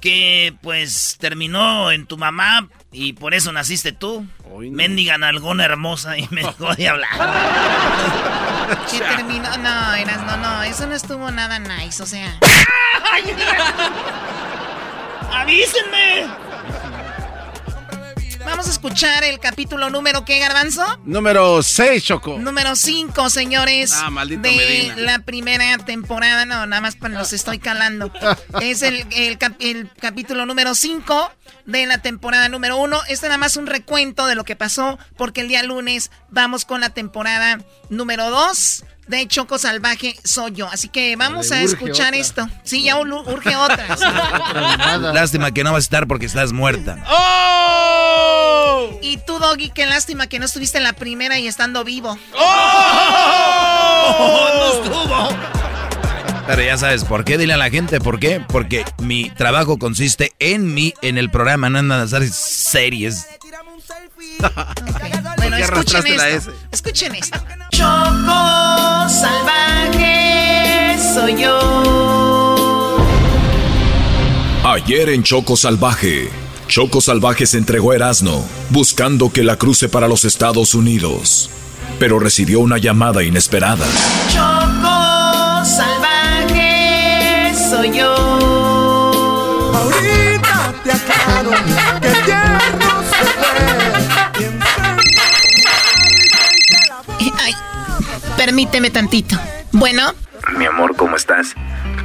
que 0.00 0.54
pues 0.62 1.18
terminó 1.20 1.90
en 1.90 2.06
tu 2.06 2.16
mamá 2.16 2.70
y 2.90 3.12
por 3.12 3.34
eso 3.34 3.52
naciste 3.52 3.92
tú. 3.92 4.26
Mendiga 4.58 5.18
nalgona 5.18 5.66
hermosa 5.66 6.16
y 6.16 6.26
me 6.30 6.40
dejó 6.40 6.74
de 6.74 6.88
hablar. 6.88 7.10
¿Qué 8.90 9.00
terminó? 9.00 9.54
No, 9.58 9.92
eras, 9.92 10.24
no, 10.24 10.38
no, 10.38 10.62
eso 10.62 10.86
no 10.86 10.94
estuvo 10.94 11.30
nada 11.32 11.58
nice, 11.58 12.02
o 12.02 12.06
sea. 12.06 12.40
¡Avísenme! 15.34 16.47
Vamos 18.44 18.66
a 18.66 18.70
escuchar 18.70 19.24
el 19.24 19.38
capítulo 19.40 19.90
número, 19.90 20.24
¿qué, 20.24 20.38
Garbanzo? 20.38 20.84
Número 21.04 21.62
6, 21.62 22.02
Choco. 22.04 22.38
Número 22.38 22.74
5, 22.76 23.30
señores. 23.30 23.92
Ah, 23.94 24.10
maldito 24.10 24.42
de 24.42 24.56
Medina. 24.56 24.96
la 24.96 25.18
primera 25.20 25.76
temporada. 25.78 26.44
No, 26.46 26.66
nada 26.66 26.80
más 26.80 26.96
para 26.96 27.14
los 27.18 27.32
estoy 27.32 27.58
calando. 27.58 28.10
es 28.60 28.82
el, 28.82 29.06
el 29.12 29.38
cap- 29.38 29.56
el 29.60 29.90
capítulo 30.00 30.46
número 30.46 30.74
5 30.74 31.30
de 31.66 31.86
la 31.86 31.98
temporada 31.98 32.48
número 32.48 32.76
1. 32.78 33.00
Este 33.08 33.26
nada 33.26 33.38
más 33.38 33.56
un 33.56 33.66
recuento 33.66 34.26
de 34.26 34.34
lo 34.34 34.44
que 34.44 34.56
pasó, 34.56 34.98
porque 35.16 35.42
el 35.42 35.48
día 35.48 35.62
lunes 35.62 36.10
vamos 36.30 36.64
con 36.64 36.80
la 36.80 36.90
temporada 36.90 37.58
número 37.90 38.30
2 38.30 38.84
de 39.08 39.26
Choco 39.26 39.58
Salvaje 39.58 40.14
Soy 40.24 40.52
Yo. 40.52 40.68
Así 40.68 40.88
que 40.88 41.16
vamos 41.16 41.50
a 41.52 41.60
escuchar 41.62 42.08
otra. 42.08 42.20
esto. 42.20 42.48
Sí, 42.62 42.82
ya 42.84 42.96
ur- 42.96 43.26
urge 43.26 43.56
otra. 43.56 43.96
Lástima 45.12 45.50
que 45.52 45.64
no 45.64 45.72
vas 45.72 45.78
a 45.84 45.86
estar 45.86 46.06
porque 46.06 46.26
estás 46.26 46.52
muerta. 46.52 46.96
Y 49.02 49.16
tú, 49.26 49.38
Doggy, 49.38 49.70
qué 49.70 49.86
lástima 49.86 50.26
que 50.26 50.38
no 50.38 50.44
estuviste 50.46 50.78
en 50.78 50.84
la 50.84 50.92
primera 50.92 51.38
y 51.38 51.46
estando 51.46 51.84
vivo. 51.84 52.18
¡No 54.18 54.72
estuvo! 54.72 55.28
Pero 56.46 56.62
ya 56.62 56.78
sabes 56.78 57.04
por 57.04 57.24
qué, 57.24 57.36
dile 57.36 57.52
a 57.52 57.56
la 57.58 57.68
gente 57.70 58.00
por 58.00 58.18
qué. 58.18 58.40
Porque 58.48 58.84
mi 59.02 59.28
trabajo 59.30 59.78
consiste 59.78 60.32
en 60.38 60.72
mí, 60.74 60.94
en 61.02 61.18
el 61.18 61.30
programa, 61.30 61.68
no 61.68 61.78
en 61.80 61.92
hacer 61.92 62.26
series. 62.30 63.26
Bueno, 65.38 65.56
escuchen 65.56 66.06
esto. 66.06 66.24
S? 66.24 66.50
Escuchen 66.72 67.14
esto. 67.14 67.38
Choco 67.70 69.08
salvaje 69.08 70.96
soy 71.14 71.42
yo. 71.42 72.56
Ayer 74.64 75.08
en 75.10 75.22
Choco 75.22 75.56
Salvaje, 75.56 76.28
Choco 76.66 77.00
Salvaje 77.00 77.46
se 77.46 77.56
entregó 77.56 77.92
a 77.92 77.94
Erasmo, 77.94 78.46
buscando 78.70 79.32
que 79.32 79.42
la 79.42 79.56
cruce 79.56 79.88
para 79.88 80.08
los 80.08 80.26
Estados 80.26 80.74
Unidos, 80.74 81.48
pero 81.98 82.18
recibió 82.18 82.60
una 82.60 82.76
llamada 82.76 83.22
inesperada. 83.22 83.86
Choco 84.28 85.64
salvaje 85.64 87.54
soy 87.70 87.96
yo. 87.96 88.27
Permíteme 98.38 98.90
tantito. 98.90 99.36
Bueno, 99.72 100.14
Mi 100.56 100.64
amor, 100.64 100.96
¿cómo 100.96 101.16
estás? 101.16 101.54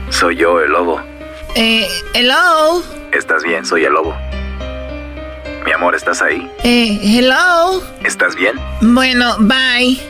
Soy 0.10 0.36
yo, 0.36 0.60
el 0.60 0.72
lobo. 0.72 1.00
eh, 1.56 1.88
hello. 2.14 2.84
¿Estás 3.14 3.44
bien? 3.44 3.66
Soy 3.66 3.86
el 3.86 3.94
lobo. 3.94 4.14
Mi 5.66 5.72
amor, 5.72 5.96
¿estás 5.96 6.22
ahí? 6.22 6.52
Eh, 6.64 7.00
hello. 7.02 7.82
¿Estás 8.04 8.36
bien? 8.36 8.60
Bueno, 8.82 9.38
bye. 9.40 10.02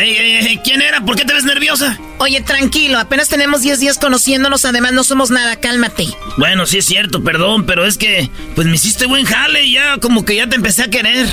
Ey, 0.00 0.16
ey, 0.16 0.46
ey, 0.46 0.60
¿quién 0.64 0.80
era? 0.80 1.02
¿Por 1.02 1.14
qué 1.14 1.26
te 1.26 1.34
ves 1.34 1.44
nerviosa? 1.44 1.98
Oye, 2.16 2.40
tranquilo, 2.40 2.98
apenas 2.98 3.28
tenemos 3.28 3.60
10 3.60 3.80
días 3.80 3.98
conociéndonos, 3.98 4.64
además 4.64 4.92
no 4.92 5.04
somos 5.04 5.30
nada, 5.30 5.56
cálmate. 5.56 6.06
Bueno, 6.38 6.64
sí 6.64 6.78
es 6.78 6.86
cierto, 6.86 7.22
perdón, 7.22 7.66
pero 7.66 7.84
es 7.84 7.98
que 7.98 8.30
pues 8.54 8.66
me 8.66 8.76
hiciste 8.76 9.04
buen 9.04 9.26
jale 9.26 9.64
y 9.64 9.74
ya 9.74 9.98
como 9.98 10.24
que 10.24 10.36
ya 10.36 10.46
te 10.46 10.56
empecé 10.56 10.84
a 10.84 10.88
querer. 10.88 11.26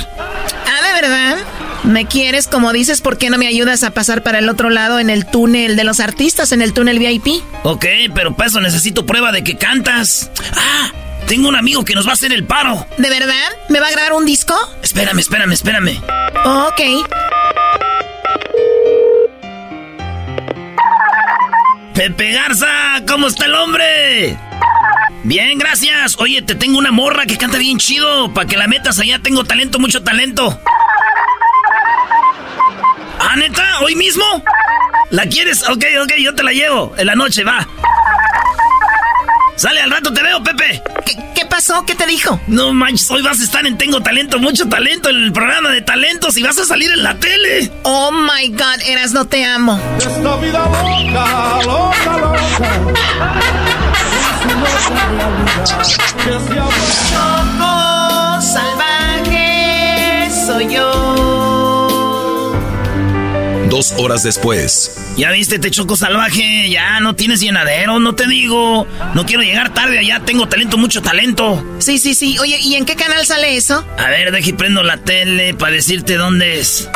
Ah, 0.66 0.86
¿de 0.86 1.00
verdad? 1.00 1.38
¿Me 1.84 2.04
quieres? 2.04 2.46
Como 2.46 2.70
dices, 2.74 3.00
¿por 3.00 3.16
qué 3.16 3.30
no 3.30 3.38
me 3.38 3.46
ayudas 3.46 3.84
a 3.84 3.92
pasar 3.92 4.22
para 4.22 4.38
el 4.38 4.50
otro 4.50 4.68
lado 4.68 5.00
en 5.00 5.08
el 5.08 5.24
túnel 5.24 5.74
de 5.74 5.84
los 5.84 5.98
artistas, 5.98 6.52
en 6.52 6.60
el 6.60 6.74
túnel 6.74 6.98
VIP? 6.98 7.42
Ok, 7.62 7.86
pero 8.14 8.36
para 8.36 8.50
eso 8.50 8.60
necesito 8.60 9.06
prueba 9.06 9.32
de 9.32 9.42
que 9.42 9.56
cantas. 9.56 10.30
Ah, 10.54 10.92
tengo 11.26 11.48
un 11.48 11.56
amigo 11.56 11.86
que 11.86 11.94
nos 11.94 12.06
va 12.06 12.10
a 12.10 12.14
hacer 12.14 12.34
el 12.34 12.44
paro. 12.44 12.86
¿De 12.98 13.08
verdad? 13.08 13.48
¿Me 13.70 13.80
va 13.80 13.86
a 13.86 13.90
grabar 13.92 14.12
un 14.12 14.26
disco? 14.26 14.54
Espérame, 14.82 15.20
espérame, 15.20 15.52
espérame. 15.52 16.02
Oh, 16.44 16.68
ok. 16.68 17.08
Pepe 21.98 22.30
Garza, 22.30 23.02
¿cómo 23.08 23.26
está 23.26 23.46
el 23.46 23.54
hombre? 23.56 24.38
Bien, 25.24 25.58
gracias. 25.58 26.16
Oye, 26.20 26.42
te 26.42 26.54
tengo 26.54 26.78
una 26.78 26.92
morra 26.92 27.26
que 27.26 27.36
canta 27.36 27.58
bien 27.58 27.78
chido. 27.78 28.32
Para 28.32 28.46
que 28.46 28.56
la 28.56 28.68
metas 28.68 29.00
allá, 29.00 29.18
tengo 29.18 29.42
talento, 29.42 29.80
mucho 29.80 30.00
talento. 30.04 30.60
¿Ah, 33.18 33.34
neta? 33.34 33.80
¿Hoy 33.80 33.96
mismo? 33.96 34.24
¿La 35.10 35.26
quieres? 35.26 35.68
Ok, 35.68 35.84
ok, 36.00 36.12
yo 36.20 36.36
te 36.36 36.44
la 36.44 36.52
llevo. 36.52 36.94
En 36.96 37.06
la 37.08 37.16
noche, 37.16 37.42
va. 37.42 37.66
Sale, 39.58 39.80
al 39.80 39.90
rato 39.90 40.12
te 40.12 40.22
veo, 40.22 40.40
Pepe. 40.40 40.80
¿Qué, 41.34 41.44
pasó? 41.46 41.84
¿Qué 41.84 41.96
te 41.96 42.06
dijo? 42.06 42.40
No 42.46 42.72
manches, 42.72 43.10
hoy 43.10 43.22
vas 43.22 43.40
a 43.40 43.42
estar 43.42 43.66
en 43.66 43.76
Tengo 43.76 44.00
Talento, 44.00 44.38
mucho 44.38 44.68
talento, 44.68 45.08
en 45.08 45.16
el 45.16 45.32
programa 45.32 45.70
de 45.70 45.82
talentos 45.82 46.36
y 46.36 46.44
vas 46.44 46.56
a 46.58 46.64
salir 46.64 46.92
en 46.92 47.02
la 47.02 47.18
tele. 47.18 47.68
Oh 47.82 48.12
my 48.12 48.50
god, 48.50 48.80
Eras, 48.86 49.10
no 49.12 49.24
te 49.24 49.44
amo. 49.44 49.80
Esta 49.98 50.36
vida 50.36 50.64
loca, 50.64 51.60
loca, 51.64 52.18
loca. 52.18 52.42
Dos 63.78 63.94
horas 63.96 64.24
después. 64.24 65.14
Ya 65.16 65.30
viste, 65.30 65.60
te 65.60 65.70
choco 65.70 65.94
salvaje, 65.94 66.68
ya 66.68 66.98
no 66.98 67.14
tienes 67.14 67.38
llenadero, 67.38 68.00
no 68.00 68.16
te 68.16 68.26
digo. 68.26 68.88
No 69.14 69.24
quiero 69.24 69.44
llegar 69.44 69.72
tarde 69.72 70.00
allá, 70.00 70.18
tengo 70.24 70.48
talento, 70.48 70.76
mucho 70.78 71.00
talento. 71.00 71.64
Sí, 71.78 71.98
sí, 71.98 72.12
sí. 72.14 72.36
Oye, 72.40 72.58
¿y 72.60 72.74
en 72.74 72.84
qué 72.84 72.96
canal 72.96 73.24
sale 73.24 73.54
eso? 73.54 73.86
A 73.96 74.08
ver, 74.08 74.32
deje 74.32 74.52
prendo 74.52 74.82
la 74.82 74.96
tele 74.96 75.54
para 75.54 75.70
decirte 75.70 76.16
dónde 76.16 76.58
es. 76.58 76.90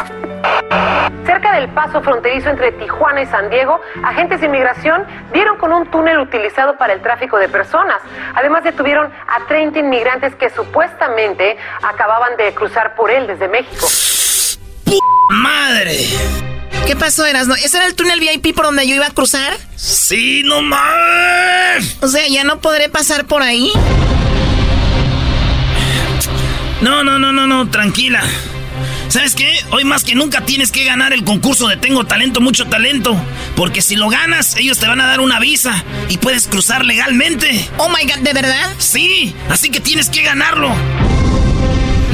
Cerca 1.25 1.53
del 1.55 1.69
paso 1.69 2.03
fronterizo 2.03 2.51
entre 2.51 2.73
Tijuana 2.73 3.23
y 3.23 3.27
San 3.27 3.49
Diego, 3.49 3.81
agentes 4.03 4.41
de 4.41 4.47
inmigración 4.47 5.07
dieron 5.33 5.59
con 5.59 5.73
un 5.73 5.89
túnel 5.89 6.19
utilizado 6.19 6.77
para 6.79 6.95
el 6.95 7.01
tráfico 7.01 7.39
de 7.39 7.49
personas. 7.49 7.99
Además 8.35 8.65
detuvieron 8.65 9.07
a 9.07 9.47
30 9.47 9.79
inmigrantes 9.79 10.35
que 10.35 10.51
supuestamente 10.51 11.57
acababan 11.81 12.37
de 12.37 12.53
cruzar 12.55 12.97
por 12.97 13.13
él 13.13 13.29
desde 13.29 13.47
México. 13.47 13.87
¡Madre! 15.31 16.09
¿Qué 16.87 16.97
pasó, 16.97 17.27
Erasno? 17.27 17.55
¿Ese 17.55 17.77
era 17.77 17.87
el 17.87 17.95
túnel 17.95 18.21
VIP 18.21 18.55
por 18.55 18.67
donde 18.67 18.87
yo 18.87 18.95
iba 18.95 19.07
a 19.07 19.11
cruzar? 19.11 19.57
Sí, 19.77 20.43
no 20.45 20.63
más. 20.63 21.97
O 22.01 22.09
sea, 22.09 22.27
¿ya 22.29 22.45
no 22.45 22.61
podré 22.61 22.89
pasar 22.89 23.27
por 23.27 23.43
ahí? 23.43 23.71
No, 26.81 27.05
no, 27.05 27.19
no, 27.19 27.33
no, 27.33 27.47
no, 27.47 27.71
tranquila. 27.71 28.23
¿Sabes 29.09 29.35
qué? 29.35 29.55
Hoy 29.71 29.85
más 29.85 30.05
que 30.05 30.15
nunca 30.15 30.41
tienes 30.41 30.73
que 30.73 30.85
ganar 30.85 31.13
el 31.13 31.23
concurso 31.23 31.69
de 31.69 31.77
Tengo 31.77 32.05
Talento, 32.05 32.41
mucho 32.41 32.67
talento. 32.67 33.15
Porque 33.57 33.83
si 33.83 33.95
lo 33.95 34.09
ganas, 34.09 34.57
ellos 34.57 34.79
te 34.79 34.87
van 34.87 35.01
a 35.01 35.07
dar 35.07 35.21
una 35.21 35.39
visa 35.39 35.85
y 36.09 36.17
puedes 36.17 36.49
cruzar 36.49 36.85
legalmente. 36.85 37.69
Oh 37.77 37.91
my 37.91 38.05
god, 38.05 38.21
¿de 38.23 38.33
verdad? 38.33 38.73
Sí, 38.79 39.35
así 39.51 39.71
que 39.71 39.81
tienes 39.81 40.09
que 40.09 40.23
ganarlo. 40.23 40.75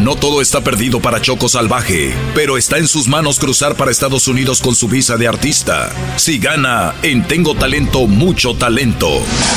No 0.02 0.14
todo 0.14 0.40
está 0.40 0.60
perdido 0.60 1.00
para 1.00 1.20
Choco 1.20 1.48
Salvaje, 1.48 2.14
pero 2.34 2.56
está 2.56 2.78
en 2.78 2.86
sus 2.86 3.08
manos 3.08 3.40
cruzar 3.40 3.74
para 3.74 3.90
Estados 3.90 4.28
Unidos 4.28 4.60
con 4.60 4.76
su 4.76 4.86
visa 4.86 5.16
de 5.16 5.26
artista. 5.26 5.90
Si 6.16 6.38
gana 6.38 6.94
en 7.02 7.26
Tengo 7.26 7.56
Talento, 7.56 8.06
mucho 8.06 8.54
talento. 8.54 9.08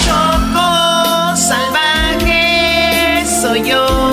Choco 0.03 1.35
Salvaje 1.37 3.23
soy 3.41 3.69
yo. 3.69 4.10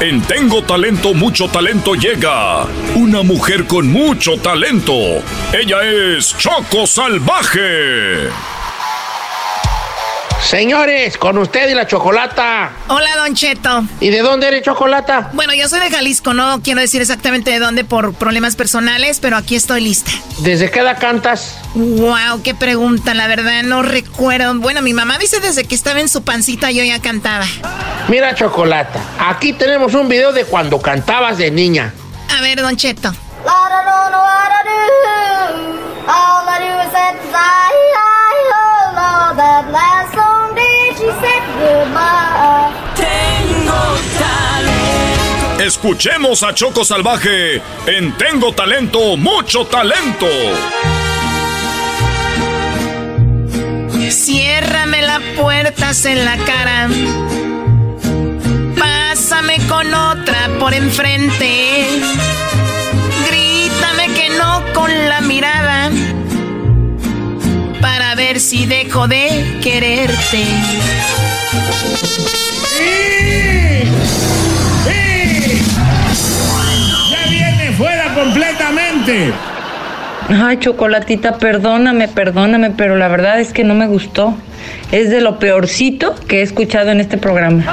En 0.00 0.22
Tengo 0.22 0.62
Talento, 0.62 1.12
mucho 1.12 1.48
talento 1.48 1.94
llega 1.94 2.64
una 2.94 3.22
mujer 3.22 3.66
con 3.66 3.90
mucho 3.90 4.36
talento. 4.36 4.92
Ella 5.52 5.78
es 5.82 6.36
Choco 6.36 6.86
Salvaje. 6.86 8.28
Señores, 10.40 11.18
con 11.18 11.36
usted 11.36 11.68
y 11.68 11.74
la 11.74 11.86
chocolata. 11.86 12.70
Hola, 12.86 13.16
Don 13.16 13.34
Cheto. 13.34 13.84
¿Y 14.00 14.10
de 14.10 14.20
dónde 14.20 14.46
eres 14.46 14.62
chocolata? 14.62 15.30
Bueno, 15.32 15.52
yo 15.52 15.68
soy 15.68 15.80
de 15.80 15.90
Jalisco, 15.90 16.32
no 16.32 16.62
quiero 16.62 16.80
decir 16.80 17.02
exactamente 17.02 17.50
de 17.50 17.58
dónde 17.58 17.84
por 17.84 18.14
problemas 18.14 18.54
personales, 18.54 19.18
pero 19.20 19.36
aquí 19.36 19.56
estoy 19.56 19.80
lista. 19.80 20.12
¿Desde 20.38 20.70
qué 20.70 20.78
edad 20.78 20.98
cantas? 21.00 21.58
Wow, 21.74 22.42
qué 22.42 22.54
pregunta, 22.54 23.14
la 23.14 23.26
verdad 23.26 23.62
no 23.64 23.82
recuerdo. 23.82 24.54
Bueno, 24.54 24.80
mi 24.80 24.94
mamá 24.94 25.18
dice 25.18 25.40
desde 25.40 25.64
que 25.64 25.74
estaba 25.74 26.00
en 26.00 26.08
su 26.08 26.22
pancita 26.22 26.70
yo 26.70 26.84
ya 26.84 27.00
cantaba. 27.00 27.46
Mira, 28.08 28.34
chocolata, 28.34 29.00
aquí 29.18 29.52
tenemos 29.52 29.92
un 29.92 30.08
video 30.08 30.32
de 30.32 30.46
cuando 30.46 30.80
cantabas 30.80 31.36
de 31.36 31.50
niña. 31.50 31.92
A 32.36 32.40
ver, 32.40 32.60
Don 32.60 32.74
Cheto. 32.74 33.12
Escuchemos 45.58 46.42
a 46.44 46.54
Choco 46.54 46.84
Salvaje 46.84 47.60
en 47.86 48.16
Tengo 48.16 48.54
Talento, 48.54 49.18
mucho 49.18 49.66
talento. 49.66 50.26
Ciérrame 54.10 55.02
la 55.02 55.20
puertas 55.36 56.06
en 56.06 56.24
la 56.24 56.36
cara. 56.38 56.88
Pásame 58.78 59.58
con 59.68 59.92
otra 59.92 60.48
por 60.58 60.72
enfrente. 60.74 61.86
Grítame 63.28 64.06
que 64.14 64.30
no 64.38 64.62
con 64.72 64.90
la 65.08 65.20
mirada. 65.20 65.90
Para 67.80 68.14
ver 68.14 68.40
si 68.40 68.66
dejo 68.66 69.08
de 69.08 69.58
quererte. 69.62 70.44
¡Ya 77.10 77.30
viene 77.30 77.72
fuera 77.76 78.14
completamente! 78.14 79.32
Ay, 80.28 80.58
Chocolatita, 80.58 81.38
perdóname, 81.38 82.08
perdóname, 82.08 82.70
pero 82.70 82.96
la 82.96 83.08
verdad 83.08 83.40
es 83.40 83.52
que 83.52 83.64
no 83.64 83.74
me 83.74 83.86
gustó. 83.86 84.34
Es 84.92 85.08
de 85.10 85.22
lo 85.22 85.38
peorcito 85.38 86.14
que 86.26 86.40
he 86.40 86.42
escuchado 86.42 86.90
en 86.90 87.00
este 87.00 87.16
programa. 87.16 87.64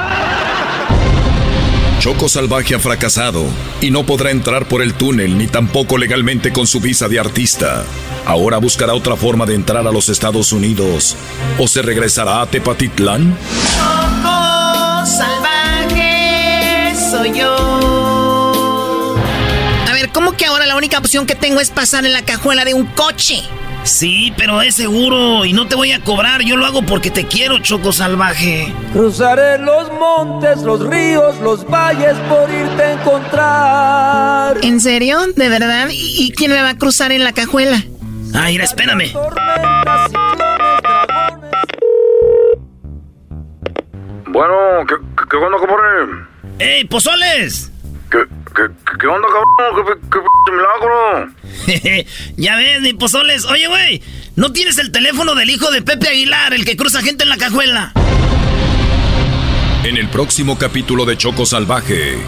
Choco 2.06 2.28
Salvaje 2.28 2.76
ha 2.76 2.78
fracasado 2.78 3.44
y 3.80 3.90
no 3.90 4.06
podrá 4.06 4.30
entrar 4.30 4.68
por 4.68 4.80
el 4.80 4.94
túnel 4.94 5.36
ni 5.36 5.48
tampoco 5.48 5.98
legalmente 5.98 6.52
con 6.52 6.68
su 6.68 6.78
visa 6.78 7.08
de 7.08 7.18
artista. 7.18 7.84
Ahora 8.24 8.58
buscará 8.58 8.94
otra 8.94 9.16
forma 9.16 9.44
de 9.44 9.56
entrar 9.56 9.84
a 9.88 9.90
los 9.90 10.08
Estados 10.08 10.52
Unidos 10.52 11.16
o 11.58 11.66
se 11.66 11.82
regresará 11.82 12.42
a 12.42 12.46
Tepatitlán. 12.46 13.36
Choco 13.74 15.04
salvaje 15.04 16.94
soy 17.10 17.40
yo. 17.40 19.16
A 19.88 19.92
ver, 19.92 20.10
¿cómo 20.10 20.36
que 20.36 20.46
ahora 20.46 20.64
la 20.66 20.76
única 20.76 20.98
opción 20.98 21.26
que 21.26 21.34
tengo 21.34 21.60
es 21.60 21.70
pasar 21.70 22.06
en 22.06 22.12
la 22.12 22.22
cajuela 22.22 22.64
de 22.64 22.74
un 22.74 22.86
coche? 22.86 23.42
Sí, 23.86 24.32
pero 24.36 24.62
es 24.62 24.74
seguro 24.74 25.44
y 25.44 25.52
no 25.52 25.68
te 25.68 25.76
voy 25.76 25.92
a 25.92 26.00
cobrar. 26.02 26.42
Yo 26.42 26.56
lo 26.56 26.66
hago 26.66 26.82
porque 26.82 27.10
te 27.10 27.24
quiero, 27.24 27.60
Choco 27.60 27.92
Salvaje. 27.92 28.72
Cruzaré 28.92 29.58
los 29.58 29.92
montes, 29.92 30.62
los 30.62 30.84
ríos, 30.84 31.38
los 31.38 31.64
valles 31.64 32.16
por 32.28 32.50
irte 32.50 32.82
a 32.82 32.92
encontrar. 32.92 34.56
¿En 34.64 34.80
serio? 34.80 35.20
¿De 35.36 35.48
verdad? 35.48 35.88
¿Y 35.92 36.32
quién 36.32 36.50
me 36.50 36.60
va 36.60 36.70
a 36.70 36.76
cruzar 36.76 37.12
en 37.12 37.22
la 37.22 37.32
cajuela? 37.32 37.84
Ay, 38.34 38.54
mira, 38.54 38.64
espérame. 38.64 39.12
Bueno, 44.26 44.54
¿qué, 44.88 44.94
qué, 45.16 45.24
qué 45.30 45.36
onda, 45.36 45.58
cabrón? 45.58 46.28
¡Ey, 46.58 46.84
pozoles! 46.86 47.70
¿Qué, 48.10 48.18
qué, 48.56 48.62
qué 48.98 49.06
onda, 49.06 49.28
cabrón? 49.28 49.86
¿Qué, 49.86 50.08
qué, 50.10 50.18
qué 50.46 50.52
milagro? 50.52 52.06
ya 52.36 52.56
ves, 52.56 52.80
mi 52.80 52.92
pozoles. 52.94 53.44
Oye, 53.44 53.66
güey, 53.68 54.02
¿no 54.34 54.52
tienes 54.52 54.78
el 54.78 54.90
teléfono 54.90 55.34
del 55.34 55.50
hijo 55.50 55.70
de 55.70 55.82
Pepe 55.82 56.08
Aguilar, 56.08 56.54
el 56.54 56.64
que 56.64 56.76
cruza 56.76 57.02
gente 57.02 57.24
en 57.24 57.30
la 57.30 57.36
cajuela? 57.36 57.92
En 59.84 59.96
el 59.96 60.08
próximo 60.08 60.58
capítulo 60.58 61.04
de 61.04 61.16
Choco 61.16 61.46
Salvaje, 61.46 62.18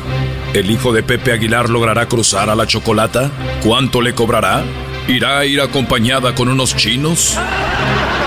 ¿el 0.55 0.71
hijo 0.71 0.93
de 0.93 1.03
Pepe 1.03 1.33
Aguilar 1.33 1.69
logrará 1.69 2.07
cruzar 2.07 2.51
a 2.51 2.55
la 2.55 2.67
chocolata? 2.67 3.31
¿Cuánto 3.65 4.01
le 4.01 4.15
cobrará? 4.15 4.63
¿Irá 5.09 5.39
a 5.39 5.45
ir 5.45 5.61
acompañada 5.61 6.35
con 6.35 6.49
unos 6.49 6.77
chinos? 6.77 7.37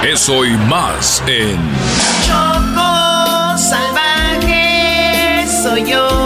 Eso 0.04 0.44
y 0.46 0.52
más 0.52 1.24
en 1.28 1.58
Choco 2.26 3.58
salvaje 3.58 5.46
soy 5.64 5.90
yo. 5.90 6.21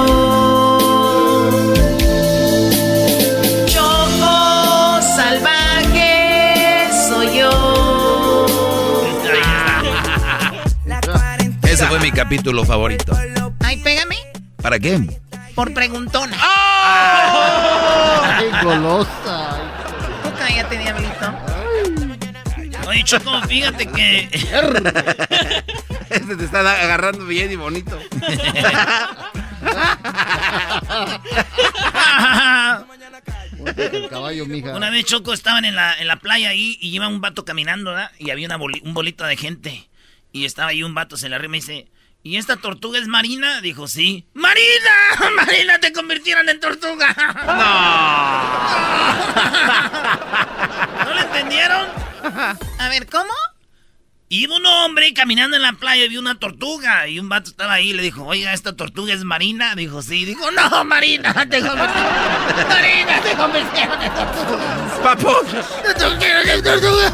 Ese 11.76 11.88
fue 11.88 12.00
mi 12.00 12.10
capítulo 12.12 12.64
favorito. 12.64 13.14
Ay, 13.60 13.78
pégame 13.84 14.16
¿Para 14.62 14.80
qué? 14.80 15.00
por 15.54 15.74
preguntona. 15.74 16.38
¡Qué 18.40 18.50
golosa! 18.64 19.58
Tú 20.24 20.30
cállate, 20.38 20.78
diablito. 20.78 21.34
Oye, 22.88 23.04
Choco, 23.04 23.42
fíjate 23.48 23.88
que... 23.88 24.30
Este 26.10 26.36
te 26.38 26.46
está 26.46 26.60
agarrando 26.60 27.26
bien 27.26 27.52
y 27.52 27.56
bonito. 27.58 28.00
El 33.76 34.10
caballo, 34.10 34.46
mija. 34.46 34.74
Una 34.76 34.90
vez 34.90 35.06
Choco 35.06 35.34
estaban 35.34 35.66
en 35.66 35.76
la, 35.76 35.94
en 36.00 36.08
la 36.08 36.18
playa 36.18 36.50
ahí 36.50 36.78
y 36.82 36.90
iba 36.96 37.08
un 37.08 37.22
vato 37.22 37.46
caminando, 37.46 37.92
¿verdad? 37.92 38.12
Y 38.20 38.30
había 38.32 38.48
una 38.48 38.58
boli- 38.58 38.82
un 38.84 38.94
bolito 38.94 39.26
de 39.26 39.36
gente. 39.38 39.90
Y 40.36 40.44
estaba 40.44 40.72
ahí 40.72 40.84
un 40.84 40.94
vato, 40.94 41.16
se 41.16 41.30
le 41.30 41.36
arriba 41.38 41.56
y 41.56 41.62
dice, 41.62 41.88
¿y 42.22 42.36
esta 42.36 42.58
tortuga 42.58 43.00
es 43.00 43.08
Marina? 43.08 43.62
Dijo, 43.62 43.88
sí. 43.88 44.26
¡Marina! 44.34 45.32
¡Marina, 45.38 45.80
te 45.80 45.94
convirtieron 45.94 46.50
en 46.50 46.60
tortuga! 46.60 47.16
¡No! 50.98 51.06
¿No 51.06 51.14
lo 51.14 51.22
entendieron? 51.22 51.88
A 52.80 52.90
ver, 52.90 53.08
¿cómo? 53.08 53.32
Y 54.28 54.46
un 54.48 54.66
hombre 54.66 55.14
caminando 55.14 55.56
en 55.56 55.62
la 55.62 55.72
playa 55.72 56.06
vio 56.10 56.20
una 56.20 56.38
tortuga 56.38 57.08
y 57.08 57.18
un 57.18 57.30
vato 57.30 57.52
estaba 57.52 57.72
ahí 57.72 57.92
y 57.92 57.94
le 57.94 58.04
dijo, 58.04 58.26
oiga, 58.26 58.52
¿esta 58.52 58.76
tortuga 58.76 59.14
es 59.14 59.24
marina? 59.24 59.74
Dijo, 59.76 60.02
sí. 60.02 60.26
Dijo, 60.26 60.52
no, 60.52 60.84
marina, 60.84 61.32
te 61.50 61.62
convirtieron. 61.62 62.68
marina, 62.68 63.22
te 63.22 63.36
convirtieron 63.38 64.02
en 64.02 64.14
tortuga. 64.14 65.00
Papu. 65.02 65.32
Te 65.82 65.94
convirtieron 65.94 66.50
en 66.50 66.62
tortuga. 66.62 67.14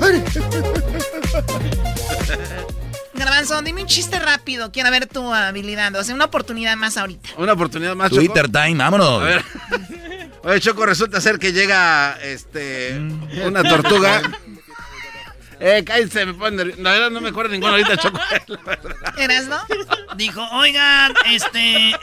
Garbanzo, 3.26 3.61
dime 3.61 3.81
un 3.81 3.88
chiste 3.88 4.18
rápido. 4.19 4.72
Quiero 4.72 4.89
ver 4.91 5.06
tu 5.06 5.34
habilidad. 5.34 5.95
O 5.95 6.03
sea, 6.03 6.15
una 6.15 6.26
oportunidad 6.26 6.76
más 6.76 6.98
ahorita. 6.98 7.30
Una 7.38 7.53
oportunidad 7.53 7.95
más, 7.95 8.10
Choco. 8.10 8.22
Twitter 8.22 8.49
time, 8.52 8.76
vámonos. 8.76 9.22
A 9.22 9.26
ver. 9.26 9.45
Oye, 10.43 10.60
Choco, 10.60 10.85
resulta 10.88 11.22
ser 11.22 11.38
que 11.38 11.53
llega 11.53 12.18
este 12.23 12.99
una 13.45 13.64
tortuga. 13.64 14.22
Eh, 15.64 15.84
cállense, 15.85 16.26
me 16.26 16.34
ponen 16.34 16.56
nervioso. 16.56 16.81
La 16.81 16.91
verdad 16.93 17.11
no 17.11 17.22
me 17.22 17.30
acuerdo 17.30 17.52
ninguno 17.52 17.73
ahorita, 17.73 17.95
Choco. 17.95 18.19
¿Eras, 19.19 19.45
no? 19.45 19.60
Dijo, 20.15 20.43
oigan, 20.53 21.14
este. 21.27 21.95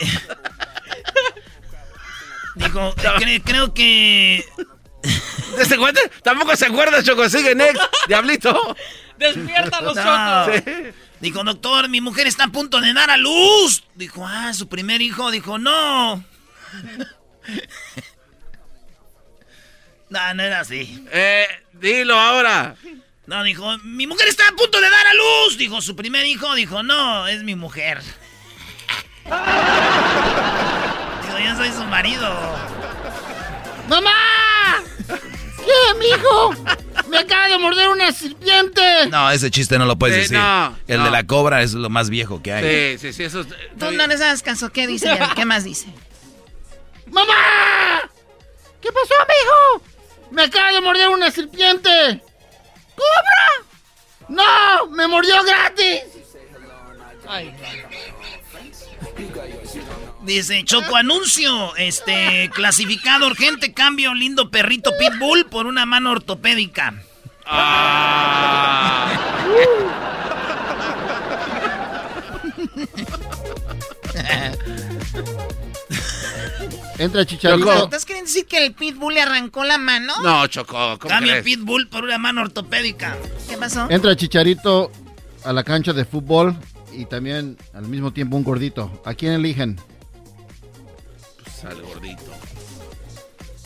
Dijo, 2.55 2.95
cre- 2.95 3.43
creo 3.45 3.75
que. 3.75 4.45
¿De 5.57 5.63
ese 5.65 5.77
cuate? 5.77 6.01
Tampoco 6.23 6.55
se 6.55 6.67
acuerda, 6.67 7.03
Choco. 7.03 7.29
Sigue, 7.29 7.57
next. 7.57 7.83
Diablito. 8.07 8.77
Despiértalos, 9.19 9.97
No. 9.97 10.03
Choco. 10.05 10.53
Sí. 10.65 10.73
Dijo, 11.21 11.43
doctor, 11.43 11.89
mi 11.89 12.01
mujer 12.01 12.27
está 12.27 12.45
a 12.45 12.49
punto 12.49 12.81
de 12.81 12.93
dar 12.93 13.11
a 13.11 13.17
luz. 13.17 13.83
Dijo, 13.95 14.27
ah, 14.27 14.53
su 14.55 14.69
primer 14.69 15.03
hijo. 15.03 15.31
Dijo, 15.31 15.59
no. 15.59 16.17
no, 20.11 20.35
no 20.35 20.43
era 20.43 20.61
así. 20.61 21.05
Eh, 21.11 21.47
dilo 21.73 22.19
ahora. 22.19 22.77
No, 23.27 23.43
dijo, 23.43 23.79
mi 23.79 24.07
mujer 24.07 24.29
está 24.29 24.49
a 24.49 24.53
punto 24.53 24.81
de 24.81 24.89
dar 24.89 25.07
a 25.07 25.15
luz. 25.15 25.59
Dijo, 25.59 25.81
su 25.83 25.97
primer 25.97 26.25
hijo. 26.25 26.55
Dijo, 26.55 26.83
no, 26.83 27.27
es 27.27 27.43
mi 27.43 27.57
mujer. 27.57 28.01
Dijo, 31.23 31.39
yo 31.45 31.57
soy 31.57 31.73
su 31.73 31.85
marido. 31.85 32.57
¡Mamá! 33.89 34.48
¿Qué, 35.69 35.99
mijo? 35.99 36.55
Me 37.09 37.19
acaba 37.19 37.49
de 37.49 37.59
morder 37.59 37.89
una 37.89 38.11
serpiente. 38.13 39.07
No, 39.11 39.31
ese 39.31 39.51
chiste 39.51 39.79
no 39.79 39.85
lo 39.85 39.97
puedes 39.99 40.17
Sí, 40.17 40.21
decir. 40.23 40.39
no, 40.39 40.77
el 40.87 40.99
no. 40.99 41.05
de 41.05 41.11
la 41.11 41.25
cobra 41.27 41.63
es 41.63 41.75
lo 41.75 41.91
más 41.91 42.09
viejo 42.09 42.43
que 42.43 42.53
hay. 42.55 42.99
Sí, 42.99 43.07
sí, 43.09 43.13
sí, 43.13 43.25
eso. 43.25 43.45
Tú 43.79 43.91
no 43.91 44.07
les 44.07 44.21
hagas 44.21 44.43
caso. 44.43 44.71
¿Qué 44.71 44.87
dice? 44.87 45.19
¿Qué 45.37 45.45
más 45.45 45.65
dice? 45.65 45.89
¡Mamá! 47.07 47.35
¿Qué 48.81 48.89
pasó, 48.93 49.15
mijo? 49.29 49.85
Me 50.31 50.43
acaba 50.45 50.73
de 50.73 50.81
morder 50.81 51.09
una 51.09 51.31
serpiente. 51.31 52.23
¿Cobra? 52.97 53.69
¡No! 54.29 54.87
¡Me 54.91 55.07
mordió 55.07 55.43
gratis! 55.45 56.03
Ay, 57.27 57.55
Dice, 60.29 60.63
Choco, 60.63 60.95
anuncio, 60.95 61.75
este, 61.77 62.51
clasificado 62.53 63.27
urgente, 63.27 63.73
cambio, 63.73 64.13
lindo 64.13 64.51
perrito 64.51 64.91
pitbull 64.99 65.47
por 65.47 65.65
una 65.65 65.87
mano 65.87 66.11
ortopédica. 66.11 67.03
Entra 76.99 77.25
Chicharito. 77.25 77.85
¿Estás 77.85 78.05
queriendo 78.05 78.29
decir 78.29 78.47
que 78.47 78.67
el 78.67 78.75
pitbull 78.75 79.15
le 79.15 79.23
arrancó 79.23 79.65
la 79.65 79.79
mano? 79.79 80.13
No, 80.23 80.47
Choco, 80.49 80.99
¿cómo 80.99 81.09
Cambio 81.09 81.33
crees? 81.33 81.45
pitbull 81.45 81.89
por 81.89 82.05
una 82.05 82.19
mano 82.19 82.43
ortopédica. 82.43 83.17
¿Qué 83.49 83.57
pasó? 83.57 83.87
Entra 83.89 84.15
Chicharito 84.15 84.93
a 85.43 85.55
la 85.55 85.65
cancha 85.65 85.95
de 85.95 86.05
fútbol 86.05 86.55
y 86.93 87.07
también 87.07 87.57
al 87.73 87.87
mismo 87.87 88.13
tiempo 88.13 88.37
un 88.37 88.45
gordito. 88.45 89.01
¿A 89.07 89.15
quién 89.15 89.33
eligen? 89.33 89.81
Al 91.67 91.83
gordito. 91.83 92.23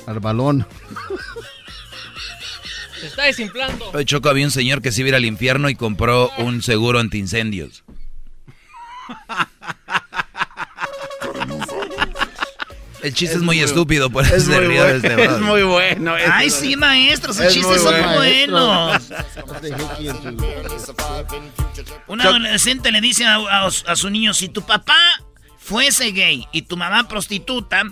Al 0.07 0.21
balón. 0.21 0.67
Se 3.01 3.07
está 3.07 3.25
desinflando. 3.25 3.91
Oye, 3.93 4.05
Choco, 4.05 4.29
había 4.29 4.45
un 4.45 4.51
señor 4.53 4.81
que 4.83 4.93
se 4.93 5.01
iba 5.01 5.07
a 5.07 5.11
ir 5.11 5.15
al 5.17 5.25
infierno 5.25 5.69
y 5.69 5.75
compró 5.75 6.31
un 6.39 6.63
seguro 6.63 6.99
antiincendios. 7.01 7.83
El 13.03 13.13
chiste 13.15 13.35
es 13.37 13.43
muy 13.43 13.59
estúpido, 13.59 14.11
por 14.11 14.25
eso 14.25 14.37
es 14.37 14.47
muy 14.47 14.67
bueno, 14.77 14.85
este 14.87 15.25
es 15.25 15.41
muy 15.41 15.63
bueno. 15.65 16.17
ese. 16.17 16.31
Ay, 16.33 16.51
sí, 16.51 16.77
maestro, 16.77 17.33
sus 17.33 17.47
Es 17.47 17.53
chistes 17.55 17.83
muy 17.83 17.91
son 17.93 18.01
bueno. 18.15 18.15
buenos. 18.15 19.03
Un 22.07 22.21
adolescente 22.21 22.93
le 22.93 23.01
dice 23.01 23.25
a, 23.25 23.37
a- 23.37 23.67
a 23.67 23.97
su 23.97 24.09
niño, 24.09 24.33
si 24.35 24.49
tu 24.51 24.63
papá 24.63 24.97
fuese 25.73 26.13
gay 26.13 26.47
y 26.53 26.63
tu 26.63 26.77
mamá 26.77 27.09
prostituta, 27.09 27.85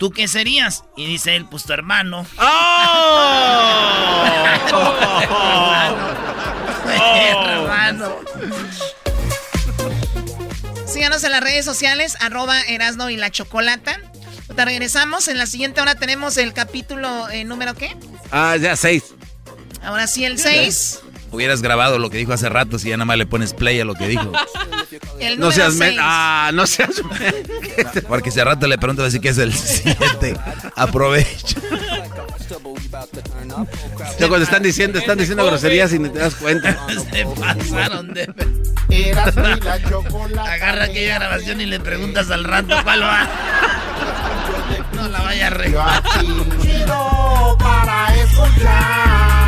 ¿tú 0.00 0.10
qué 0.10 0.26
serías? 0.26 0.82
Y 0.96 1.06
dice 1.06 1.36
él, 1.36 1.44
pues 1.44 1.62
tu 1.62 1.72
hermano. 1.72 2.26
¡Oh! 2.38 4.24
hermano. 7.46 8.16
Síganos 10.84 11.22
en 11.22 11.30
las 11.30 11.40
redes 11.40 11.64
sociales, 11.64 12.16
arroba 12.18 12.60
Erasno 12.62 13.08
y 13.08 13.16
la 13.16 13.30
Chocolata. 13.30 14.00
Te 14.56 14.64
regresamos. 14.64 15.28
En 15.28 15.38
la 15.38 15.46
siguiente 15.46 15.80
hora 15.80 15.94
tenemos 15.94 16.38
el 16.38 16.52
capítulo 16.52 17.28
eh, 17.28 17.44
número 17.44 17.74
qué? 17.74 17.96
Ah, 18.32 18.56
ya 18.56 18.74
seis. 18.74 19.14
Ahora 19.84 20.08
sí, 20.08 20.24
el 20.24 20.40
6. 20.40 21.02
Hubieras 21.30 21.60
grabado 21.62 21.98
lo 21.98 22.10
que 22.10 22.16
dijo 22.18 22.32
hace 22.32 22.48
rato 22.48 22.78
si 22.78 22.88
ya 22.88 22.96
nada 22.96 23.04
más 23.04 23.18
le 23.18 23.26
pones 23.26 23.52
play 23.54 23.78
a 23.80 23.84
lo 23.84 23.94
que 23.94 24.08
dijo. 24.08 24.32
El 25.20 25.38
No 25.38 25.50
seas 25.52 25.74
men. 25.74 25.90
seis. 25.90 26.00
Ah, 26.02 26.50
no 26.54 26.66
seas. 26.66 27.02
Porque 28.08 28.30
si 28.30 28.40
a 28.40 28.44
rato 28.44 28.66
le 28.66 28.78
pregunto 28.78 29.04
así 29.04 29.20
que 29.20 29.28
es 29.30 29.38
el 29.38 29.52
7. 29.52 30.34
Aprovecha. 30.76 31.60
Choco, 34.18 34.36
te 34.36 34.42
están 34.42 34.62
diciendo, 34.62 34.98
están 34.98 35.18
diciendo 35.18 35.44
groserías 35.44 35.92
y 35.92 35.98
ni 35.98 36.08
te 36.08 36.18
das 36.18 36.34
cuenta. 36.34 36.76
Se 37.12 37.24
pasaron 37.26 38.14
de... 38.14 38.32
Agarra 40.40 40.84
aquella 40.84 41.14
grabación 41.18 41.60
y 41.60 41.66
le 41.66 41.78
preguntas 41.80 42.30
al 42.30 42.44
rato 42.44 42.74
cuál 42.82 43.02
va. 43.02 43.28
No 44.94 45.08
la 45.08 45.20
vaya 45.22 45.48
a 45.48 45.50
regar. 45.50 46.02
Chido 46.62 47.56
para 47.58 48.14
escuchar. 48.16 49.47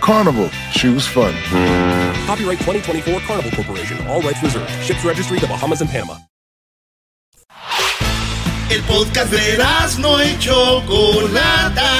Carnival, 0.00 0.48
choose 0.72 1.06
fun. 1.06 1.34
Copyright 2.26 2.58
2024 2.60 3.20
Carnival 3.20 3.50
Corporation. 3.52 4.06
All 4.06 4.20
rights 4.22 4.42
reserved. 4.42 4.70
Ships 4.82 5.04
registry 5.04 5.38
the 5.38 5.46
Bahamas 5.46 5.80
and 5.80 5.90
Panama. 5.90 6.16
El 8.70 8.82
podcast 8.82 9.30
de 9.30 9.54
Erasmo 9.54 10.20
y 10.22 10.38
Chocolata. 10.38 11.90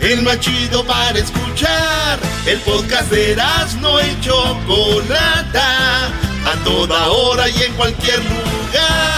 El 0.00 0.22
machido 0.22 0.84
para 0.84 1.18
escuchar. 1.18 2.18
El 2.46 2.58
podcast 2.60 3.10
de 3.10 3.32
Erasmo 3.32 4.00
y 4.00 4.20
Chocolata. 4.20 6.06
A 6.44 6.64
toda 6.64 7.08
hora 7.08 7.48
y 7.48 7.62
en 7.62 7.72
cualquier 7.74 8.18
lugar. 8.18 9.17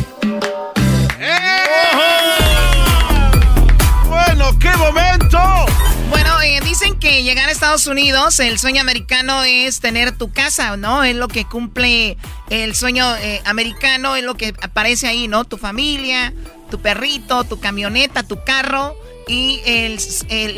Llegar 7.31 7.47
a 7.47 7.53
Estados 7.53 7.87
Unidos, 7.87 8.41
el 8.41 8.59
sueño 8.59 8.81
americano 8.81 9.41
es 9.43 9.79
tener 9.79 10.11
tu 10.11 10.33
casa, 10.33 10.75
¿no? 10.75 11.05
Es 11.05 11.15
lo 11.15 11.29
que 11.29 11.45
cumple 11.45 12.17
el 12.49 12.75
sueño 12.75 13.15
eh, 13.15 13.41
americano, 13.45 14.17
es 14.17 14.23
lo 14.25 14.35
que 14.35 14.53
aparece 14.61 15.07
ahí, 15.07 15.29
¿no? 15.29 15.45
Tu 15.45 15.57
familia, 15.57 16.33
tu 16.69 16.81
perrito, 16.81 17.45
tu 17.45 17.61
camioneta, 17.61 18.23
tu 18.23 18.43
carro 18.43 18.97
y 19.29 19.61
el, 19.65 19.97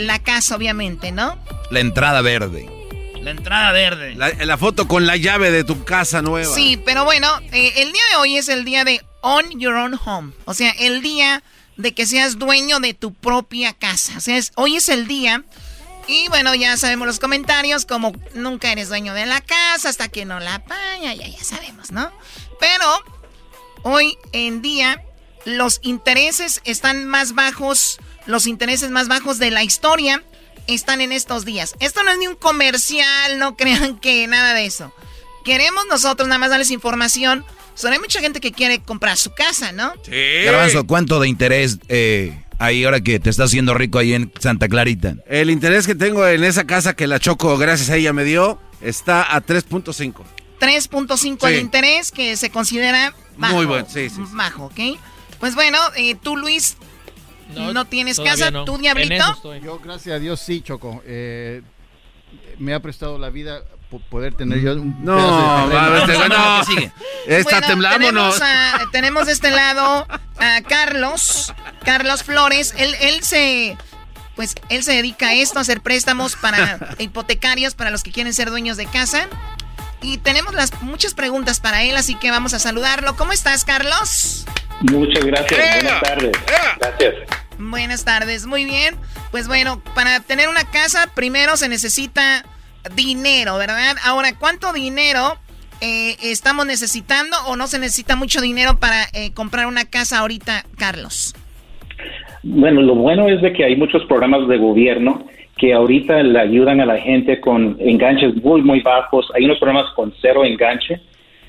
la 0.07 0.17
casa, 0.17 0.55
obviamente, 0.55 1.11
¿no? 1.11 1.37
La 1.69 1.79
entrada 1.79 2.21
verde. 2.21 2.67
La 3.21 3.29
entrada 3.29 3.71
verde. 3.71 4.15
La, 4.15 4.57
foto 4.57 4.87
con 4.87 5.05
la 5.05 5.15
llave 5.15 5.51
de 5.51 5.63
tu 5.63 5.83
casa 5.83 6.23
nueva. 6.23 6.55
Sí, 6.55 6.81
pero 6.83 7.05
bueno, 7.05 7.27
eh, 7.51 7.71
el 7.83 7.91
día 7.91 8.01
de 8.09 8.15
hoy 8.15 8.37
es 8.37 8.49
el 8.49 8.65
día 8.65 8.83
de 8.83 8.99
On 9.21 9.47
Your 9.59 9.75
Own 9.75 9.99
Home. 10.03 10.33
O 10.45 10.55
sea, 10.55 10.71
el 10.79 11.03
día 11.03 11.43
de 11.77 11.93
que 11.93 12.07
seas 12.07 12.39
dueño 12.39 12.79
de 12.79 12.95
tu 12.95 13.13
propia 13.13 13.73
casa. 13.73 14.17
O 14.17 14.21
sea, 14.21 14.39
hoy 14.55 14.77
es 14.77 14.89
el 14.89 15.05
día. 15.07 15.43
Y 16.07 16.27
bueno, 16.29 16.53
ya 16.55 16.75
sabemos 16.77 17.07
los 17.07 17.19
comentarios, 17.19 17.85
como 17.85 18.13
nunca 18.33 18.71
eres 18.71 18.89
dueño 18.89 19.13
de 19.13 19.25
la 19.25 19.41
casa 19.41 19.89
hasta 19.89 20.09
que 20.09 20.25
no 20.25 20.39
la 20.39 20.55
apaña, 20.55 21.13
ya, 21.13 21.27
ya 21.27 21.43
sabemos, 21.43 21.91
¿no? 21.91 22.11
Pero 22.59 22.85
hoy 23.83 24.17
en 24.31 24.61
día 24.61 25.01
los 25.45 25.79
intereses 25.81 26.61
están 26.65 27.05
más 27.05 27.33
bajos, 27.33 27.99
los 28.25 28.47
intereses 28.47 28.89
más 28.89 29.07
bajos 29.07 29.39
de 29.39 29.51
la 29.51 29.63
historia 29.63 30.23
están 30.67 31.01
en 31.01 31.11
estos 31.11 31.45
días. 31.45 31.75
Esto 31.79 32.03
no 32.03 32.11
es 32.11 32.17
ni 32.17 32.27
un 32.27 32.35
comercial, 32.35 33.37
no 33.39 33.55
crean 33.57 33.99
que 33.99 34.27
nada 34.27 34.53
de 34.53 34.65
eso. 34.65 34.93
Queremos 35.43 35.85
nosotros 35.89 36.27
nada 36.27 36.39
más 36.39 36.49
darles 36.49 36.71
información. 36.71 37.45
Solo 37.75 37.93
hay 37.93 37.99
mucha 37.99 38.21
gente 38.21 38.39
que 38.39 38.51
quiere 38.51 38.81
comprar 38.81 39.17
su 39.17 39.33
casa, 39.33 39.71
¿no? 39.71 39.93
Sí. 40.05 40.43
Garbanzo, 40.45 40.85
¿cuánto 40.85 41.19
de 41.19 41.27
interés 41.27 41.79
eh, 41.89 42.42
hay 42.63 42.85
ahora 42.85 43.01
que 43.01 43.19
te 43.19 43.29
estás 43.29 43.47
haciendo 43.47 43.73
rico 43.73 43.99
ahí 43.99 44.13
en 44.13 44.31
Santa 44.39 44.69
Clarita? 44.69 45.15
El 45.27 45.49
interés 45.49 45.85
que 45.85 45.95
tengo 45.95 46.25
en 46.25 46.45
esa 46.45 46.65
casa 46.65 46.95
que 46.95 47.07
la 47.07 47.19
Choco, 47.19 47.57
gracias 47.57 47.89
a 47.89 47.97
ella, 47.97 48.13
me 48.13 48.23
dio, 48.23 48.57
está 48.81 49.35
a 49.35 49.45
3.5. 49.45 50.23
3.5 50.61 51.47
el 51.49 51.59
interés 51.59 52.11
que 52.11 52.37
se 52.37 52.49
considera 52.49 53.13
bajo. 53.37 53.55
Muy 53.55 53.65
bueno, 53.65 53.85
sí, 53.89 54.09
sí. 54.09 54.21
Bajo, 54.31 54.65
¿ok? 54.67 54.79
Pues 55.39 55.55
bueno, 55.55 55.77
eh, 55.97 56.15
tú, 56.15 56.37
Luis, 56.37 56.77
no, 57.53 57.83
tienes 57.85 58.17
casa, 58.17 58.49
tú, 58.65 58.77
Diablito. 58.77 59.59
Yo, 59.61 59.79
gracias 59.79 60.15
a 60.15 60.19
Dios, 60.19 60.39
sí, 60.39 60.61
Choco. 60.61 61.03
Eh, 61.05 61.61
me 62.59 62.73
ha 62.73 62.79
prestado 62.81 63.17
la 63.17 63.29
vida 63.29 63.61
poder 64.09 64.33
tener 64.33 64.59
yo 64.59 64.73
un 64.73 65.03
no, 65.03 65.67
de 65.67 66.29
no, 66.29 66.63
sigue. 66.63 66.91
Está 67.27 67.61
temblando, 67.61 67.99
tenemos, 67.99 68.41
tenemos 68.91 69.25
de 69.27 69.33
este 69.33 69.51
lado 69.51 70.07
a 70.39 70.61
Carlos, 70.67 71.53
Carlos 71.83 72.23
Flores. 72.23 72.73
Él, 72.77 72.95
él 73.01 73.23
se, 73.23 73.77
pues, 74.35 74.55
él 74.69 74.83
se 74.83 74.93
dedica 74.93 75.29
a 75.29 75.33
esto, 75.33 75.59
a 75.59 75.61
hacer 75.61 75.81
préstamos 75.81 76.35
para 76.35 76.79
hipotecarios 76.97 77.75
para 77.75 77.89
los 77.89 78.03
que 78.03 78.11
quieren 78.11 78.33
ser 78.33 78.49
dueños 78.49 78.77
de 78.77 78.85
casa. 78.85 79.27
Y 80.01 80.17
tenemos 80.17 80.53
las 80.53 80.81
muchas 80.81 81.13
preguntas 81.13 81.59
para 81.59 81.83
él, 81.83 81.95
así 81.95 82.15
que 82.15 82.29
vamos 82.29 82.53
a 82.53 82.59
saludarlo. 82.59 83.15
¿Cómo 83.15 83.31
estás, 83.31 83.63
Carlos? 83.63 84.45
Muchas 84.81 85.23
gracias. 85.23 85.59
Buenas 85.59 86.01
tardes. 86.01 86.31
Gracias. 86.79 87.13
Buenas 87.57 88.03
tardes. 88.03 88.45
Muy 88.45 88.65
bien. 88.65 88.97
Pues 89.31 89.47
bueno, 89.47 89.81
para 89.95 90.19
tener 90.19 90.49
una 90.49 90.65
casa 90.69 91.07
primero 91.15 91.55
se 91.55 91.69
necesita 91.69 92.45
dinero, 92.95 93.57
¿verdad? 93.57 93.95
Ahora, 94.03 94.35
¿cuánto 94.35 94.73
dinero 94.73 95.39
eh, 95.79 96.17
estamos 96.21 96.65
necesitando 96.65 97.37
o 97.45 97.55
no 97.55 97.67
se 97.67 97.79
necesita 97.79 98.15
mucho 98.15 98.41
dinero 98.41 98.79
para 98.79 99.07
eh, 99.13 99.31
comprar 99.33 99.67
una 99.67 99.85
casa 99.85 100.19
ahorita, 100.19 100.65
Carlos? 100.77 101.33
Bueno, 102.43 102.81
lo 102.81 102.95
bueno 102.95 103.27
es 103.29 103.41
de 103.41 103.53
que 103.53 103.63
hay 103.63 103.75
muchos 103.75 104.03
programas 104.05 104.47
de 104.47 104.57
gobierno 104.57 105.25
que 105.57 105.73
ahorita 105.73 106.21
le 106.23 106.39
ayudan 106.39 106.81
a 106.81 106.85
la 106.85 106.97
gente 106.97 107.39
con 107.39 107.77
enganches 107.79 108.35
muy, 108.43 108.61
muy 108.61 108.81
bajos. 108.81 109.27
Hay 109.33 109.45
unos 109.45 109.59
programas 109.59 109.91
con 109.93 110.13
cero 110.21 110.43
enganche. 110.43 110.99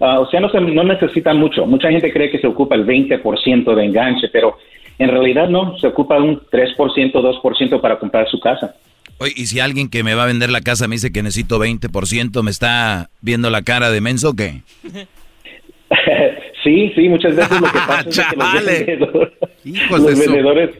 Ah, 0.01 0.21
o 0.21 0.31
sea, 0.31 0.41
no, 0.41 0.49
se, 0.51 0.61
no 0.61 0.85
necesitan 0.85 1.39
mucho. 1.39 1.66
Mucha 1.66 1.91
gente 1.91 2.12
cree 2.12 2.31
que 2.31 2.39
se 2.39 2.47
ocupa 2.47 2.77
el 2.77 2.87
20% 2.87 3.75
de 3.75 3.85
enganche, 3.85 4.29
pero 4.33 4.57
en 4.99 5.11
realidad 5.11 5.49
no, 5.49 5.77
se 5.79 5.89
ocupa 5.89 6.19
un 6.19 6.41
3%, 6.41 6.77
2% 7.12 7.81
para 7.81 7.99
comprar 7.99 8.29
su 8.29 8.39
casa. 8.39 8.75
Oye, 9.19 9.33
y 9.37 9.47
si 9.47 9.61
alguien 9.61 9.89
que 9.89 10.03
me 10.05 10.15
va 10.15 10.25
a 10.25 10.27
vender 10.27 10.51
la 10.51 10.61
casa 10.61 10.87
me 10.87 10.97
dice 10.97 11.12
que 11.12 11.23
necesito 11.23 11.59
20%, 11.59 12.43
¿me 12.43 12.51
está 12.51 13.11
viendo 13.21 13.51
la 13.51 13.62
cara 13.62 13.91
de 13.91 14.01
menso 14.01 14.31
o 14.31 14.35
qué? 14.35 14.62
sí, 16.65 16.93
sí, 16.97 17.09
muchas 17.09 17.36
veces 17.36 17.61
lo 17.61 17.66
que 17.66 17.78
pasa 17.86 18.09
es 18.09 18.85
que 18.85 18.97
los 18.97 20.19
vendedores, 20.19 20.70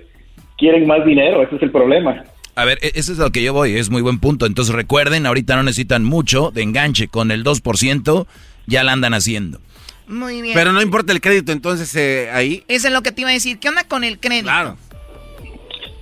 quieren 0.59 0.87
más 0.87 1.05
dinero, 1.05 1.43
ese 1.43 1.57
es 1.57 1.63
el 1.63 1.71
problema. 1.71 2.25
A 2.57 2.65
ver, 2.65 2.79
e-, 2.83 2.93
eso 2.95 3.13
es 3.13 3.21
a 3.21 3.25
lo 3.25 3.31
que 3.31 3.43
yo 3.43 3.53
voy, 3.53 3.77
es 3.77 3.91
muy 3.91 4.03
buen 4.03 4.19
punto. 4.19 4.47
Entonces 4.47 4.75
recuerden, 4.75 5.27
ahorita 5.27 5.57
no 5.57 5.63
necesitan 5.63 6.05
mucho 6.05 6.51
de 6.51 6.63
enganche, 6.63 7.09
con 7.09 7.31
el 7.31 7.45
2% 7.45 8.27
ya 8.67 8.85
la 8.85 8.93
andan 8.93 9.15
haciendo. 9.15 9.59
Muy 10.07 10.43
bien. 10.43 10.55
Pero 10.55 10.73
no 10.73 10.83
importa 10.83 11.13
el 11.13 11.21
crédito, 11.21 11.53
entonces 11.53 11.95
eh, 11.97 12.31
ahí. 12.33 12.63
Eso 12.69 12.89
es 12.89 12.93
lo 12.93 13.03
que 13.03 13.13
te 13.13 13.23
iba 13.23 13.31
a 13.31 13.35
decir. 13.35 13.59
¿Qué 13.59 13.69
onda 13.69 13.85
con 13.85 14.05
el 14.05 14.19
crédito? 14.19 14.47
Claro. 14.47 14.77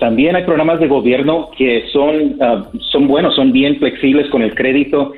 También 0.01 0.35
hay 0.35 0.45
programas 0.45 0.81
de 0.81 0.89
gobierno 0.89 1.51
que 1.57 1.85
son, 1.93 2.37
ah, 2.41 2.69
son 2.91 3.07
buenos, 3.07 3.37
son 3.37 3.53
bien 3.53 3.79
flexibles 3.79 4.29
con 4.31 4.43
el 4.43 4.55
crédito. 4.55 5.13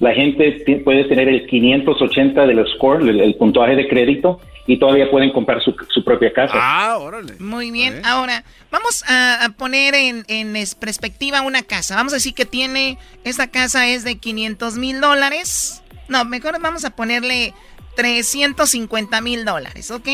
La 0.00 0.14
gente 0.14 0.80
puede 0.82 1.04
tener 1.04 1.28
el 1.28 1.46
580 1.46 2.46
del 2.46 2.66
score, 2.74 3.06
el, 3.06 3.34
puntuaje 3.36 3.76
de 3.76 3.86
crédito, 3.86 4.40
y 4.66 4.78
todavía 4.78 5.10
pueden 5.10 5.30
comprar 5.30 5.62
su, 5.62 6.04
propia 6.04 6.32
casa. 6.32 6.54
Ah, 6.56 6.96
órale. 6.98 7.34
Muy 7.38 7.70
bien. 7.70 8.00
Ahora, 8.04 8.42
vamos 8.70 9.04
a, 9.06 9.50
poner 9.58 9.94
en, 9.94 10.24
en, 10.28 10.54
perspectiva 10.80 11.42
una 11.42 11.62
casa. 11.62 11.96
Vamos 11.96 12.14
a 12.14 12.16
decir 12.16 12.32
que 12.32 12.46
tiene, 12.46 12.96
esta 13.24 13.48
casa 13.48 13.88
es 13.88 14.02
de 14.02 14.16
500 14.16 14.78
mil 14.78 15.00
dólares. 15.02 15.82
No, 16.08 16.24
mejor 16.24 16.58
vamos 16.60 16.84
a 16.86 16.90
ponerle 16.96 17.52
350 17.96 19.20
mil 19.20 19.44
dólares, 19.44 19.90
¿ok? 19.90 20.08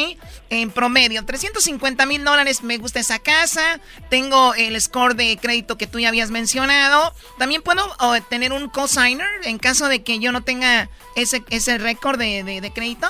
En 0.51 0.71
promedio, 0.71 1.25
350 1.25 2.07
mil 2.07 2.25
dólares 2.25 2.63
me 2.63 2.79
gusta 2.79 3.01
esa 3.01 3.19
casa, 3.19 3.81
tengo 4.09 4.55
el 4.55 4.81
score 4.81 5.15
de 5.15 5.37
crédito 5.41 5.77
que 5.77 5.87
tú 5.87 6.01
ya 6.01 6.09
habías 6.09 6.31
mencionado, 6.31 7.13
también 7.39 7.63
puedo 7.63 7.83
tener 8.29 8.53
un 8.53 8.69
cosigner 8.69 9.29
en 9.45 9.59
caso 9.59 9.89
de 9.89 10.03
que 10.03 10.19
yo 10.19 10.33
no 10.33 10.43
tenga 10.43 10.89
ese, 11.15 11.43
ese 11.51 11.79
récord 11.79 12.19
de, 12.19 12.73
crédito. 12.75 13.07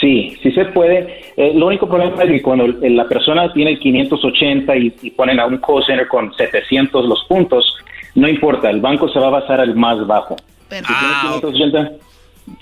Sí, 0.00 0.38
sí 0.42 0.50
se 0.52 0.64
puede. 0.66 1.32
Eh, 1.36 1.52
lo 1.54 1.66
único 1.66 1.86
problema 1.86 2.22
es 2.22 2.30
que 2.30 2.42
cuando 2.42 2.66
la 2.66 3.06
persona 3.06 3.52
tiene 3.52 3.78
580 3.78 4.76
y, 4.76 4.90
ponen 5.10 5.38
a 5.38 5.46
un 5.46 5.58
cosigner 5.58 6.08
con 6.08 6.34
700 6.34 7.04
los 7.06 7.24
puntos, 7.24 7.76
no 8.14 8.28
importa, 8.28 8.70
el 8.70 8.80
banco 8.80 9.08
se 9.08 9.18
va 9.18 9.26
a 9.26 9.30
basar 9.30 9.60
al 9.60 9.74
más 9.74 10.06
bajo. 10.06 10.36
Si 10.70 10.76
ah, 10.86 11.38
580, 11.40 11.92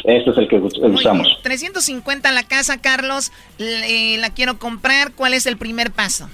este 0.05 0.31
es 0.31 0.39
el 0.39 0.49
que 0.49 0.57
usamos. 0.57 1.41
350 1.43 2.33
la 2.33 2.43
casa, 2.43 2.81
Carlos. 2.81 3.33
la 3.59 4.31
quiero 4.31 4.59
comprar. 4.59 5.13
¿Cuál 5.15 5.35
es 5.35 5.47
el 5.47 5.57
primer 5.57 5.91
paso? 5.93 6.29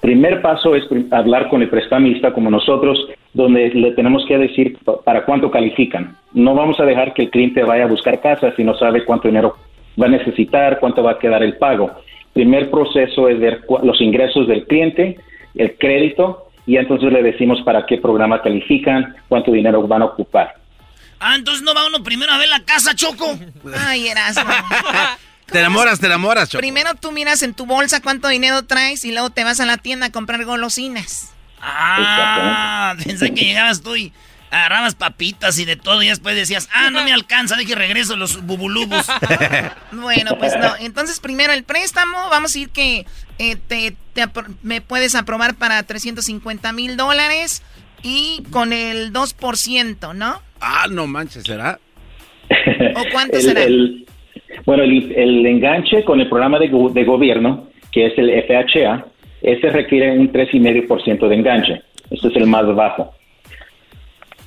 Primer 0.00 0.42
paso 0.42 0.74
es 0.74 0.84
hablar 1.12 1.48
con 1.48 1.62
el 1.62 1.68
prestamista 1.68 2.32
como 2.32 2.50
nosotros, 2.50 2.98
donde 3.32 3.70
le 3.70 3.92
tenemos 3.92 4.24
que 4.26 4.36
decir 4.36 4.78
para 5.04 5.24
cuánto 5.24 5.50
califican. 5.50 6.16
No 6.32 6.54
vamos 6.54 6.80
a 6.80 6.84
dejar 6.84 7.14
que 7.14 7.22
el 7.22 7.30
cliente 7.30 7.62
vaya 7.62 7.84
a 7.84 7.88
buscar 7.88 8.20
casa 8.20 8.52
si 8.56 8.64
no 8.64 8.76
sabe 8.76 9.04
cuánto 9.04 9.28
dinero 9.28 9.56
va 10.00 10.06
a 10.06 10.10
necesitar, 10.10 10.80
cuánto 10.80 11.02
va 11.02 11.12
a 11.12 11.18
quedar 11.18 11.42
el 11.42 11.56
pago. 11.56 11.90
Primer 12.32 12.70
proceso 12.70 13.28
es 13.28 13.38
ver 13.38 13.60
los 13.82 14.00
ingresos 14.00 14.48
del 14.48 14.66
cliente, 14.66 15.18
el 15.54 15.76
crédito, 15.76 16.48
y 16.66 16.76
entonces 16.76 17.12
le 17.12 17.22
decimos 17.22 17.60
para 17.62 17.86
qué 17.86 17.98
programa 17.98 18.40
califican, 18.40 19.14
cuánto 19.28 19.52
dinero 19.52 19.86
van 19.86 20.02
a 20.02 20.06
ocupar. 20.06 20.54
Ah, 21.22 21.36
entonces 21.36 21.62
no 21.62 21.72
va 21.74 21.86
uno 21.86 22.02
primero 22.02 22.32
a 22.32 22.38
ver 22.38 22.48
la 22.48 22.64
casa, 22.64 22.94
Choco. 22.94 23.38
Ay, 23.78 24.08
Erasmo. 24.08 24.52
Te 25.46 25.60
enamoras, 25.60 26.00
te 26.00 26.06
enamoras, 26.06 26.48
Choco. 26.48 26.60
Primero 26.60 26.94
tú 26.94 27.12
miras 27.12 27.42
en 27.42 27.54
tu 27.54 27.64
bolsa 27.64 28.00
cuánto 28.00 28.28
dinero 28.28 28.64
traes 28.64 29.04
y 29.04 29.12
luego 29.12 29.30
te 29.30 29.44
vas 29.44 29.60
a 29.60 29.66
la 29.66 29.78
tienda 29.78 30.06
a 30.06 30.12
comprar 30.12 30.44
golosinas. 30.44 31.32
Ah, 31.60 32.94
pensé 33.04 33.32
que 33.32 33.44
llegabas 33.44 33.82
tú 33.82 33.94
y 33.94 34.12
agarrabas 34.50 34.94
papitas 34.94 35.58
y 35.58 35.64
de 35.64 35.76
todo 35.76 36.02
y 36.02 36.08
después 36.08 36.34
decías, 36.34 36.68
ah, 36.74 36.90
no 36.90 37.04
me 37.04 37.12
alcanza, 37.12 37.56
dije 37.56 37.74
regreso 37.74 38.16
los 38.16 38.42
bubulubos. 38.42 39.06
bueno, 39.92 40.36
pues 40.38 40.54
no. 40.58 40.74
Entonces 40.80 41.20
primero 41.20 41.52
el 41.52 41.64
préstamo, 41.64 42.28
vamos 42.28 42.54
a 42.54 42.58
ir 42.58 42.68
que 42.70 43.06
eh, 43.38 43.56
te, 43.56 43.96
me 44.62 44.80
puedes 44.80 45.14
aprobar 45.14 45.54
para 45.54 45.82
350 45.82 46.72
mil 46.72 46.96
dólares 46.96 47.62
y 48.02 48.42
con 48.50 48.72
el 48.72 49.12
2%, 49.12 50.14
¿no? 50.14 50.42
Ah, 50.62 50.86
no 50.88 51.08
manches, 51.08 51.42
¿será? 51.42 51.78
¿O 52.94 53.02
cuánto 53.12 53.40
será? 53.40 53.62
bueno, 54.64 54.84
el, 54.84 55.46
enganche 55.46 56.04
con 56.04 56.20
el 56.20 56.28
programa 56.28 56.58
de, 56.60 56.68
gobierno, 56.68 57.68
que 57.90 58.06
es 58.06 58.12
el 58.16 58.30
FHA, 58.44 59.06
ese 59.42 59.70
requiere 59.70 60.16
un 60.16 60.32
3,5% 60.32 61.28
de 61.28 61.34
enganche. 61.34 61.82
Este 62.10 62.28
es 62.28 62.36
el 62.36 62.46
más 62.46 62.72
bajo. 62.74 63.12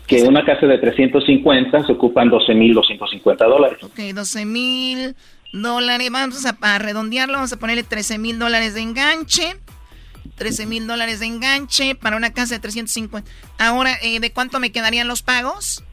Que 0.07 0.23
una 0.23 0.45
casa 0.45 0.67
de 0.67 0.77
350 0.77 1.85
se 1.85 1.91
ocupan 1.91 2.29
12.250 2.29 3.37
dólares. 3.37 3.83
Ok, 3.83 3.97
12.000 3.97 5.15
dólares. 5.51 6.09
Vamos 6.11 6.45
a, 6.45 6.77
redondearlo, 6.77 7.33
vamos 7.33 7.51
a 7.51 7.57
ponerle 7.57 7.83
13 7.83 8.19
mil 8.19 8.39
dólares 8.39 8.73
de 8.73 8.81
enganche. 8.81 9.57
13 10.35 10.65
mil 10.65 10.87
dólares 10.87 11.19
de 11.19 11.27
enganche 11.27 11.95
para 11.95 12.17
una 12.17 12.31
casa 12.33 12.55
de 12.55 12.59
350. 12.59 13.29
Ahora, 13.57 13.97
eh, 14.01 14.19
¿de 14.19 14.31
cuánto 14.31 14.59
me 14.59 14.71
quedarían 14.71 15.07
los 15.07 15.23
pagos? 15.23 15.84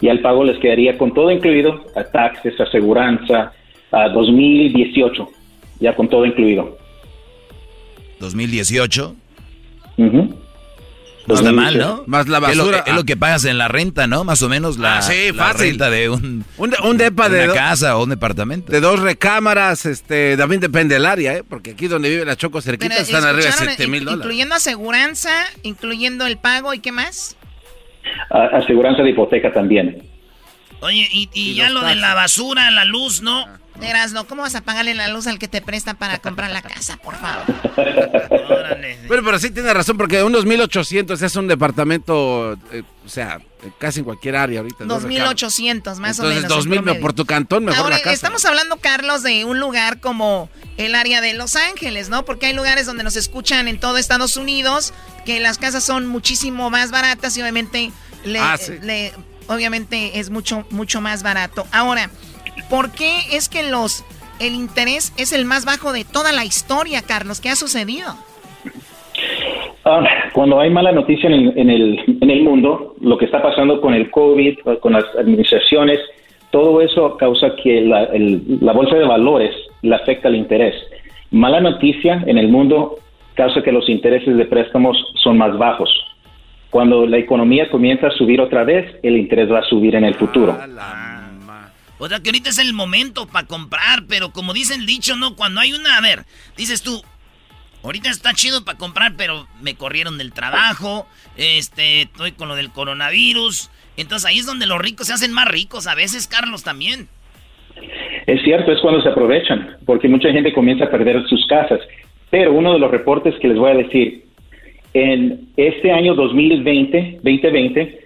Y 0.00 0.08
al 0.08 0.20
pago 0.20 0.44
les 0.44 0.58
quedaría 0.58 0.96
con 0.98 1.12
todo 1.14 1.30
incluido, 1.30 1.84
a 1.96 2.04
taxes, 2.04 2.58
aseguranza, 2.60 3.52
a 3.92 4.08
2018, 4.08 5.28
ya 5.80 5.94
con 5.94 6.08
todo 6.08 6.24
incluido. 6.26 6.76
2018. 8.20 9.14
Ujú. 9.96 10.40
No 11.26 11.34
está 11.36 11.52
mal, 11.52 11.78
¿no? 11.78 12.04
Más 12.06 12.28
la 12.28 12.36
Es 12.50 12.54
lo, 12.56 12.64
basura. 12.64 12.84
que, 12.84 12.90
es 12.90 12.96
lo 12.96 13.04
que 13.04 13.16
pagas 13.16 13.46
en 13.46 13.56
la 13.56 13.66
renta, 13.66 14.06
¿no? 14.06 14.24
Más 14.24 14.42
o 14.42 14.48
menos 14.50 14.76
la, 14.76 14.98
Ah, 14.98 15.02
sí, 15.02 15.32
la 15.32 15.44
fácil. 15.46 15.70
renta 15.70 15.88
de 15.88 16.10
un, 16.10 16.44
Un, 16.58 16.70
de- 16.70 16.76
un 16.84 16.98
depa 16.98 17.30
de, 17.30 17.38
una 17.44 17.46
do- 17.46 17.54
casa 17.54 17.96
o 17.96 18.02
un 18.04 18.10
departamento. 18.10 18.70
de 18.70 18.80
dos 18.80 19.00
recámaras, 19.00 19.86
este, 19.86 20.36
también 20.36 20.60
depende 20.60 20.96
del 20.96 21.06
área, 21.06 21.34
¿eh? 21.38 21.42
Porque 21.48 21.70
aquí 21.70 21.86
donde 21.88 22.10
vive 22.10 22.26
la 22.26 22.36
Choco 22.36 22.60
cerquita 22.60 22.88
Pero, 22.94 23.00
están 23.06 23.22
arriba 23.24 23.36
de 23.44 23.48
¿escucharon? 23.48 23.74
7 23.76 23.90
mil 23.90 24.04
dólares. 24.04 24.22
Incluyendo 24.26 24.54
aseguranza, 24.54 25.30
incluyendo 25.62 26.26
el 26.26 26.36
pago 26.36 26.74
y 26.74 26.80
qué 26.80 26.92
más. 26.92 27.36
A- 28.30 28.56
aseguranza 28.58 29.02
de 29.02 29.10
hipoteca 29.10 29.52
también. 29.52 30.02
Oye, 30.80 31.08
y, 31.12 31.28
y 31.32 31.54
ya 31.54 31.70
lo 31.70 31.82
de 31.84 31.94
la 31.94 32.14
basura, 32.14 32.70
la 32.70 32.84
luz, 32.84 33.22
¿no? 33.22 33.46
Eras, 33.82 34.12
no, 34.12 34.26
¿cómo 34.26 34.42
vas 34.42 34.54
a 34.54 34.60
pagarle 34.60 34.94
la 34.94 35.08
luz 35.08 35.26
al 35.26 35.38
que 35.38 35.48
te 35.48 35.60
presta 35.60 35.94
para 35.94 36.18
comprar 36.18 36.50
la 36.50 36.62
casa, 36.62 36.96
por 36.96 37.16
favor? 37.16 37.44
Pero, 39.08 39.24
pero 39.24 39.38
sí 39.38 39.50
tiene 39.50 39.72
razón, 39.74 39.96
porque 39.98 40.22
unos 40.22 40.44
1800 40.46 41.20
es 41.20 41.36
un 41.36 41.48
departamento, 41.48 42.54
eh, 42.72 42.82
o 43.04 43.08
sea, 43.08 43.38
eh, 43.62 43.70
casi 43.78 43.98
en 44.00 44.04
cualquier 44.04 44.36
área 44.36 44.60
ahorita. 44.60 44.84
dos 44.84 45.02
recámaras. 45.02 45.26
2800 45.30 45.98
más 45.98 46.18
o 46.18 46.22
Entonces, 46.22 46.42
menos. 46.44 46.52
en 46.52 46.56
2000 46.58 46.78
promedio. 46.82 47.00
por 47.00 47.12
tu 47.12 47.26
cantón, 47.26 47.64
mejor 47.64 47.80
Ahora, 47.84 47.96
la 47.96 48.02
casa. 48.02 48.14
estamos 48.14 48.44
hablando, 48.44 48.76
Carlos, 48.76 49.22
de 49.22 49.44
un 49.44 49.58
lugar 49.60 50.00
como 50.00 50.48
el 50.76 50.94
área 50.94 51.20
de 51.20 51.34
Los 51.34 51.56
Ángeles, 51.56 52.08
¿no? 52.08 52.24
Porque 52.24 52.46
hay 52.46 52.52
lugares 52.54 52.86
donde 52.86 53.04
nos 53.04 53.16
escuchan 53.16 53.68
en 53.68 53.78
todo 53.80 53.98
Estados 53.98 54.36
Unidos 54.36 54.92
que 55.24 55.40
las 55.40 55.58
casas 55.58 55.84
son 55.84 56.06
muchísimo 56.06 56.70
más 56.70 56.90
baratas 56.90 57.36
y 57.36 57.42
obviamente 57.42 57.92
le, 58.24 58.38
Ah, 58.38 58.56
sí. 58.58 58.74
le- 58.82 59.12
obviamente 59.48 60.18
es 60.20 60.30
mucho 60.30 60.66
mucho 60.70 61.00
más 61.00 61.22
barato. 61.22 61.66
Ahora, 61.72 62.10
¿por 62.70 62.90
qué 62.92 63.18
es 63.32 63.48
que 63.48 63.62
los 63.70 64.04
el 64.40 64.54
interés 64.54 65.12
es 65.16 65.32
el 65.32 65.44
más 65.44 65.64
bajo 65.64 65.92
de 65.92 66.04
toda 66.04 66.32
la 66.32 66.44
historia, 66.44 67.02
Carlos? 67.02 67.40
¿Qué 67.40 67.48
ha 67.50 67.56
sucedido? 67.56 68.08
Ah, 69.84 70.02
cuando 70.32 70.58
hay 70.60 70.70
mala 70.70 70.92
noticia 70.92 71.28
en 71.28 71.34
el, 71.34 71.58
en, 71.58 71.70
el, 71.70 72.18
en 72.20 72.30
el 72.30 72.42
mundo, 72.42 72.94
lo 73.00 73.18
que 73.18 73.26
está 73.26 73.42
pasando 73.42 73.80
con 73.80 73.92
el 73.94 74.10
COVID, 74.10 74.58
con 74.80 74.94
las 74.94 75.04
administraciones, 75.18 75.98
todo 76.50 76.80
eso 76.80 77.16
causa 77.18 77.54
que 77.62 77.82
la, 77.82 78.04
el- 78.04 78.42
la 78.60 78.72
bolsa 78.72 78.96
de 78.96 79.04
valores 79.04 79.54
le 79.82 79.94
afecta 79.94 80.28
al 80.28 80.36
interés. 80.36 80.74
Mala 81.30 81.60
noticia 81.60 82.22
en 82.26 82.38
el 82.38 82.48
mundo 82.48 82.96
causa 83.34 83.62
que 83.62 83.72
los 83.72 83.88
intereses 83.88 84.36
de 84.36 84.44
préstamos 84.46 84.96
son 85.22 85.36
más 85.36 85.56
bajos. 85.58 85.90
Cuando 86.70 87.06
la 87.06 87.18
economía 87.18 87.70
comienza 87.70 88.06
a 88.06 88.10
subir 88.12 88.40
otra 88.40 88.64
vez, 88.64 88.96
el 89.02 89.16
interés 89.16 89.50
va 89.52 89.58
a 89.60 89.64
subir 89.64 89.94
en 89.96 90.04
el 90.04 90.14
futuro. 90.14 90.56
O 91.98 92.08
sea 92.08 92.20
que 92.20 92.30
ahorita 92.30 92.50
es 92.50 92.58
el 92.58 92.72
momento 92.72 93.26
para 93.26 93.46
comprar, 93.46 94.04
pero 94.08 94.30
como 94.30 94.52
dice 94.52 94.74
el 94.74 94.86
dicho, 94.86 95.16
¿no? 95.16 95.36
Cuando 95.36 95.60
hay 95.60 95.72
una, 95.72 95.96
a 95.96 96.00
ver, 96.00 96.24
dices 96.56 96.82
tú, 96.82 97.02
ahorita 97.82 98.10
está 98.10 98.32
chido 98.32 98.64
para 98.64 98.78
comprar, 98.78 99.14
pero 99.16 99.46
me 99.60 99.76
corrieron 99.76 100.18
del 100.18 100.32
trabajo, 100.32 101.06
este, 101.36 102.02
estoy 102.02 102.32
con 102.32 102.48
lo 102.48 102.56
del 102.56 102.70
coronavirus. 102.70 103.70
Entonces 103.96 104.28
ahí 104.28 104.38
es 104.38 104.46
donde 104.46 104.66
los 104.66 104.80
ricos 104.80 105.06
se 105.06 105.12
hacen 105.12 105.32
más 105.32 105.48
ricos, 105.48 105.86
a 105.86 105.94
veces, 105.94 106.26
Carlos, 106.26 106.64
también. 106.64 107.08
Es 108.26 108.42
cierto, 108.42 108.72
es 108.72 108.80
cuando 108.80 109.02
se 109.02 109.08
aprovechan, 109.08 109.76
porque 109.84 110.08
mucha 110.08 110.30
gente 110.32 110.52
comienza 110.52 110.86
a 110.86 110.90
perder 110.90 111.26
sus 111.28 111.46
casas. 111.46 111.80
Pero 112.30 112.52
uno 112.54 112.72
de 112.72 112.78
los 112.78 112.90
reportes 112.90 113.34
que 113.40 113.48
les 113.48 113.58
voy 113.58 113.70
a 113.70 113.76
decir, 113.76 114.24
en 114.94 115.48
este 115.56 115.92
año 115.92 116.14
2020, 116.14 117.20
2020, 117.22 118.00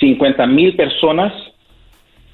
50 0.00 0.46
mil 0.46 0.74
personas 0.74 1.32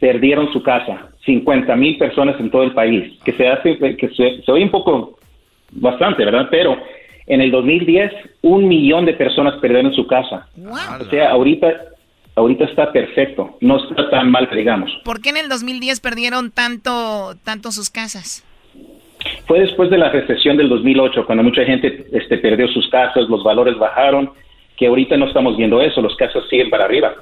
perdieron 0.01 0.53
su 0.53 0.63
casa. 0.63 1.11
50 1.25 1.75
mil 1.77 1.99
personas 1.99 2.39
en 2.39 2.51
todo 2.51 2.63
el 2.63 2.73
país, 2.73 3.19
que 3.25 3.33
se 3.33 3.49
hace, 3.49 3.77
que 3.79 4.09
se, 4.11 4.43
se 4.43 4.53
oye 4.53 4.65
un 4.65 4.71
poco 4.71 5.19
bastante, 5.73 6.25
¿verdad? 6.25 6.47
Pero 6.51 6.79
en 7.27 7.41
el 7.41 7.51
2010, 7.51 8.13
un 8.43 8.69
millón 8.69 9.05
de 9.05 9.15
personas 9.15 9.55
perdieron 9.61 9.93
su 9.93 10.07
casa. 10.07 10.49
O 11.01 11.05
sea, 11.11 11.31
ahorita, 11.31 11.69
ahorita 12.37 12.65
está 12.65 12.93
perfecto, 12.93 13.57
no 13.61 13.79
está 13.79 14.09
tan 14.11 14.31
mal, 14.31 14.49
digamos. 14.55 14.91
¿Por 15.05 15.21
qué 15.21 15.31
en 15.31 15.39
el 15.39 15.49
2010 15.49 16.01
perdieron 16.01 16.51
tanto 16.53 17.35
tanto 17.45 17.73
sus 17.73 17.91
casas? 17.91 18.45
Fue 19.47 19.61
después 19.61 19.91
de 19.91 19.99
la 19.99 20.11
recesión 20.11 20.57
del 20.57 20.69
2008, 20.69 21.27
cuando 21.27 21.43
mucha 21.43 21.65
gente 21.65 22.07
este, 22.13 22.39
perdió 22.39 22.69
sus 22.69 22.89
casas, 22.91 23.29
los 23.29 23.43
valores 23.43 23.77
bajaron, 23.77 24.31
que 24.77 24.87
ahorita 24.87 25.17
no 25.17 25.27
estamos 25.27 25.57
viendo 25.57 25.81
eso, 25.81 26.01
los 26.01 26.15
casos 26.17 26.49
siguen 26.49 26.71
para 26.71 26.85
arriba. 26.85 27.15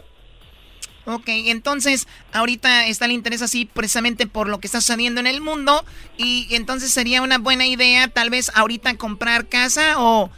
Ok, 1.07 1.29
entonces 1.29 2.09
ahorita 2.33 2.87
está 2.87 3.05
el 3.05 3.13
interés 3.13 3.43
así 3.43 3.67
precisamente 3.67 4.27
por 4.27 4.49
lo 4.49 4.59
que 4.59 4.67
está 4.67 4.81
sucediendo 4.81 5.21
en 5.21 5.27
el 5.27 5.41
mundo 5.41 5.85
y 6.17 6.47
entonces 6.51 6.91
sería 6.93 7.21
una 7.21 7.39
buena 7.39 7.67
idea 7.67 8.09
tal 8.09 8.31
vez 8.31 8.51
ahorita 8.55 8.97
comprar 8.97 9.47
casa 9.47 9.97
o 9.99 10.31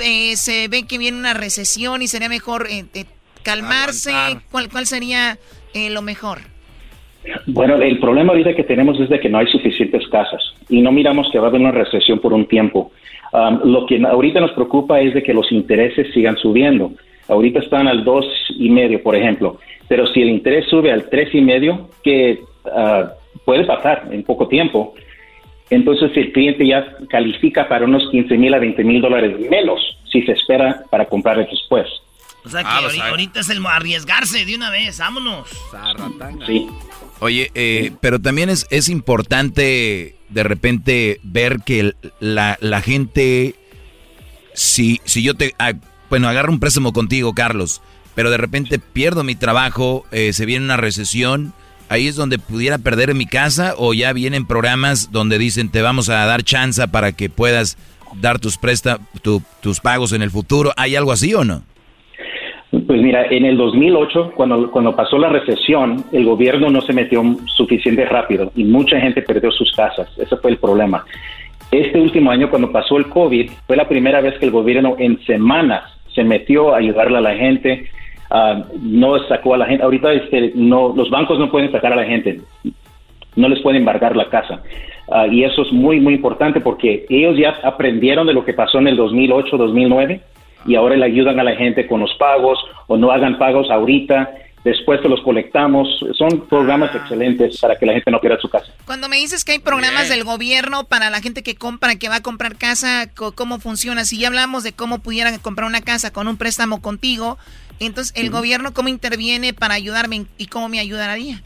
eh, 0.00 0.36
se 0.36 0.68
ve 0.68 0.86
que 0.86 0.98
viene 0.98 1.18
una 1.18 1.32
recesión 1.32 2.02
y 2.02 2.06
sería 2.06 2.28
mejor 2.28 2.66
eh, 2.68 2.84
eh, 2.92 3.04
calmarse. 3.42 4.12
¿Cuál, 4.50 4.68
¿Cuál 4.68 4.86
sería 4.86 5.38
eh, 5.74 5.90
lo 5.90 6.02
mejor? 6.02 6.38
Bueno, 7.46 7.76
el 7.76 7.98
problema 7.98 8.32
ahorita 8.32 8.54
que 8.54 8.64
tenemos 8.64 8.98
es 8.98 9.08
de 9.08 9.20
que 9.20 9.28
no 9.28 9.38
hay 9.38 9.46
suficientes 9.46 10.06
casas 10.08 10.40
y 10.68 10.80
no 10.80 10.90
miramos 10.90 11.28
que 11.30 11.38
va 11.38 11.46
a 11.46 11.48
haber 11.48 11.60
una 11.60 11.72
recesión 11.72 12.18
por 12.18 12.32
un 12.32 12.46
tiempo. 12.46 12.92
Um, 13.32 13.60
lo 13.70 13.86
que 13.86 14.02
ahorita 14.02 14.40
nos 14.40 14.52
preocupa 14.52 15.00
es 15.00 15.14
de 15.14 15.22
que 15.22 15.34
los 15.34 15.50
intereses 15.52 16.12
sigan 16.12 16.36
subiendo. 16.38 16.92
Ahorita 17.30 17.60
están 17.60 17.88
al 17.88 18.04
dos 18.04 18.24
y 18.58 18.68
medio, 18.70 19.02
por 19.02 19.14
ejemplo, 19.16 19.58
pero 19.88 20.06
si 20.08 20.20
el 20.22 20.28
interés 20.30 20.66
sube 20.68 20.92
al 20.92 21.08
tres 21.08 21.34
y 21.34 21.40
medio, 21.40 21.88
que 22.02 22.40
ah, 22.74 23.12
puede 23.44 23.64
pasar 23.64 24.08
en 24.10 24.22
poco 24.24 24.48
tiempo, 24.48 24.94
entonces 25.70 26.10
el 26.16 26.32
cliente 26.32 26.66
ya 26.66 26.96
califica 27.08 27.68
para 27.68 27.84
unos 27.84 28.02
15 28.10 28.36
mil 28.36 28.52
a 28.54 28.58
20 28.58 28.82
mil 28.84 29.00
dólares 29.00 29.38
menos 29.48 29.80
si 30.10 30.22
se 30.22 30.32
espera 30.32 30.82
para 30.90 31.04
comprar 31.06 31.38
después. 31.48 31.86
O 32.44 32.48
sea 32.48 32.62
que 32.62 32.68
Ah, 32.70 32.78
pues, 32.82 32.94
ahí. 32.94 33.00
ahorita 33.10 33.40
es 33.40 33.50
el 33.50 33.64
arriesgarse 33.64 34.44
de 34.44 34.54
una 34.56 34.70
vez, 34.70 34.98
vámonos. 34.98 35.48
Sí. 36.46 36.66
Oye, 37.20 37.50
eh, 37.54 37.92
pero 38.00 38.18
también 38.18 38.48
es, 38.48 38.66
es 38.70 38.88
importante 38.88 40.16
de 40.30 40.42
repente 40.42 41.20
ver 41.22 41.58
que 41.64 41.92
la, 42.18 42.56
la 42.60 42.80
gente, 42.80 43.54
si, 44.54 45.00
si 45.04 45.22
yo 45.22 45.34
te, 45.34 45.54
ah, 45.58 45.74
bueno, 46.10 46.28
agarro 46.28 46.52
un 46.52 46.60
préstamo 46.60 46.92
contigo, 46.92 47.32
Carlos, 47.34 47.80
pero 48.14 48.30
de 48.30 48.36
repente 48.36 48.78
pierdo 48.78 49.24
mi 49.24 49.34
trabajo, 49.34 50.04
eh, 50.12 50.32
se 50.32 50.44
viene 50.44 50.64
una 50.64 50.76
recesión, 50.76 51.52
ahí 51.88 52.08
es 52.08 52.16
donde 52.16 52.38
pudiera 52.38 52.78
perder 52.78 53.14
mi 53.14 53.26
casa 53.26 53.74
o 53.78 53.94
ya 53.94 54.12
vienen 54.12 54.46
programas 54.46 55.10
donde 55.12 55.38
dicen 55.38 55.70
te 55.70 55.80
vamos 55.82 56.08
a 56.10 56.26
dar 56.26 56.42
chance 56.42 56.86
para 56.88 57.12
que 57.12 57.30
puedas 57.30 57.78
dar 58.20 58.38
tus 58.40 58.58
presta, 58.58 58.98
tu- 59.22 59.42
tus 59.62 59.80
pagos 59.80 60.12
en 60.12 60.22
el 60.22 60.30
futuro. 60.30 60.72
¿Hay 60.76 60.96
algo 60.96 61.12
así 61.12 61.32
o 61.34 61.44
no? 61.44 61.62
Pues 62.70 63.02
mira, 63.02 63.26
en 63.30 63.44
el 63.44 63.56
2008, 63.56 64.32
cuando, 64.36 64.70
cuando 64.70 64.94
pasó 64.94 65.18
la 65.18 65.28
recesión, 65.28 66.04
el 66.12 66.24
gobierno 66.24 66.70
no 66.70 66.80
se 66.82 66.92
metió 66.92 67.22
suficiente 67.56 68.04
rápido 68.04 68.52
y 68.54 68.62
mucha 68.64 69.00
gente 69.00 69.22
perdió 69.22 69.50
sus 69.50 69.72
casas. 69.74 70.08
Ese 70.18 70.36
fue 70.36 70.52
el 70.52 70.58
problema. 70.58 71.04
Este 71.72 72.00
último 72.00 72.30
año, 72.30 72.48
cuando 72.48 72.70
pasó 72.70 72.96
el 72.96 73.08
COVID, 73.08 73.50
fue 73.66 73.76
la 73.76 73.88
primera 73.88 74.20
vez 74.20 74.38
que 74.38 74.44
el 74.46 74.50
gobierno 74.52 74.94
en 74.98 75.20
semanas 75.24 75.82
se 76.20 76.24
metió 76.24 76.74
a 76.74 76.78
ayudarle 76.78 77.18
a 77.18 77.22
la 77.22 77.34
gente. 77.34 77.86
ah, 78.30 78.62
no 78.82 79.18
sacó 79.26 79.54
a 79.54 79.58
la 79.58 79.66
gente. 79.66 79.82
Ahorita 79.82 80.12
este, 80.12 80.52
no, 80.54 80.92
los 80.94 81.08
bancos 81.10 81.38
no 81.38 81.50
pueden 81.50 81.72
sacar 81.72 81.92
a 81.94 81.96
la 81.96 82.04
gente. 82.04 82.40
No 83.36 83.48
les 83.48 83.60
pueden 83.60 83.80
embargar 83.80 84.14
la 84.14 84.28
casa. 84.28 84.62
Ah, 85.10 85.26
y 85.26 85.44
eso 85.44 85.62
es 85.62 85.72
muy, 85.72 85.98
muy 85.98 86.14
importante 86.14 86.60
porque 86.60 87.06
ellos 87.08 87.36
ya 87.38 87.58
aprendieron 87.64 88.26
de 88.26 88.34
lo 88.34 88.44
que 88.44 88.52
pasó 88.52 88.78
en 88.78 88.88
el 88.88 88.96
2008, 88.96 89.56
2009 89.56 90.20
y 90.66 90.74
ahora 90.74 90.94
le 90.94 91.06
ayudan 91.06 91.40
a 91.40 91.44
la 91.44 91.56
gente 91.56 91.86
con 91.86 92.00
los 92.00 92.14
pagos 92.16 92.58
o 92.86 92.98
no 92.98 93.10
hagan 93.10 93.38
pagos 93.38 93.70
ahorita, 93.70 94.30
después 94.64 95.00
se 95.00 95.08
los 95.08 95.20
colectamos. 95.22 95.88
Son 96.16 96.46
programas 96.48 96.94
excelentes 96.94 97.58
para 97.60 97.76
que 97.76 97.86
la 97.86 97.92
gente 97.94 98.10
no 98.10 98.20
pierda 98.20 98.40
su 98.40 98.48
casa. 98.48 98.72
Cuando 98.86 99.08
me 99.08 99.16
dices 99.16 99.44
que 99.44 99.52
hay 99.52 99.58
programas 99.58 100.08
del 100.08 100.24
gobierno 100.24 100.84
para 100.84 101.10
la 101.10 101.20
gente 101.20 101.42
que 101.42 101.54
compra, 101.54 101.96
que 101.96 102.08
va 102.08 102.16
a 102.16 102.22
comprar 102.22 102.56
casa, 102.56 103.10
¿cómo 103.34 103.58
funciona? 103.58 104.04
Si 104.04 104.18
ya 104.18 104.28
hablamos 104.28 104.62
de 104.62 104.72
cómo 104.72 104.98
pudieran 104.98 105.38
comprar 105.38 105.66
una 105.66 105.80
casa 105.80 106.12
con 106.12 106.28
un 106.28 106.36
préstamo 106.36 106.82
contigo, 106.82 107.38
entonces 107.78 108.14
el 108.16 108.30
gobierno 108.30 108.72
cómo 108.74 108.88
interviene 108.88 109.54
para 109.54 109.74
ayudarme 109.74 110.26
y 110.38 110.46
cómo 110.46 110.68
me 110.68 110.80
ayudaría. 110.80 111.42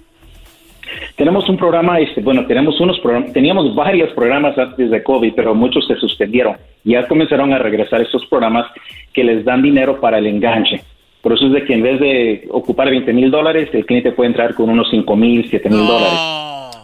Tenemos 1.16 1.48
un 1.48 1.56
programa, 1.56 1.98
este, 1.98 2.20
bueno, 2.20 2.46
tenemos 2.46 2.78
unos 2.80 2.98
programas, 3.00 3.32
teníamos 3.32 3.74
varios 3.74 4.12
programas 4.12 4.56
antes 4.58 4.90
de 4.90 5.02
COVID, 5.02 5.32
pero 5.34 5.54
muchos 5.54 5.86
se 5.86 5.96
suspendieron. 5.96 6.56
Ya 6.84 7.06
comenzaron 7.08 7.52
a 7.52 7.58
regresar 7.58 8.02
estos 8.02 8.26
programas 8.26 8.66
que 9.12 9.24
les 9.24 9.44
dan 9.44 9.62
dinero 9.62 10.00
para 10.00 10.18
el 10.18 10.26
enganche. 10.26 10.82
Por 11.24 11.32
eso 11.32 11.46
es 11.46 11.52
de 11.54 11.64
que 11.64 11.72
en 11.74 11.82
vez 11.82 11.98
de 12.00 12.46
ocupar 12.50 12.88
20 12.90 13.12
mil 13.14 13.30
dólares, 13.30 13.70
el 13.72 13.86
cliente 13.86 14.12
puede 14.12 14.28
entrar 14.28 14.54
con 14.54 14.68
unos 14.68 14.88
5 14.90 15.16
mil, 15.16 15.48
7 15.48 15.68
mil 15.70 15.86
dólares. 15.86 16.20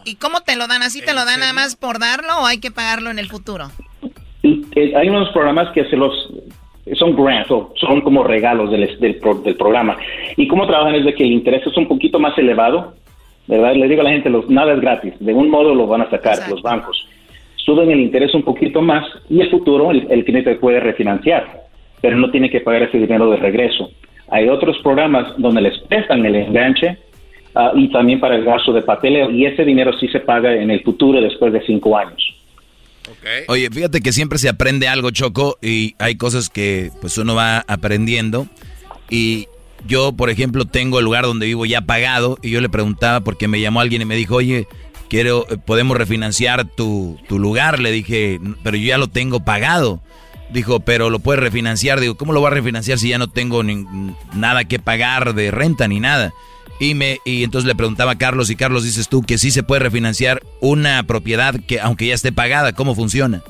¿Y 0.06 0.14
cómo 0.16 0.40
te 0.40 0.56
lo 0.56 0.66
dan? 0.66 0.82
¿Así 0.82 1.00
te 1.02 1.12
lo 1.12 1.26
dan 1.26 1.40
nada 1.40 1.52
más 1.52 1.76
por 1.76 1.98
darlo 1.98 2.40
o 2.42 2.46
hay 2.46 2.58
que 2.58 2.70
pagarlo 2.70 3.10
en 3.10 3.18
el 3.18 3.28
futuro? 3.28 3.66
Y, 4.42 4.62
eh, 4.74 4.94
hay 4.96 5.10
unos 5.10 5.28
programas 5.28 5.70
que 5.74 5.84
se 5.84 5.96
los, 5.96 6.32
son 6.94 7.14
grants, 7.14 7.50
o 7.50 7.72
son 7.76 8.00
como 8.00 8.24
regalos 8.24 8.70
del, 8.70 8.98
del, 8.98 9.16
pro- 9.16 9.34
del 9.42 9.56
programa. 9.56 9.98
Y 10.38 10.48
cómo 10.48 10.66
trabajan 10.66 10.94
es 10.94 11.04
de 11.04 11.12
que 11.14 11.22
el 11.24 11.32
interés 11.32 11.66
es 11.66 11.76
un 11.76 11.86
poquito 11.86 12.18
más 12.18 12.36
elevado, 12.38 12.94
¿verdad? 13.46 13.74
Le 13.74 13.88
digo 13.88 14.00
a 14.00 14.04
la 14.04 14.10
gente, 14.10 14.30
los, 14.30 14.48
nada 14.48 14.72
es 14.72 14.80
gratis, 14.80 15.12
de 15.20 15.34
un 15.34 15.50
modo 15.50 15.74
lo 15.74 15.86
van 15.86 16.00
a 16.00 16.08
sacar 16.10 16.38
los 16.48 16.62
bancos. 16.62 17.06
Suben 17.56 17.90
el 17.90 18.00
interés 18.00 18.34
un 18.34 18.42
poquito 18.42 18.80
más 18.80 19.04
y 19.28 19.42
el 19.42 19.50
futuro 19.50 19.90
el, 19.90 20.06
el 20.10 20.24
cliente 20.24 20.54
puede 20.54 20.80
refinanciar, 20.80 21.60
pero 22.00 22.16
no 22.16 22.30
tiene 22.30 22.48
que 22.48 22.60
pagar 22.62 22.84
ese 22.84 22.96
dinero 22.96 23.30
de 23.30 23.36
regreso. 23.36 23.90
Hay 24.30 24.48
otros 24.48 24.78
programas 24.82 25.32
donde 25.38 25.60
les 25.62 25.78
prestan 25.80 26.24
el 26.24 26.36
enganche 26.36 26.98
ah, 27.54 27.72
y 27.74 27.88
también 27.90 28.20
para 28.20 28.36
el 28.36 28.44
gasto 28.44 28.72
de 28.72 28.82
papeleo 28.82 29.30
y 29.30 29.46
ese 29.46 29.64
dinero 29.64 29.92
sí 29.98 30.08
se 30.08 30.20
paga 30.20 30.54
en 30.54 30.70
el 30.70 30.82
futuro 30.82 31.20
después 31.20 31.52
de 31.52 31.62
cinco 31.66 31.96
años. 31.96 32.36
Oye, 33.48 33.68
fíjate 33.70 34.00
que 34.00 34.12
siempre 34.12 34.38
se 34.38 34.48
aprende 34.48 34.88
algo, 34.88 35.10
Choco, 35.10 35.58
y 35.60 35.94
hay 35.98 36.16
cosas 36.16 36.48
que 36.48 36.90
pues 37.00 37.18
uno 37.18 37.34
va 37.34 37.64
aprendiendo. 37.66 38.46
Y 39.10 39.48
yo, 39.86 40.12
por 40.12 40.30
ejemplo, 40.30 40.64
tengo 40.64 40.98
el 40.98 41.04
lugar 41.04 41.24
donde 41.24 41.46
vivo 41.46 41.66
ya 41.66 41.82
pagado 41.82 42.38
y 42.42 42.50
yo 42.50 42.60
le 42.60 42.68
preguntaba 42.68 43.20
porque 43.20 43.48
me 43.48 43.60
llamó 43.60 43.80
alguien 43.80 44.02
y 44.02 44.04
me 44.04 44.14
dijo, 44.14 44.36
oye, 44.36 44.66
quiero, 45.08 45.46
eh, 45.50 45.56
podemos 45.58 45.96
refinanciar 45.96 46.64
tu, 46.64 47.18
tu 47.28 47.38
lugar. 47.38 47.80
Le 47.80 47.90
dije, 47.90 48.38
pero 48.62 48.76
yo 48.76 48.86
ya 48.86 48.98
lo 48.98 49.08
tengo 49.08 49.40
pagado. 49.44 50.00
Dijo, 50.52 50.80
pero 50.80 51.10
lo 51.10 51.20
puedes 51.20 51.42
refinanciar. 51.42 52.00
Digo, 52.00 52.16
¿cómo 52.16 52.32
lo 52.32 52.40
voy 52.40 52.48
a 52.48 52.54
refinanciar 52.54 52.98
si 52.98 53.08
ya 53.10 53.18
no 53.18 53.28
tengo 53.28 53.62
ni- 53.62 53.84
nada 54.34 54.64
que 54.64 54.78
pagar 54.78 55.34
de 55.34 55.50
renta 55.50 55.86
ni 55.86 56.00
nada? 56.00 56.32
Y, 56.80 56.94
me, 56.94 57.18
y 57.24 57.44
entonces 57.44 57.68
le 57.68 57.74
preguntaba 57.74 58.12
a 58.12 58.18
Carlos, 58.18 58.50
y 58.50 58.56
Carlos 58.56 58.84
dices 58.84 59.08
tú 59.08 59.22
que 59.22 59.36
sí 59.38 59.50
se 59.50 59.62
puede 59.62 59.80
refinanciar 59.80 60.42
una 60.60 61.02
propiedad 61.04 61.54
que 61.68 61.78
aunque 61.78 62.06
ya 62.06 62.14
esté 62.14 62.32
pagada, 62.32 62.72
¿cómo 62.72 62.94
funciona? 62.94 63.42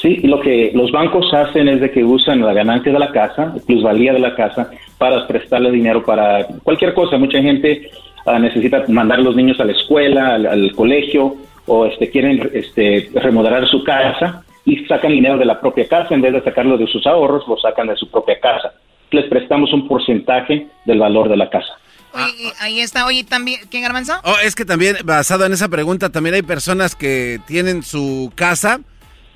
Sí, 0.00 0.16
lo 0.24 0.40
que 0.40 0.72
los 0.74 0.90
bancos 0.92 1.32
hacen 1.32 1.68
es 1.68 1.80
de 1.80 1.90
que 1.90 2.04
usan 2.04 2.40
la 2.40 2.52
ganancia 2.52 2.92
de 2.92 2.98
la 2.98 3.12
casa, 3.12 3.54
plusvalía 3.66 4.12
de 4.12 4.18
la 4.18 4.34
casa, 4.34 4.70
para 4.98 5.26
prestarle 5.26 5.70
dinero 5.70 6.04
para 6.04 6.46
cualquier 6.62 6.92
cosa. 6.92 7.16
Mucha 7.18 7.40
gente 7.40 7.88
ah, 8.26 8.38
necesita 8.38 8.84
mandar 8.88 9.20
a 9.20 9.22
los 9.22 9.34
niños 9.34 9.58
a 9.60 9.64
la 9.64 9.72
escuela, 9.72 10.34
al, 10.34 10.46
al 10.46 10.72
colegio, 10.74 11.36
o 11.66 11.86
este, 11.86 12.10
quieren 12.10 12.50
este, 12.52 13.10
remodelar 13.14 13.66
su 13.68 13.82
casa 13.84 14.44
y 14.64 14.84
sacan 14.86 15.10
dinero 15.12 15.38
de 15.38 15.44
la 15.44 15.60
propia 15.60 15.86
casa 15.88 16.14
en 16.14 16.20
vez 16.20 16.32
de 16.32 16.42
sacarlo 16.42 16.76
de 16.78 16.86
sus 16.86 17.06
ahorros, 17.06 17.46
lo 17.48 17.56
sacan 17.58 17.88
de 17.88 17.96
su 17.96 18.10
propia 18.10 18.38
casa. 18.40 18.72
Les 19.10 19.26
prestamos 19.26 19.72
un 19.72 19.88
porcentaje 19.88 20.66
del 20.86 20.98
valor 20.98 21.28
de 21.28 21.36
la 21.36 21.50
casa. 21.50 21.74
Oye, 22.14 22.32
y 22.38 22.52
ahí 22.60 22.80
está. 22.80 23.06
Oye, 23.06 23.24
también, 23.24 23.60
¿qué 23.70 23.80
garbanzo? 23.80 24.12
Oh, 24.24 24.36
es 24.44 24.54
que 24.54 24.64
también, 24.64 24.96
basado 25.04 25.46
en 25.46 25.52
esa 25.52 25.68
pregunta, 25.68 26.10
también 26.10 26.34
hay 26.34 26.42
personas 26.42 26.94
que 26.94 27.40
tienen 27.46 27.82
su 27.82 28.30
casa 28.34 28.80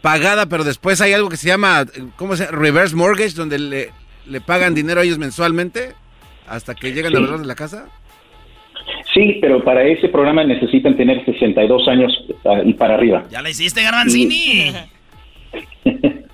pagada, 0.02 0.46
pero 0.46 0.62
después 0.62 1.00
hay 1.00 1.12
algo 1.12 1.28
que 1.28 1.36
se 1.36 1.48
llama, 1.48 1.84
¿cómo 2.16 2.36
se 2.36 2.44
llama? 2.44 2.56
Reverse 2.58 2.94
mortgage, 2.94 3.34
donde 3.34 3.58
le, 3.58 3.90
le 4.26 4.40
pagan 4.40 4.74
dinero 4.74 5.00
a 5.00 5.04
ellos 5.04 5.18
mensualmente 5.18 5.92
hasta 6.48 6.74
que 6.74 6.92
llegan 6.92 7.10
Sí. 7.12 7.16
al 7.16 7.22
valor 7.24 7.40
de 7.40 7.46
la 7.46 7.54
casa. 7.54 7.86
Sí, 9.14 9.38
pero 9.40 9.64
para 9.64 9.82
ese 9.84 10.08
programa 10.08 10.44
necesitan 10.44 10.96
tener 10.96 11.24
62 11.24 11.88
años 11.88 12.12
ah, 12.44 12.60
y 12.64 12.74
para 12.74 12.94
arriba. 12.94 13.24
¿Ya 13.30 13.42
la 13.42 13.50
hiciste, 13.50 13.82
Garbanzini? 13.82 14.72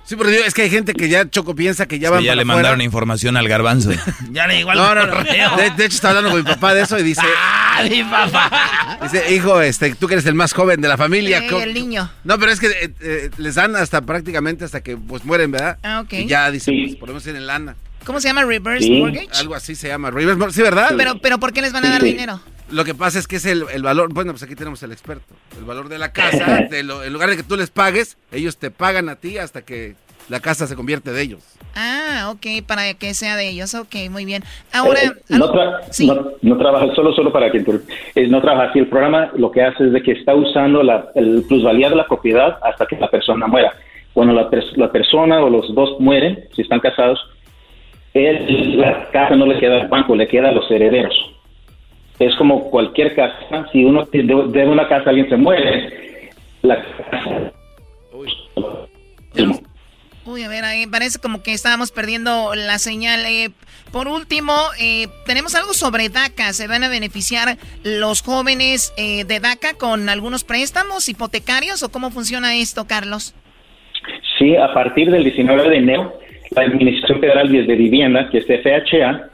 Sí, 0.05 0.17
pero 0.17 0.29
digo, 0.29 0.43
es 0.45 0.53
que 0.53 0.63
hay 0.63 0.69
gente 0.69 0.93
que 0.93 1.07
ya 1.07 1.29
Choco 1.29 1.55
piensa 1.55 1.85
que 1.85 1.97
ya 1.97 2.09
Sí, 2.09 2.13
van 2.15 2.23
ya 2.23 2.31
para 2.31 2.35
le 2.35 2.41
afuera. 2.41 2.55
mandaron 2.57 2.81
información 2.81 3.37
al 3.37 3.47
garbanzo. 3.47 3.91
Ya 4.31 4.47
le 4.47 4.59
igual. 4.59 4.77
No, 4.77 4.93
no, 4.93 5.05
no. 5.07 5.23
De, 5.23 5.71
de 5.77 5.85
hecho, 5.85 5.95
estaba 5.95 6.17
hablando 6.17 6.31
con 6.31 6.43
mi 6.43 6.49
papá 6.53 6.73
de 6.73 6.81
eso 6.81 6.99
y 6.99 7.03
dice... 7.03 7.21
¡Ah, 7.37 7.83
mi 7.89 8.03
papá! 8.03 8.99
Dice, 9.01 9.33
hijo, 9.33 9.61
este, 9.61 9.95
tú 9.95 10.07
que 10.07 10.15
eres 10.15 10.25
el 10.25 10.35
más 10.35 10.51
joven 10.53 10.81
de 10.81 10.87
la 10.89 10.97
familia. 10.97 11.47
¿cómo- 11.49 11.61
el 11.63 11.73
niño. 11.73 12.09
No, 12.25 12.37
pero 12.37 12.51
es 12.51 12.59
que 12.59 12.67
eh, 12.67 12.93
eh, 12.99 13.29
les 13.37 13.55
dan 13.55 13.75
hasta 13.77 14.01
prácticamente 14.01 14.65
hasta 14.65 14.81
que 14.81 14.97
pues 14.97 15.23
mueren, 15.23 15.51
¿verdad? 15.51 15.77
Ah, 15.83 16.01
ok. 16.01 16.13
Y 16.13 16.25
ya 16.27 16.51
dicen, 16.51 16.75
pues 16.83 16.95
podemos 16.97 17.25
ir 17.25 17.35
en 17.37 17.47
lana. 17.47 17.75
¿Cómo 18.05 18.19
se 18.19 18.27
llama? 18.27 18.43
¿Reverse 18.43 18.85
Sí. 18.85 18.99
mortgage? 18.99 19.29
Algo 19.39 19.55
así 19.55 19.75
se 19.75 19.87
llama. 19.87 20.11
Reverse 20.11 20.35
mortgage, 20.37 20.55
sí, 20.57 20.61
¿verdad? 20.61 20.93
Pero, 20.97 21.19
pero 21.19 21.39
¿por 21.39 21.53
qué 21.53 21.61
les 21.61 21.71
van 21.71 21.85
a 21.85 21.89
dar 21.91 22.03
dinero? 22.03 22.41
Lo 22.73 22.83
que 22.85 22.95
pasa 22.95 23.19
es 23.19 23.27
que 23.27 23.35
es 23.37 23.45
el, 23.45 23.63
el 23.73 23.83
valor, 23.83 24.13
bueno, 24.13 24.31
pues 24.33 24.43
aquí 24.43 24.55
tenemos 24.55 24.81
el 24.83 24.91
experto. 24.91 25.33
El 25.57 25.63
valor 25.65 25.89
de 25.89 25.97
la 25.99 26.11
casa, 26.13 26.61
de 26.69 26.83
lo- 26.83 27.03
en 27.03 27.13
lugar 27.13 27.29
de 27.29 27.37
que 27.37 27.43
tú 27.43 27.55
les 27.55 27.69
pagues, 27.69 28.17
ellos 28.31 28.57
te 28.57 28.71
pagan 28.71 29.09
a 29.09 29.15
ti 29.15 29.37
hasta 29.37 29.61
que 29.63 29.95
la 30.29 30.39
casa 30.39 30.67
se 30.67 30.75
convierte 30.75 31.11
de 31.11 31.21
ellos. 31.21 31.43
Ah, 31.75 32.29
ok, 32.33 32.65
para 32.65 32.93
que 32.93 33.13
sea 33.13 33.35
de 33.35 33.49
ellos. 33.49 33.73
Ok, 33.75 33.95
muy 34.09 34.25
bien. 34.25 34.43
Ahora, 34.71 34.99
Eh, 35.01 35.11
no, 35.29 35.51
tra- 35.51 35.79
no, 36.05 36.31
no 36.41 36.57
trabaja 36.57 36.93
solo 36.95 37.13
solo 37.13 37.31
para 37.33 37.51
que 37.51 37.57
inter- 37.57 37.81
eh, 38.15 38.27
no 38.27 38.41
trabaja 38.41 38.69
así 38.69 38.79
el 38.79 38.87
programa 38.87 39.31
lo 39.35 39.51
que 39.51 39.61
hace 39.63 39.85
es 39.87 39.91
de 39.93 40.01
que 40.01 40.11
está 40.13 40.33
usando 40.35 40.81
la 40.83 41.07
el 41.15 41.43
plusvalía 41.47 41.89
de 41.89 41.95
la 41.95 42.07
propiedad 42.07 42.57
hasta 42.63 42.85
que 42.85 42.95
la 42.97 43.09
persona 43.09 43.47
muera 43.47 43.73
cuando 44.13 44.33
la, 44.33 44.49
pers- 44.49 44.75
la 44.77 44.91
persona 44.91 45.41
o 45.43 45.49
los 45.49 45.73
dos 45.75 45.99
mueren 45.99 46.45
si 46.55 46.61
están 46.61 46.79
casados 46.79 47.19
él- 48.13 48.77
la 48.79 49.09
casa 49.11 49.35
no 49.35 49.45
le 49.47 49.59
queda 49.59 49.81
al 49.81 49.87
banco 49.87 50.15
le 50.15 50.27
queda 50.27 50.49
a 50.49 50.51
los 50.51 50.69
herederos 50.69 51.13
es 52.19 52.35
como 52.35 52.69
cualquier 52.69 53.15
casa 53.15 53.67
si 53.71 53.83
uno 53.83 54.05
de- 54.05 54.65
una 54.67 54.87
casa 54.87 55.09
alguien 55.09 55.29
se 55.29 55.35
muere 55.37 56.31
la 56.61 56.83
casa 57.09 57.51
uy, 60.25 60.43
a 60.43 60.47
ver, 60.47 60.63
ahí 60.63 60.87
parece 60.87 61.19
como 61.19 61.43
que 61.43 61.51
estábamos 61.53 61.91
perdiendo 61.91 62.55
la 62.55 62.79
señal. 62.79 63.25
Eh, 63.25 63.49
por 63.91 64.07
último, 64.07 64.53
eh, 64.79 65.07
tenemos 65.25 65.53
algo 65.55 65.73
sobre 65.73 66.07
DACA. 66.09 66.53
¿Se 66.53 66.67
van 66.67 66.83
a 66.83 66.89
beneficiar 66.89 67.57
los 67.83 68.21
jóvenes 68.21 68.93
eh, 68.95 69.25
de 69.25 69.39
DACA 69.41 69.73
con 69.77 70.07
algunos 70.07 70.43
préstamos 70.43 71.09
hipotecarios 71.09 71.83
o 71.83 71.91
cómo 71.91 72.09
funciona 72.09 72.55
esto, 72.55 72.87
Carlos? 72.87 73.35
Sí, 74.37 74.55
a 74.55 74.73
partir 74.73 75.11
del 75.11 75.23
19 75.25 75.69
de 75.69 75.77
enero, 75.77 76.17
la 76.51 76.63
Administración 76.63 77.19
Federal 77.19 77.51
de 77.51 77.75
Vivienda, 77.75 78.29
que 78.29 78.37
es 78.39 78.45
FHA, 78.45 79.29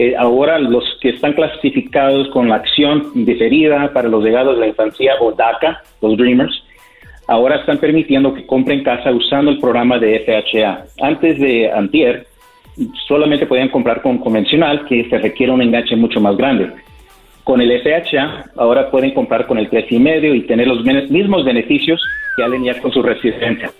eh, 0.00 0.14
ahora 0.16 0.60
los 0.60 0.84
que 1.00 1.08
están 1.08 1.32
clasificados 1.32 2.28
con 2.28 2.48
la 2.48 2.54
acción 2.54 3.10
diferida 3.26 3.92
para 3.92 4.08
los 4.08 4.22
legados 4.22 4.54
de 4.54 4.60
la 4.60 4.68
infancia 4.68 5.14
o 5.20 5.32
DACA, 5.32 5.82
los 6.00 6.16
Dreamers, 6.16 6.62
ahora 7.26 7.56
están 7.56 7.78
permitiendo 7.78 8.32
que 8.32 8.46
compren 8.46 8.84
casa 8.84 9.10
usando 9.10 9.50
el 9.50 9.58
programa 9.58 9.98
de 9.98 10.20
FHA. 10.20 10.84
Antes 11.00 11.40
de 11.40 11.72
Antier, 11.72 12.28
solamente 13.08 13.44
podían 13.44 13.70
comprar 13.70 14.00
con 14.00 14.18
convencional, 14.18 14.86
que 14.86 15.08
se 15.10 15.18
requiere 15.18 15.50
un 15.50 15.62
enganche 15.62 15.96
mucho 15.96 16.20
más 16.20 16.36
grande. 16.36 16.70
Con 17.42 17.60
el 17.60 17.82
FHA, 17.82 18.52
ahora 18.54 18.92
pueden 18.92 19.12
comprar 19.14 19.48
con 19.48 19.58
el 19.58 19.68
3,5 19.68 20.36
y 20.36 20.42
tener 20.42 20.68
los 20.68 20.84
mismos 21.10 21.44
beneficios 21.44 22.00
que 22.36 22.64
ya 22.64 22.80
con 22.80 22.92
su 22.92 23.02
residencia. 23.02 23.72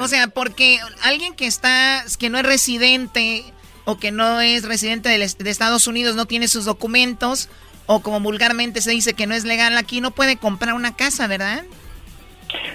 O 0.00 0.08
sea, 0.08 0.26
porque 0.34 0.78
alguien 1.04 1.36
que 1.36 1.46
está, 1.46 2.02
que 2.18 2.28
no 2.28 2.38
es 2.38 2.44
residente 2.44 3.44
o 3.88 3.98
que 3.98 4.12
no 4.12 4.42
es 4.42 4.68
residente 4.68 5.08
de 5.08 5.50
Estados 5.50 5.86
Unidos, 5.86 6.14
no 6.14 6.26
tiene 6.26 6.46
sus 6.46 6.66
documentos, 6.66 7.48
o 7.86 8.00
como 8.00 8.20
vulgarmente 8.20 8.82
se 8.82 8.90
dice 8.90 9.14
que 9.14 9.26
no 9.26 9.34
es 9.34 9.46
legal 9.46 9.78
aquí, 9.78 10.02
no 10.02 10.10
puede 10.10 10.36
comprar 10.36 10.74
una 10.74 10.94
casa, 10.94 11.26
¿verdad? 11.26 11.62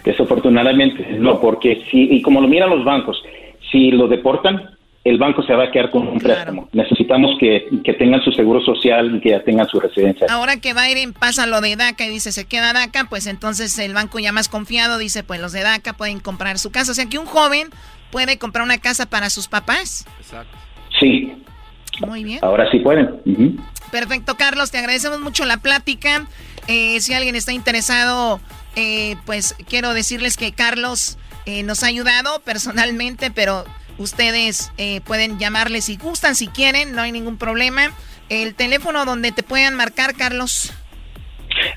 Desafortunadamente, 0.04 1.18
no, 1.20 1.40
porque 1.40 1.84
si, 1.92 2.16
y 2.16 2.24
como 2.24 2.42
lo 2.42 2.48
miran 2.48 2.72
los 2.72 2.84
bancos, 2.84 3.22
si 3.72 3.92
lo 3.92 4.08
deportan, 4.08 4.72
el 5.04 5.20
banco 5.20 5.44
se 5.44 5.54
va 5.54 5.66
a 5.66 5.72
quedar 5.72 5.92
con 5.92 6.08
un 6.08 6.18
préstamo. 6.18 6.68
Necesitamos 6.72 7.38
que, 7.40 7.68
que 7.84 7.94
tengan 7.94 8.24
su 8.24 8.32
seguro 8.32 8.60
social 8.62 9.16
y 9.16 9.20
que 9.20 9.30
ya 9.30 9.44
tengan 9.44 9.68
su 9.68 9.80
residencia. 9.80 10.26
Ahora 10.32 10.60
que 10.60 10.74
Biden 10.74 11.14
pasa 11.14 11.46
lo 11.46 11.62
de 11.62 11.76
DACA 11.76 12.08
y 12.08 12.10
dice 12.10 12.32
se 12.32 12.46
queda 12.46 12.74
DACA, 12.74 13.06
pues 13.08 13.28
entonces 13.28 13.78
el 13.78 13.94
banco 13.94 14.18
ya 14.18 14.32
más 14.32 14.50
confiado 14.50 14.98
dice, 14.98 15.24
pues 15.24 15.40
los 15.40 15.52
de 15.52 15.62
DACA 15.62 15.94
pueden 15.94 16.20
comprar 16.20 16.58
su 16.58 16.72
casa. 16.72 16.92
O 16.92 16.96
sea 16.96 17.06
que 17.06 17.20
un 17.20 17.28
joven 17.28 17.68
puede 18.10 18.40
comprar 18.40 18.66
una 18.66 18.80
casa 18.80 19.08
para 19.08 19.30
sus 19.30 19.48
papás. 19.48 20.08
Sí, 20.22 20.38
Muy 22.00 22.24
bien. 22.24 22.40
ahora 22.42 22.70
sí 22.72 22.80
pueden. 22.80 23.60
Perfecto, 23.92 24.36
Carlos, 24.36 24.72
te 24.72 24.80
agradecemos 24.80 25.20
mucho 25.20 25.46
la 25.46 25.58
plática. 25.58 26.26
Eh, 26.68 27.00
si 27.02 27.14
alguien 27.14 27.36
está 27.36 27.54
interesado, 27.54 28.40
eh, 28.76 29.16
pues 29.26 29.56
quiero 29.68 29.94
decirles 29.94 30.38
que 30.38 30.54
Carlos 30.54 31.18
eh, 31.46 31.64
nos 31.64 31.84
ha 31.84 31.88
ayudado 31.88 32.40
personalmente, 32.42 33.32
pero 33.32 33.66
ustedes 33.98 34.72
pueden 35.06 35.38
llamarle 35.38 35.82
si 35.82 35.98
gustan, 35.98 36.36
si 36.36 36.48
quieren, 36.48 36.96
no 36.96 37.02
hay 37.02 37.12
ningún 37.12 37.38
problema. 37.38 37.92
El 38.30 38.56
teléfono 38.56 39.06
donde 39.06 39.32
te 39.32 39.44
puedan 39.44 39.76
marcar, 39.76 40.16
Carlos. 40.16 40.74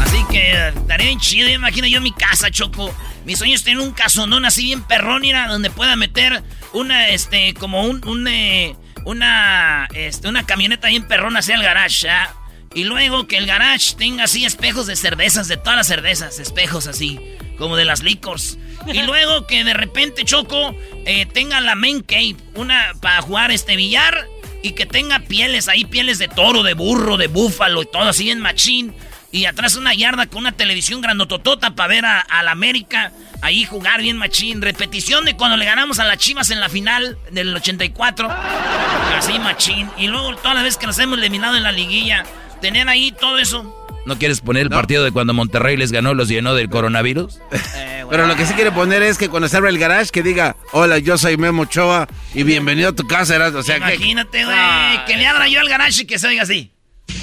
Así 0.00 0.24
que 0.30 0.72
bien 0.98 1.18
chido. 1.18 1.48
Imagina 1.48 1.88
yo 1.88 2.00
mi 2.00 2.12
casa, 2.12 2.50
Choco. 2.50 2.90
Mi 3.24 3.36
sueño 3.36 3.54
es 3.54 3.64
tener 3.64 3.80
un 3.80 3.92
casonón 3.92 4.44
así 4.44 4.64
bien 4.64 4.82
perrón, 4.82 5.22
mira, 5.22 5.48
donde 5.48 5.70
pueda 5.70 5.96
meter 5.96 6.42
una, 6.72 7.08
este, 7.08 7.54
como 7.54 7.82
un, 7.84 8.06
un 8.06 8.26
eh, 8.28 8.76
una, 9.04 9.88
este, 9.94 10.28
una 10.28 10.44
camioneta 10.46 10.88
bien 10.88 11.06
perrona 11.06 11.40
hacia 11.40 11.54
el 11.54 11.62
garage, 11.62 12.08
¿ah? 12.08 12.34
Y 12.72 12.84
luego 12.84 13.26
que 13.26 13.36
el 13.36 13.46
garage 13.46 13.96
tenga 13.96 14.24
así 14.24 14.44
espejos 14.44 14.86
de 14.86 14.94
cervezas, 14.94 15.48
de 15.48 15.56
todas 15.56 15.76
las 15.76 15.88
cervezas, 15.88 16.38
espejos 16.38 16.86
así, 16.86 17.18
como 17.58 17.76
de 17.76 17.84
las 17.84 18.02
licors. 18.02 18.58
Y 18.86 19.02
luego 19.06 19.46
que 19.46 19.64
de 19.64 19.74
repente 19.74 20.24
Choco 20.24 20.76
eh, 21.04 21.26
tenga 21.26 21.60
la 21.60 21.74
main 21.74 22.02
cave, 22.02 22.36
una 22.54 22.92
para 23.00 23.22
jugar 23.22 23.50
este 23.50 23.74
billar 23.74 24.28
y 24.62 24.72
que 24.72 24.86
tenga 24.86 25.18
pieles 25.20 25.66
ahí, 25.68 25.84
pieles 25.84 26.18
de 26.18 26.28
toro, 26.28 26.62
de 26.62 26.74
burro, 26.74 27.16
de 27.16 27.26
búfalo 27.26 27.82
y 27.82 27.86
todo 27.86 28.08
así 28.08 28.30
en 28.30 28.40
machín. 28.40 28.94
Y 29.32 29.44
atrás 29.44 29.76
una 29.76 29.94
yarda 29.94 30.26
con 30.26 30.38
una 30.38 30.52
televisión 30.52 31.00
grandototota 31.00 31.74
para 31.74 31.88
ver 31.88 32.04
a, 32.04 32.42
la 32.42 32.50
América 32.50 33.12
ahí 33.42 33.64
jugar 33.64 34.02
bien 34.02 34.16
machín. 34.16 34.60
Repetición 34.60 35.24
de 35.24 35.36
cuando 35.36 35.56
le 35.56 35.64
ganamos 35.64 36.00
a 36.00 36.04
las 36.04 36.18
Chivas 36.18 36.50
en 36.50 36.60
la 36.60 36.68
final 36.68 37.16
del 37.30 37.54
84. 37.54 38.28
Así 39.16 39.38
machín. 39.38 39.88
Y 39.96 40.08
luego 40.08 40.34
todas 40.36 40.54
las 40.54 40.64
veces 40.64 40.78
que 40.78 40.86
nos 40.86 40.98
hemos 40.98 41.18
eliminado 41.18 41.56
en 41.56 41.62
la 41.62 41.72
liguilla, 41.72 42.24
tener 42.60 42.88
ahí 42.88 43.12
todo 43.12 43.38
eso. 43.38 43.76
¿No 44.06 44.18
quieres 44.18 44.40
poner 44.40 44.62
el 44.62 44.70
partido 44.70 45.04
de 45.04 45.12
cuando 45.12 45.34
Monterrey 45.34 45.76
les 45.76 45.92
ganó, 45.92 46.14
los 46.14 46.28
llenó 46.28 46.54
del 46.54 46.68
coronavirus? 46.68 47.38
Eh, 47.76 48.04
Pero 48.10 48.26
lo 48.26 48.34
que 48.34 48.46
sí 48.46 48.54
quiere 48.54 48.72
poner 48.72 49.02
es 49.02 49.18
que 49.18 49.28
cuando 49.28 49.48
se 49.48 49.56
abre 49.56 49.70
el 49.70 49.78
garage, 49.78 50.10
que 50.10 50.22
diga, 50.22 50.56
hola, 50.72 50.98
yo 50.98 51.16
soy 51.16 51.36
Memo 51.36 51.66
Choa 51.66 52.08
y 52.34 52.42
bienvenido 52.42 52.88
a 52.88 52.92
tu 52.92 53.06
casa. 53.06 53.36
O 53.54 53.62
sea, 53.62 53.76
Imagínate, 53.76 54.44
güey, 54.44 55.04
que... 55.06 55.16
le 55.16 55.26
abra 55.26 55.46
yo 55.46 55.60
al 55.60 55.68
garage 55.68 56.02
y 56.02 56.06
que 56.06 56.18
se 56.18 56.26
oiga 56.26 56.42
así. 56.42 56.72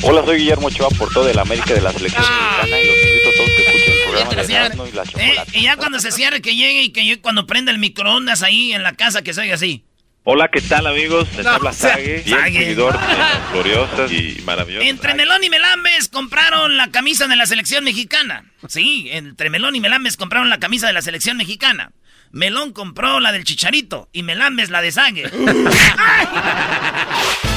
Hola, 0.03 0.23
soy 0.23 0.37
Guillermo 0.37 0.69
Choa, 0.69 0.89
por 0.89 1.11
todo 1.11 1.27
el 1.27 1.39
América 1.39 1.73
de 1.73 1.81
la 1.81 1.91
selección 1.91 2.23
ah. 2.25 2.59
mexicana 2.61 2.79
y 2.81 2.87
los 2.87 2.95
invito 3.03 3.29
a 3.29 3.31
todos 3.33 3.49
que 3.55 3.63
escuchen 3.63 3.93
el 3.93 3.99
programa 4.03 4.35
de 4.35 4.43
y 4.89 4.91
la 4.93 5.03
eh, 5.03 5.35
Y 5.53 5.63
ya 5.63 5.75
cuando 5.75 5.99
se 5.99 6.11
cierre, 6.11 6.39
que 6.41 6.55
llegue 6.55 6.83
y 6.83 6.89
que 6.89 7.03
yo, 7.05 7.19
cuando 7.21 7.45
prenda 7.47 7.71
el 7.71 7.79
microondas 7.79 8.43
ahí 8.43 8.73
en 8.73 8.83
la 8.83 8.93
casa, 8.93 9.23
que 9.23 9.33
se 9.33 9.41
oiga 9.41 9.55
así. 9.55 9.83
Hola, 10.23 10.49
¿qué 10.51 10.61
tal 10.61 10.85
amigos? 10.87 11.27
Les 11.35 11.45
habla 11.45 11.73
Sage, 11.73 12.23
seguidor 12.23 12.93
de 12.93 12.99
Gloriosas 13.53 14.11
y 14.11 14.41
Maravillosas. 14.45 14.87
Entre 14.87 15.15
Melón 15.15 15.43
y 15.43 15.49
Melambes 15.49 16.07
compraron 16.09 16.77
la 16.77 16.91
camisa 16.91 17.27
de 17.27 17.35
la 17.37 17.45
selección 17.45 17.83
mexicana. 17.83 18.45
Sí, 18.67 19.09
entre 19.11 19.49
Melón 19.49 19.75
y 19.75 19.79
Melambes 19.79 20.17
compraron 20.17 20.49
la 20.49 20.59
camisa 20.59 20.87
de 20.87 20.93
la 20.93 21.01
selección 21.01 21.37
mexicana. 21.37 21.91
Melón 22.31 22.73
compró 22.73 23.21
la 23.21 23.31
del 23.31 23.45
Chicharito 23.45 24.09
y 24.11 24.23
Melambes 24.23 24.69
la 24.69 24.81
de 24.81 24.91
Sage. 24.91 25.23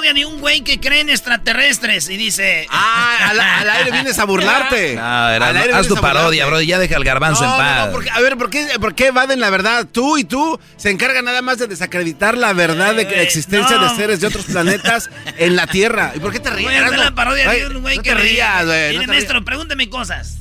Va 0.00 0.10
a 0.10 0.12
ser 0.12 0.12
la 0.12 0.12
parodia 0.12 0.14
de 0.14 0.24
un 0.24 0.40
güey 0.40 0.60
que 0.62 0.80
cree 0.80 1.00
en 1.00 1.10
extraterrestres 1.10 2.08
y 2.08 2.16
dice... 2.16 2.66
Ah, 2.70 3.30
al, 3.30 3.40
aire 3.70 3.90
vienes 3.92 4.18
a 4.18 4.24
burlarte. 4.24 4.98
No, 5.00 5.28
era, 5.30 5.78
haz 5.78 5.88
tu 5.88 5.96
parodia, 5.96 6.46
bro, 6.46 6.60
ya 6.60 6.78
deja 6.78 6.96
el 6.96 7.04
garbanzo 7.04 7.44
en 7.44 7.50
paz. 7.50 7.86
No, 7.86 7.92
porque, 7.92 8.10
a 8.10 8.20
ver, 8.20 8.36
¿por 8.36 8.50
qué, 8.50 8.66
¿por 8.80 8.94
qué 8.94 9.08
evaden 9.08 9.40
la 9.40 9.50
verdad? 9.50 9.86
Tú 9.90 10.18
y 10.18 10.24
tú 10.24 10.58
se 10.76 10.90
encargan 10.90 11.24
nada 11.24 11.42
más 11.42 11.58
de 11.58 11.66
desacreditar 11.66 12.36
la 12.36 12.52
verdad 12.52 12.94
de 12.94 13.04
la 13.04 13.22
existencia 13.22 13.78
de 13.78 13.88
seres 13.96 14.20
de 14.20 14.26
otros 14.26 14.46
planetas 14.46 15.10
en 15.38 15.56
la 15.56 15.66
Tierra. 15.66 16.12
¿Y 16.14 16.20
por 16.20 16.32
qué 16.32 16.40
te 16.40 16.50
ríes? 16.50 16.68
Voy 16.68 16.74
a 16.74 16.90
la 16.90 17.14
parodia 17.14 17.50
de 17.50 17.66
un 17.68 17.82
güey 17.82 17.96
no 17.96 18.02
que 18.02 18.10
te 18.10 18.16
rías, 18.16 18.66
güey. 18.66 18.98
Mire, 18.98 19.06
maestro, 19.06 19.44
pregúnteme 19.44 19.88
cosas. 19.88 20.38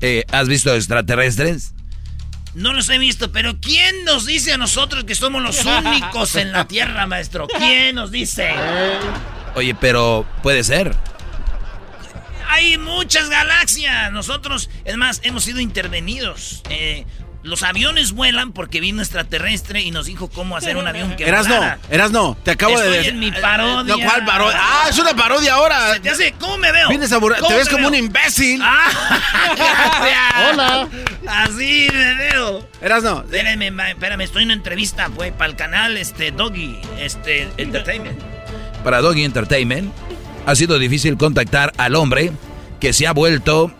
Eh, 0.00 0.24
¿Has 0.30 0.48
visto 0.48 0.74
extraterrestres? 0.74 1.74
No 2.54 2.72
los 2.72 2.88
he 2.90 2.98
visto, 2.98 3.30
pero 3.30 3.60
¿quién 3.60 4.04
nos 4.04 4.26
dice 4.26 4.52
a 4.52 4.56
nosotros 4.56 5.04
que 5.04 5.14
somos 5.14 5.42
los 5.42 5.64
únicos 5.64 6.34
en 6.36 6.52
la 6.52 6.66
Tierra, 6.66 7.06
maestro? 7.06 7.46
¿Quién 7.46 7.94
nos 7.94 8.10
dice? 8.10 8.50
Oye, 9.54 9.74
pero 9.74 10.26
puede 10.42 10.64
ser. 10.64 10.96
Hay 12.48 12.76
muchas 12.78 13.30
galaxias. 13.30 14.10
Nosotros, 14.10 14.68
es 14.84 14.96
más, 14.96 15.20
hemos 15.22 15.44
sido 15.44 15.60
intervenidos. 15.60 16.62
Eh, 16.70 17.06
los 17.42 17.62
aviones 17.62 18.12
vuelan 18.12 18.52
porque 18.52 18.80
vino 18.80 19.00
extraterrestre 19.00 19.80
y 19.80 19.90
nos 19.90 20.06
dijo 20.06 20.28
cómo 20.28 20.56
hacer 20.56 20.76
un 20.76 20.86
avión 20.86 21.16
que 21.16 21.26
Eras 21.26 21.48
no, 21.48 21.60
eras 21.90 22.10
no, 22.10 22.36
te 22.42 22.50
acabo 22.50 22.74
Estoy 22.74 22.90
de 22.90 22.96
decir. 22.98 23.12
en 23.14 23.20
mi 23.20 23.32
parodia. 23.32 23.96
No, 23.96 24.02
¿cuál 24.04 24.24
parodia? 24.24 24.58
Ah, 24.60 24.86
es 24.90 24.98
una 24.98 25.14
parodia 25.14 25.54
ahora. 25.54 25.94
Sé, 26.14 26.34
¿cómo 26.38 26.58
me 26.58 26.70
veo? 26.70 26.88
Vienes 26.88 27.12
a 27.12 27.20
te 27.20 27.54
ves 27.54 27.68
como 27.68 27.88
un 27.88 27.94
imbécil. 27.94 28.60
Ah, 28.62 30.50
Hola. 30.52 30.88
Así 31.26 31.88
me 31.92 32.14
veo. 32.14 32.68
Eras 32.82 33.02
no. 33.02 33.20
Espérame, 33.20 33.80
espérame, 33.88 34.20
estoy 34.20 34.42
en 34.42 34.48
una 34.48 34.54
entrevista, 34.54 35.08
güey, 35.08 35.32
para 35.32 35.50
el 35.50 35.56
canal 35.56 35.96
este 35.96 36.32
Doggy 36.32 36.78
este 36.98 37.48
Entertainment. 37.56 38.20
Para 38.84 39.00
Doggy 39.00 39.24
Entertainment 39.24 39.92
ha 40.46 40.54
sido 40.54 40.78
difícil 40.78 41.16
contactar 41.16 41.72
al 41.78 41.94
hombre 41.94 42.32
que 42.80 42.92
se 42.92 43.06
ha 43.06 43.12
vuelto 43.12 43.70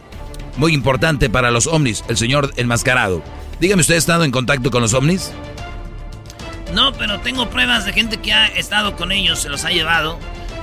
muy 0.57 0.75
importante 0.75 1.31
para 1.31 1.51
los 1.51 1.67
ovnis, 1.67 2.05
el 2.09 2.17
señor 2.17 2.53
enmascarado. 2.57 3.23
Dígame, 3.61 3.83
¿usted 3.83 3.97
ha 3.97 3.99
estado 3.99 4.25
en 4.25 4.31
contacto 4.31 4.71
con 4.71 4.81
los 4.81 4.95
ovnis? 4.95 5.33
No, 6.73 6.95
pero 6.95 7.21
tengo 7.21 7.51
pruebas 7.51 7.85
de 7.85 7.93
gente 7.93 8.17
que 8.17 8.33
ha 8.33 8.47
estado 8.47 8.97
con 8.97 9.13
ellos, 9.13 9.41
se 9.41 9.51
los 9.51 9.65
ha 9.67 9.71
llevado. 9.71 10.19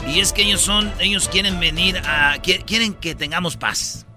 Y 0.07 0.19
es 0.19 0.34
que 0.34 0.41
ellos 0.41 0.61
son, 0.61 0.91
ellos 0.99 1.30
quieren 1.30 1.60
venir 1.60 1.98
a, 1.99 2.38
quieren 2.41 2.95
que 2.95 3.14
tengamos 3.14 3.56
paz. 3.56 4.07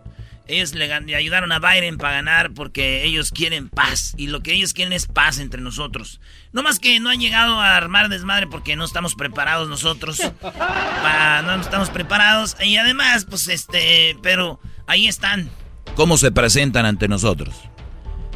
Ellos 0.47 0.75
le, 0.75 0.93
ayudaron 1.15 1.53
a 1.53 1.59
Biden 1.59 1.99
para 1.99 2.15
ganar 2.15 2.53
porque 2.55 3.05
ellos 3.05 3.33
quieren 3.33 3.69
paz. 3.69 4.15
Y 4.17 4.29
lo 4.29 4.43
que 4.43 4.55
ellos 4.55 4.73
quieren 4.73 4.93
es 4.93 5.07
paz 5.07 5.39
entre 5.39 5.61
nosotros. 5.61 6.21
No 6.53 6.63
más 6.63 6.81
que 6.81 6.99
no 7.01 7.11
han 7.11 7.21
llegado 7.21 7.61
a 7.61 7.77
armar 7.77 8.09
desmadre 8.09 8.47
porque 8.47 8.77
no 8.77 8.85
estamos 8.85 9.15
preparados 9.15 9.69
nosotros. 9.69 10.21
no 11.45 11.61
estamos 11.61 11.91
preparados. 11.91 12.57
Y 12.65 12.79
además, 12.79 13.27
pues 13.29 13.47
este, 13.49 14.17
pero 14.23 14.59
ahí 14.87 15.07
están. 15.07 15.51
¿Cómo 15.95 16.17
se 16.17 16.33
presentan 16.33 16.87
ante 16.87 17.09
nosotros? 17.09 17.55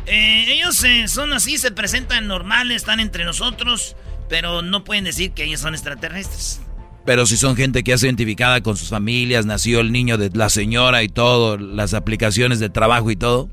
Eh, 0.07 0.53
ellos 0.53 0.83
eh, 0.85 1.09
son 1.09 1.33
así, 1.33 1.59
se 1.59 1.71
presentan 1.71 2.27
normales, 2.27 2.77
están 2.77 3.01
entre 3.01 3.25
nosotros, 3.25 3.97
pero 4.29 4.63
no 4.63 4.85
pueden 4.85 5.05
decir 5.05 5.33
que 5.33 5.45
ellos 5.45 5.61
son 5.61 5.75
extraterrestres. 5.75 6.61
Pero 7.05 7.27
si 7.27 7.37
son 7.37 7.57
gente 7.57 7.85
que 7.85 7.93
ha 7.93 7.99
sido 7.99 8.09
identificada 8.09 8.63
con 8.63 8.77
sus 8.77 8.89
familias, 8.89 9.45
nació 9.45 9.81
el 9.81 9.93
niño 9.93 10.17
de 10.17 10.31
la 10.33 10.49
señora 10.49 11.03
y 11.03 11.09
todo, 11.09 11.59
las 11.59 11.93
aplicaciones 11.93 12.61
de 12.61 12.71
trabajo 12.71 13.11
y 13.11 13.17
todo. 13.17 13.51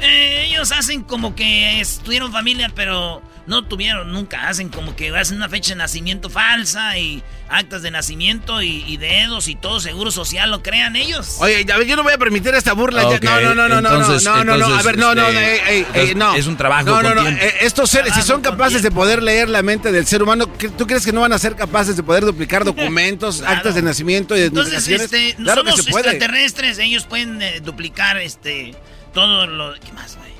Eh, 0.00 0.46
ellos 0.48 0.72
hacen 0.72 1.02
como 1.02 1.34
que 1.34 1.82
tuvieron 2.04 2.32
familia, 2.32 2.70
pero 2.74 3.22
no 3.46 3.64
tuvieron 3.64 4.12
nunca. 4.12 4.48
Hacen 4.48 4.68
como 4.68 4.96
que 4.96 5.14
hacen 5.16 5.36
una 5.36 5.48
fecha 5.48 5.70
de 5.70 5.76
nacimiento 5.76 6.30
falsa 6.30 6.96
y 6.98 7.22
actas 7.48 7.82
de 7.82 7.90
nacimiento 7.90 8.62
y, 8.62 8.96
dedos 8.96 9.48
y 9.48 9.54
todo 9.54 9.80
seguro 9.80 10.10
social 10.10 10.50
lo 10.50 10.62
crean 10.62 10.96
ellos. 10.96 11.36
Oye, 11.40 11.64
yo 11.64 11.96
no 11.96 12.02
voy 12.02 12.12
a 12.12 12.18
permitir 12.18 12.54
esta 12.54 12.72
burla. 12.72 13.02
No, 13.02 13.40
no, 13.40 13.54
no, 13.54 13.68
no, 13.68 13.78
entonces, 13.78 14.24
no, 14.24 14.44
no, 14.44 14.56
no, 14.56 14.66
a 14.66 14.82
ver, 14.82 14.96
no, 14.96 15.14
no, 15.14 15.28
este, 15.28 16.14
no. 16.14 16.34
Es 16.34 16.46
un 16.46 16.56
trabajo. 16.56 16.86
No, 16.86 17.02
no, 17.02 17.14
no. 17.14 17.28
Eh, 17.28 17.54
estos 17.60 17.90
seres, 17.90 18.14
si 18.14 18.22
son 18.22 18.40
capaces 18.40 18.82
de 18.82 18.90
poder 18.90 19.22
leer 19.22 19.48
la 19.48 19.62
mente 19.62 19.92
del 19.92 20.06
ser 20.06 20.22
humano, 20.22 20.46
¿tú 20.46 20.86
crees 20.86 21.04
que 21.04 21.12
no 21.12 21.20
van 21.20 21.32
a 21.32 21.38
ser 21.38 21.56
capaces 21.56 21.96
de 21.96 22.02
poder 22.02 22.24
duplicar 22.24 22.64
documentos, 22.64 23.42
actas 23.42 23.74
de 23.74 23.82
nacimiento 23.82 24.36
y 24.36 24.42
Entonces, 24.42 24.86
este, 24.88 25.34
claro 25.34 25.62
somos 25.62 25.76
que 25.76 25.82
se 25.82 25.90
puede. 25.90 26.10
extraterrestres, 26.10 26.78
ellos 26.78 27.04
pueden 27.04 27.42
eh, 27.42 27.60
duplicar 27.60 28.16
este 28.18 28.74
todo 29.12 29.46
lo. 29.46 29.74
¿Qué 29.74 29.92
más, 29.92 30.16
güey? 30.16 30.34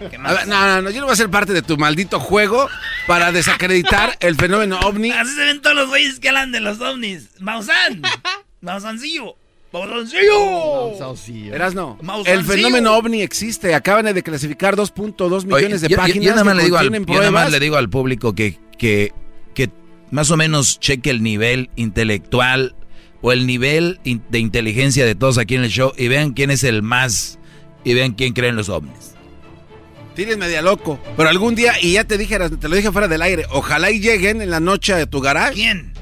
No, 0.00 0.46
no, 0.46 0.82
no, 0.82 0.90
yo 0.90 1.00
no 1.00 1.06
voy 1.06 1.12
a 1.12 1.16
ser 1.16 1.30
parte 1.30 1.52
de 1.52 1.62
tu 1.62 1.76
maldito 1.76 2.20
juego 2.20 2.68
para 3.06 3.32
desacreditar 3.32 4.16
el 4.20 4.36
fenómeno 4.36 4.78
ovni. 4.80 5.10
Así 5.10 5.34
se 5.34 5.44
ven 5.44 5.60
todos 5.60 5.76
los 5.76 5.88
güeyes 5.88 6.20
que 6.20 6.28
hablan 6.28 6.52
de 6.52 6.60
los 6.60 6.80
ovnis. 6.80 7.28
Mausan. 7.40 8.02
Mausancillo. 8.60 9.36
Mausancillo. 9.72 11.52
Verás, 11.52 11.74
no. 11.74 11.98
El 12.24 12.44
fenómeno 12.44 12.96
ovni 12.96 13.22
existe. 13.22 13.74
Acaban 13.74 14.06
de 14.06 14.22
clasificar 14.22 14.76
2.2 14.76 15.44
millones 15.44 15.80
de 15.82 15.90
páginas. 15.90 16.24
Yo, 16.24 16.30
nada 16.30 16.44
más, 16.44 16.56
le 16.56 16.64
digo, 16.64 16.78
al, 16.78 16.90
nada 16.90 17.30
más 17.30 17.50
le 17.50 17.60
digo 17.60 17.76
al 17.76 17.90
público 17.90 18.34
que, 18.34 18.58
que, 18.78 19.12
que 19.54 19.70
más 20.10 20.30
o 20.30 20.36
menos 20.36 20.80
cheque 20.80 21.10
el 21.10 21.22
nivel 21.22 21.70
intelectual 21.76 22.74
o 23.20 23.32
el 23.32 23.46
nivel 23.46 24.00
de 24.04 24.38
inteligencia 24.38 25.04
de 25.04 25.14
todos 25.14 25.38
aquí 25.38 25.56
en 25.56 25.64
el 25.64 25.70
show 25.70 25.92
y 25.96 26.08
vean 26.08 26.32
quién 26.32 26.50
es 26.50 26.64
el 26.64 26.82
más 26.82 27.38
y 27.84 27.94
vean 27.94 28.12
quién 28.12 28.32
cree 28.32 28.48
en 28.50 28.56
los 28.56 28.68
ovnis. 28.68 29.17
Tienes 30.18 30.36
media 30.36 30.62
loco. 30.62 30.98
Pero 31.16 31.28
algún 31.28 31.54
día, 31.54 31.74
y 31.80 31.92
ya 31.92 32.02
te 32.02 32.18
dije, 32.18 32.36
te 32.50 32.68
lo 32.68 32.74
dije 32.74 32.90
fuera 32.90 33.06
del 33.06 33.22
aire, 33.22 33.46
ojalá 33.50 33.92
y 33.92 34.00
lleguen 34.00 34.42
en 34.42 34.50
la 34.50 34.58
noche 34.58 34.92
a 34.94 35.06
tu 35.06 35.20
garaje. 35.20 35.54
¿Quién? 35.54 35.92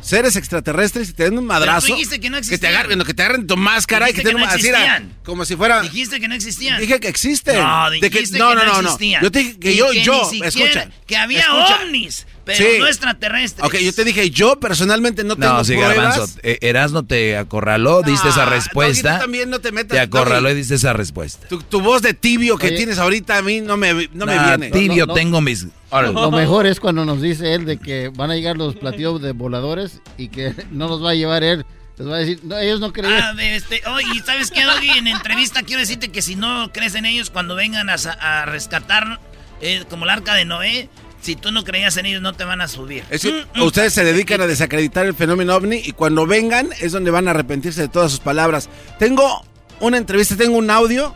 Seres 0.00 0.36
extraterrestres 0.36 1.08
y 1.08 1.12
te 1.12 1.24
den 1.24 1.38
un 1.38 1.44
madrazo. 1.46 1.86
Pero 1.86 1.96
dijiste 1.96 2.20
que 2.20 2.30
no 2.30 2.36
te 2.36 2.42
existían. 2.42 2.72
agarren, 2.72 3.02
que 3.02 3.14
te 3.14 3.22
agarren 3.22 3.46
tu 3.48 3.56
máscara 3.56 4.08
y 4.08 4.12
que 4.12 4.18
Dijiste 4.18 4.22
te 4.22 4.28
den 4.28 4.36
que 4.36 4.74
no 4.76 4.78
así, 4.78 5.04
como 5.24 5.44
si 5.44 5.56
fuera. 5.56 5.80
Dijiste 5.82 6.20
que 6.20 6.28
no 6.28 6.36
existían. 6.36 6.80
Dije 6.80 7.00
que 7.00 7.08
existen. 7.08 7.56
No, 7.60 7.90
De 7.90 7.98
que- 8.00 8.10
dijiste 8.10 8.38
no, 8.38 8.50
que 8.50 8.54
no, 8.54 8.64
no, 8.64 8.80
existían. 8.80 9.22
Yo 9.24 9.32
te 9.32 9.38
dije 9.40 9.58
que 9.58 9.72
Y 9.72 9.76
yo, 9.76 9.90
que 9.90 10.02
yo, 10.04 10.24
siquiera- 10.26 10.46
escucha. 10.48 10.88
Que 11.06 11.16
había 11.16 11.40
escucha. 11.40 11.80
ovnis, 11.82 12.26
pero 12.44 12.58
Sí. 12.58 12.78
no 12.78 12.86
extraterrestres. 12.86 13.64
Ok, 13.66 13.76
yo 13.78 13.92
te 13.92 14.04
dije, 14.04 14.30
yo 14.30 14.58
personalmente 14.60 15.24
no 15.24 15.36
tengo 15.36 15.52
No, 15.54 15.64
sí, 15.64 15.74
pruebas. 15.74 15.96
Garbanzo. 16.16 16.38
eh, 16.42 16.58
Erasno 16.60 17.04
te 17.04 17.36
acorraló, 17.36 18.02
diste 18.02 18.28
esa 18.28 18.44
respuesta. 18.44 19.14
tú 19.16 19.22
también 19.22 19.50
no 19.50 19.60
te 19.60 19.72
metas, 19.72 19.96
Te 19.96 20.00
acorraló 20.00 20.50
y 20.50 20.54
diste 20.54 20.74
esa 20.74 20.92
respuesta. 20.92 21.48
Tu, 21.48 21.62
tu 21.62 21.80
voz 21.80 22.02
de 22.02 22.14
tibio 22.14 22.58
que 22.58 22.68
Oye. 22.68 22.76
tienes 22.76 22.98
ahorita 22.98 23.38
a 23.38 23.42
mí 23.42 23.60
no 23.60 23.76
me, 23.76 24.08
no 24.12 24.26
me 24.26 24.34
Nah, 24.36 24.56
viene. 24.56 24.70
Tibio, 24.70 25.06
No, 25.06 25.06
no, 25.06 25.06
no. 25.06 25.14
tengo 25.14 25.40
mis. 25.40 25.66
Lo 25.90 26.30
mejor 26.32 26.66
es 26.66 26.80
cuando 26.80 27.04
nos 27.04 27.22
dice 27.22 27.54
él 27.54 27.64
de 27.66 27.76
que 27.78 28.08
van 28.08 28.30
a 28.30 28.34
llegar 28.34 28.56
los 28.56 28.74
platillos 28.74 29.22
de 29.22 29.32
voladores 29.32 30.00
y 30.18 30.28
que 30.28 30.52
no 30.72 30.88
los 30.88 31.02
va 31.04 31.10
a 31.10 31.14
llevar 31.14 31.44
él. 31.44 31.64
Les 31.96 32.08
va 32.08 32.16
a 32.16 32.18
decir, 32.18 32.40
no, 32.42 32.58
ellos 32.58 32.80
no 32.80 32.92
creen. 32.92 33.12
Ah, 33.22 33.34
de 33.34 33.54
este, 33.54 33.80
oh, 33.86 34.00
y 34.00 34.18
¿sabes 34.20 34.50
qué, 34.50 34.64
Doggy? 34.64 34.90
En 34.98 35.06
entrevista 35.06 35.62
quiero 35.62 35.78
decirte 35.78 36.08
que 36.08 36.22
si 36.22 36.34
no 36.34 36.72
crees 36.72 36.96
en 36.96 37.04
ellos, 37.06 37.30
cuando 37.30 37.54
vengan 37.54 37.88
a, 37.88 37.94
a 37.94 38.44
rescatar, 38.46 39.20
eh, 39.60 39.84
como 39.88 40.04
el 40.04 40.10
arca 40.10 40.34
de 40.34 40.44
Noé, 40.44 40.88
si 41.24 41.36
tú 41.36 41.50
no 41.50 41.64
creías 41.64 41.96
en 41.96 42.06
ellos, 42.06 42.20
no 42.22 42.32
te 42.34 42.44
van 42.44 42.60
a 42.60 42.68
subir. 42.68 43.02
Es 43.10 43.22
que 43.22 43.44
ustedes 43.60 43.92
se 43.94 44.04
dedican 44.04 44.40
a 44.40 44.46
desacreditar 44.46 45.06
el 45.06 45.14
fenómeno 45.14 45.56
ovni 45.56 45.76
y 45.84 45.92
cuando 45.92 46.26
vengan 46.26 46.68
es 46.80 46.92
donde 46.92 47.10
van 47.10 47.26
a 47.28 47.30
arrepentirse 47.32 47.80
de 47.80 47.88
todas 47.88 48.10
sus 48.10 48.20
palabras. 48.20 48.68
Tengo 48.98 49.44
una 49.80 49.96
entrevista, 49.96 50.36
tengo 50.36 50.56
un 50.58 50.70
audio 50.70 51.14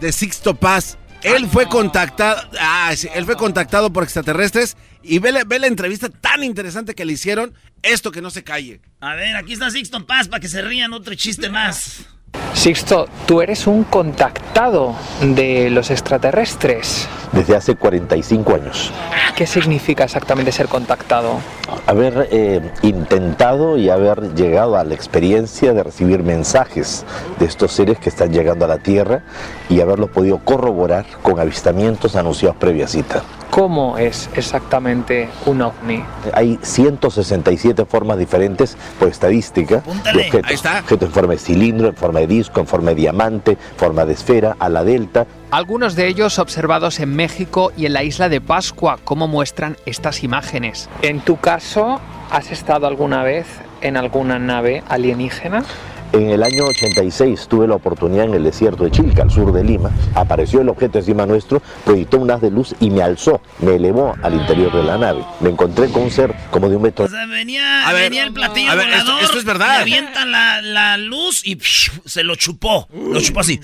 de 0.00 0.12
Sixto 0.12 0.54
Paz. 0.54 0.96
Él 1.22 1.46
fue 1.48 1.66
contactado, 1.66 2.40
ah, 2.58 2.90
sí, 2.96 3.06
él 3.14 3.26
fue 3.26 3.36
contactado 3.36 3.92
por 3.92 4.04
extraterrestres 4.04 4.76
y 5.02 5.18
ve, 5.18 5.32
la- 5.32 5.44
ve 5.44 5.58
la 5.58 5.66
entrevista 5.66 6.08
tan 6.08 6.42
interesante 6.44 6.94
que 6.94 7.04
le 7.04 7.12
hicieron, 7.12 7.52
esto 7.82 8.10
que 8.10 8.22
no 8.22 8.30
se 8.30 8.42
calle. 8.42 8.80
A 9.00 9.14
ver, 9.16 9.36
aquí 9.36 9.52
está 9.52 9.68
Sixton 9.70 10.06
Paz 10.06 10.28
para 10.28 10.40
que 10.40 10.48
se 10.48 10.62
rían 10.62 10.94
otro 10.94 11.14
chiste 11.16 11.50
más. 11.50 12.06
Sixto, 12.52 13.06
tú 13.26 13.40
eres 13.40 13.66
un 13.66 13.84
contactado 13.84 14.94
de 15.22 15.70
los 15.70 15.90
extraterrestres. 15.90 17.08
desde 17.32 17.54
hace 17.56 17.76
45 17.76 18.54
años. 18.54 18.90
¿Qué 19.36 19.46
significa 19.46 20.04
exactamente 20.04 20.50
ser 20.52 20.66
contactado? 20.68 21.38
Haber 21.86 22.28
eh, 22.32 22.60
intentado 22.82 23.78
y 23.78 23.88
haber 23.88 24.34
llegado 24.34 24.76
a 24.76 24.82
la 24.84 24.94
experiencia 24.94 25.72
de 25.72 25.82
recibir 25.84 26.22
mensajes 26.24 27.04
de 27.38 27.46
estos 27.46 27.72
seres 27.72 27.98
que 27.98 28.08
están 28.08 28.32
llegando 28.32 28.64
a 28.64 28.68
la 28.68 28.78
Tierra 28.78 29.22
y 29.70 29.80
haberlos 29.80 30.10
podido 30.10 30.38
corroborar 30.38 31.06
con 31.22 31.38
avistamientos 31.38 32.16
anunciados 32.16 32.56
previa 32.58 32.88
cita. 32.88 33.22
¿Cómo 33.50 33.98
es 33.98 34.28
exactamente 34.34 35.28
un 35.46 35.62
ovni? 35.62 36.04
Hay 36.34 36.58
167 36.62 37.84
formas 37.84 38.16
diferentes 38.18 38.76
por 38.98 39.08
estadística 39.08 39.78
Apúntale. 39.78 40.18
de 40.22 40.26
objetos. 40.26 40.50
Ahí 40.50 40.54
está. 40.54 40.78
Objetos 40.80 41.08
en 41.08 41.14
forma 41.14 41.32
de 41.32 41.38
cilindro, 41.38 41.88
en 41.88 41.96
forma 41.96 42.19
de 42.20 42.26
disco, 42.26 42.60
en 42.60 42.66
forma 42.66 42.90
de 42.90 42.96
diamante, 42.96 43.58
forma 43.76 44.04
de 44.04 44.12
esfera, 44.12 44.56
a 44.58 44.68
la 44.68 44.84
delta. 44.84 45.26
Algunos 45.50 45.96
de 45.96 46.06
ellos 46.06 46.38
observados 46.38 47.00
en 47.00 47.14
México 47.14 47.72
y 47.76 47.86
en 47.86 47.92
la 47.92 48.04
isla 48.04 48.28
de 48.28 48.40
Pascua, 48.40 48.98
como 49.04 49.26
muestran 49.26 49.76
estas 49.86 50.22
imágenes. 50.22 50.88
En 51.02 51.20
tu 51.20 51.36
caso, 51.38 52.00
¿has 52.30 52.50
estado 52.50 52.86
alguna 52.86 53.24
vez 53.24 53.46
en 53.80 53.96
alguna 53.96 54.38
nave 54.38 54.82
alienígena? 54.88 55.64
En 56.12 56.28
el 56.30 56.42
año 56.42 56.64
86 56.66 57.46
tuve 57.48 57.68
la 57.68 57.76
oportunidad 57.76 58.24
en 58.24 58.34
el 58.34 58.42
desierto 58.42 58.82
de 58.82 58.90
Chilca, 58.90 59.22
al 59.22 59.30
sur 59.30 59.52
de 59.52 59.62
Lima. 59.62 59.90
Apareció 60.16 60.60
el 60.60 60.68
objeto 60.68 60.98
encima 60.98 61.24
nuestro, 61.24 61.62
proyectó 61.84 62.18
un 62.18 62.30
haz 62.32 62.40
de 62.40 62.50
luz 62.50 62.74
y 62.80 62.90
me 62.90 63.00
alzó, 63.00 63.40
me 63.60 63.76
elevó 63.76 64.16
al 64.22 64.34
interior 64.34 64.72
de 64.74 64.82
la 64.82 64.98
nave. 64.98 65.24
Me 65.40 65.50
encontré 65.50 65.88
con 65.88 66.02
un 66.02 66.10
ser 66.10 66.34
como 66.50 66.68
de 66.68 66.74
un 66.76 66.82
metro. 66.82 67.04
O 67.04 67.08
sea, 67.08 67.26
venía, 67.26 67.88
A 67.88 67.92
ver, 67.92 68.10
venía 68.10 68.24
el 68.24 68.32
platillo 68.32 68.72
a 68.72 68.74
ver, 68.74 68.88
esto- 68.88 69.02
volador. 69.04 69.22
esto 69.24 69.38
es 69.38 69.44
verdad. 69.44 69.76
Le 69.76 69.82
avientan 69.82 70.32
la, 70.32 70.60
la 70.62 70.96
luz 70.96 71.42
y 71.44 71.54
psh, 71.56 71.90
se 72.04 72.24
lo 72.24 72.34
chupó. 72.34 72.88
Lo 72.92 73.20
chupó 73.20 73.40
así. 73.40 73.60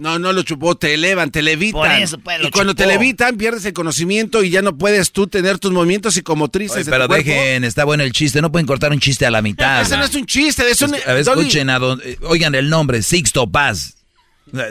No, 0.00 0.18
no 0.18 0.32
lo 0.32 0.42
chupó, 0.42 0.76
te 0.76 0.94
elevan, 0.94 1.30
te 1.30 1.42
levitan. 1.42 1.82
Por 1.82 1.90
eso, 1.90 2.18
pues, 2.18 2.40
lo 2.40 2.48
y 2.48 2.50
cuando 2.50 2.74
te 2.74 2.84
chupó. 2.84 2.92
levitan, 2.94 3.36
pierdes 3.36 3.64
el 3.66 3.74
conocimiento 3.74 4.42
y 4.42 4.48
ya 4.48 4.62
no 4.62 4.74
puedes 4.78 5.12
tú 5.12 5.26
tener 5.26 5.58
tus 5.58 5.70
movimientos 5.72 6.14
psicomotrices. 6.14 6.76
Oye, 6.76 6.84
de 6.84 6.90
pero 6.90 7.08
dejen, 7.08 7.64
está 7.64 7.84
bueno 7.84 8.02
el 8.04 8.12
chiste. 8.12 8.40
No 8.40 8.50
pueden 8.50 8.66
cortar 8.66 8.90
un 8.92 9.00
chiste 9.00 9.26
a 9.26 9.30
la 9.30 9.42
mitad. 9.42 9.82
Ese 9.82 9.98
no 9.98 10.04
es 10.04 10.14
un 10.14 10.24
chiste, 10.24 10.62
es 10.70 10.80
un. 10.80 10.94
A 10.94 11.12
ver, 11.12 11.18
escuchen 11.18 11.68
a 11.68 11.78
don, 11.78 11.89
eh, 12.02 12.18
oigan 12.22 12.54
el 12.54 12.70
nombre, 12.70 13.02
Sixto 13.02 13.50
Paz. 13.50 13.99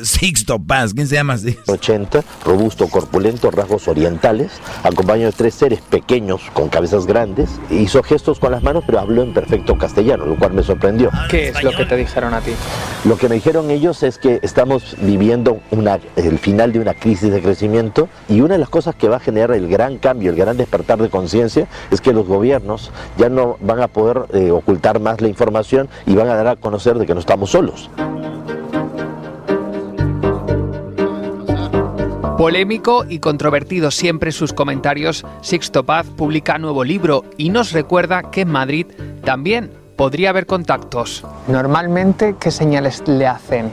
Sixto 0.03 0.59
Paz, 0.59 0.93
¿quién 0.93 1.07
se 1.07 1.15
llama 1.15 1.33
así? 1.33 1.57
80, 1.67 2.23
robusto, 2.45 2.87
corpulento, 2.87 3.51
rasgos 3.51 3.87
orientales, 3.87 4.51
acompañado 4.83 5.31
de 5.31 5.37
tres 5.37 5.53
seres 5.53 5.81
pequeños 5.81 6.41
con 6.53 6.69
cabezas 6.69 7.05
grandes. 7.05 7.49
Hizo 7.69 8.03
gestos 8.03 8.39
con 8.39 8.51
las 8.51 8.63
manos, 8.63 8.83
pero 8.85 8.99
habló 8.99 9.23
en 9.23 9.33
perfecto 9.33 9.77
castellano, 9.77 10.25
lo 10.25 10.37
cual 10.37 10.53
me 10.53 10.63
sorprendió. 10.63 11.09
¿Qué 11.29 11.49
es 11.49 11.63
lo 11.63 11.71
que 11.71 11.85
te 11.85 11.95
dijeron 11.95 12.33
a 12.33 12.41
ti? 12.41 12.51
Lo 13.05 13.17
que 13.17 13.29
me 13.29 13.35
dijeron 13.35 13.71
ellos 13.71 14.03
es 14.03 14.17
que 14.17 14.39
estamos 14.41 14.95
viviendo 15.01 15.61
una, 15.71 15.99
el 16.15 16.39
final 16.39 16.73
de 16.73 16.79
una 16.79 16.93
crisis 16.93 17.31
de 17.31 17.41
crecimiento 17.41 18.09
y 18.27 18.41
una 18.41 18.55
de 18.55 18.59
las 18.59 18.69
cosas 18.69 18.95
que 18.95 19.07
va 19.07 19.17
a 19.17 19.19
generar 19.19 19.51
el 19.51 19.67
gran 19.67 19.97
cambio, 19.97 20.31
el 20.31 20.37
gran 20.37 20.57
despertar 20.57 21.01
de 21.01 21.09
conciencia 21.09 21.67
es 21.91 22.01
que 22.01 22.13
los 22.13 22.27
gobiernos 22.27 22.91
ya 23.17 23.29
no 23.29 23.57
van 23.61 23.81
a 23.81 23.87
poder 23.87 24.25
eh, 24.33 24.51
ocultar 24.51 24.99
más 24.99 25.21
la 25.21 25.27
información 25.27 25.89
y 26.05 26.15
van 26.15 26.29
a 26.29 26.35
dar 26.35 26.47
a 26.47 26.55
conocer 26.55 26.97
de 26.97 27.05
que 27.05 27.13
no 27.13 27.19
estamos 27.19 27.51
solos. 27.51 27.89
Polémico 32.39 33.03
y 33.05 33.19
controvertido 33.19 33.91
siempre 33.91 34.31
sus 34.31 34.53
comentarios, 34.53 35.25
Sixto 35.41 35.83
Paz 35.83 36.05
publica 36.05 36.57
nuevo 36.57 36.85
libro 36.85 37.25
y 37.35 37.49
nos 37.49 37.73
recuerda 37.73 38.31
que 38.31 38.39
en 38.39 38.49
Madrid 38.49 38.85
también 39.25 39.71
podría 39.97 40.29
haber 40.29 40.45
contactos. 40.45 41.25
Normalmente, 41.49 42.37
¿qué 42.39 42.49
señales 42.49 43.03
le 43.05 43.27
hacen? 43.27 43.69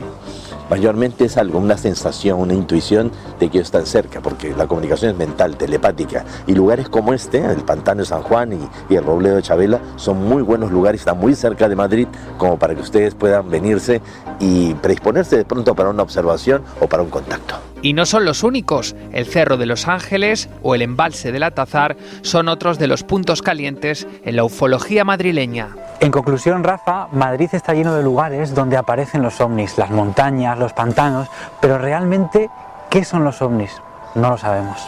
Mayormente 0.69 1.23
es 1.23 1.37
algo, 1.37 1.59
una 1.59 1.77
sensación, 1.77 2.41
una 2.41 2.55
intuición 2.55 3.09
de 3.39 3.47
que 3.47 3.59
ellos 3.59 3.67
están 3.67 3.85
cerca, 3.85 4.19
porque 4.19 4.53
la 4.53 4.67
comunicación 4.67 5.11
es 5.11 5.17
mental, 5.17 5.55
telepática. 5.55 6.25
Y 6.45 6.53
lugares 6.53 6.89
como 6.89 7.13
este, 7.13 7.37
el 7.45 7.63
Pantano 7.63 8.01
de 8.01 8.05
San 8.05 8.21
Juan 8.21 8.51
y, 8.51 8.93
y 8.93 8.97
el 8.97 9.05
Robledo 9.05 9.37
de 9.37 9.43
Chabela, 9.43 9.79
son 9.95 10.25
muy 10.27 10.41
buenos 10.41 10.73
lugares, 10.73 10.99
están 10.99 11.19
muy 11.19 11.35
cerca 11.35 11.69
de 11.69 11.77
Madrid, 11.77 12.09
como 12.37 12.59
para 12.59 12.75
que 12.75 12.81
ustedes 12.81 13.15
puedan 13.15 13.49
venirse 13.49 14.01
y 14.41 14.73
predisponerse 14.73 15.37
de 15.37 15.45
pronto 15.45 15.73
para 15.73 15.89
una 15.89 16.03
observación 16.03 16.63
o 16.81 16.87
para 16.87 17.01
un 17.01 17.09
contacto. 17.09 17.55
Y 17.81 17.93
no 17.93 18.05
son 18.05 18.25
los 18.25 18.43
únicos. 18.43 18.95
El 19.11 19.25
Cerro 19.25 19.57
de 19.57 19.65
los 19.65 19.87
Ángeles 19.87 20.49
o 20.63 20.75
el 20.75 20.81
Embalse 20.81 21.31
del 21.31 21.43
Atazar 21.43 21.95
son 22.21 22.47
otros 22.47 22.79
de 22.79 22.87
los 22.87 23.03
puntos 23.03 23.41
calientes 23.41 24.07
en 24.23 24.35
la 24.35 24.43
ufología 24.43 25.03
madrileña. 25.03 25.69
En 25.99 26.11
conclusión, 26.11 26.63
Rafa, 26.63 27.07
Madrid 27.11 27.49
está 27.53 27.73
lleno 27.73 27.95
de 27.95 28.03
lugares 28.03 28.53
donde 28.53 28.77
aparecen 28.77 29.21
los 29.21 29.39
ovnis, 29.41 29.77
las 29.77 29.89
montañas, 29.89 30.57
los 30.57 30.73
pantanos, 30.73 31.27
pero 31.61 31.77
realmente, 31.77 32.49
¿qué 32.89 33.03
son 33.03 33.23
los 33.23 33.41
ovnis? 33.41 33.71
No 34.15 34.31
lo 34.31 34.37
sabemos. 34.37 34.79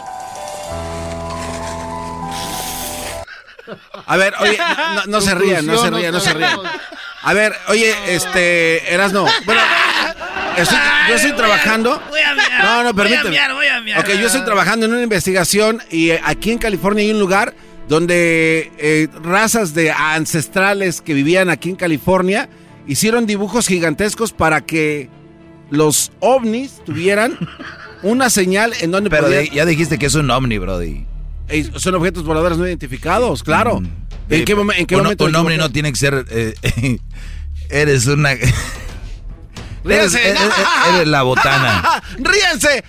A 4.06 4.16
ver, 4.16 4.34
oye, 4.40 4.58
no, 5.06 5.20
se 5.20 5.34
rían, 5.34 5.66
no 5.66 5.78
se 5.78 5.90
rían, 5.90 6.12
no 6.12 6.20
se 6.20 6.34
rían. 6.34 6.58
A 7.22 7.32
ver, 7.34 7.54
oye, 7.68 7.94
este, 8.14 8.92
Erasno, 8.92 9.26
bueno, 9.44 9.60
estoy- 10.56 10.78
yo 11.08 11.14
estoy 11.14 11.32
trabajando. 11.32 12.02
Voy 12.08 12.20
a 12.20 12.34
miar. 12.34 12.64
No, 12.64 12.82
no, 12.84 12.92
Voy 12.92 13.02
a 13.02 13.08
permíteme. 13.08 13.30
miar, 13.30 13.52
voy 13.54 13.66
a 13.66 13.80
miar. 13.80 13.98
Ok, 14.00 14.08
yo 14.20 14.26
estoy 14.26 14.44
trabajando 14.44 14.86
en 14.86 14.92
una 14.92 15.02
investigación 15.02 15.80
y 15.90 16.10
eh, 16.10 16.20
aquí 16.24 16.50
en 16.50 16.58
California 16.58 17.02
hay 17.04 17.10
un 17.12 17.20
lugar 17.20 17.54
donde 17.88 18.70
eh, 18.78 19.08
razas 19.22 19.74
de 19.74 19.90
ancestrales 19.90 21.00
que 21.00 21.12
vivían 21.14 21.50
aquí 21.50 21.70
en 21.70 21.76
California 21.76 22.48
hicieron 22.86 23.26
dibujos 23.26 23.66
gigantescos 23.66 24.32
para 24.32 24.60
que 24.60 25.08
los 25.70 26.12
ovnis 26.20 26.80
tuvieran 26.84 27.36
una 28.02 28.30
señal 28.30 28.72
en 28.80 28.90
donde 28.90 29.10
Pero 29.10 29.24
podían- 29.24 29.46
ya 29.46 29.64
dijiste 29.66 29.98
que 29.98 30.06
es 30.06 30.14
un 30.14 30.30
ovni, 30.30 30.58
Brody. 30.58 31.04
Eh, 31.48 31.68
Son 31.76 31.94
objetos 31.96 32.24
voladores 32.24 32.58
no 32.58 32.66
identificados, 32.66 33.42
claro. 33.42 33.78
¿En 33.78 33.90
Eh, 34.40 34.44
qué, 34.44 34.56
momen- 34.56 34.76
en 34.78 34.86
qué 34.86 34.94
un, 34.94 35.02
momento? 35.02 35.24
un 35.24 35.34
ovni 35.34 35.56
no 35.56 35.70
tiene 35.70 35.90
que 35.90 35.98
ser. 35.98 36.24
eh, 36.30 36.54
eres 37.70 38.06
una. 38.06 38.30
Eres, 39.84 40.12
Ríanse. 40.12 40.28
eres- 40.30 40.42
eres 40.94 41.08
la 41.08 41.22
botana. 41.22 42.02
¡Ríense! 42.18 42.84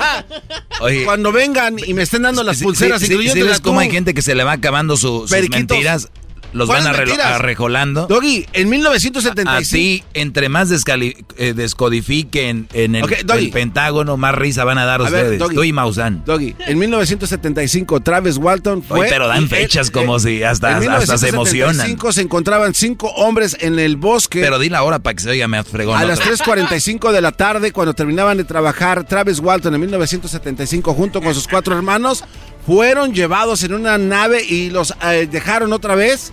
Oye. 0.80 1.04
Cuando 1.04 1.32
vengan 1.32 1.76
y 1.78 1.94
me 1.94 2.02
estén 2.02 2.22
dando 2.22 2.42
las 2.42 2.58
pulseras, 2.62 3.00
sí, 3.00 3.06
sí, 3.06 3.12
incluyendo 3.12 3.34
sí, 3.36 3.40
la 3.42 3.50
¿Ves 3.52 3.60
cómo 3.60 3.80
hay 3.80 3.90
gente 3.90 4.14
que 4.14 4.22
se 4.22 4.34
le 4.34 4.44
va 4.44 4.52
acabando 4.52 4.96
su- 4.96 5.26
sus 5.28 5.48
mentiras? 5.50 6.08
Los 6.52 6.68
¿Cuáles 6.68 6.84
van 6.86 7.20
arrejolando. 7.20 8.06
Doggy, 8.06 8.46
en 8.52 8.68
1975. 8.68 9.50
Así, 9.50 10.02
entre 10.14 10.48
más 10.48 10.70
eh, 10.70 11.54
descodifiquen 11.54 12.68
en 12.72 12.96
el, 12.96 13.04
Ok, 13.04 13.12
Doggy. 13.24 13.46
el 13.46 13.50
Pentágono, 13.50 14.16
más 14.16 14.34
risa 14.34 14.64
van 14.64 14.78
a 14.78 14.84
dar 14.84 15.00
A 15.00 15.10
ver, 15.10 15.24
ustedes. 15.24 15.38
Doggy. 15.38 15.54
Tú 15.54 15.64
y 15.64 15.72
Maussan. 15.72 16.22
Doggy, 16.24 16.54
en 16.66 16.78
1975 16.78 18.00
Travis 18.00 18.36
Walton 18.36 18.82
fue... 18.82 19.00
Oye, 19.00 19.10
pero 19.10 19.28
dan 19.28 19.48
fechas 19.48 19.88
eh, 19.88 19.92
como 19.92 20.18
si 20.18 20.42
hasta, 20.42 20.78
en 20.78 20.90
hasta 20.90 21.18
se 21.18 21.28
emocionan. 21.28 21.76
1975 21.76 22.12
se 22.12 22.20
encontraban 22.22 22.74
cinco 22.74 23.08
hombres 23.10 23.56
en 23.60 23.78
el 23.78 23.96
bosque. 23.96 24.40
Pero 24.40 24.58
di 24.58 24.68
la 24.68 24.82
hora 24.82 24.98
para 24.98 25.14
que 25.14 25.22
se 25.22 25.30
oiga 25.30 25.48
más 25.48 25.66
fregón. 25.66 25.98
A 25.98 26.04
las 26.04 26.18
vez. 26.18 26.40
3.45 26.40 27.12
de 27.12 27.20
la 27.20 27.32
tarde, 27.32 27.72
cuando 27.72 27.94
terminaban 27.94 28.36
de 28.36 28.44
trabajar, 28.44 29.04
Travis 29.04 29.40
Walton 29.40 29.74
en 29.74 29.80
1975 29.80 30.94
junto 30.94 31.20
con 31.20 31.34
sus 31.34 31.46
cuatro 31.46 31.74
hermanos 31.76 32.24
fueron 32.66 33.14
llevados 33.14 33.62
en 33.62 33.74
una 33.74 33.98
nave 33.98 34.44
y 34.44 34.70
los 34.70 34.94
eh, 35.02 35.28
dejaron 35.30 35.72
otra 35.72 35.94
vez 35.94 36.32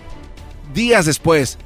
días 0.74 1.06
después. 1.06 1.58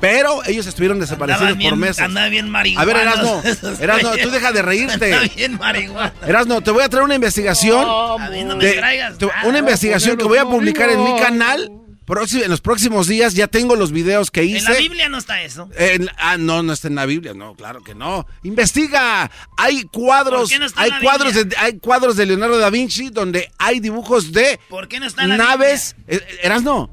Pero 0.00 0.44
ellos 0.44 0.66
estuvieron 0.66 1.00
desaparecidos 1.00 1.42
Andaban 1.42 1.58
bien- 1.58 1.70
por 1.70 1.78
meses. 1.78 2.00
andaban 2.00 2.30
bien 2.30 2.46
A 2.46 2.48
marihuanos. 2.50 2.86
ver, 2.86 2.96
Erasno, 2.96 3.42
Erasno, 3.80 4.10
tú 4.22 4.30
deja 4.30 4.52
de 4.52 4.60
reírte. 4.60 5.04
Andaban 5.14 5.30
bien 5.34 5.58
marihuana. 5.58 6.12
Erasno, 6.26 6.60
te 6.60 6.70
voy 6.72 6.82
a 6.82 6.88
traer 6.90 7.04
una 7.04 7.14
investigación. 7.14 7.86
A 7.88 8.28
mí 8.28 8.44
no 8.44 8.56
me 8.56 8.64
de- 8.66 8.72
traigas 8.74 9.16
te- 9.16 9.28
una 9.44 9.58
investigación 9.60 10.16
que 10.18 10.24
voy 10.24 10.38
a 10.38 10.44
publicar 10.44 10.90
en 10.90 11.02
mi 11.02 11.16
canal. 11.18 11.70
En 12.06 12.50
los 12.50 12.60
próximos 12.60 13.06
días 13.08 13.32
ya 13.32 13.46
tengo 13.46 13.76
los 13.76 13.90
videos 13.90 14.30
que 14.30 14.44
hice. 14.44 14.58
En 14.58 14.64
la 14.64 14.78
Biblia 14.78 15.08
no 15.08 15.16
está 15.16 15.40
eso. 15.40 15.70
En- 15.78 16.10
ah, 16.18 16.36
no, 16.36 16.62
no 16.62 16.74
está 16.74 16.88
en 16.88 16.96
la 16.96 17.06
Biblia, 17.06 17.32
no, 17.32 17.54
claro 17.54 17.82
que 17.82 17.94
no. 17.94 18.26
Investiga. 18.42 19.30
Hay 19.56 19.84
cuadros, 19.84 20.42
¿Por 20.42 20.48
qué 20.50 20.58
no 20.58 20.66
hay 20.76 20.90
la 20.90 21.00
cuadros 21.00 21.32
Biblia? 21.32 21.44
de, 21.44 21.56
hay 21.56 21.78
cuadros 21.78 22.16
de 22.16 22.26
Leonardo 22.26 22.58
da 22.58 22.68
Vinci 22.68 23.08
donde 23.08 23.50
hay 23.56 23.80
dibujos 23.80 24.32
de 24.32 24.60
¿Por 24.68 24.86
qué 24.86 25.00
no 25.00 25.06
está 25.06 25.22
en 25.22 25.30
la 25.30 25.36
naves. 25.38 25.96
Eh, 26.06 26.20
Eras 26.42 26.62
no. 26.62 26.90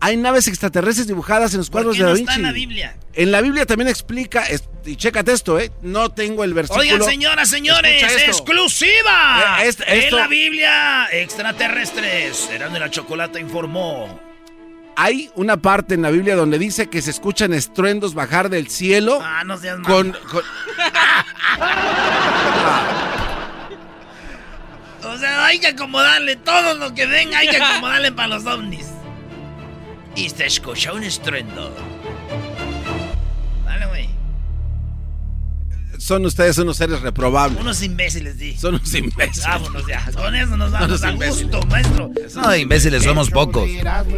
Hay 0.00 0.16
naves 0.18 0.48
extraterrestres 0.48 1.06
dibujadas 1.06 1.52
en 1.54 1.58
los 1.58 1.70
cuadros 1.70 1.96
de 1.96 2.02
da 2.02 2.10
no 2.10 2.14
Vinci. 2.16 2.24
está 2.30 2.34
en 2.36 2.42
la 2.42 2.52
Biblia? 2.52 2.96
En 3.14 3.30
la 3.32 3.40
Biblia 3.40 3.64
también 3.64 3.88
explica, 3.88 4.42
es- 4.44 4.64
y 4.84 4.96
chécate 4.96 5.32
esto, 5.32 5.58
eh, 5.58 5.70
no 5.82 6.10
tengo 6.10 6.44
el 6.44 6.52
versículo. 6.52 6.82
Oigan, 6.82 7.02
señoras, 7.04 7.48
señores, 7.48 8.02
exclusiva. 8.26 9.58
Eh, 9.62 9.68
esto- 9.68 9.84
En 9.86 10.14
la 10.16 10.26
Biblia, 10.26 11.06
extraterrestres. 11.12 12.36
Serán 12.36 12.72
de 12.74 12.80
la 12.80 12.90
chocolate 12.90 13.40
informó. 13.40 14.20
Hay 14.96 15.30
una 15.36 15.56
parte 15.56 15.94
en 15.94 16.02
la 16.02 16.10
Biblia 16.10 16.36
donde 16.36 16.58
dice 16.58 16.88
que 16.88 17.00
se 17.02 17.10
escuchan 17.10 17.52
estruendos 17.54 18.14
bajar 18.14 18.48
del 18.50 18.68
cielo 18.68 19.20
Ah, 19.22 19.42
no 19.44 19.56
seas 19.58 19.78
mal. 19.78 19.90
con, 19.90 20.12
con- 20.30 20.44
O 25.06 25.18
sea, 25.18 25.44
hay 25.46 25.58
que 25.58 25.66
acomodarle 25.68 26.36
todo 26.36 26.74
lo 26.74 26.94
que 26.94 27.04
venga, 27.06 27.38
hay 27.38 27.48
que 27.48 27.56
acomodarle 27.58 28.10
para 28.12 28.28
los 28.28 28.46
ovnis. 28.46 28.86
Y 30.16 30.28
se 30.28 30.46
escucha 30.46 30.92
un 30.92 31.02
estruendo. 31.02 31.93
Son 36.04 36.26
ustedes 36.26 36.58
unos 36.58 36.76
seres 36.76 37.00
reprobables. 37.00 37.58
Unos 37.60 37.82
imbéciles, 37.82 38.36
di. 38.36 38.54
Son 38.58 38.74
unos 38.74 38.92
imbéciles. 38.94 39.46
Vámonos 39.46 39.86
ya. 39.86 40.04
Con 40.14 40.34
eso 40.34 40.56
nos 40.56 40.70
vamos 40.70 41.02
a 41.02 41.10
gusto, 41.12 41.60
maestro. 41.66 42.10
No, 42.36 42.54
imbéciles 42.56 43.02
somos 43.04 43.30
pocos. 43.30 43.68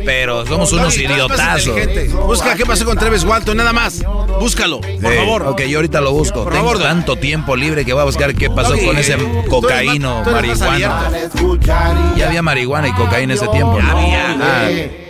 Pero 0.05 0.45
somos 0.47 0.73
unos 0.73 0.97
idiotazos. 0.97 1.77
Busca 2.27 2.57
qué 2.57 2.67
pasó 2.67 2.85
con 2.85 2.99
Travis 2.99 3.23
Walton, 3.23 3.57
nada 3.57 3.73
más. 3.73 4.03
Búscalo, 4.41 4.81
por 4.81 4.91
Sí, 4.91 5.17
favor. 5.19 5.43
Ok, 5.45 5.63
yo 5.63 5.79
ahorita 5.79 6.01
lo 6.01 6.13
busco. 6.13 6.43
Por 6.45 6.53
Tengo 6.53 6.67
favor, 6.71 6.83
tanto 6.83 7.17
tiempo 7.17 7.55
libre 7.55 7.85
que 7.85 7.93
voy 7.93 8.03
a 8.03 8.05
buscar 8.07 8.35
qué 8.35 8.51
pasó 8.51 8.75
con 8.85 8.97
ese 8.99 9.15
tú 9.17 9.23
eres 9.25 9.35
más- 9.37 9.47
cocaíno, 9.49 10.23
tú 10.25 10.31
eres 10.37 10.59
más 10.59 10.69
marihuana. 10.69 11.11
Ya 12.17 12.27
había 12.29 12.43
marihuana 12.43 12.89
y 12.89 12.93
cocaína 12.95 13.35
ese 13.35 13.47
tiempo. 13.49 13.81
¿no? 13.81 13.89
Ah, 13.97 14.69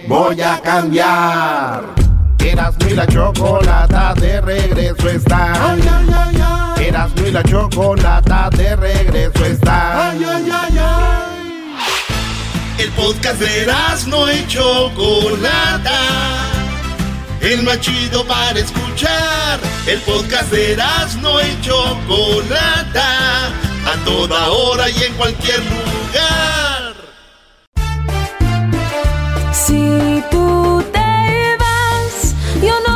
Voy 0.09 0.41
a 0.43 0.61
cambiar. 0.61 1.85
Erasmo 2.39 2.89
y 2.89 2.95
la 2.95 3.07
chocolata 3.09 4.15
de 4.15 4.41
regreso 4.41 5.09
está. 5.09 5.77
Erasmo 6.89 7.27
y 7.27 7.31
la 7.33 7.43
chocolata 7.43 8.49
de 8.51 8.77
regreso 8.77 9.45
está. 9.45 10.15
El 12.79 12.91
podcast 12.93 13.41
de 13.41 13.63
Erasmo 13.63 14.31
y 14.31 14.47
Chocolata. 14.47 16.01
El 17.41 17.63
más 17.65 17.81
chido 17.81 18.25
para 18.27 18.59
escuchar. 18.59 19.59
El 19.87 19.99
podcast 20.01 20.51
de 20.51 20.73
Erasmo 20.73 21.41
y 21.41 21.61
Chocolata. 21.61 23.47
A 23.47 24.05
toda 24.05 24.49
hora 24.51 24.89
y 24.89 25.03
en 25.03 25.15
cualquier 25.15 25.61
lugar. 25.61 26.95
Si 29.53 30.23
tú 30.31 30.85
te 30.93 31.57
vas, 31.59 32.35
yo 32.63 32.75
no 32.87 32.96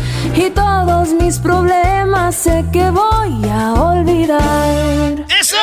Y 0.35 0.49
todos 0.51 1.09
mis 1.09 1.39
problemas 1.39 2.35
sé 2.35 2.63
que 2.71 2.89
voy 2.89 3.49
a 3.49 3.73
olvidar. 3.73 5.25
¡Eso! 5.39 5.57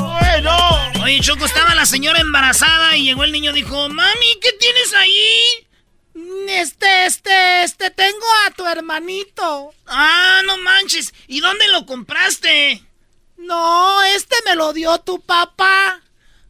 bueno. 0.00 0.56
Oye, 1.02 1.20
Choco, 1.20 1.44
estaba 1.44 1.74
la 1.74 1.84
señora 1.86 2.20
embarazada 2.20 2.96
y 2.96 3.04
llegó 3.04 3.24
el 3.24 3.32
niño 3.32 3.50
y 3.50 3.54
dijo, 3.54 3.88
mami, 3.88 4.38
¿qué 4.40 4.52
tienes 4.52 4.94
ahí? 4.94 5.66
Este, 6.48 7.06
este, 7.06 7.64
este, 7.64 7.90
tengo 7.90 8.26
a 8.46 8.50
tu 8.52 8.66
hermanito. 8.66 9.74
Ah, 9.86 10.40
no 10.46 10.56
manches. 10.58 11.12
¿Y 11.28 11.40
dónde 11.40 11.68
lo 11.68 11.84
compraste? 11.84 12.82
No, 13.36 14.02
este 14.04 14.36
me 14.46 14.54
lo 14.54 14.72
dio 14.72 14.98
tu 14.98 15.20
papá. 15.20 16.00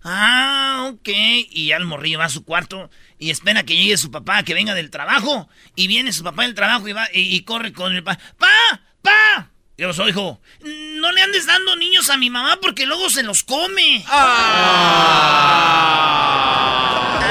Ah, 0.05 0.91
ok. 0.93 1.09
Y 1.09 1.69
ya 1.69 1.77
el 1.77 1.85
morrillo 1.85 2.21
va 2.21 2.27
a 2.27 2.29
su 2.29 2.45
cuarto 2.45 2.91
y 3.19 3.31
espera 3.31 3.65
que 3.65 3.77
llegue 3.77 3.97
su 3.97 4.11
papá, 4.11 4.43
que 4.43 4.55
venga 4.55 4.75
del 4.75 4.91
trabajo. 4.91 5.49
Y 5.75 5.87
viene 5.87 6.13
su 6.13 6.23
papá 6.23 6.43
del 6.43 6.55
trabajo 6.55 6.89
y 6.89 6.93
va 6.93 7.09
y, 7.13 7.41
corre 7.43 7.73
con 7.73 7.95
el 7.95 8.03
papá. 8.03 8.21
¡Pa! 8.39 8.81
¡Pa! 9.03 9.51
¿Qué 9.77 9.87
pasó, 9.87 10.09
hijo? 10.09 10.41
No 10.63 11.13
le 11.13 11.23
andes 11.23 11.47
dando 11.47 11.77
niños 11.77 12.09
a 12.11 12.17
mi 12.17 12.31
mamá 12.31 12.59
porque 12.61 12.87
luego 12.87 13.11
se 13.11 13.23
los 13.23 13.43
come. 13.43 14.05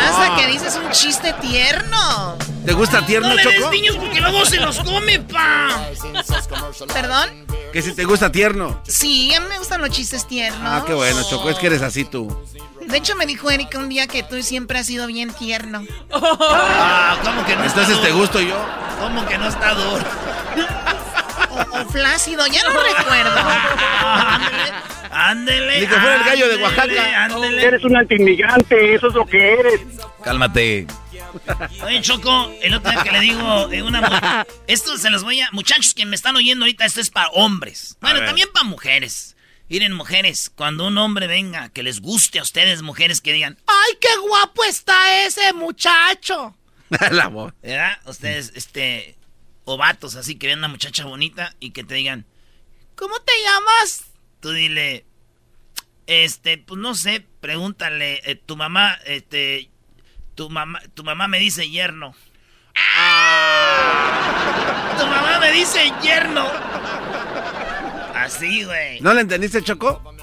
Hasta 0.05 0.35
que 0.35 0.47
dices 0.47 0.75
un 0.75 0.91
chiste 0.91 1.33
tierno. 1.41 2.37
¿Te 2.65 2.73
gusta 2.73 3.05
tierno, 3.05 3.29
no 3.29 3.35
le 3.35 3.43
Choco? 3.43 3.71
niños 3.71 3.95
porque 3.97 4.21
luego 4.21 4.45
se 4.45 4.57
los 4.57 4.79
come, 4.79 5.19
pa. 5.19 5.69
¿Perdón? 6.93 7.45
Que 7.71 7.81
si 7.81 7.93
te 7.93 8.05
gusta 8.05 8.31
tierno. 8.31 8.81
Sí, 8.87 9.33
a 9.33 9.39
mí 9.41 9.47
me 9.49 9.57
gustan 9.57 9.81
los 9.81 9.89
chistes 9.89 10.27
tiernos. 10.27 10.61
Ah, 10.63 10.83
qué 10.85 10.93
bueno, 10.93 11.21
Choco, 11.29 11.49
es 11.49 11.57
que 11.57 11.67
eres 11.67 11.81
así 11.81 12.05
tú. 12.05 12.35
De 12.87 12.97
hecho, 12.97 13.15
me 13.15 13.25
dijo 13.25 13.49
Erika 13.49 13.79
un 13.79 13.89
día 13.89 14.07
que 14.07 14.23
tú 14.23 14.41
siempre 14.43 14.79
has 14.79 14.85
sido 14.87 15.07
bien 15.07 15.33
tierno. 15.33 15.83
Ah, 16.11 17.17
¿cómo 17.23 17.45
que 17.45 17.55
no 17.55 17.63
está 17.63 17.81
Entonces 17.81 18.03
te 18.03 18.11
gusto 18.13 18.39
yo. 18.39 18.55
¿Cómo 18.99 19.25
que 19.25 19.37
no 19.37 19.47
está 19.47 19.73
duro? 19.73 20.05
O, 21.51 21.81
o 21.81 21.85
flácido, 21.89 22.45
ya 22.47 22.61
no 22.63 22.69
recuerdo. 22.81 23.35
Ándele. 25.15 25.81
Ni 25.81 25.87
que 25.87 25.93
fuera 25.95 26.15
el 26.17 26.23
gallo 26.23 26.49
de 26.49 26.63
Oaxaca. 26.63 27.23
ándele. 27.25 27.63
Eres 27.65 27.83
un 27.83 27.95
antiinmigrante, 27.95 28.95
eso 28.95 29.07
es 29.07 29.13
lo 29.13 29.25
que 29.25 29.53
eres. 29.53 29.81
Cálmate. 30.23 30.87
Oye, 31.83 32.01
Choco, 32.01 32.51
el 32.61 32.73
otro 32.73 32.91
día 32.91 33.03
que 33.03 33.11
le 33.11 33.19
digo, 33.21 33.71
eh, 33.71 33.81
una 33.81 34.01
mu- 34.01 34.45
esto 34.67 34.97
se 34.97 35.09
los 35.09 35.23
voy 35.23 35.41
a... 35.41 35.49
Muchachos 35.51 35.93
que 35.93 36.05
me 36.05 36.15
están 36.15 36.35
oyendo 36.35 36.65
ahorita, 36.65 36.85
esto 36.85 37.01
es 37.01 37.09
para 37.09 37.29
hombres. 37.29 37.97
Bueno, 38.01 38.23
también 38.25 38.47
para 38.53 38.65
mujeres. 38.65 39.35
Miren, 39.67 39.93
mujeres, 39.93 40.51
cuando 40.53 40.85
un 40.87 40.97
hombre 40.97 41.27
venga, 41.27 41.69
que 41.69 41.81
les 41.83 41.99
guste 42.01 42.39
a 42.39 42.43
ustedes, 42.43 42.81
mujeres, 42.83 43.19
que 43.21 43.33
digan, 43.33 43.57
¡ay, 43.67 43.97
qué 43.99 44.15
guapo 44.27 44.63
está 44.63 45.25
ese 45.25 45.53
muchacho! 45.53 46.55
La 47.11 47.27
voz. 47.27 47.53
¿Verdad? 47.63 47.97
Ustedes, 48.05 48.51
este, 48.55 49.15
o 49.65 49.75
vatos 49.77 50.15
así 50.15 50.35
que 50.35 50.47
ven 50.47 50.59
una 50.59 50.67
muchacha 50.67 51.05
bonita 51.05 51.53
y 51.59 51.71
que 51.71 51.83
te 51.83 51.95
digan, 51.95 52.25
¿cómo 52.95 53.15
te 53.19 53.33
llamas? 53.43 54.04
Tú 54.45 54.51
dile, 54.51 55.07
este, 56.05 56.59
pues 56.59 56.79
no 56.79 56.93
sé, 56.93 57.25
pregúntale, 57.41 58.21
eh, 58.25 58.35
tu 58.35 58.55
mamá, 58.55 58.95
este, 59.07 59.71
tu 60.35 60.51
mamá, 60.51 60.83
tu 60.93 61.03
mamá 61.03 61.27
me 61.27 61.39
dice 61.39 61.67
yerno. 61.67 62.13
Tu 64.99 65.07
mamá 65.07 65.39
me 65.39 65.51
dice 65.51 65.91
yerno. 66.03 66.47
Así, 68.13 68.63
güey. 68.65 69.01
¿No 69.01 69.15
le 69.15 69.21
entendiste, 69.21 69.63
Choco? 69.63 70.13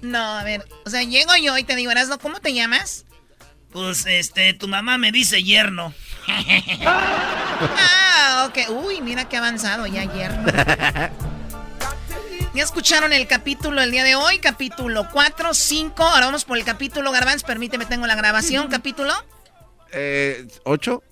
No, 0.00 0.24
a 0.38 0.42
ver, 0.42 0.66
o 0.86 0.88
sea, 0.88 1.02
llego 1.02 1.36
yo 1.36 1.58
y 1.58 1.64
te 1.64 1.76
digo, 1.76 1.90
Erasmo, 1.90 2.16
¿cómo 2.16 2.40
te 2.40 2.54
llamas? 2.54 3.04
Pues, 3.72 4.06
este, 4.06 4.54
tu 4.54 4.68
mamá 4.68 4.96
me 4.96 5.12
dice 5.12 5.42
yerno. 5.42 5.92
ah, 7.76 8.48
ok. 8.48 8.70
Uy, 8.70 9.02
mira 9.02 9.28
qué 9.28 9.36
avanzado 9.36 9.86
ya 9.86 10.10
yerno. 10.10 10.50
Ya 12.56 12.62
escucharon 12.62 13.12
el 13.12 13.26
capítulo 13.26 13.82
el 13.82 13.90
día 13.90 14.02
de 14.02 14.14
hoy, 14.14 14.38
capítulo 14.38 15.06
4, 15.12 15.52
5. 15.52 16.02
Ahora 16.02 16.24
vamos 16.24 16.46
por 16.46 16.56
el 16.56 16.64
capítulo 16.64 17.12
Garbanz. 17.12 17.42
Permíteme, 17.42 17.84
tengo 17.84 18.06
la 18.06 18.14
grabación. 18.14 18.68
¿Capítulo? 18.68 19.12
Eh, 19.92 20.48
¿Ocho? 20.64 21.02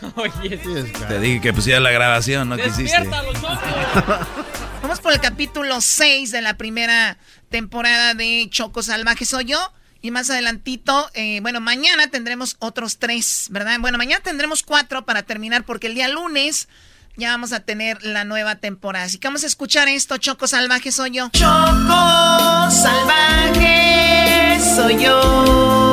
Oye, 0.16 0.58
Te 0.58 1.20
dije 1.20 1.40
que 1.40 1.52
pusiera 1.52 1.78
la 1.78 1.92
grabación, 1.92 2.48
no 2.48 2.56
quisiste. 2.56 3.08
Vamos 4.82 4.98
por 5.00 5.12
el 5.12 5.20
capítulo 5.20 5.80
6 5.80 6.32
de 6.32 6.42
la 6.42 6.56
primera 6.56 7.18
temporada 7.50 8.14
de 8.14 8.48
Choco 8.50 8.82
Salvaje 8.82 9.24
Soy 9.24 9.44
Yo. 9.44 9.72
Y 10.02 10.10
más 10.10 10.28
adelantito, 10.28 11.08
eh, 11.14 11.38
bueno, 11.40 11.60
mañana 11.60 12.08
tendremos 12.08 12.56
otros 12.58 12.98
tres, 12.98 13.46
¿verdad? 13.50 13.78
Bueno, 13.78 13.96
mañana 13.96 14.24
tendremos 14.24 14.64
cuatro 14.64 15.06
para 15.06 15.22
terminar 15.22 15.64
porque 15.64 15.86
el 15.86 15.94
día 15.94 16.08
lunes 16.08 16.66
ya 17.16 17.30
vamos 17.30 17.52
a 17.52 17.60
tener 17.60 18.02
la 18.02 18.24
nueva 18.24 18.56
temporada. 18.56 19.04
Así 19.04 19.18
que 19.18 19.28
vamos 19.28 19.44
a 19.44 19.46
escuchar 19.46 19.88
esto, 19.88 20.16
Choco 20.18 20.46
Salvaje 20.46 20.92
soy 20.92 21.10
yo. 21.12 21.30
Choco 21.32 22.70
Salvaje 22.70 24.58
soy 24.76 25.02
yo. 25.04 25.89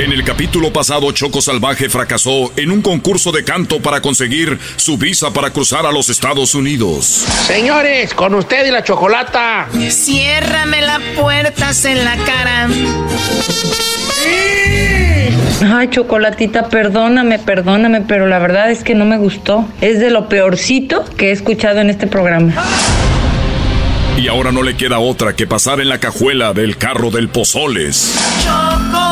En 0.00 0.12
el 0.12 0.24
capítulo 0.24 0.72
pasado, 0.72 1.12
Choco 1.12 1.42
Salvaje 1.42 1.90
fracasó 1.90 2.52
en 2.56 2.70
un 2.70 2.80
concurso 2.80 3.32
de 3.32 3.44
canto 3.44 3.82
para 3.82 4.00
conseguir 4.00 4.58
su 4.76 4.96
visa 4.96 5.30
para 5.30 5.50
cruzar 5.50 5.84
a 5.84 5.92
los 5.92 6.08
Estados 6.08 6.54
Unidos. 6.54 7.26
Señores, 7.46 8.14
con 8.14 8.34
usted 8.34 8.66
y 8.66 8.70
la 8.70 8.82
chocolata. 8.82 9.68
Ciérrame 9.90 10.80
la 10.80 11.00
puerta 11.14 11.72
en 11.84 12.02
la 12.02 12.16
cara. 12.16 12.70
Ay, 15.70 15.88
chocolatita, 15.90 16.70
perdóname, 16.70 17.38
perdóname, 17.38 18.00
pero 18.00 18.26
la 18.26 18.38
verdad 18.38 18.70
es 18.70 18.82
que 18.82 18.94
no 18.94 19.04
me 19.04 19.18
gustó. 19.18 19.68
Es 19.82 20.00
de 20.00 20.10
lo 20.10 20.30
peorcito 20.30 21.04
que 21.18 21.28
he 21.28 21.32
escuchado 21.32 21.78
en 21.80 21.90
este 21.90 22.06
programa. 22.06 22.54
Y 24.16 24.28
ahora 24.28 24.50
no 24.50 24.62
le 24.62 24.78
queda 24.78 24.98
otra 24.98 25.36
que 25.36 25.46
pasar 25.46 25.78
en 25.78 25.90
la 25.90 26.00
cajuela 26.00 26.54
del 26.54 26.78
carro 26.78 27.10
del 27.10 27.28
Pozoles. 27.28 28.14
Choco 28.42 29.09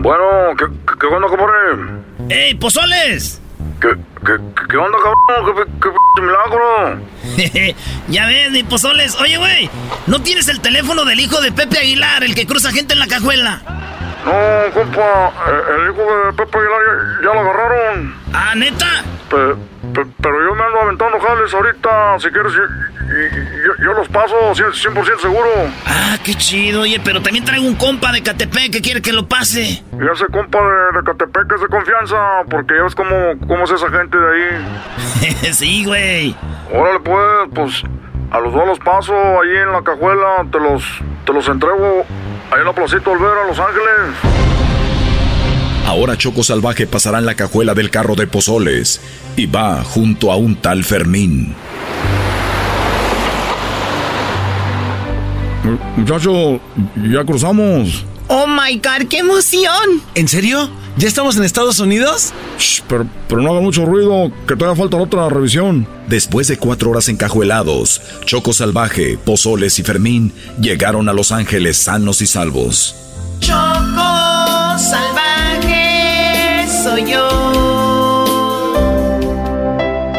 Bueno, 0.00 0.24
¿qué, 0.56 0.64
qué 0.98 1.06
onda, 1.06 1.28
compadre? 1.28 2.02
¡Ey, 2.30 2.54
Pozoles! 2.54 3.40
¿Qué, 3.80 3.88
qué, 4.24 4.32
qué 4.70 4.76
onda, 4.76 4.98
cabrón? 4.98 5.54
¿Qué, 5.80 5.90
qué, 6.16 6.22
milagro? 6.22 7.76
ya 8.08 8.26
ves, 8.26 8.50
mi 8.50 8.62
pozoles. 8.64 9.14
Oye, 9.20 9.36
güey, 9.36 9.70
¿no 10.06 10.20
tienes 10.20 10.48
el 10.48 10.60
teléfono 10.60 11.04
del 11.04 11.20
hijo 11.20 11.40
de 11.40 11.52
Pepe 11.52 11.78
Aguilar, 11.78 12.24
el 12.24 12.34
que 12.34 12.46
cruza 12.46 12.72
gente 12.72 12.94
en 12.94 13.00
la 13.00 13.06
cajuela? 13.06 13.60
No, 14.24 14.72
compa, 14.74 15.32
el 15.76 15.92
hijo 15.92 16.02
de 16.02 16.32
Pepe 16.32 16.58
Aguilar 16.58 16.80
ya, 17.22 17.34
lo 17.34 17.40
agarraron. 17.40 18.14
¿Ah, 18.32 18.54
neta? 18.56 19.04
Pero 19.28 20.48
yo 20.48 20.54
me 20.54 20.62
ando 20.64 20.80
aventando 20.80 21.18
jales 21.20 21.52
ahorita. 21.52 22.18
Si 22.18 22.28
quieres, 22.28 22.52
yo, 22.52 23.84
yo, 23.84 23.92
los 23.92 24.08
paso 24.08 24.34
100%, 24.52 25.18
seguro. 25.18 25.48
Ah, 25.86 26.16
qué 26.24 26.34
chido. 26.34 26.82
Oye, 26.82 27.00
pero 27.04 27.20
también 27.20 27.44
traigo 27.44 27.66
un 27.66 27.74
compa 27.74 28.12
de 28.12 28.22
Catepec 28.22 28.72
que 28.72 28.80
quiere 28.80 29.02
que 29.02 29.12
lo 29.12 29.26
pase. 29.28 29.62
Y 29.62 30.12
ese 30.12 30.26
compa 30.32 30.58
de, 30.58 30.98
de 30.98 31.04
Catepec 31.04 31.52
es 31.54 31.60
de 31.60 31.68
confianza, 31.68 32.16
porque 32.50 32.74
ya 32.76 32.84
ves 32.84 32.94
cómo, 32.94 33.38
cómo 33.46 33.64
es 33.64 33.70
esa 33.70 33.90
gente 33.90 34.16
de 34.16 34.34
ahí. 34.34 35.52
sí, 35.52 35.84
güey. 35.84 36.34
Órale, 36.72 37.00
pues, 37.00 37.48
pues, 37.54 37.82
a 38.30 38.40
los 38.40 38.52
dos 38.52 38.66
los 38.66 38.78
paso 38.78 39.14
ahí 39.14 39.56
en 39.56 39.72
la 39.72 39.82
cajuela. 39.82 40.46
Te 40.50 40.58
los, 40.58 40.84
te 41.24 41.32
los 41.32 41.48
entrego 41.48 42.04
ahí 42.50 42.60
en 42.60 42.64
la 42.64 42.72
placita 42.72 43.10
Olvera, 43.10 43.46
Los 43.46 43.58
Ángeles. 43.58 44.57
Ahora 45.88 46.18
Choco 46.18 46.44
Salvaje 46.44 46.86
pasará 46.86 47.18
en 47.18 47.24
la 47.24 47.34
cajuela 47.34 47.72
del 47.72 47.88
carro 47.88 48.14
de 48.14 48.26
Pozoles 48.26 49.00
y 49.36 49.46
va 49.46 49.82
junto 49.82 50.30
a 50.30 50.36
un 50.36 50.54
tal 50.56 50.84
Fermín. 50.84 51.54
Muchacho, 55.96 56.60
ya 57.10 57.24
cruzamos. 57.24 58.04
Oh 58.26 58.46
my 58.46 58.74
god, 58.74 59.08
qué 59.08 59.20
emoción. 59.20 60.02
¿En 60.14 60.28
serio? 60.28 60.68
¿Ya 60.98 61.08
estamos 61.08 61.38
en 61.38 61.44
Estados 61.44 61.80
Unidos? 61.80 62.34
pero, 62.86 63.06
pero, 63.26 63.40
no 63.40 63.52
haga 63.52 63.62
mucho 63.62 63.86
ruido, 63.86 64.30
que 64.46 64.56
todavía 64.56 64.78
falta 64.78 64.98
otra 64.98 65.30
revisión. 65.30 65.88
Después 66.06 66.48
de 66.48 66.58
cuatro 66.58 66.90
horas 66.90 67.08
encajuelados, 67.08 68.02
Choco 68.26 68.52
Salvaje, 68.52 69.16
Pozoles 69.16 69.78
y 69.78 69.82
Fermín 69.82 70.34
llegaron 70.60 71.08
a 71.08 71.14
Los 71.14 71.32
Ángeles 71.32 71.78
sanos 71.78 72.20
y 72.20 72.26
salvos. 72.26 72.94
Choco 73.40 73.56
Salvaje 74.76 75.07
soy 76.98 77.12
yo. 77.12 78.24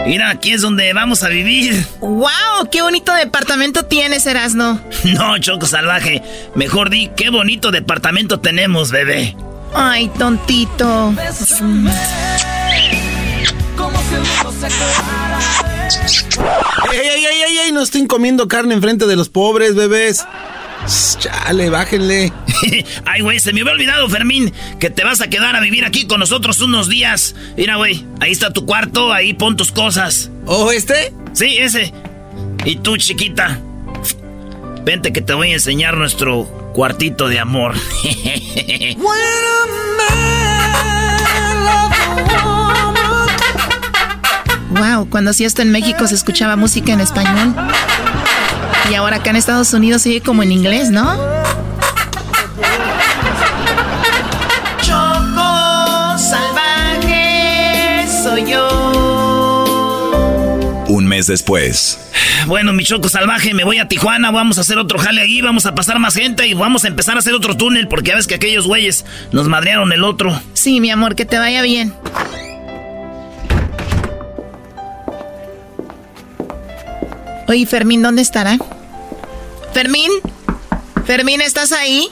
Mira, 0.05 0.31
aquí 0.31 0.53
es 0.53 0.61
donde 0.61 0.91
vamos 0.93 1.23
a 1.23 1.29
vivir. 1.29 1.85
¡Wow! 1.99 2.69
¡Qué 2.71 2.81
bonito 2.81 3.13
departamento 3.13 3.85
tienes, 3.85 4.25
Erasno! 4.25 4.79
No, 5.03 5.37
Choco 5.37 5.67
Salvaje. 5.67 6.23
Mejor 6.55 6.89
di, 6.89 7.09
qué 7.15 7.29
bonito 7.29 7.71
departamento 7.71 8.39
tenemos, 8.39 8.91
bebé. 8.91 9.35
Ay, 9.73 10.09
tontito. 10.17 11.13
¡Ey, 16.91 16.99
ey, 16.99 17.25
ey, 17.25 17.57
ey! 17.65 17.71
No 17.71 17.81
estén 17.81 18.07
comiendo 18.07 18.47
carne 18.47 18.73
enfrente 18.73 19.05
de 19.05 19.15
los 19.15 19.29
pobres, 19.29 19.75
bebés. 19.75 20.25
Chale, 20.87 21.69
bájenle. 21.69 22.31
Ay, 23.05 23.21
güey, 23.21 23.39
se 23.39 23.53
me 23.53 23.61
había 23.61 23.73
olvidado, 23.73 24.09
Fermín, 24.09 24.53
que 24.79 24.89
te 24.89 25.03
vas 25.03 25.21
a 25.21 25.29
quedar 25.29 25.55
a 25.55 25.59
vivir 25.59 25.85
aquí 25.85 26.07
con 26.07 26.19
nosotros 26.19 26.61
unos 26.61 26.89
días. 26.89 27.35
Mira, 27.57 27.75
güey, 27.75 28.05
ahí 28.19 28.31
está 28.31 28.51
tu 28.51 28.65
cuarto, 28.65 29.13
ahí 29.13 29.33
pon 29.33 29.55
tus 29.57 29.71
cosas. 29.71 30.31
¿Oh, 30.45 30.71
este? 30.71 31.13
Sí, 31.33 31.57
ese. 31.59 31.93
Y 32.65 32.77
tú, 32.77 32.97
chiquita, 32.97 33.59
vente 34.83 35.13
que 35.13 35.21
te 35.21 35.33
voy 35.33 35.51
a 35.51 35.53
enseñar 35.53 35.97
nuestro 35.97 36.45
cuartito 36.73 37.27
de 37.27 37.39
amor. 37.39 37.75
wow, 44.69 45.09
cuando 45.09 45.31
hacía 45.31 45.47
esto 45.47 45.61
en 45.61 45.71
México 45.71 46.07
se 46.07 46.15
escuchaba 46.15 46.55
música 46.55 46.93
en 46.93 47.01
español. 47.01 47.55
Y 48.89 48.95
ahora 48.95 49.17
acá 49.17 49.29
en 49.29 49.35
Estados 49.35 49.71
Unidos 49.73 50.01
sigue 50.01 50.21
como 50.21 50.41
en 50.41 50.51
inglés, 50.51 50.89
¿no? 50.89 51.15
Choco 54.81 56.17
salvaje 56.17 58.07
soy 58.23 58.49
yo. 58.49 60.05
Un 60.87 61.05
mes 61.05 61.27
después. 61.27 61.99
Bueno, 62.47 62.73
mi 62.73 62.83
choco 62.83 63.09
salvaje, 63.09 63.53
me 63.53 63.63
voy 63.63 63.77
a 63.77 63.87
Tijuana, 63.87 64.31
vamos 64.31 64.57
a 64.57 64.61
hacer 64.61 64.79
otro 64.79 64.97
jale 64.97 65.21
ahí, 65.21 65.39
vamos 65.41 65.67
a 65.67 65.75
pasar 65.75 65.99
más 65.99 66.15
gente 66.15 66.47
y 66.47 66.55
vamos 66.55 66.83
a 66.83 66.87
empezar 66.87 67.15
a 67.15 67.19
hacer 67.19 67.35
otro 67.35 67.55
túnel 67.55 67.87
porque 67.87 68.09
ya 68.09 68.15
ves 68.15 68.25
que 68.25 68.35
aquellos 68.35 68.65
güeyes 68.65 69.05
nos 69.31 69.47
madrearon 69.47 69.93
el 69.93 70.03
otro. 70.03 70.41
Sí, 70.53 70.81
mi 70.81 70.89
amor, 70.89 71.13
que 71.15 71.25
te 71.25 71.37
vaya 71.37 71.61
bien. 71.61 71.93
Oye, 77.47 77.67
Fermín, 77.67 78.01
¿dónde 78.01 78.23
estará? 78.23 78.57
Fermín, 79.73 80.11
Fermín, 81.05 81.41
¿estás 81.41 81.71
ahí? 81.71 82.07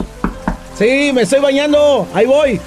Sí, 0.78 1.12
me 1.14 1.24
estoy 1.24 1.40
bañando. 1.40 2.08
Ahí 2.14 2.26
voy. 2.26 2.62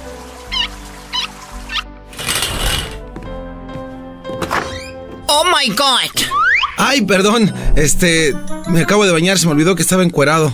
Oh 5.27 5.43
my 5.45 5.69
God. 5.69 6.23
Ay, 6.77 7.01
perdón. 7.01 7.53
Este, 7.75 8.35
me 8.67 8.81
acabo 8.81 9.05
de 9.05 9.11
bañar, 9.11 9.37
se 9.39 9.45
me 9.45 9.53
olvidó 9.53 9.75
que 9.75 9.81
estaba 9.81 10.03
encuerado. 10.03 10.53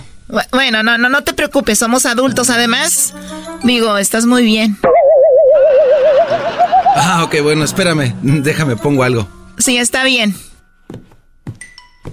Bueno, 0.52 0.82
no, 0.82 0.98
no, 0.98 1.08
no 1.08 1.24
te 1.24 1.32
preocupes, 1.32 1.78
somos 1.78 2.06
adultos 2.06 2.50
además. 2.50 3.14
Digo, 3.64 3.96
estás 3.98 4.26
muy 4.26 4.44
bien. 4.44 4.78
Ah, 6.94 7.24
ok, 7.24 7.40
bueno, 7.42 7.64
espérame. 7.64 8.14
Déjame, 8.22 8.76
pongo 8.76 9.02
algo. 9.02 9.26
Sí, 9.58 9.78
está 9.78 10.04
bien. 10.04 10.36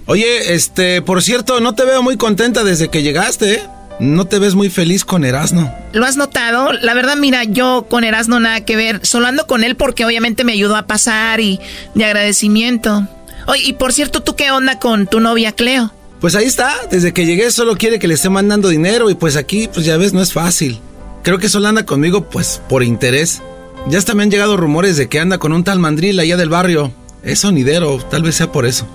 Oye, 0.06 0.54
este, 0.54 1.02
por 1.02 1.22
cierto, 1.22 1.60
no 1.60 1.74
te 1.74 1.84
veo 1.84 2.02
muy 2.02 2.16
contenta 2.16 2.64
desde 2.64 2.88
que 2.88 3.02
llegaste, 3.02 3.54
¿eh? 3.54 3.62
No 3.98 4.26
te 4.26 4.38
ves 4.38 4.54
muy 4.54 4.68
feliz 4.68 5.04
con 5.04 5.24
Erasno. 5.24 5.72
¿Lo 5.92 6.04
has 6.04 6.16
notado? 6.16 6.72
La 6.72 6.92
verdad, 6.92 7.16
mira, 7.16 7.44
yo 7.44 7.86
con 7.88 8.04
Erasno 8.04 8.38
nada 8.40 8.60
que 8.64 8.76
ver. 8.76 9.00
Solo 9.06 9.26
ando 9.26 9.46
con 9.46 9.64
él 9.64 9.74
porque 9.74 10.04
obviamente 10.04 10.44
me 10.44 10.52
ayudó 10.52 10.76
a 10.76 10.86
pasar 10.86 11.40
y 11.40 11.60
de 11.94 12.04
agradecimiento. 12.04 13.08
Oye, 13.46 13.62
y 13.64 13.72
por 13.72 13.92
cierto, 13.94 14.22
¿tú 14.22 14.36
qué 14.36 14.50
onda 14.50 14.78
con 14.78 15.06
tu 15.06 15.20
novia 15.20 15.52
Cleo? 15.52 15.92
Pues 16.20 16.34
ahí 16.34 16.44
está. 16.44 16.74
Desde 16.90 17.14
que 17.14 17.24
llegué 17.24 17.50
solo 17.50 17.76
quiere 17.76 17.98
que 17.98 18.08
le 18.08 18.14
esté 18.14 18.28
mandando 18.28 18.68
dinero 18.68 19.08
y 19.08 19.14
pues 19.14 19.36
aquí, 19.36 19.68
pues 19.72 19.86
ya 19.86 19.96
ves, 19.96 20.12
no 20.12 20.20
es 20.20 20.32
fácil. 20.32 20.78
Creo 21.22 21.38
que 21.38 21.48
solo 21.48 21.68
anda 21.68 21.86
conmigo, 21.86 22.28
pues, 22.28 22.60
por 22.68 22.82
interés. 22.82 23.42
Ya 23.88 23.98
hasta 23.98 24.14
me 24.14 24.22
han 24.22 24.30
llegado 24.30 24.56
rumores 24.56 24.96
de 24.96 25.08
que 25.08 25.20
anda 25.20 25.38
con 25.38 25.52
un 25.52 25.64
tal 25.64 25.78
mandril 25.78 26.20
allá 26.20 26.36
del 26.36 26.48
barrio. 26.48 26.92
Es 27.26 27.40
sonidero, 27.40 27.98
tal 28.08 28.22
vez 28.22 28.36
sea 28.36 28.52
por 28.52 28.66
eso. 28.66 28.86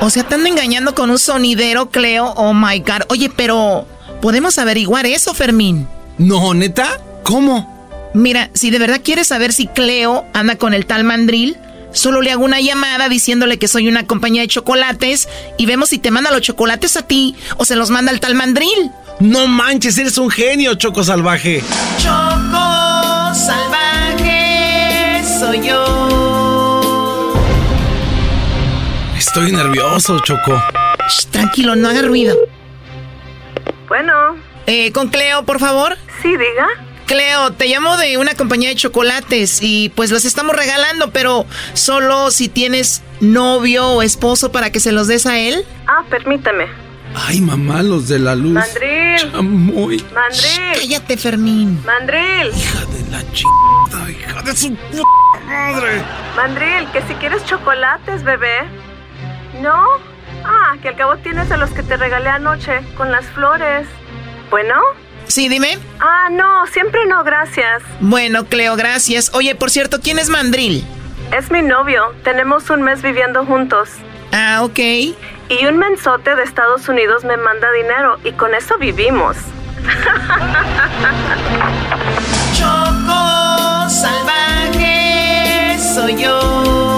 O 0.00 0.10
sea, 0.10 0.24
te 0.24 0.34
ando 0.34 0.48
engañando 0.48 0.96
con 0.96 1.10
un 1.10 1.18
sonidero, 1.18 1.90
Cleo. 1.90 2.26
Oh 2.36 2.52
my 2.52 2.80
God. 2.80 3.02
Oye, 3.08 3.30
pero 3.34 3.86
¿podemos 4.20 4.58
averiguar 4.58 5.06
eso, 5.06 5.32
Fermín? 5.32 5.86
No, 6.18 6.54
neta. 6.54 7.00
¿Cómo? 7.22 8.10
Mira, 8.14 8.50
si 8.52 8.70
de 8.70 8.80
verdad 8.80 9.00
quieres 9.04 9.28
saber 9.28 9.52
si 9.52 9.68
Cleo 9.68 10.24
anda 10.34 10.56
con 10.56 10.74
el 10.74 10.86
tal 10.86 11.04
mandril, 11.04 11.56
solo 11.92 12.20
le 12.20 12.32
hago 12.32 12.44
una 12.44 12.60
llamada 12.60 13.08
diciéndole 13.08 13.60
que 13.60 13.68
soy 13.68 13.86
una 13.86 14.08
compañía 14.08 14.42
de 14.42 14.48
chocolates 14.48 15.28
y 15.56 15.66
vemos 15.66 15.90
si 15.90 15.98
te 15.98 16.10
manda 16.10 16.32
los 16.32 16.40
chocolates 16.40 16.96
a 16.96 17.02
ti 17.02 17.36
o 17.58 17.64
se 17.64 17.76
los 17.76 17.90
manda 17.90 18.10
el 18.10 18.18
tal 18.18 18.34
mandril. 18.34 18.90
No 19.20 19.46
manches, 19.46 19.96
eres 19.98 20.18
un 20.18 20.30
genio, 20.30 20.74
Choco 20.74 21.04
Salvaje. 21.04 21.62
Choco 21.98 23.34
Salvaje 23.34 23.67
Estoy 29.38 29.52
nervioso, 29.52 30.18
Choco. 30.18 30.60
tranquilo, 31.30 31.76
no 31.76 31.88
haga 31.88 32.02
ruido. 32.02 32.36
Bueno. 33.86 34.12
Eh, 34.66 34.90
con 34.90 35.10
Cleo, 35.10 35.44
por 35.44 35.60
favor. 35.60 35.96
Sí, 36.20 36.30
diga. 36.30 36.66
Cleo, 37.06 37.52
te 37.52 37.68
llamo 37.68 37.96
de 37.98 38.18
una 38.18 38.34
compañía 38.34 38.70
de 38.70 38.74
chocolates 38.74 39.60
y 39.62 39.90
pues 39.90 40.10
los 40.10 40.24
estamos 40.24 40.56
regalando, 40.56 41.12
pero 41.12 41.46
solo 41.74 42.32
si 42.32 42.48
tienes 42.48 43.04
novio 43.20 43.86
o 43.86 44.02
esposo 44.02 44.50
para 44.50 44.72
que 44.72 44.80
se 44.80 44.90
los 44.90 45.06
des 45.06 45.24
a 45.24 45.38
él. 45.38 45.64
Ah, 45.86 46.02
permíteme. 46.10 46.66
Ay, 47.14 47.40
mamá, 47.40 47.84
los 47.84 48.08
de 48.08 48.18
la 48.18 48.34
luz. 48.34 48.54
Mandril. 48.54 49.32
Chamoy. 49.32 50.04
Mandril. 50.14 50.80
cállate, 50.80 51.16
Fermín. 51.16 51.80
Mandril. 51.86 52.50
Hija 52.56 52.84
de 52.86 53.10
la 53.12 53.32
chingada, 53.32 54.10
hija 54.10 54.42
de 54.42 54.56
su 54.56 54.76
madre. 55.46 56.02
Mandril, 56.34 56.90
que 56.92 57.02
si 57.02 57.14
quieres 57.20 57.44
chocolates, 57.44 58.24
bebé. 58.24 58.87
¿No? 59.60 59.86
Ah, 60.44 60.76
que 60.80 60.88
al 60.88 60.96
cabo 60.96 61.16
tienes 61.18 61.50
a 61.50 61.56
los 61.56 61.70
que 61.70 61.82
te 61.82 61.96
regalé 61.96 62.28
anoche, 62.28 62.80
con 62.96 63.10
las 63.10 63.26
flores. 63.26 63.86
Bueno. 64.50 64.74
Sí, 65.26 65.48
dime. 65.48 65.78
Ah, 66.00 66.28
no, 66.30 66.66
siempre 66.68 67.04
no, 67.06 67.24
gracias. 67.24 67.82
Bueno, 68.00 68.46
Cleo, 68.46 68.76
gracias. 68.76 69.30
Oye, 69.34 69.54
por 69.54 69.70
cierto, 69.70 70.00
¿quién 70.00 70.18
es 70.18 70.30
Mandril? 70.30 70.84
Es 71.36 71.50
mi 71.50 71.62
novio. 71.62 72.14
Tenemos 72.24 72.70
un 72.70 72.82
mes 72.82 73.02
viviendo 73.02 73.44
juntos. 73.44 73.90
Ah, 74.32 74.60
ok. 74.62 74.78
Y 74.78 75.66
un 75.66 75.78
mensote 75.78 76.34
de 76.34 76.42
Estados 76.42 76.88
Unidos 76.88 77.24
me 77.24 77.36
manda 77.36 77.70
dinero 77.72 78.18
y 78.24 78.32
con 78.32 78.54
eso 78.54 78.78
vivimos. 78.78 79.36
Choco 82.54 83.88
salvaje 83.88 85.78
soy 85.78 86.22
yo. 86.22 86.97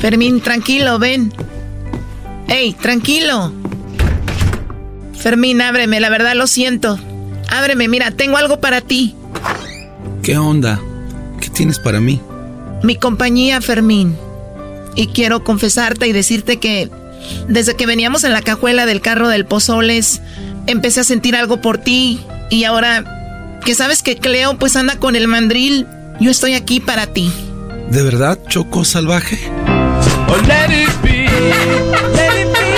Fermín, 0.00 0.40
tranquilo, 0.40 0.98
ven. 0.98 1.32
Ey, 2.48 2.72
tranquilo. 2.74 3.52
Fermín, 5.18 5.60
ábreme, 5.60 6.00
la 6.00 6.08
verdad 6.08 6.34
lo 6.34 6.46
siento. 6.46 6.98
Ábreme, 7.48 7.88
mira, 7.88 8.10
tengo 8.12 8.36
algo 8.36 8.60
para 8.60 8.80
ti. 8.80 9.14
¿Qué 10.22 10.38
onda? 10.38 10.80
¿Qué 11.40 11.48
tienes 11.50 11.78
para 11.78 12.00
mí? 12.00 12.20
Mi 12.82 12.96
compañía, 12.96 13.60
Fermín. 13.60 14.16
Y 14.94 15.08
quiero 15.08 15.42
confesarte 15.42 16.06
y 16.06 16.12
decirte 16.12 16.58
que 16.58 16.90
desde 17.48 17.74
que 17.74 17.86
veníamos 17.86 18.24
en 18.24 18.32
la 18.32 18.42
cajuela 18.42 18.86
del 18.86 19.00
carro 19.00 19.28
del 19.28 19.44
Pozoles, 19.44 20.20
empecé 20.66 21.00
a 21.00 21.04
sentir 21.04 21.34
algo 21.34 21.60
por 21.60 21.78
ti. 21.78 22.20
Y 22.50 22.64
ahora 22.64 23.58
que 23.64 23.74
sabes 23.74 24.02
que 24.02 24.16
Cleo 24.16 24.58
pues 24.58 24.76
anda 24.76 24.96
con 24.98 25.16
el 25.16 25.26
mandril, 25.28 25.86
yo 26.20 26.30
estoy 26.30 26.54
aquí 26.54 26.80
para 26.80 27.06
ti. 27.06 27.32
¿De 27.90 28.02
verdad, 28.02 28.38
Choco 28.48 28.84
Salvaje? 28.84 29.38
Oh, 30.30 30.36
let 30.46 30.70
it 30.70 30.90
be, 31.02 31.26
let 32.14 32.34
it 32.40 32.48
be, 32.52 32.68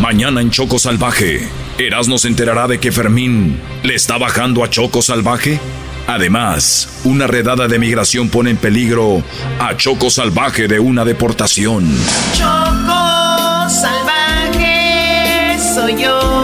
Mañana 0.00 0.40
en 0.40 0.50
Choco 0.50 0.78
Salvaje, 0.78 1.48
Erasmo 1.78 2.18
se 2.18 2.28
enterará 2.28 2.66
de 2.66 2.78
que 2.80 2.92
Fermín 2.92 3.60
le 3.82 3.94
está 3.94 4.16
bajando 4.18 4.64
a 4.64 4.70
Choco 4.70 5.02
Salvaje. 5.02 5.60
Además, 6.06 7.00
una 7.04 7.26
redada 7.26 7.68
de 7.68 7.78
migración 7.78 8.30
pone 8.30 8.50
en 8.50 8.56
peligro 8.56 9.22
a 9.60 9.76
Choco 9.76 10.08
Salvaje 10.10 10.66
de 10.66 10.80
una 10.80 11.04
deportación. 11.04 11.86
Choco 12.32 13.68
salvaje 13.68 15.58
soy 15.74 16.02
yo. 16.02 16.37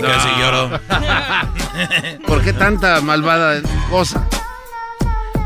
Casi 0.00 0.28
lloro. 0.38 0.80
¿Por 2.26 2.42
qué 2.42 2.52
tanta 2.52 3.00
malvada 3.00 3.60
cosa? 3.90 4.26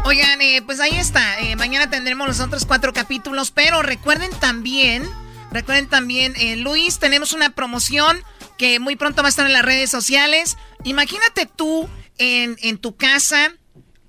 Oigan, 0.05 0.41
eh, 0.43 0.63
pues 0.65 0.81
ahí 0.81 0.97
está. 0.97 1.41
Eh, 1.41 1.57
mañana 1.57 1.89
tendremos 1.89 2.29
los 2.29 2.41
otros 2.41 2.67
cuatro 2.67 2.93
capítulos, 2.93 3.51
pero 3.51 3.83
recuerden 3.83 4.31
también, 4.39 5.09
recuerden 5.51 5.89
también, 5.89 6.35
eh, 6.37 6.57
Luis, 6.57 6.99
tenemos 6.99 7.33
una 7.33 7.51
promoción 7.51 8.23
que 8.59 8.79
muy 8.81 8.97
pronto 8.97 9.23
va 9.23 9.29
a 9.29 9.31
estar 9.31 9.47
en 9.47 9.55
las 9.55 9.65
redes 9.65 9.91
sociales. 9.91 10.59
Imagínate 10.85 11.47
tú 11.47 11.89
en, 12.19 12.57
en 12.61 12.79
tu 12.79 12.97
casa 12.97 13.53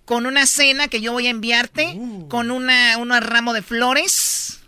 con 0.03 0.26
una 0.26 0.45
cena 0.45 0.88
que 0.88 1.01
yo 1.01 1.13
voy 1.13 1.27
a 1.27 1.31
enviarte, 1.31 1.97
con 2.30 2.51
una, 2.51 2.97
una 2.97 3.19
ramo 3.19 3.53
de 3.53 3.61
flores. 3.61 4.59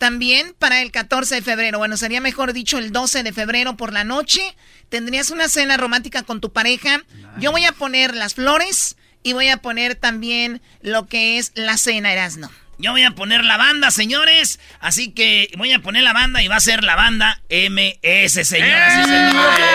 También 0.00 0.54
para 0.58 0.80
el 0.80 0.92
14 0.92 1.34
de 1.34 1.42
febrero, 1.42 1.76
bueno, 1.76 1.98
sería 1.98 2.22
mejor 2.22 2.54
dicho 2.54 2.78
el 2.78 2.90
12 2.90 3.22
de 3.22 3.34
febrero 3.34 3.76
por 3.76 3.92
la 3.92 4.02
noche, 4.02 4.40
tendrías 4.88 5.30
una 5.30 5.46
cena 5.46 5.76
romántica 5.76 6.22
con 6.22 6.40
tu 6.40 6.54
pareja. 6.54 7.02
Yo 7.38 7.52
voy 7.52 7.66
a 7.66 7.72
poner 7.72 8.14
las 8.14 8.32
flores 8.32 8.96
y 9.22 9.34
voy 9.34 9.48
a 9.48 9.58
poner 9.58 9.96
también 9.96 10.62
lo 10.80 11.06
que 11.06 11.36
es 11.36 11.52
la 11.54 11.76
cena, 11.76 12.14
Erasno. 12.14 12.50
Yo 12.78 12.92
voy 12.92 13.02
a 13.02 13.10
poner 13.10 13.44
la 13.44 13.58
banda, 13.58 13.90
señores. 13.90 14.58
Así 14.80 15.12
que 15.12 15.50
voy 15.58 15.70
a 15.72 15.80
poner 15.80 16.02
la 16.02 16.14
banda 16.14 16.42
y 16.42 16.48
va 16.48 16.56
a 16.56 16.60
ser 16.60 16.82
la 16.82 16.96
banda 16.96 17.42
MS, 17.50 18.48
señoras 18.48 19.00
y 19.00 19.04
señores. 19.04 19.66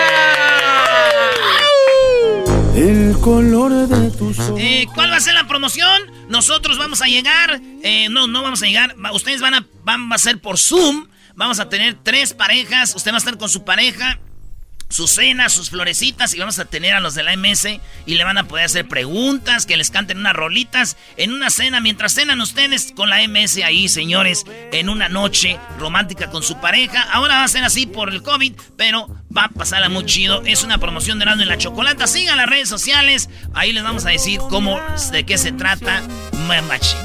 El 2.74 3.16
color 3.20 3.86
de. 3.86 4.05
Eh, 4.58 4.86
¿Cuál 4.94 5.10
va 5.10 5.16
a 5.16 5.20
ser 5.20 5.34
la 5.34 5.46
promoción? 5.46 6.02
Nosotros 6.28 6.78
vamos 6.78 7.02
a 7.02 7.06
llegar. 7.06 7.60
eh, 7.82 8.08
no, 8.10 8.26
no 8.26 8.42
vamos 8.42 8.62
a 8.62 8.66
llegar. 8.66 8.94
Ustedes 9.12 9.40
van 9.40 9.54
a, 9.54 9.66
van 9.84 10.12
a 10.12 10.18
ser 10.18 10.40
por 10.40 10.58
Zoom. 10.58 11.08
Vamos 11.34 11.60
a 11.60 11.68
tener 11.68 11.94
tres 12.02 12.32
parejas. 12.32 12.94
Usted 12.94 13.10
va 13.10 13.16
a 13.16 13.18
estar 13.18 13.36
con 13.38 13.48
su 13.48 13.64
pareja. 13.64 14.18
Sus 14.88 15.10
cenas, 15.10 15.52
sus 15.52 15.70
florecitas 15.70 16.32
y 16.34 16.38
vamos 16.38 16.58
a 16.58 16.64
tener 16.64 16.94
a 16.94 17.00
los 17.00 17.14
de 17.14 17.22
la 17.22 17.36
MS 17.36 17.80
y 18.06 18.14
le 18.14 18.24
van 18.24 18.38
a 18.38 18.46
poder 18.46 18.66
hacer 18.66 18.86
preguntas, 18.86 19.66
que 19.66 19.76
les 19.76 19.90
canten 19.90 20.18
unas 20.18 20.34
rolitas 20.34 20.96
en 21.16 21.32
una 21.32 21.50
cena, 21.50 21.80
mientras 21.80 22.14
cenan 22.14 22.40
ustedes 22.40 22.92
con 22.94 23.10
la 23.10 23.26
MS 23.26 23.58
ahí, 23.64 23.88
señores, 23.88 24.44
en 24.72 24.88
una 24.88 25.08
noche 25.08 25.58
romántica 25.78 26.30
con 26.30 26.42
su 26.42 26.60
pareja. 26.60 27.02
Ahora 27.02 27.36
va 27.36 27.44
a 27.44 27.48
ser 27.48 27.64
así 27.64 27.86
por 27.86 28.10
el 28.10 28.22
COVID, 28.22 28.52
pero 28.76 29.08
va 29.36 29.44
a 29.44 29.48
pasarla 29.48 29.88
muy 29.88 30.04
chido. 30.06 30.42
Es 30.46 30.62
una 30.62 30.78
promoción 30.78 31.18
de 31.18 31.24
Erasmo 31.24 31.42
en 31.42 31.48
la 31.48 31.58
Chocolata. 31.58 32.06
Sigan 32.06 32.36
las 32.36 32.48
redes 32.48 32.68
sociales, 32.68 33.28
ahí 33.54 33.72
les 33.72 33.82
vamos 33.82 34.06
a 34.06 34.10
decir 34.10 34.38
cómo, 34.50 34.80
de 35.12 35.24
qué 35.24 35.36
se 35.36 35.52
trata. 35.52 36.02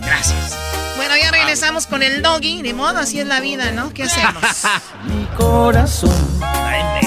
Gracias. 0.02 0.56
Bueno, 0.96 1.16
ya 1.18 1.32
regresamos 1.32 1.88
con 1.88 2.04
el 2.04 2.22
doggy. 2.22 2.62
De 2.62 2.74
modo, 2.74 3.00
así 3.00 3.20
es 3.20 3.28
la 3.28 3.40
vida, 3.40 3.72
¿no? 3.72 3.94
¿Qué 3.94 4.04
hacemos? 4.04 4.44
Mi 5.06 5.26
corazón. 5.38 6.12
La 6.40 7.00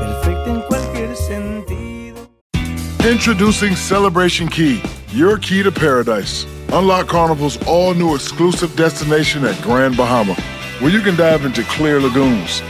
Perfecto 0.00 0.50
en 0.50 0.60
cualquier 0.62 1.16
sentido. 1.16 2.28
Introducing 3.08 3.76
Celebration 3.76 4.48
Key, 4.48 4.82
your 5.12 5.38
key 5.38 5.62
to 5.62 5.70
paradise. 5.70 6.46
Unlock 6.72 7.06
Carnival's 7.06 7.58
all 7.66 7.94
new 7.94 8.14
exclusive 8.14 8.74
destination 8.76 9.44
at 9.44 9.60
Grand 9.62 9.96
Bahama, 9.96 10.34
where 10.80 10.90
you 10.90 11.00
can 11.00 11.16
dive 11.16 11.44
into 11.44 11.62
clear 11.64 12.00
lagoons, 12.00 12.60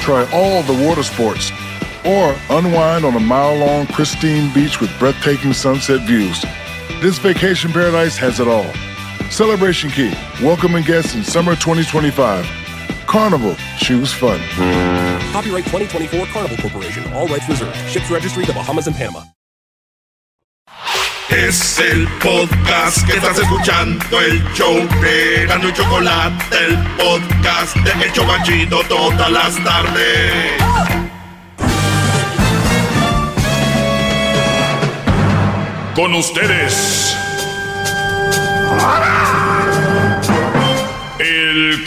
try 0.00 0.28
all 0.32 0.62
the 0.64 0.86
water 0.86 1.02
sports, 1.02 1.50
or 2.04 2.36
unwind 2.50 3.06
on 3.06 3.14
a 3.16 3.20
mile 3.20 3.56
long, 3.56 3.86
pristine 3.86 4.52
beach 4.52 4.80
with 4.80 4.90
breathtaking 4.98 5.54
sunset 5.54 6.06
views. 6.06 6.44
This 7.00 7.18
vacation 7.18 7.72
paradise 7.72 8.18
has 8.18 8.38
it 8.38 8.48
all. 8.48 8.66
Celebration 9.30 9.90
Key, 9.90 10.12
welcoming 10.42 10.82
guests 10.84 11.14
in 11.14 11.22
summer 11.22 11.54
2025. 11.54 12.46
Carnival, 13.06 13.54
choose 13.78 14.12
fun. 14.12 14.38
Copyright 15.32 15.64
2024 15.64 16.26
Carnival 16.26 16.56
Corporation. 16.58 17.12
All 17.12 17.26
rights 17.28 17.48
reserved. 17.48 17.76
Ships 17.88 18.10
registry 18.10 18.44
the 18.44 18.52
Bahamas 18.52 18.86
and 18.86 18.96
Panama. 18.96 19.22
Es 21.30 21.78
el 21.78 22.08
podcast 22.20 23.06
que 23.06 23.18
estás 23.18 23.38
escuchando, 23.38 24.18
el 24.18 24.42
show 24.54 24.74
de 25.02 25.46
Gano 25.46 25.68
y 25.68 25.72
Chocolate, 25.74 26.56
el 26.56 26.76
podcast 26.96 27.76
de 27.76 28.04
El 28.06 28.12
Chocachito 28.12 28.80
todas 28.88 29.30
las 29.30 29.62
tardes. 29.62 30.62
Con 35.94 36.14
ustedes. 36.14 37.27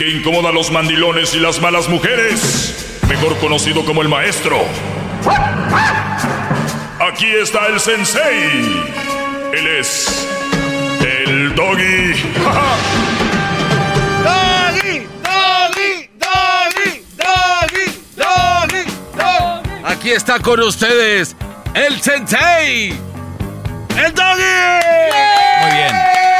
Que 0.02 0.10
incomoda 0.10 0.49
a 0.49 0.52
los 0.52 0.72
mandilones 0.72 1.36
y 1.36 1.40
las 1.40 1.62
malas 1.62 1.88
mujeres, 1.88 2.99
mejor 3.08 3.38
conocido 3.38 3.86
como 3.86 4.02
el 4.02 4.10
maestro. 4.10 4.58
Aquí 6.99 7.28
está 7.28 7.68
el 7.68 7.80
sensei. 7.80 8.84
Él 9.53 9.68
es 9.68 10.28
el 11.02 11.53
doggy. 11.53 12.14
¡Doggy! 14.24 15.08
¡Doggy! 15.22 16.10
¡Doggy! 16.18 17.03
¡Doggy! 17.18 17.95
¡Doggy! 18.16 18.86
¡Doggy! 19.16 19.84
Aquí 19.86 20.12
está 20.12 20.40
con 20.40 20.60
ustedes 20.62 21.36
el 21.76 22.02
Sensei. 22.02 22.90
¡El 23.95 24.14
Doggy! 24.16 24.41
Muy 25.62 25.72
bien. 25.74 26.31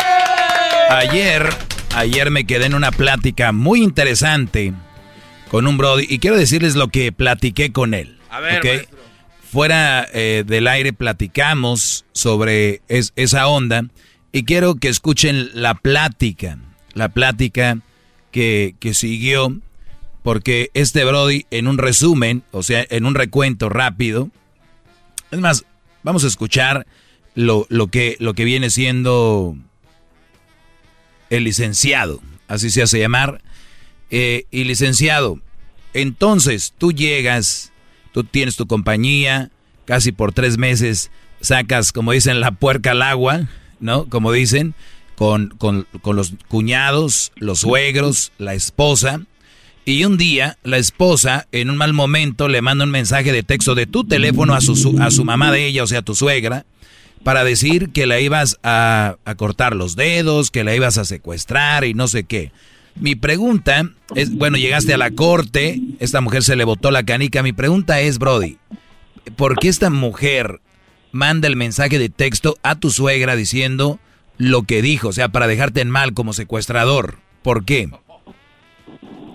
Ayer, 0.98 1.50
ayer 1.96 2.32
me 2.32 2.46
quedé 2.46 2.66
en 2.66 2.76
una 2.76 2.92
plática 2.92 3.52
muy 3.54 3.82
interesante 3.82 4.74
con 5.50 5.66
un 5.68 5.78
Brody 5.78 6.06
y 6.10 6.20
quiero 6.20 6.36
decirles 6.38 6.76
lo 6.76 6.90
que 6.90 7.12
platiqué 7.12 7.72
con 7.72 7.94
él. 7.94 8.18
A 8.30 8.40
ver. 8.40 8.88
Fuera 9.52 10.08
eh, 10.14 10.44
del 10.46 10.68
aire 10.68 10.94
platicamos 10.94 12.06
sobre 12.14 12.82
es- 12.88 13.12
esa 13.16 13.48
onda 13.48 13.86
y 14.32 14.44
quiero 14.44 14.76
que 14.76 14.88
escuchen 14.90 15.50
la 15.54 15.74
plática, 15.76 16.58
la 16.94 17.10
plática 17.10 17.80
que, 18.32 18.76
que 18.80 18.94
siguió, 18.94 19.58
porque 20.24 20.72
este 20.74 21.04
Brody 21.04 21.46
en 21.52 21.68
un 21.68 21.78
resumen, 21.78 22.44
o 22.52 22.64
sea, 22.64 22.86
en 22.90 23.06
un 23.06 23.16
recuento 23.16 23.68
rápido, 23.68 24.30
es 25.32 25.40
más, 25.40 25.66
vamos 26.04 26.24
a 26.24 26.28
escuchar 26.28 26.86
lo, 27.36 27.66
lo, 27.70 27.88
que, 27.88 28.16
lo 28.20 28.34
que 28.34 28.46
viene 28.46 28.70
siendo 28.70 29.58
el 31.32 31.45
licenciado, 31.45 32.22
así 32.48 32.70
se 32.70 32.84
hace 32.84 32.99
llamar. 32.99 33.41
Eh, 34.12 34.45
y 34.52 34.66
licenciado, 34.66 35.40
entonces 35.94 36.74
tú 36.78 36.91
llegas, 36.91 37.72
tú 38.12 38.26
tienes 38.26 38.58
tu 38.58 38.68
compañía, 38.68 39.49
casi 39.86 40.12
por 40.12 40.34
tres 40.34 40.58
meses 40.58 41.10
sacas, 41.40 41.94
como 41.94 42.12
dicen, 42.12 42.41
la 42.41 42.52
puerca 42.52 42.91
al 42.91 43.02
agua, 43.02 43.48
¿no? 43.80 44.10
Como 44.10 44.34
dicen, 44.34 44.76
con, 45.16 45.49
con, 45.58 45.88
con 46.02 46.18
los 46.18 46.34
cuñados, 46.49 47.32
los 47.38 47.60
suegros, 47.62 48.34
la 48.38 48.53
esposa. 48.53 49.22
Y 49.86 50.03
un 50.03 50.18
día 50.18 50.58
la 50.64 50.78
esposa, 50.78 51.48
en 51.53 51.70
un 51.70 51.78
mal 51.78 51.94
momento, 51.94 52.49
le 52.49 52.62
manda 52.62 52.84
un 52.84 52.91
mensaje 52.91 53.32
de 53.32 53.44
texto 53.44 53.76
de 53.76 53.88
tu 53.88 54.03
teléfono 54.03 54.53
a 54.53 54.62
su, 54.62 54.98
a 54.99 55.10
su 55.10 55.24
mamá 55.24 55.52
de 55.52 55.68
ella, 55.68 55.84
o 55.84 55.88
sea, 55.88 56.02
tu 56.02 56.16
suegra, 56.16 56.66
para 57.23 57.43
decir 57.43 57.91
que 57.91 58.06
la 58.06 58.19
ibas 58.19 58.60
a, 58.64 59.18
a 59.26 59.35
cortar 59.35 59.76
los 59.76 59.95
dedos, 59.95 60.52
que 60.52 60.64
la 60.64 60.76
ibas 60.76 60.98
a 60.98 61.06
secuestrar 61.06 61.84
y 61.84 61.93
no 61.93 62.07
sé 62.07 62.23
qué. 62.23 62.52
Mi 62.99 63.15
pregunta 63.15 63.89
es, 64.15 64.35
bueno, 64.35 64.57
llegaste 64.57 64.93
a 64.93 64.98
la 64.98 65.11
corte, 65.11 65.80
esta 65.99 66.22
mujer 66.22 66.43
se 66.43 66.56
le 66.56 66.65
botó 66.65 66.91
la 66.91 67.03
canica. 67.03 67.41
Mi 67.41 67.53
pregunta 67.53 67.99
es, 68.02 68.19
Brody, 68.19 68.57
¿por 69.38 69.57
qué 69.57 69.69
esta 69.69 69.89
mujer 69.89 70.60
manda 71.11 71.48
el 71.48 71.56
mensaje 71.56 71.99
de 71.99 72.10
texto 72.10 72.56
a 72.64 72.76
tu 72.76 72.89
suegra 72.89 73.35
diciendo 73.35 73.99
lo 74.38 74.64
que 74.64 74.81
dijo? 74.81 75.10
O 75.10 75.14
sea, 75.14 75.30
para 75.30 75.48
dejarte 75.48 75.81
en 75.81 75.89
mal 75.89 76.14
como 76.14 76.34
secuestrador. 76.34 77.15
¿Por 77.41 77.65
qué? 77.65 77.88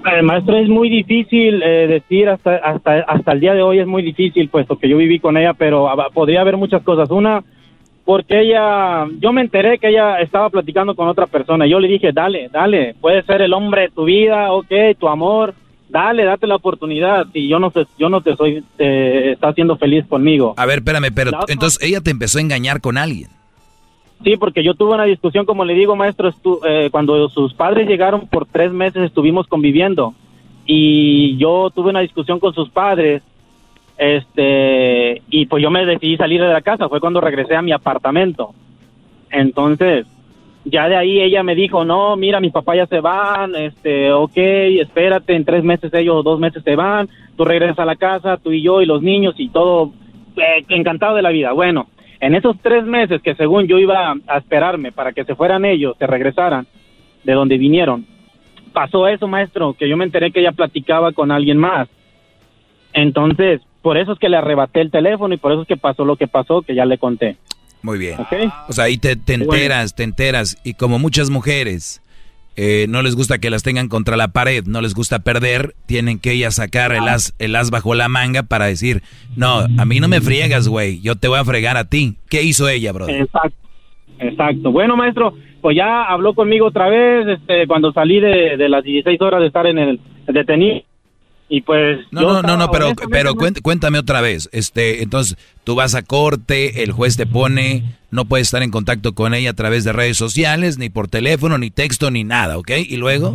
Eh, 0.06 0.22
maestro, 0.22 0.56
es 0.58 0.68
muy 0.68 0.88
difícil 0.88 1.60
eh, 1.62 1.88
decir 1.88 2.28
hasta, 2.28 2.56
hasta, 2.56 3.00
hasta 3.00 3.32
el 3.32 3.40
día 3.40 3.54
de 3.54 3.62
hoy 3.62 3.80
es 3.80 3.86
muy 3.86 4.02
difícil, 4.02 4.48
puesto 4.48 4.78
que 4.78 4.88
yo 4.88 4.96
viví 4.96 5.18
con 5.18 5.36
ella, 5.36 5.54
pero 5.54 5.88
podría 6.14 6.42
haber 6.42 6.56
muchas 6.56 6.82
cosas. 6.82 7.10
Una, 7.10 7.42
porque 8.07 8.41
ella, 8.41 9.05
yo 9.20 9.33
me 9.33 9.43
enteré 9.43 9.78
que 9.78 9.89
ella 9.89 10.20
estaba 10.20 10.49
platicando 10.49 10.95
con 10.95 11.09
otra 11.09 11.27
persona. 11.27 11.66
Yo 11.66 11.78
le 11.81 11.89
dije, 11.89 12.12
dale, 12.12 12.49
dale, 12.51 12.95
puede 13.01 13.23
ser 13.24 13.43
el 13.43 13.53
hombre 13.53 13.83
de 13.83 13.89
tu 13.91 14.05
vida, 14.05 14.53
ok, 14.53 14.73
tu 14.99 15.09
amor, 15.09 15.53
dale, 15.89 16.24
date 16.24 16.47
la 16.47 16.55
oportunidad. 16.55 17.27
Y 17.35 17.49
yo 17.49 17.59
no 17.59 17.70
sé, 17.70 17.85
yo 17.99 18.09
no 18.09 18.20
te 18.23 18.35
soy, 18.37 18.62
te 18.77 19.33
está 19.33 19.49
haciendo 19.49 19.77
feliz 19.77 20.07
conmigo. 20.07 20.55
A 20.57 20.65
ver, 20.66 20.78
espérame, 20.78 21.11
pero 21.15 21.31
otra- 21.31 21.53
entonces 21.53 21.83
ella 21.83 22.01
te 22.01 22.12
empezó 22.12 22.39
a 22.39 22.43
engañar 22.43 22.81
con 22.81 22.97
alguien. 22.97 23.28
Sí, 24.24 24.37
porque 24.39 24.62
yo 24.65 24.73
tuve 24.74 24.95
una 24.95 25.05
discusión, 25.05 25.45
como 25.45 25.65
le 25.65 25.74
digo, 25.74 25.95
maestro, 25.97 26.31
estu- 26.31 26.61
eh, 26.66 26.89
cuando 26.91 27.28
sus 27.28 27.53
padres 27.53 27.87
llegaron 27.89 28.28
por 28.28 28.47
tres 28.47 28.73
meses 28.73 29.03
estuvimos 29.03 29.47
conviviendo 29.47 30.15
y 30.65 31.37
yo 31.37 31.70
tuve 31.74 31.91
una 31.91 32.01
discusión 32.01 32.39
con 32.41 32.55
sus 32.55 32.70
padres, 32.70 33.23
este, 33.98 35.23
y 35.31 35.47
pues 35.47 35.62
yo 35.62 35.70
me 35.70 35.86
decidí 35.86 36.16
salir 36.16 36.40
de 36.40 36.52
la 36.52 36.62
casa, 36.62 36.89
fue 36.89 37.01
cuando 37.01 37.20
regresé 37.20 37.56
a 37.56 37.62
mi 37.62 37.73
apartamento. 37.73 38.55
Entonces, 39.31 40.06
ya 40.64 40.89
de 40.89 40.97
ahí 40.97 41.20
ella 41.20 41.43
me 41.43 41.55
dijo, 41.55 41.85
no, 41.85 42.16
mira, 42.16 42.40
mis 42.40 42.52
papás 42.52 42.77
ya 42.77 42.86
se 42.86 43.01
van, 43.01 43.55
este, 43.55 44.12
ok, 44.12 44.36
espérate, 44.36 45.35
en 45.35 45.44
tres 45.44 45.62
meses 45.64 45.93
ellos, 45.94 46.24
dos 46.24 46.40
meses 46.40 46.62
se 46.64 46.74
van, 46.77 47.09
tú 47.36 47.44
regresas 47.44 47.78
a 47.78 47.85
la 47.85 47.97
casa, 47.97 48.36
tú 48.36 48.52
y 48.52 48.62
yo 48.62 48.82
y 48.82 48.86
los 48.86 49.02
niños 49.02 49.35
y 49.39 49.48
todo, 49.48 49.93
eh, 50.36 50.64
encantado 50.68 51.16
de 51.16 51.23
la 51.23 51.31
vida. 51.31 51.52
Bueno, 51.52 51.86
en 52.20 52.35
esos 52.35 52.56
tres 52.60 52.85
meses 52.85 53.23
que 53.23 53.35
según 53.35 53.66
yo 53.66 53.78
iba 53.78 54.14
a 54.27 54.39
esperarme 54.39 54.93
para 54.93 55.12
que 55.12 55.24
se 55.24 55.35
fueran 55.35 55.64
ellos, 55.64 55.97
se 55.98 56.06
regresaran 56.06 56.66
de 57.24 57.32
donde 57.32 57.59
vinieron, 57.59 58.06
pasó 58.73 59.09
eso, 59.09 59.28
maestro, 59.28 59.74
que 59.74 59.89
yo 59.89 59.97
me 59.97 60.05
enteré 60.05 60.31
que 60.32 60.40
ella 60.40 60.52
platicaba 60.52 61.12
con 61.12 61.31
alguien 61.31 61.59
más. 61.59 61.89
Entonces, 62.93 63.60
por 63.86 63.98
eso 63.98 64.14
es 64.14 64.18
que 64.18 64.28
le 64.28 64.36
arrebaté 64.36 64.80
el 64.80 64.90
teléfono 64.90 65.32
y 65.32 65.36
por 65.36 65.52
eso 65.52 65.62
es 65.62 65.68
que 65.68 65.76
pasó 65.76 66.04
lo 66.04 66.16
que 66.16 66.26
pasó, 66.26 66.62
que 66.62 66.74
ya 66.74 66.84
le 66.84 66.98
conté. 66.98 67.36
Muy 67.82 68.00
bien. 68.00 68.18
¿Ok? 68.18 68.32
O 68.68 68.72
sea, 68.72 68.86
ahí 68.86 68.98
te, 68.98 69.14
te 69.14 69.34
enteras, 69.34 69.94
te 69.94 70.02
enteras. 70.02 70.60
Y 70.64 70.74
como 70.74 70.98
muchas 70.98 71.30
mujeres 71.30 72.02
eh, 72.56 72.86
no 72.88 73.00
les 73.02 73.14
gusta 73.14 73.38
que 73.38 73.48
las 73.48 73.62
tengan 73.62 73.88
contra 73.88 74.16
la 74.16 74.26
pared, 74.26 74.64
no 74.66 74.80
les 74.80 74.92
gusta 74.92 75.20
perder, 75.20 75.76
tienen 75.86 76.18
que 76.18 76.32
ellas 76.32 76.56
sacar 76.56 76.90
el 76.90 77.06
as, 77.06 77.32
el 77.38 77.54
as 77.54 77.70
bajo 77.70 77.94
la 77.94 78.08
manga 78.08 78.42
para 78.42 78.64
decir, 78.66 79.04
no, 79.36 79.60
a 79.78 79.84
mí 79.84 80.00
no 80.00 80.08
me 80.08 80.20
friegas, 80.20 80.66
güey, 80.66 81.00
yo 81.00 81.14
te 81.14 81.28
voy 81.28 81.38
a 81.38 81.44
fregar 81.44 81.76
a 81.76 81.84
ti. 81.84 82.16
¿Qué 82.28 82.42
hizo 82.42 82.68
ella, 82.68 82.90
brother? 82.90 83.20
Exacto. 83.20 83.68
Exacto. 84.18 84.72
Bueno, 84.72 84.96
maestro, 84.96 85.32
pues 85.60 85.76
ya 85.76 86.06
habló 86.06 86.34
conmigo 86.34 86.66
otra 86.66 86.88
vez 86.88 87.38
este, 87.38 87.68
cuando 87.68 87.92
salí 87.92 88.18
de, 88.18 88.56
de 88.56 88.68
las 88.68 88.82
16 88.82 89.20
horas 89.20 89.42
de 89.42 89.46
estar 89.46 89.64
en 89.64 89.78
el 89.78 90.00
detenido. 90.26 90.82
Y 91.48 91.60
pues. 91.60 92.01
No, 92.10 92.23
no, 92.23 92.43
no, 92.43 92.56
no, 92.56 92.70
pero, 92.70 92.93
pero 93.10 93.35
cuént- 93.35 93.62
cuéntame 93.62 93.98
otra 93.98 94.20
vez. 94.20 94.48
Este, 94.52 95.02
entonces, 95.02 95.36
tú 95.64 95.74
vas 95.77 95.94
a 95.94 96.02
corte, 96.02 96.82
el 96.82 96.90
juez 96.93 97.16
te 97.16 97.24
pone, 97.27 97.85
no 98.10 98.24
puedes 98.24 98.48
estar 98.48 98.62
en 98.64 98.70
contacto 98.73 99.12
con 99.14 99.32
ella 99.32 99.51
a 99.51 99.55
través 99.55 99.85
de 99.85 99.93
redes 99.93 100.16
sociales, 100.16 100.77
ni 100.78 100.89
por 100.89 101.06
teléfono, 101.09 101.56
ni 101.59 101.70
texto, 101.70 102.10
ni 102.10 102.24
nada, 102.24 102.59
¿ok? 102.59 102.70
Y 102.89 102.97
luego, 102.97 103.32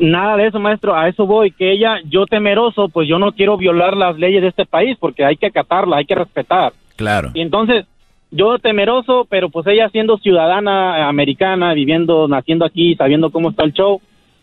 Nada 0.00 0.36
de 0.38 0.46
eso, 0.46 0.58
maestro. 0.58 0.96
A 0.96 1.08
eso 1.08 1.26
voy. 1.26 1.50
Que 1.50 1.72
ella, 1.72 1.96
yo 2.08 2.24
temeroso, 2.26 2.88
pues 2.88 3.06
yo 3.08 3.18
no 3.18 3.32
quiero 3.32 3.56
violar 3.58 3.96
las 3.96 4.16
leyes 4.18 4.40
de 4.42 4.48
este 4.48 4.64
país 4.64 4.96
porque 4.98 5.24
hay 5.24 5.36
que 5.36 5.46
acatarla, 5.46 5.98
hay 5.98 6.06
que 6.06 6.14
respetar. 6.14 6.72
claro. 6.96 7.30
Y 7.34 7.40
entonces, 7.42 7.84
yo 8.30 8.58
temeroso, 8.58 9.26
pero 9.28 9.50
pues 9.50 9.66
ella 9.66 9.88
siendo 9.90 10.16
ciudadana 10.18 11.08
americana, 11.08 11.74
viviendo, 11.74 12.28
naciendo 12.28 12.64
aquí, 12.64 12.94
sabiendo 12.94 13.30
cómo 13.30 13.50
está 13.50 13.64
el 13.64 13.72
show, 13.74 14.00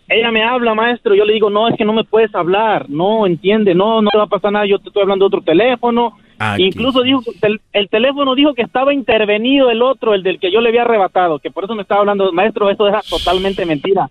ella 0.09 0.31
me 0.31 0.43
habla, 0.43 0.73
maestro, 0.73 1.13
yo 1.15 1.25
le 1.25 1.33
digo, 1.33 1.49
no, 1.49 1.67
es 1.67 1.75
que 1.77 1.85
no 1.85 1.93
me 1.93 2.03
puedes 2.03 2.33
hablar, 2.33 2.89
no, 2.89 3.25
entiende, 3.25 3.75
no, 3.75 4.01
no 4.01 4.09
te 4.09 4.17
va 4.17 4.23
a 4.25 4.27
pasar 4.27 4.51
nada, 4.51 4.65
yo 4.65 4.79
te 4.79 4.89
estoy 4.89 5.03
hablando 5.03 5.25
de 5.25 5.27
otro 5.27 5.41
teléfono. 5.41 6.17
Aquí. 6.39 6.65
Incluso 6.65 7.01
dijo, 7.01 7.21
que 7.23 7.47
el, 7.47 7.59
el 7.73 7.89
teléfono 7.89 8.35
dijo 8.35 8.53
que 8.53 8.61
estaba 8.61 8.93
intervenido 8.93 9.69
el 9.71 9.81
otro, 9.81 10.13
el 10.13 10.21
del 10.23 10.39
que 10.39 10.51
yo 10.51 10.61
le 10.61 10.69
había 10.69 10.83
arrebatado, 10.83 11.39
que 11.39 11.49
por 11.51 11.63
eso 11.63 11.73
me 11.75 11.81
estaba 11.81 12.01
hablando, 12.01 12.31
maestro, 12.31 12.69
eso 12.69 12.87
es 12.87 13.05
totalmente 13.09 13.65
mentira. 13.65 14.09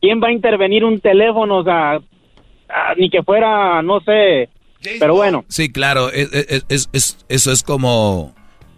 ¿Quién 0.00 0.20
va 0.22 0.28
a 0.28 0.32
intervenir 0.32 0.84
un 0.84 1.00
teléfono? 1.00 1.58
O 1.58 1.64
sea, 1.64 1.98
ni 2.96 3.08
que 3.10 3.22
fuera, 3.22 3.82
no 3.82 4.00
sé, 4.00 4.48
pero 4.98 5.14
bueno. 5.14 5.44
Sí, 5.48 5.70
claro, 5.72 6.08
es, 6.10 6.32
es- 6.32 6.66
es- 6.68 6.90
es- 6.92 7.24
eso 7.28 7.52
es 7.52 7.62
como 7.62 8.34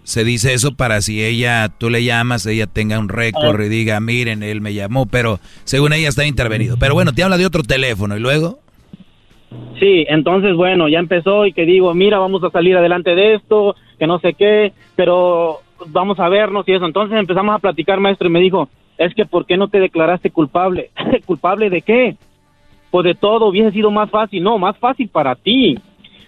se 0.08 0.24
dice 0.24 0.54
eso 0.54 0.72
para 0.72 1.02
si 1.02 1.22
ella, 1.22 1.68
tú 1.68 1.90
le 1.90 2.02
llamas, 2.02 2.46
ella 2.46 2.66
tenga 2.66 2.98
un 2.98 3.10
récord 3.10 3.60
y 3.60 3.68
diga, 3.68 4.00
miren, 4.00 4.42
él 4.42 4.62
me 4.62 4.72
llamó, 4.72 5.04
pero 5.04 5.38
según 5.64 5.92
ella 5.92 6.08
está 6.08 6.24
intervenido. 6.24 6.78
Pero 6.78 6.94
bueno, 6.94 7.12
te 7.12 7.22
habla 7.22 7.36
de 7.36 7.44
otro 7.44 7.62
teléfono 7.62 8.16
y 8.16 8.20
luego, 8.20 8.58
Sí, 9.78 10.06
entonces 10.08 10.56
bueno, 10.56 10.88
ya 10.88 10.98
empezó 10.98 11.44
y 11.44 11.52
que 11.52 11.66
digo, 11.66 11.92
mira, 11.92 12.18
vamos 12.18 12.42
a 12.42 12.50
salir 12.50 12.74
adelante 12.74 13.14
de 13.14 13.34
esto, 13.34 13.76
que 13.98 14.06
no 14.06 14.18
sé 14.18 14.32
qué, 14.32 14.72
pero 14.96 15.58
vamos 15.88 16.18
a 16.20 16.30
vernos 16.30 16.66
y 16.66 16.72
eso. 16.72 16.86
Entonces 16.86 17.18
empezamos 17.18 17.54
a 17.54 17.58
platicar, 17.58 18.00
maestro, 18.00 18.28
y 18.28 18.32
me 18.32 18.40
dijo, 18.40 18.70
es 18.96 19.14
que 19.14 19.26
¿por 19.26 19.44
qué 19.44 19.58
no 19.58 19.68
te 19.68 19.78
declaraste 19.78 20.30
culpable? 20.30 20.90
¿Culpable 21.26 21.68
de 21.68 21.82
qué? 21.82 22.16
Pues 22.90 23.04
de 23.04 23.14
todo, 23.14 23.48
hubiese 23.48 23.72
sido 23.72 23.90
más 23.90 24.08
fácil. 24.08 24.42
No, 24.42 24.56
más 24.56 24.78
fácil 24.78 25.08
para 25.08 25.34
ti. 25.34 25.78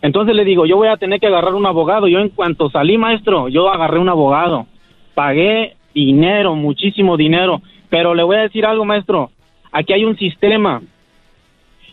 Entonces 0.03 0.35
le 0.35 0.45
digo, 0.45 0.67
yo 0.67 0.77
voy 0.77 0.89
a 0.89 0.97
tener 0.97 1.21
que 1.21 1.27
agarrar 1.27 1.55
un 1.55 1.67
abogado. 1.67 2.09
Yo 2.09 2.21
en 2.21 2.31
cuanto 2.31 2.71
salí, 2.71 2.97
maestro, 2.97 3.49
yo 3.49 3.69
agarré 3.69 3.99
un 3.99 4.09
abogado. 4.09 4.67
Pagué 5.15 5.77
dinero, 5.95 6.55
muchísimo 6.55 7.17
dinero. 7.17 7.61
Pero 7.89 8.15
le 8.15 8.23
voy 8.23 8.37
a 8.37 8.43
decir 8.43 8.65
algo, 8.65 8.85
maestro. 8.85 9.31
Aquí 9.73 9.93
hay 9.93 10.05
un 10.05 10.17
sistema 10.17 10.81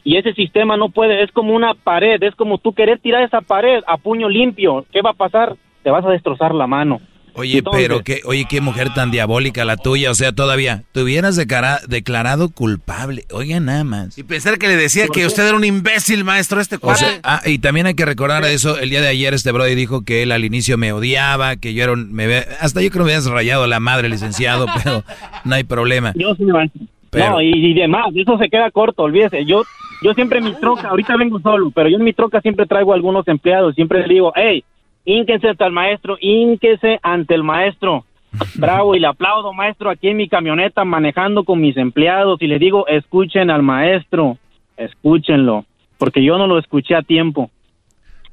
y 0.07 0.15
ese 0.15 0.33
sistema 0.33 0.77
no 0.77 0.87
puede, 0.87 1.21
es 1.21 1.33
como 1.33 1.53
una 1.53 1.73
pared, 1.73 2.23
es 2.23 2.33
como 2.33 2.59
tú 2.59 2.71
querer 2.71 2.97
tirar 2.99 3.23
esa 3.23 3.41
pared 3.41 3.83
a 3.85 3.97
puño 3.97 4.29
limpio, 4.29 4.85
¿qué 4.93 5.01
va 5.01 5.09
a 5.09 5.13
pasar? 5.13 5.57
Te 5.83 5.91
vas 5.91 6.05
a 6.05 6.09
destrozar 6.09 6.55
la 6.55 6.65
mano. 6.65 7.01
Oye, 7.37 7.61
pero 7.71 8.03
qué, 8.03 8.21
oye, 8.25 8.45
qué 8.49 8.61
mujer 8.61 8.93
tan 8.95 9.11
diabólica 9.11 9.63
la 9.63 9.77
tuya, 9.77 10.09
o 10.09 10.15
sea, 10.15 10.31
todavía, 10.31 10.83
te 10.91 11.03
hubieras 11.03 11.35
declarado 11.35 12.49
culpable, 12.49 13.25
oiga 13.31 13.59
nada 13.59 13.83
más. 13.83 14.17
Y 14.17 14.23
pensar 14.23 14.57
que 14.57 14.67
le 14.67 14.75
decía 14.75 15.07
que 15.07 15.27
usted 15.27 15.47
era 15.47 15.55
un 15.55 15.63
imbécil, 15.63 16.23
maestro, 16.23 16.59
este 16.59 16.79
cuate. 16.79 17.05
ah, 17.21 17.41
y 17.45 17.59
también 17.59 17.85
hay 17.85 17.93
que 17.93 18.05
recordar 18.05 18.43
eso, 18.45 18.79
el 18.79 18.89
día 18.89 19.01
de 19.01 19.09
ayer 19.09 19.35
este 19.35 19.51
brody 19.51 19.75
dijo 19.75 20.03
que 20.03 20.23
él 20.23 20.31
al 20.31 20.45
inicio 20.45 20.79
me 20.79 20.91
odiaba, 20.91 21.57
que 21.57 21.75
yo 21.75 21.83
era 21.83 21.93
un, 21.93 22.11
me, 22.11 22.37
hasta 22.59 22.81
yo 22.81 22.89
creo 22.89 23.05
que 23.05 23.09
me 23.09 23.15
habías 23.15 23.29
rayado 23.29 23.67
la 23.67 23.79
madre, 23.79 24.09
licenciado, 24.09 24.65
pero 24.83 25.03
no 25.45 25.53
hay 25.53 25.63
problema. 25.63 26.13
Yo 26.15 26.33
sí, 26.33 26.43
No, 26.43 27.41
y, 27.41 27.51
y 27.53 27.73
demás, 27.75 28.07
eso 28.15 28.37
se 28.39 28.49
queda 28.49 28.71
corto, 28.71 29.03
olvídese, 29.03 29.45
yo... 29.45 29.63
Yo 30.03 30.13
siempre 30.13 30.37
en 30.37 30.45
mi 30.45 30.53
troca, 30.53 30.89
ahorita 30.89 31.17
vengo 31.17 31.39
solo, 31.39 31.71
pero 31.73 31.89
yo 31.89 31.97
en 31.97 32.03
mi 32.03 32.13
troca 32.13 32.39
siempre 32.41 32.67
traigo 32.67 32.93
algunos 32.93 33.27
empleados, 33.27 33.73
siempre 33.73 34.05
le 34.05 34.13
digo, 34.13 34.31
hey, 34.35 34.63
ínquense 35.07 35.47
ante 35.47 35.63
el 35.63 35.71
maestro, 35.71 36.17
ínquese 36.19 36.99
ante 37.01 37.33
el 37.33 37.43
maestro. 37.43 38.05
Bravo, 38.55 38.93
y 38.93 38.99
le 38.99 39.07
aplaudo, 39.07 39.53
maestro, 39.53 39.89
aquí 39.89 40.09
en 40.09 40.17
mi 40.17 40.27
camioneta 40.27 40.83
manejando 40.83 41.45
con 41.45 41.61
mis 41.61 41.77
empleados 41.77 42.41
y 42.41 42.47
le 42.47 42.59
digo, 42.59 42.85
escuchen 42.87 43.49
al 43.49 43.63
maestro, 43.63 44.37
escúchenlo, 44.75 45.65
porque 45.97 46.23
yo 46.23 46.37
no 46.37 46.45
lo 46.45 46.59
escuché 46.59 46.93
a 46.93 47.01
tiempo. 47.01 47.49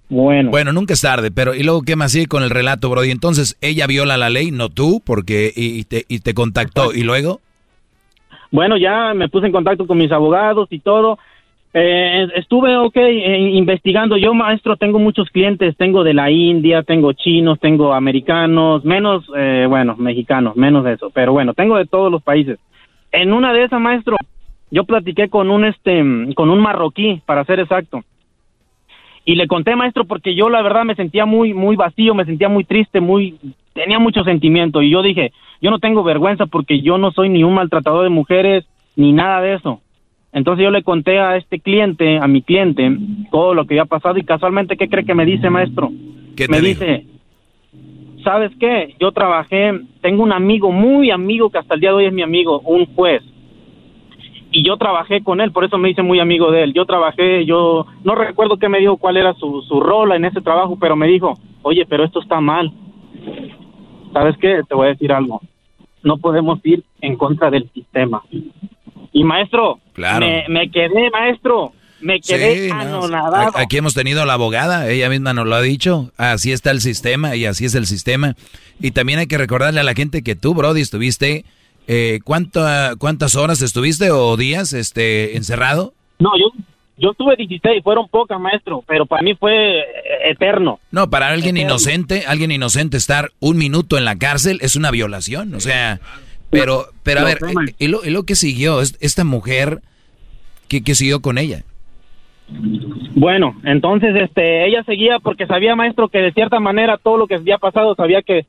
Bueno. 0.08 0.50
Bueno, 0.50 0.72
nunca 0.72 0.94
es 0.94 1.00
tarde, 1.00 1.30
pero 1.30 1.54
¿y 1.54 1.62
luego 1.62 1.82
qué 1.82 1.96
más 1.96 2.12
sigue 2.12 2.26
con 2.26 2.42
el 2.42 2.50
relato, 2.50 2.90
Brody? 2.90 3.10
Entonces, 3.10 3.56
ella 3.60 3.86
viola 3.86 4.16
la 4.16 4.28
ley, 4.28 4.50
no 4.50 4.68
tú, 4.68 5.00
porque 5.04 5.52
y, 5.54 5.84
te, 5.84 6.04
y 6.08 6.18
te 6.18 6.34
contactó, 6.34 6.92
¿y 6.92 7.02
luego? 7.04 7.40
Bueno, 8.50 8.76
ya 8.76 9.14
me 9.14 9.28
puse 9.28 9.46
en 9.46 9.52
contacto 9.52 9.86
con 9.86 9.96
mis 9.96 10.12
abogados 10.12 10.68
y 10.70 10.80
todo, 10.80 11.18
eh, 11.76 12.28
estuve, 12.36 12.76
ok, 12.76 12.96
eh, 12.96 13.50
investigando. 13.52 14.16
Yo, 14.16 14.32
maestro, 14.32 14.76
tengo 14.76 15.00
muchos 15.00 15.28
clientes. 15.30 15.76
Tengo 15.76 16.04
de 16.04 16.14
la 16.14 16.30
India, 16.30 16.84
tengo 16.84 17.12
chinos, 17.12 17.58
tengo 17.58 17.92
americanos, 17.92 18.84
menos, 18.84 19.24
eh, 19.36 19.66
bueno, 19.68 19.96
mexicanos, 19.96 20.54
menos 20.56 20.84
de 20.84 20.92
eso. 20.92 21.10
Pero 21.10 21.32
bueno, 21.32 21.52
tengo 21.52 21.76
de 21.76 21.86
todos 21.86 22.12
los 22.12 22.22
países. 22.22 22.60
En 23.10 23.32
una 23.32 23.52
de 23.52 23.64
esas, 23.64 23.80
maestro, 23.80 24.16
yo 24.70 24.84
platiqué 24.84 25.28
con 25.28 25.50
un, 25.50 25.64
este, 25.64 26.00
con 26.36 26.48
un 26.48 26.60
marroquí, 26.60 27.20
para 27.26 27.44
ser 27.44 27.58
exacto. 27.58 28.04
Y 29.24 29.34
le 29.34 29.48
conté, 29.48 29.74
maestro, 29.74 30.04
porque 30.04 30.36
yo 30.36 30.50
la 30.50 30.62
verdad 30.62 30.84
me 30.84 30.94
sentía 30.94 31.26
muy, 31.26 31.54
muy 31.54 31.74
vacío, 31.74 32.14
me 32.14 32.24
sentía 32.24 32.48
muy 32.48 32.62
triste, 32.62 33.00
muy, 33.00 33.36
tenía 33.72 33.98
mucho 33.98 34.22
sentimiento. 34.22 34.80
Y 34.80 34.90
yo 34.90 35.02
dije, 35.02 35.32
yo 35.60 35.72
no 35.72 35.80
tengo 35.80 36.04
vergüenza 36.04 36.46
porque 36.46 36.82
yo 36.82 36.98
no 36.98 37.10
soy 37.10 37.30
ni 37.30 37.42
un 37.42 37.54
maltratador 37.54 38.04
de 38.04 38.10
mujeres, 38.10 38.64
ni 38.94 39.12
nada 39.12 39.40
de 39.40 39.54
eso 39.54 39.80
entonces 40.34 40.64
yo 40.64 40.70
le 40.72 40.82
conté 40.82 41.20
a 41.20 41.36
este 41.36 41.60
cliente, 41.60 42.18
a 42.18 42.26
mi 42.26 42.42
cliente, 42.42 42.90
todo 43.30 43.54
lo 43.54 43.66
que 43.66 43.74
había 43.74 43.84
pasado 43.84 44.18
y 44.18 44.24
casualmente, 44.24 44.76
¿qué 44.76 44.88
cree 44.88 45.04
que 45.04 45.14
me 45.14 45.24
dice, 45.24 45.48
maestro? 45.48 45.92
¿Qué 46.36 46.48
me 46.48 46.60
dice, 46.60 47.06
¿sabes 48.24 48.50
qué? 48.58 48.96
Yo 48.98 49.12
trabajé, 49.12 49.72
tengo 50.00 50.24
un 50.24 50.32
amigo, 50.32 50.72
muy 50.72 51.12
amigo, 51.12 51.50
que 51.50 51.58
hasta 51.58 51.74
el 51.74 51.80
día 51.80 51.90
de 51.90 51.96
hoy 51.96 52.06
es 52.06 52.12
mi 52.12 52.22
amigo, 52.22 52.58
un 52.64 52.84
juez. 52.96 53.22
Y 54.50 54.66
yo 54.66 54.76
trabajé 54.76 55.22
con 55.22 55.40
él, 55.40 55.52
por 55.52 55.64
eso 55.64 55.78
me 55.78 55.90
dice 55.90 56.02
muy 56.02 56.18
amigo 56.18 56.50
de 56.50 56.64
él. 56.64 56.72
Yo 56.74 56.84
trabajé, 56.84 57.46
yo 57.46 57.86
no 58.02 58.16
recuerdo 58.16 58.56
qué 58.56 58.68
me 58.68 58.80
dijo, 58.80 58.96
cuál 58.96 59.16
era 59.16 59.34
su, 59.34 59.62
su 59.62 59.78
rol 59.78 60.10
en 60.12 60.24
ese 60.24 60.40
trabajo, 60.40 60.76
pero 60.80 60.96
me 60.96 61.06
dijo, 61.06 61.34
oye, 61.62 61.86
pero 61.88 62.02
esto 62.02 62.20
está 62.20 62.40
mal. 62.40 62.72
¿Sabes 64.12 64.36
qué? 64.38 64.62
Te 64.68 64.74
voy 64.74 64.86
a 64.86 64.90
decir 64.90 65.12
algo. 65.12 65.40
No 66.02 66.18
podemos 66.18 66.58
ir 66.64 66.82
en 67.00 67.16
contra 67.16 67.52
del 67.52 67.70
sistema. 67.70 68.20
Y 69.16 69.22
maestro, 69.22 69.78
me, 69.96 70.70
quedé, 70.72 71.08
maestro, 71.12 71.72
me 72.00 72.20
quedé 72.20 72.72
anonadado. 72.72 73.52
Aquí 73.56 73.76
hemos 73.76 73.94
tenido 73.94 74.20
a 74.22 74.26
la 74.26 74.32
abogada, 74.32 74.90
ella 74.90 75.08
misma 75.08 75.32
nos 75.32 75.46
lo 75.46 75.54
ha 75.54 75.62
dicho, 75.62 76.10
así 76.16 76.50
está 76.50 76.72
el 76.72 76.80
sistema 76.80 77.36
y 77.36 77.46
así 77.46 77.64
es 77.64 77.76
el 77.76 77.86
sistema. 77.86 78.34
Y 78.80 78.90
también 78.90 79.20
hay 79.20 79.28
que 79.28 79.38
recordarle 79.38 79.78
a 79.78 79.84
la 79.84 79.94
gente 79.94 80.22
que 80.22 80.34
tú, 80.34 80.52
Brody, 80.52 80.80
estuviste, 80.80 81.44
eh, 81.86 82.18
¿cuántas 82.24 83.36
horas 83.36 83.62
estuviste 83.62 84.10
o 84.10 84.36
días 84.36 84.72
este, 84.72 85.36
encerrado? 85.36 85.94
No, 86.18 86.30
yo, 86.36 86.50
yo 86.98 87.12
estuve 87.12 87.36
16, 87.36 87.84
fueron 87.84 88.08
pocas, 88.08 88.40
maestro, 88.40 88.82
pero 88.84 89.06
para 89.06 89.22
mí 89.22 89.36
fue 89.36 89.78
eh, 89.78 89.84
eterno. 90.32 90.80
No, 90.90 91.08
para 91.08 91.28
alguien 91.28 91.56
inocente, 91.56 92.24
alguien 92.26 92.50
inocente 92.50 92.96
estar 92.96 93.30
un 93.38 93.58
minuto 93.58 93.96
en 93.96 94.04
la 94.04 94.16
cárcel 94.16 94.58
es 94.60 94.74
una 94.74 94.90
violación, 94.90 95.54
o 95.54 95.60
sea... 95.60 96.00
Pero, 96.60 96.86
pero 97.02 97.20
a 97.20 97.24
ver, 97.24 97.38
¿y 97.78 97.88
lo, 97.88 98.00
lo 98.04 98.22
que 98.22 98.36
siguió? 98.36 98.80
Esta 98.80 99.24
mujer, 99.24 99.80
¿qué, 100.68 100.94
siguió 100.94 101.20
con 101.20 101.38
ella? 101.38 101.64
Bueno, 103.14 103.56
entonces 103.64 104.14
este, 104.16 104.66
ella 104.66 104.84
seguía 104.84 105.18
porque 105.18 105.46
sabía, 105.46 105.74
maestro, 105.74 106.08
que 106.08 106.18
de 106.18 106.32
cierta 106.32 106.60
manera 106.60 106.98
todo 106.98 107.16
lo 107.16 107.26
que 107.26 107.36
había 107.36 107.58
pasado, 107.58 107.94
sabía 107.94 108.22
que 108.22 108.46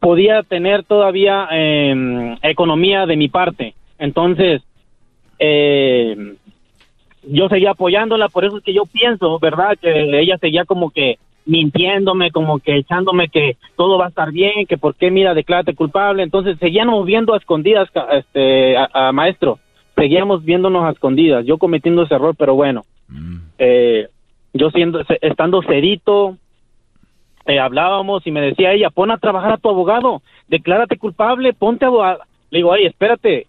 podía 0.00 0.42
tener 0.42 0.84
todavía 0.84 1.46
em, 1.50 2.36
economía 2.42 3.06
de 3.06 3.16
mi 3.16 3.28
parte. 3.28 3.74
Entonces, 3.98 4.62
eh, 5.38 6.34
yo 7.24 7.48
seguía 7.48 7.70
apoyándola, 7.70 8.28
por 8.28 8.44
eso 8.44 8.58
es 8.58 8.64
que 8.64 8.74
yo 8.74 8.84
pienso, 8.84 9.38
¿verdad? 9.38 9.78
Que 9.80 10.20
ella 10.20 10.36
seguía 10.38 10.64
como 10.64 10.90
que 10.90 11.18
mintiéndome, 11.44 12.30
como 12.30 12.58
que 12.58 12.76
echándome 12.76 13.28
que 13.28 13.56
todo 13.76 13.98
va 13.98 14.06
a 14.06 14.08
estar 14.08 14.30
bien, 14.30 14.66
que 14.66 14.78
por 14.78 14.94
qué, 14.94 15.10
mira, 15.10 15.34
declárate 15.34 15.74
culpable. 15.74 16.22
Entonces 16.22 16.58
seguíamos 16.58 17.04
viendo 17.06 17.34
a 17.34 17.38
escondidas, 17.38 17.88
este, 18.12 18.76
a, 18.76 19.12
maestro, 19.12 19.58
seguíamos 19.96 20.44
viéndonos 20.44 20.84
a 20.84 20.90
escondidas, 20.90 21.44
yo 21.44 21.58
cometiendo 21.58 22.02
ese 22.02 22.14
error, 22.14 22.34
pero 22.38 22.54
bueno, 22.54 22.82
mm. 23.08 23.36
eh, 23.58 24.08
yo 24.54 24.70
siendo, 24.70 25.02
estando 25.20 25.62
cerito, 25.62 26.36
eh, 27.46 27.58
hablábamos 27.58 28.26
y 28.26 28.30
me 28.30 28.40
decía 28.40 28.72
ella, 28.72 28.90
pon 28.90 29.10
a 29.10 29.18
trabajar 29.18 29.52
a 29.52 29.58
tu 29.58 29.68
abogado, 29.68 30.22
declárate 30.48 30.96
culpable, 30.96 31.52
ponte 31.52 31.84
abogado. 31.84 32.20
Le 32.50 32.58
digo, 32.58 32.72
ay, 32.72 32.86
espérate, 32.86 33.46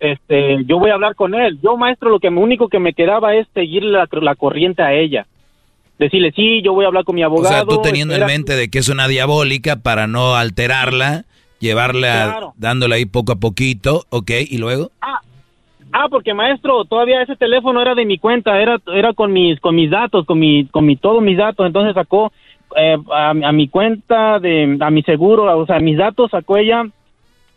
este, 0.00 0.64
yo 0.66 0.78
voy 0.78 0.90
a 0.90 0.94
hablar 0.94 1.14
con 1.14 1.34
él. 1.34 1.58
Yo, 1.62 1.76
maestro, 1.76 2.10
lo 2.10 2.18
que 2.18 2.28
único 2.28 2.68
que 2.68 2.80
me 2.80 2.92
quedaba 2.92 3.34
es 3.34 3.46
seguir 3.54 3.84
la, 3.84 4.08
la 4.10 4.34
corriente 4.34 4.82
a 4.82 4.92
ella 4.92 5.26
decirle, 5.98 6.32
sí, 6.32 6.62
yo 6.62 6.72
voy 6.72 6.84
a 6.84 6.88
hablar 6.88 7.04
con 7.04 7.14
mi 7.14 7.22
abogado. 7.22 7.54
O 7.54 7.58
sea, 7.58 7.64
tú 7.64 7.82
teniendo 7.82 8.14
en 8.14 8.26
mente 8.26 8.54
de 8.56 8.68
que 8.68 8.78
es 8.78 8.88
una 8.88 9.08
diabólica 9.08 9.76
para 9.76 10.06
no 10.06 10.34
alterarla, 10.34 11.24
llevarla, 11.60 12.52
dándole 12.56 12.96
ahí 12.96 13.06
poco 13.06 13.32
a 13.32 13.36
poquito, 13.36 14.04
ok, 14.10 14.30
y 14.48 14.58
luego. 14.58 14.90
Ah, 15.00 15.20
ah, 15.92 16.06
porque 16.10 16.34
maestro, 16.34 16.84
todavía 16.84 17.22
ese 17.22 17.36
teléfono 17.36 17.80
era 17.80 17.94
de 17.94 18.04
mi 18.04 18.18
cuenta, 18.18 18.60
era, 18.60 18.78
era 18.94 19.12
con 19.12 19.32
mis, 19.32 19.60
con 19.60 19.74
mis 19.74 19.90
datos, 19.90 20.26
con 20.26 20.38
mi, 20.38 20.66
con 20.66 20.84
mi, 20.84 20.96
todos 20.96 21.22
mis 21.22 21.38
datos, 21.38 21.66
entonces 21.66 21.94
sacó 21.94 22.32
eh, 22.76 22.96
a, 23.12 23.30
a, 23.30 23.52
mi 23.52 23.68
cuenta 23.68 24.38
de, 24.40 24.76
a 24.80 24.90
mi 24.90 25.02
seguro, 25.02 25.56
o 25.56 25.66
sea, 25.66 25.78
mis 25.78 25.96
datos 25.96 26.30
sacó 26.30 26.56
ella 26.56 26.84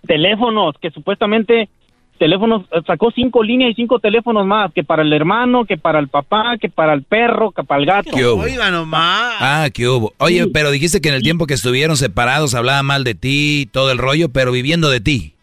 teléfonos 0.06 0.76
que 0.80 0.92
supuestamente 0.92 1.70
teléfonos, 2.18 2.64
eh, 2.72 2.82
sacó 2.86 3.12
cinco 3.12 3.44
líneas 3.44 3.72
y 3.72 3.76
cinco 3.76 4.00
teléfonos 4.00 4.46
más, 4.46 4.72
que 4.74 4.84
para 4.84 5.02
el 5.04 5.14
hermano, 5.14 5.66
que 5.66 5.78
para 5.78 6.00
el 6.00 6.08
papá, 6.08 6.58
que 6.60 6.70
para 6.70 6.94
el 6.94 7.04
perro, 7.04 7.52
que 7.52 7.64
para 7.64 7.82
el 7.82 7.86
gato. 7.86 8.12
Oiga 8.38 8.72
nomás. 8.72 9.36
Ah, 9.40 9.68
¿qué 9.74 9.88
hubo? 9.88 10.14
Oye, 10.18 10.48
pero 10.48 10.72
dijiste 10.72 11.02
que 11.02 11.10
en 11.10 11.16
el 11.16 11.24
tiempo 11.24 11.48
que 11.48 11.54
estuvieron 11.54 11.98
separados 11.98 12.56
hablaba 12.56 12.84
mal 12.84 13.04
de 13.04 13.16
ti, 13.16 13.70
todo 13.72 13.92
el 13.92 13.98
rollo, 13.98 14.30
pero 14.30 14.52
viviendo 14.52 14.90
de 14.90 15.02
ti. 15.02 15.34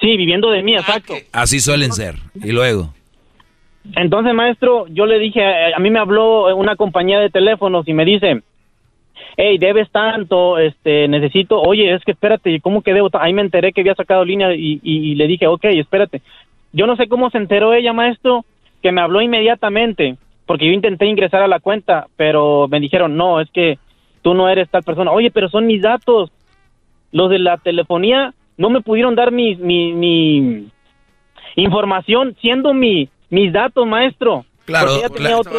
Sí, 0.00 0.16
viviendo 0.16 0.50
de 0.50 0.62
mí, 0.62 0.74
exacto. 0.74 1.14
Así 1.32 1.60
suelen 1.60 1.92
ser. 1.92 2.16
Y 2.42 2.52
luego. 2.52 2.92
Entonces, 3.94 4.34
maestro, 4.34 4.86
yo 4.88 5.06
le 5.06 5.18
dije, 5.18 5.42
a 5.74 5.78
mí 5.78 5.90
me 5.90 5.98
habló 5.98 6.54
una 6.56 6.76
compañía 6.76 7.20
de 7.20 7.30
teléfonos 7.30 7.86
y 7.88 7.92
me 7.94 8.04
dice, 8.04 8.42
hey, 9.36 9.58
debes 9.58 9.90
tanto, 9.90 10.58
este, 10.58 11.08
necesito, 11.08 11.60
oye, 11.60 11.94
es 11.94 12.02
que 12.04 12.12
espérate, 12.12 12.60
¿cómo 12.60 12.82
que 12.82 12.94
debo? 12.94 13.10
Ahí 13.14 13.32
me 13.32 13.42
enteré 13.42 13.72
que 13.72 13.82
había 13.82 13.94
sacado 13.94 14.24
línea 14.24 14.54
y, 14.54 15.14
le 15.14 15.26
dije, 15.26 15.46
ok, 15.46 15.64
espérate. 15.64 16.22
Yo 16.72 16.86
no 16.86 16.96
sé 16.96 17.08
cómo 17.08 17.30
se 17.30 17.38
enteró 17.38 17.74
ella, 17.74 17.92
maestro, 17.92 18.44
que 18.82 18.92
me 18.92 19.00
habló 19.00 19.20
inmediatamente, 19.20 20.16
porque 20.46 20.66
yo 20.66 20.72
intenté 20.72 21.06
ingresar 21.06 21.42
a 21.42 21.48
la 21.48 21.60
cuenta, 21.60 22.06
pero 22.16 22.66
me 22.68 22.80
dijeron, 22.80 23.16
no, 23.16 23.40
es 23.40 23.50
que 23.50 23.78
tú 24.22 24.34
no 24.34 24.48
eres 24.48 24.70
tal 24.70 24.82
persona. 24.82 25.12
Oye, 25.12 25.30
pero 25.30 25.48
son 25.48 25.66
mis 25.66 25.82
datos. 25.82 26.30
Los 27.12 27.30
de 27.30 27.38
la 27.38 27.56
telefonía 27.58 28.34
no 28.56 28.70
me 28.70 28.80
pudieron 28.80 29.14
dar 29.14 29.32
mi, 29.32 29.54
mi, 29.56 29.92
mi 29.92 30.68
información 31.56 32.36
siendo 32.40 32.74
mi, 32.74 33.08
mis 33.30 33.52
datos, 33.52 33.86
maestro. 33.86 34.44
Claro, 34.66 35.00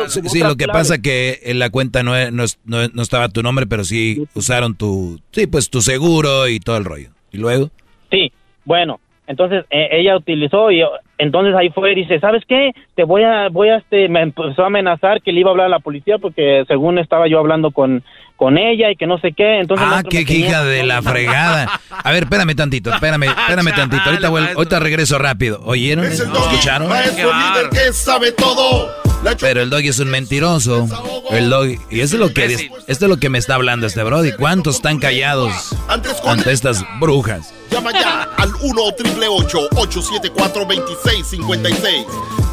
sí, 0.08 0.40
lo 0.42 0.58
que 0.58 0.68
pasa 0.68 1.02
que 1.02 1.40
en 1.44 1.60
la 1.60 1.70
cuenta 1.70 2.04
no, 2.04 2.14
no, 2.32 2.46
no, 2.66 3.02
estaba 3.02 3.30
tu 3.30 3.42
nombre, 3.42 3.66
pero 3.66 3.86
sí 3.86 4.28
usaron 4.36 4.76
tu, 4.76 5.20
sí, 5.32 5.48
pues 5.48 5.70
tu 5.70 5.82
seguro 5.82 6.48
y 6.48 6.60
todo 6.60 6.78
el 6.78 6.84
rollo. 6.84 7.10
¿Y 7.32 7.38
luego? 7.38 7.72
Sí, 8.12 8.32
bueno, 8.66 9.00
entonces 9.26 9.66
eh, 9.70 9.88
ella 9.92 10.18
utilizó 10.18 10.72
y 10.72 10.84
entonces 11.18 11.56
ahí 11.56 11.70
fue 11.70 11.94
y 11.94 11.96
dice, 11.96 12.20
¿sabes 12.20 12.44
qué? 12.48 12.72
Te 12.96 13.04
voy 13.04 13.24
a, 13.24 13.50
voy 13.50 13.70
a, 13.70 13.78
este, 13.78 14.08
me 14.08 14.22
empezó 14.22 14.64
a 14.64 14.68
amenazar 14.68 15.22
que 15.22 15.32
le 15.32 15.40
iba 15.40 15.50
a 15.50 15.52
hablar 15.52 15.66
a 15.68 15.70
la 15.70 15.80
policía 15.80 16.18
porque 16.20 16.64
según 16.68 17.00
estaba 17.00 17.28
yo 17.28 17.40
hablando 17.40 17.72
con, 17.72 18.04
con 18.36 18.58
ella 18.58 18.92
y 18.92 18.96
que 18.96 19.08
no 19.08 19.18
sé 19.18 19.34
qué. 19.34 19.60
Entonces 19.60 19.88
ah, 19.90 20.04
qué 20.08 20.22
hija 20.22 20.64
de 20.64 20.84
la 20.84 21.02
fregada. 21.02 21.80
A 21.90 22.12
ver, 22.12 22.24
espérame 22.24 22.56
tantito, 22.56 22.94
espérame, 22.94 23.24
espérame 23.50 23.76
tantito. 23.76 24.04
Ahorita, 24.04 24.28
ahorita 24.56 24.80
regreso 24.80 25.18
rápido. 25.18 25.60
¿Oyeron? 25.66 26.06
¿Escucharon? 26.06 26.88
Maestro 26.88 27.32
líder 27.34 27.70
que 27.72 27.92
sabe 27.94 28.32
todo. 28.32 29.08
Pero 29.40 29.62
el 29.62 29.70
doggy 29.70 29.90
es 29.90 30.00
un 30.00 30.10
mentiroso. 30.10 30.88
El 31.32 31.50
doggy. 31.50 31.78
Y 31.90 32.02
eso 32.02 32.16
es 32.16 32.20
lo 32.20 32.34
que 32.34 32.46
esto 32.88 33.06
es 33.06 33.10
lo 33.10 33.18
que 33.18 33.30
me 33.30 33.38
está 33.38 33.56
hablando 33.56 33.88
este 33.88 34.04
Brody. 34.04 34.32
¿Cuántos 34.34 34.76
están 34.76 35.00
callados 35.00 35.76
ante 35.88 36.52
estas 36.52 36.86
brujas? 37.00 37.54
Llama 37.72 37.92
ya 37.92 38.24
al 38.38 38.52
1 38.62 38.82
874 38.82 40.66
2656 41.08 42.06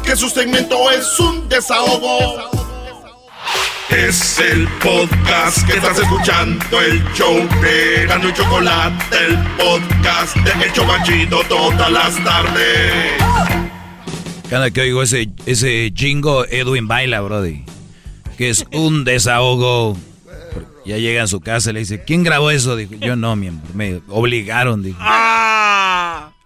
Que 0.05 0.15
su 0.15 0.29
segmento 0.29 0.89
es 0.89 1.19
un 1.19 1.49
desahogo. 1.49 2.49
Es 3.89 4.39
el 4.39 4.67
podcast 4.81 5.67
que 5.67 5.73
estás 5.75 5.99
escuchando, 5.99 6.81
el 6.81 7.03
show 7.13 7.35
de 7.61 8.05
Gano 8.07 8.29
y 8.29 8.33
Chocolate, 8.33 9.17
el 9.27 9.37
podcast 9.57 10.35
de 10.37 10.65
Hecho 10.65 10.85
Banchito 10.87 11.41
todas 11.49 11.91
las 11.91 12.23
tardes. 12.23 13.13
Cada 14.49 14.71
que 14.71 14.81
oigo 14.81 15.03
ese, 15.03 15.29
ese 15.45 15.91
jingo, 15.93 16.45
Edwin 16.45 16.87
baila, 16.87 17.21
Brody. 17.21 17.65
Que 18.37 18.49
es 18.49 18.65
un 18.71 19.03
desahogo. 19.03 19.97
Ya 20.85 20.97
llega 20.97 21.23
a 21.23 21.27
su 21.27 21.41
casa 21.41 21.71
y 21.71 21.73
le 21.73 21.79
dice, 21.79 22.03
¿quién 22.05 22.23
grabó 22.23 22.51
eso? 22.51 22.75
Dijo, 22.75 22.95
yo 22.95 23.15
no, 23.15 23.35
miembro. 23.35 23.67
Me 23.73 24.01
obligaron, 24.07 24.81
dijo. 24.81 24.97
Ah. 25.01 25.84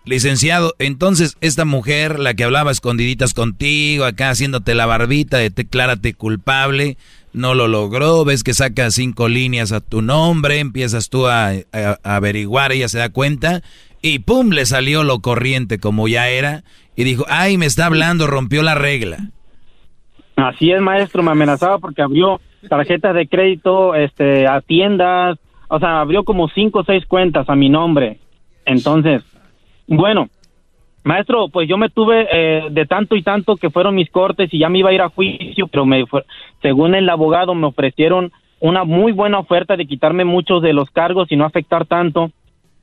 Licenciado, 0.06 0.74
entonces 0.80 1.38
esta 1.42 1.66
mujer, 1.66 2.20
la 2.20 2.34
que 2.34 2.44
hablaba 2.44 2.72
escondiditas 2.72 3.34
contigo, 3.34 4.06
acá 4.06 4.30
haciéndote 4.30 4.74
la 4.74 4.86
barbita 4.86 5.38
de 5.38 5.50
declárate 5.50 6.14
culpable, 6.14 6.98
no 7.34 7.54
lo 7.54 7.68
logró, 7.68 8.26
ves 8.26 8.44
que 8.44 8.54
saca 8.54 8.90
cinco 8.92 9.28
líneas 9.28 9.72
a 9.72 9.82
tu 9.82 10.02
nombre, 10.02 10.60
empiezas 10.60 11.10
tú 11.10 11.28
a, 11.28 11.50
a 11.74 11.98
averiguar, 12.04 12.72
ella 12.72 12.88
se 12.88 12.98
da 12.98 13.10
cuenta 13.10 13.62
y 14.02 14.20
pum, 14.20 14.50
le 14.50 14.66
salió 14.66 15.04
lo 15.04 15.20
corriente 15.20 15.80
como 15.80 16.08
ya 16.08 16.30
era 16.30 16.64
y 16.96 17.04
dijo, 17.04 17.26
ay, 17.28 17.58
me 17.58 17.66
está 17.66 17.86
hablando, 17.86 18.28
rompió 18.28 18.64
la 18.64 18.76
regla. 18.76 19.18
Así 20.36 20.72
es, 20.72 20.82
maestro, 20.82 21.22
me 21.22 21.32
amenazaba 21.32 21.80
porque 21.80 22.02
abrió 22.02 22.40
tarjetas 22.68 23.14
de 23.14 23.28
crédito 23.28 23.96
este, 23.96 24.48
a 24.48 24.62
tiendas, 24.62 25.38
o 25.68 25.80
sea, 25.80 26.02
abrió 26.02 26.24
como 26.24 26.50
cinco 26.50 26.80
o 26.80 26.84
seis 26.84 27.06
cuentas 27.06 27.50
a 27.50 27.56
mi 27.56 27.70
nombre. 27.70 28.20
Entonces, 28.66 29.24
bueno, 29.90 30.30
maestro, 31.04 31.50
pues 31.50 31.68
yo 31.68 31.78
me 31.78 31.90
tuve 31.90 32.28
eh, 32.32 32.68
de 32.72 32.86
tanto 32.86 33.16
y 33.16 33.24
tanto 33.24 33.56
que 33.56 33.70
fueron 33.70 33.96
mis 33.96 34.10
cortes 34.10 34.54
y 34.54 34.60
ya 34.60 34.70
me 34.70 34.80
iba 34.80 34.90
a 34.90 34.94
ir 34.94 35.02
a 35.02 35.10
juicio, 35.10 35.68
pero 35.68 35.86
me 35.86 36.04
según 36.62 36.96
el 36.96 37.10
abogado 37.10 37.54
me 37.56 37.68
ofrecieron 37.68 38.32
una 38.60 38.84
muy 38.84 39.12
buena 39.14 39.40
oferta 39.40 39.76
de 39.78 39.86
quitarme 39.86 40.26
muchos 40.26 40.62
de 40.62 40.74
los 40.74 40.90
cargos 40.92 41.32
y 41.32 41.36
no 41.36 41.46
afectar 41.46 41.86
tanto. 41.86 42.32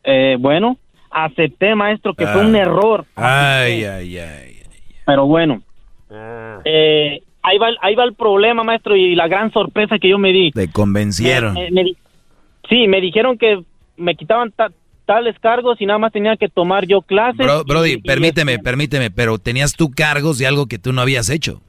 Eh, 0.05 0.37
bueno, 0.39 0.79
acepté, 1.11 1.75
maestro, 1.75 2.15
que 2.15 2.27
fue 2.27 2.45
un 2.47 2.55
Ah. 2.55 2.61
error. 2.61 3.05
Ay, 3.15 3.85
ay, 3.85 4.19
ay. 4.19 4.53
Pero 5.05 5.27
bueno, 5.27 5.61
eh, 6.65 7.23
ahí, 7.43 7.59
va, 7.59 7.69
el- 7.69 7.79
ahí 7.83 7.95
va 7.95 8.05
el 8.05 8.15
problema, 8.15 8.65
maestro, 8.65 8.97
y 8.97 9.15
la 9.15 9.29
gran 9.29 9.53
sorpresa 9.53 9.99
que 9.99 10.09
yo 10.09 10.19
me 10.19 10.33
di. 10.33 10.51
Te 10.53 10.71
convencieron. 10.71 11.55
Me- 11.55 11.71
me 11.71 11.85
di- 11.85 11.97
sí, 12.69 12.89
me 12.89 13.01
dijeron 13.01 13.37
que 13.39 13.61
me 13.97 14.15
quitaban 14.15 14.51
ta- 14.53 14.71
tales 15.07 15.37
cargos 15.41 15.81
y 15.81 15.87
nada 15.87 15.99
más 15.99 16.13
tenía 16.13 16.37
que 16.37 16.49
tomar 16.49 16.87
yo 16.87 17.01
clases. 17.01 17.39
Bro- 17.39 17.65
Brody, 17.65 17.93
y- 17.93 17.97
permíteme, 17.99 18.59
permíteme, 18.59 19.11
pero 19.11 19.39
tenías 19.39 19.75
tú 19.75 19.91
cargos 19.91 20.37
de 20.39 20.47
algo 20.47 20.67
que 20.67 20.79
tú 20.79 20.93
no 20.93 21.01
habías 21.01 21.31
hecho. 21.31 21.63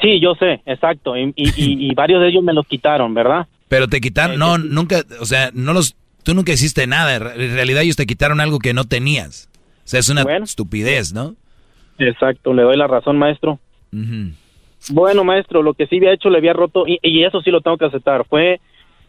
Sí, 0.00 0.20
yo 0.20 0.34
sé, 0.36 0.62
exacto, 0.66 1.16
y, 1.16 1.32
y- 1.36 1.94
varios 1.94 2.20
de 2.22 2.28
ellos 2.28 2.42
me 2.42 2.52
los 2.54 2.66
quitaron, 2.66 3.12
¿verdad? 3.14 3.46
Pero 3.68 3.86
te 3.88 4.00
quitaron, 4.00 4.38
no, 4.38 4.56
nunca, 4.58 5.02
o 5.20 5.24
sea, 5.26 5.50
no 5.52 5.72
los, 5.72 5.94
tú 6.24 6.34
nunca 6.34 6.52
hiciste 6.52 6.86
nada. 6.86 7.14
En 7.16 7.20
re- 7.22 7.44
en 7.46 7.54
realidad 7.54 7.82
ellos 7.82 7.96
te 7.96 8.06
quitaron 8.06 8.40
algo 8.40 8.58
que 8.58 8.72
no 8.74 8.84
tenías. 8.84 9.48
O 9.84 9.88
sea, 9.90 10.00
es 10.00 10.08
una 10.08 10.22
estupidez, 10.22 11.12
¿no? 11.12 11.34
Exacto, 11.98 12.54
le 12.54 12.62
doy 12.62 12.76
la 12.76 12.86
razón, 12.86 13.18
maestro. 13.18 13.58
Bueno, 14.88 15.24
maestro, 15.24 15.62
lo 15.62 15.74
que 15.74 15.86
sí 15.86 15.96
había 15.98 16.12
hecho 16.14 16.30
le 16.30 16.38
había 16.38 16.52
roto, 16.54 16.86
y, 16.86 16.98
y 17.02 17.24
eso 17.24 17.42
sí 17.42 17.50
lo 17.50 17.60
tengo 17.60 17.76
que 17.76 17.84
aceptar, 17.84 18.24
fue 18.26 18.60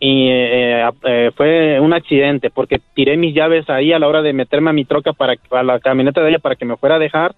y, 0.03 0.29
eh, 0.31 0.89
eh, 1.03 1.31
fue 1.35 1.79
un 1.79 1.93
accidente, 1.93 2.49
porque 2.49 2.81
tiré 2.95 3.17
mis 3.17 3.35
llaves 3.35 3.69
ahí 3.69 3.93
a 3.93 3.99
la 3.99 4.07
hora 4.07 4.23
de 4.23 4.33
meterme 4.33 4.71
a 4.71 4.73
mi 4.73 4.83
troca 4.83 5.13
para 5.13 5.35
a 5.51 5.63
la 5.63 5.79
camioneta 5.79 6.23
de 6.23 6.29
ella 6.29 6.39
para 6.39 6.55
que 6.55 6.65
me 6.65 6.75
fuera 6.75 6.95
a 6.95 6.99
dejar. 6.99 7.35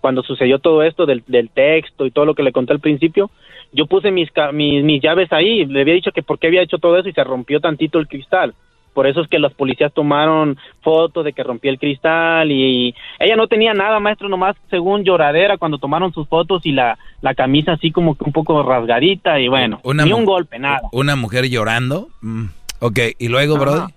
Cuando 0.00 0.24
sucedió 0.24 0.58
todo 0.58 0.82
esto 0.82 1.06
del, 1.06 1.22
texto 1.54 2.04
y 2.04 2.10
todo 2.10 2.24
lo 2.24 2.34
que 2.34 2.42
le 2.42 2.50
conté 2.50 2.72
al 2.72 2.80
principio, 2.80 3.30
yo 3.72 3.86
puse 3.86 4.10
mis, 4.10 4.28
mis, 4.52 4.82
mis 4.82 5.00
llaves 5.00 5.32
ahí, 5.32 5.64
le 5.66 5.82
había 5.82 5.94
dicho 5.94 6.10
que 6.10 6.24
por 6.24 6.40
qué 6.40 6.48
había 6.48 6.62
hecho 6.62 6.78
todo 6.78 6.98
eso 6.98 7.08
y 7.08 7.12
se 7.12 7.22
rompió 7.22 7.60
tantito 7.60 8.00
el 8.00 8.08
cristal. 8.08 8.54
Por 8.94 9.06
eso 9.06 9.20
es 9.20 9.28
que 9.28 9.38
los 9.38 9.52
policías 9.52 9.92
tomaron 9.92 10.56
fotos 10.80 11.24
de 11.24 11.32
que 11.32 11.42
rompí 11.42 11.68
el 11.68 11.78
cristal 11.78 12.50
y 12.50 12.94
ella 13.18 13.36
no 13.36 13.48
tenía 13.48 13.74
nada, 13.74 14.00
maestro, 14.00 14.28
nomás 14.28 14.56
según 14.70 15.04
lloradera 15.04 15.58
cuando 15.58 15.78
tomaron 15.78 16.12
sus 16.12 16.28
fotos 16.28 16.64
y 16.64 16.72
la, 16.72 16.96
la 17.20 17.34
camisa 17.34 17.72
así 17.72 17.90
como 17.90 18.14
que 18.16 18.24
un 18.24 18.32
poco 18.32 18.62
rasgadita 18.62 19.40
y 19.40 19.48
bueno, 19.48 19.80
Una 19.82 20.04
ni 20.04 20.12
un 20.12 20.24
golpe, 20.24 20.58
nada. 20.58 20.80
Una 20.92 21.16
mujer 21.16 21.48
llorando. 21.50 22.08
Mm, 22.22 22.44
Ok, 22.80 22.98
y 23.18 23.28
luego, 23.28 23.56
Brody. 23.56 23.92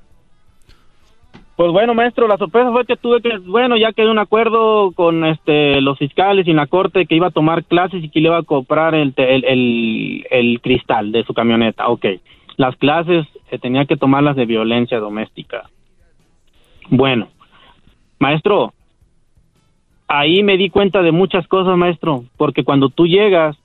Pues 1.58 1.72
bueno, 1.72 1.96
maestro, 1.96 2.28
la 2.28 2.38
sorpresa 2.38 2.72
fue 2.72 2.86
que 2.86 2.96
tuve 2.96 3.20
que, 3.20 3.38
bueno, 3.40 3.76
ya 3.78 3.92
quedé 3.92 4.10
un 4.10 4.20
acuerdo 4.20 4.92
con 4.92 5.26
este 5.26 5.82
los 5.82 5.98
fiscales 5.98 6.48
y 6.48 6.52
en 6.52 6.58
la 6.58 6.68
corte 6.68 7.08
que 7.08 7.16
iba 7.16 7.28
a 7.28 7.32
tomar 7.32 7.64
clases 7.66 8.04
y 8.04 8.10
que 8.10 8.22
le 8.22 8.28
iba 8.28 8.38
a 8.38 8.44
comprar 8.44 8.94
el, 8.94 9.14
el, 9.18 9.44
el, 9.44 10.28
el 10.30 10.62
cristal 10.62 11.12
de 11.12 11.24
su 11.24 11.34
camioneta. 11.34 11.88
Ok, 11.88 12.06
las 12.58 12.76
clases 12.76 13.26
eh, 13.52 13.60
tenía 13.60 13.86
que 13.86 13.96
tomarlas 13.96 14.36
de 14.36 14.46
violencia 14.46 15.00
doméstica. 15.00 15.70
Bueno, 16.90 17.30
maestro, 18.20 18.74
ahí 20.08 20.44
me 20.44 20.58
di 20.58 20.70
cuenta 20.70 21.02
de 21.02 21.12
muchas 21.12 21.48
cosas, 21.48 21.78
maestro, 21.78 22.24
porque 22.36 22.64
cuando 22.64 22.90
tú 22.90 23.06
llegas, 23.06 23.56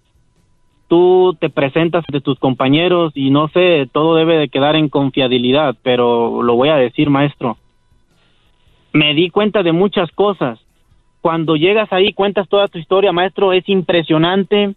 tú 0.88 1.34
te 1.40 1.48
presentas 1.48 2.04
de 2.06 2.20
tus 2.20 2.38
compañeros 2.38 3.12
y 3.14 3.30
no 3.30 3.48
sé, 3.48 3.88
todo 3.92 4.14
debe 4.14 4.36
de 4.36 4.48
quedar 4.48 4.76
en 4.76 4.90
confiabilidad, 4.90 5.74
pero 5.82 6.42
lo 6.42 6.54
voy 6.54 6.68
a 6.68 6.76
decir, 6.76 7.08
maestro. 7.08 7.56
Me 8.92 9.14
di 9.14 9.30
cuenta 9.30 9.62
de 9.62 9.72
muchas 9.72 10.10
cosas. 10.10 10.58
Cuando 11.22 11.56
llegas 11.56 11.90
ahí, 11.92 12.12
cuentas 12.12 12.46
toda 12.48 12.68
tu 12.68 12.78
historia, 12.78 13.12
maestro, 13.12 13.54
es 13.54 13.66
impresionante 13.70 14.74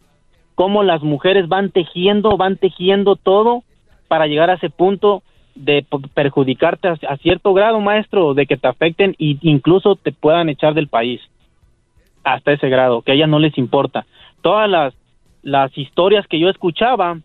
cómo 0.53 0.83
las 0.83 1.03
mujeres 1.03 1.49
van 1.49 1.71
tejiendo, 1.71 2.37
van 2.37 2.55
tejiendo 2.55 3.17
todo 3.17 3.63
para 4.07 4.27
llegar 4.27 4.49
a 4.49 4.55
ese 4.55 4.69
punto 4.69 5.23
de 5.55 5.85
perjudicarte 6.13 6.87
a, 6.87 6.97
a 7.07 7.17
cierto 7.17 7.53
grado, 7.53 7.79
maestro, 7.79 8.33
de 8.33 8.45
que 8.45 8.57
te 8.57 8.67
afecten 8.67 9.11
e 9.19 9.37
incluso 9.41 9.95
te 9.95 10.11
puedan 10.11 10.49
echar 10.49 10.73
del 10.73 10.87
país. 10.87 11.21
Hasta 12.23 12.53
ese 12.53 12.69
grado, 12.69 13.01
que 13.01 13.11
a 13.11 13.15
ellas 13.15 13.29
no 13.29 13.39
les 13.39 13.57
importa. 13.57 14.05
Todas 14.41 14.69
las, 14.69 14.93
las 15.43 15.77
historias 15.77 16.25
que 16.27 16.39
yo 16.39 16.49
escuchaba 16.49 17.19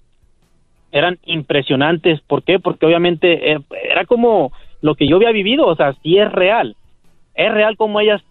eran 0.93 1.19
impresionantes. 1.25 2.21
¿Por 2.27 2.43
qué? 2.43 2.59
Porque 2.59 2.85
obviamente 2.87 3.53
eh, 3.53 3.61
era 3.91 4.05
como 4.05 4.53
lo 4.83 4.95
que 4.95 5.07
yo 5.09 5.17
había 5.17 5.31
vivido, 5.33 5.67
o 5.67 5.77
sea, 5.77 5.95
sí 6.03 6.19
es 6.19 6.31
real. 6.31 6.77
Es 7.35 7.51
real 7.53 7.77
como 7.77 8.01
ellas 8.01 8.23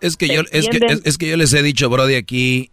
Es- 0.00 0.16
que, 0.16 0.28
yo, 0.28 0.42
es, 0.52 0.68
que, 0.68 0.78
es 1.04 1.18
que 1.18 1.30
yo 1.30 1.36
les 1.36 1.52
he 1.54 1.62
dicho, 1.62 1.88
Brody, 1.88 2.14
aquí 2.14 2.70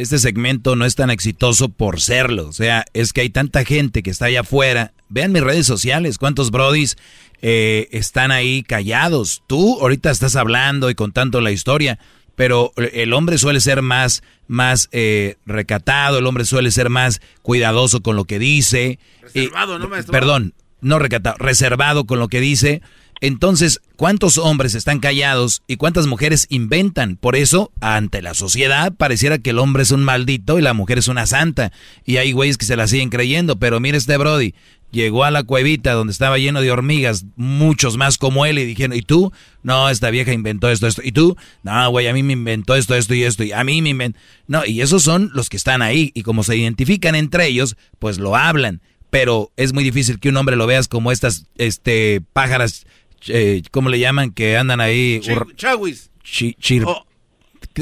este 0.00 0.18
segmento 0.18 0.76
no 0.76 0.84
es 0.84 0.94
tan 0.94 1.10
exitoso 1.10 1.68
por 1.68 2.00
serlo. 2.00 2.48
O 2.48 2.52
sea, 2.52 2.84
es 2.92 3.12
que 3.12 3.22
hay 3.22 3.30
tanta 3.30 3.64
gente 3.64 4.02
que 4.02 4.10
está 4.10 4.26
allá 4.26 4.40
afuera. 4.40 4.92
Vean 5.08 5.32
mis 5.32 5.42
redes 5.42 5.66
sociales, 5.66 6.18
cuántos 6.18 6.50
Brodis 6.50 6.96
eh, 7.42 7.88
están 7.92 8.30
ahí 8.30 8.62
callados. 8.62 9.42
Tú 9.46 9.80
ahorita 9.80 10.10
estás 10.10 10.36
hablando 10.36 10.90
y 10.90 10.94
contando 10.94 11.40
la 11.40 11.52
historia, 11.52 11.98
pero 12.34 12.72
el 12.76 13.12
hombre 13.12 13.38
suele 13.38 13.60
ser 13.60 13.82
más, 13.82 14.22
más 14.46 14.88
eh, 14.92 15.36
recatado, 15.46 16.18
el 16.18 16.26
hombre 16.26 16.44
suele 16.44 16.70
ser 16.70 16.90
más 16.90 17.20
cuidadoso 17.42 18.02
con 18.02 18.16
lo 18.16 18.24
que 18.24 18.38
dice. 18.38 18.98
Reservado, 19.22 19.78
¿no, 19.78 19.88
maestro? 19.88 20.12
Perdón, 20.12 20.54
no 20.80 20.98
recatado, 20.98 21.36
reservado 21.38 22.06
con 22.06 22.18
lo 22.18 22.28
que 22.28 22.40
dice. 22.40 22.82
Entonces, 23.22 23.80
¿cuántos 23.96 24.38
hombres 24.38 24.74
están 24.74 24.98
callados 24.98 25.62
y 25.66 25.76
cuántas 25.76 26.06
mujeres 26.06 26.46
inventan? 26.48 27.16
Por 27.16 27.36
eso, 27.36 27.70
ante 27.80 28.22
la 28.22 28.32
sociedad, 28.32 28.92
pareciera 28.94 29.38
que 29.38 29.50
el 29.50 29.58
hombre 29.58 29.82
es 29.82 29.90
un 29.90 30.02
maldito 30.02 30.58
y 30.58 30.62
la 30.62 30.72
mujer 30.72 30.98
es 30.98 31.08
una 31.08 31.26
santa. 31.26 31.70
Y 32.06 32.16
hay 32.16 32.32
güeyes 32.32 32.56
que 32.56 32.64
se 32.64 32.76
la 32.76 32.86
siguen 32.86 33.10
creyendo. 33.10 33.58
Pero 33.58 33.78
mire 33.78 33.98
este 33.98 34.16
Brody, 34.16 34.54
llegó 34.90 35.24
a 35.24 35.30
la 35.30 35.42
cuevita 35.42 35.92
donde 35.92 36.12
estaba 36.12 36.38
lleno 36.38 36.62
de 36.62 36.70
hormigas, 36.70 37.26
muchos 37.36 37.98
más 37.98 38.16
como 38.16 38.46
él, 38.46 38.58
y 38.58 38.64
dijeron, 38.64 38.96
¿y 38.96 39.02
tú? 39.02 39.32
No, 39.62 39.90
esta 39.90 40.08
vieja 40.08 40.32
inventó 40.32 40.70
esto, 40.70 40.86
esto. 40.86 41.02
¿Y 41.04 41.12
tú? 41.12 41.36
No, 41.62 41.90
güey, 41.90 42.08
a 42.08 42.14
mí 42.14 42.22
me 42.22 42.32
inventó 42.32 42.74
esto, 42.74 42.94
esto 42.94 43.14
y 43.14 43.24
esto. 43.24 43.44
Y 43.44 43.52
a 43.52 43.62
mí 43.64 43.82
me 43.82 43.90
inventó... 43.90 44.18
No, 44.46 44.64
y 44.64 44.80
esos 44.80 45.02
son 45.02 45.30
los 45.34 45.50
que 45.50 45.58
están 45.58 45.82
ahí. 45.82 46.10
Y 46.14 46.22
como 46.22 46.42
se 46.42 46.56
identifican 46.56 47.14
entre 47.14 47.48
ellos, 47.48 47.76
pues 47.98 48.18
lo 48.18 48.34
hablan. 48.34 48.80
Pero 49.10 49.50
es 49.56 49.72
muy 49.72 49.82
difícil 49.82 50.20
que 50.20 50.28
un 50.28 50.36
hombre 50.36 50.56
lo 50.56 50.66
veas 50.66 50.86
como 50.86 51.10
estas 51.10 51.46
este, 51.58 52.22
pájaras, 52.32 52.86
eh, 53.28 53.62
¿cómo 53.70 53.88
le 53.88 53.98
llaman? 53.98 54.30
Que 54.32 54.56
andan 54.56 54.80
ahí... 54.80 55.20
hur- 55.24 55.54
Chawis. 55.56 56.10
chi- 56.22 56.56
chir- 56.60 56.84
Oh. 56.86 57.04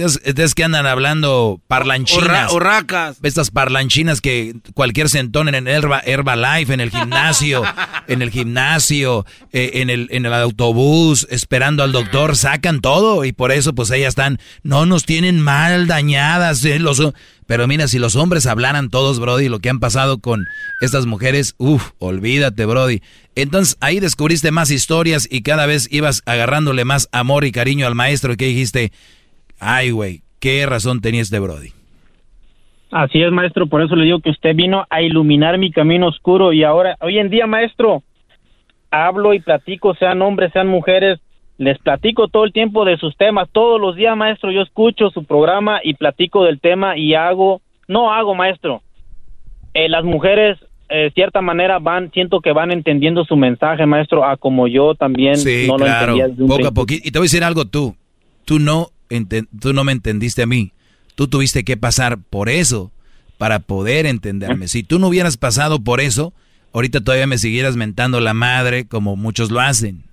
Ustedes 0.04 0.54
que 0.54 0.64
andan 0.64 0.86
hablando 0.86 1.60
parlanchinas. 1.66 2.52
Urracas. 2.52 3.18
Estas 3.22 3.50
parlanchinas 3.50 4.20
que 4.20 4.54
cualquier 4.74 5.08
sentón 5.08 5.48
en 5.48 5.54
el 5.54 5.68
Herba, 5.68 6.00
Herbalife, 6.00 6.72
en 6.74 6.80
el 6.80 6.90
gimnasio, 6.90 7.62
en 8.08 8.22
el 8.22 8.30
gimnasio, 8.30 9.26
eh, 9.52 9.70
en, 9.74 9.90
el, 9.90 10.08
en 10.10 10.26
el 10.26 10.34
autobús, 10.34 11.26
esperando 11.30 11.82
al 11.82 11.92
doctor, 11.92 12.36
sacan 12.36 12.80
todo. 12.80 13.24
Y 13.24 13.32
por 13.32 13.52
eso, 13.52 13.74
pues 13.74 13.90
ellas 13.90 14.10
están, 14.10 14.38
no 14.62 14.86
nos 14.86 15.04
tienen 15.04 15.40
mal 15.40 15.86
dañadas. 15.86 16.64
Eh, 16.64 16.78
los, 16.78 17.02
pero 17.48 17.66
mira, 17.66 17.88
si 17.88 17.98
los 17.98 18.14
hombres 18.14 18.46
hablaran 18.46 18.90
todos, 18.90 19.18
Brody, 19.20 19.48
lo 19.48 19.58
que 19.58 19.70
han 19.70 19.80
pasado 19.80 20.18
con 20.18 20.46
estas 20.82 21.06
mujeres, 21.06 21.54
uff, 21.56 21.92
olvídate, 21.98 22.66
Brody. 22.66 23.00
Entonces 23.36 23.76
ahí 23.80 24.00
descubriste 24.00 24.50
más 24.50 24.70
historias 24.70 25.26
y 25.30 25.40
cada 25.42 25.64
vez 25.64 25.88
ibas 25.90 26.22
agarrándole 26.26 26.84
más 26.84 27.08
amor 27.10 27.44
y 27.44 27.52
cariño 27.52 27.86
al 27.86 27.94
maestro 27.94 28.34
y 28.34 28.36
que 28.36 28.46
dijiste, 28.46 28.92
ay, 29.60 29.90
güey, 29.90 30.22
qué 30.40 30.66
razón 30.66 31.00
tenía 31.00 31.22
este 31.22 31.38
Brody. 31.38 31.72
Así 32.90 33.22
es, 33.22 33.30
maestro, 33.30 33.66
por 33.66 33.82
eso 33.82 33.96
le 33.96 34.04
digo 34.04 34.20
que 34.20 34.30
usted 34.30 34.54
vino 34.54 34.86
a 34.88 35.02
iluminar 35.02 35.58
mi 35.58 35.70
camino 35.70 36.08
oscuro 36.08 36.52
y 36.52 36.64
ahora, 36.64 36.96
hoy 37.00 37.18
en 37.18 37.28
día, 37.28 37.46
maestro, 37.46 38.02
hablo 38.90 39.34
y 39.34 39.40
platico, 39.40 39.94
sean 39.94 40.22
hombres, 40.22 40.52
sean 40.52 40.68
mujeres, 40.68 41.20
les 41.58 41.78
platico 41.78 42.28
todo 42.28 42.44
el 42.44 42.52
tiempo 42.52 42.84
de 42.84 42.96
sus 42.96 43.16
temas. 43.16 43.48
Todos 43.52 43.80
los 43.80 43.96
días, 43.96 44.16
maestro, 44.16 44.50
yo 44.50 44.62
escucho 44.62 45.10
su 45.10 45.24
programa 45.24 45.80
y 45.82 45.94
platico 45.94 46.44
del 46.44 46.60
tema 46.60 46.96
y 46.96 47.14
hago, 47.14 47.60
no 47.88 48.12
hago, 48.12 48.34
maestro. 48.34 48.80
Eh, 49.74 49.88
las 49.88 50.04
mujeres, 50.04 50.58
de 50.88 51.10
cierta 51.10 51.42
manera, 51.42 51.78
van, 51.80 52.10
siento 52.12 52.40
que 52.40 52.52
van 52.52 52.70
entendiendo 52.70 53.24
su 53.24 53.36
mensaje, 53.36 53.84
maestro, 53.84 54.24
a 54.24 54.36
como 54.38 54.66
yo 54.66 54.94
también 54.94 55.34
no 55.66 55.76
lo 55.76 55.86
entendía. 55.86 56.28
poco 56.46 56.68
a 56.68 56.72
poquito. 56.72 57.06
Y 57.06 57.10
te 57.10 57.18
voy 57.18 57.24
a 57.24 57.30
decir 57.30 57.44
algo 57.44 57.66
tú. 57.66 57.94
Tú 58.46 58.58
no, 58.58 58.88
tú 59.60 59.72
no 59.72 59.84
me 59.84 59.92
entendiste 59.92 60.42
a 60.42 60.46
mí. 60.46 60.72
Tú 61.14 61.28
tuviste 61.28 61.64
que 61.64 61.76
pasar 61.76 62.18
por 62.18 62.48
eso 62.48 62.92
para 63.38 63.60
poder 63.60 64.06
entenderme. 64.06 64.68
Si 64.68 64.82
tú 64.82 64.98
no 64.98 65.08
hubieras 65.08 65.36
pasado 65.36 65.82
por 65.82 66.00
eso, 66.00 66.32
ahorita 66.72 67.00
todavía 67.00 67.26
me 67.26 67.38
siguieras 67.38 67.76
mentando 67.76 68.20
la 68.20 68.34
madre 68.34 68.86
como 68.86 69.16
muchos 69.16 69.50
lo 69.50 69.60
hacen 69.60 70.04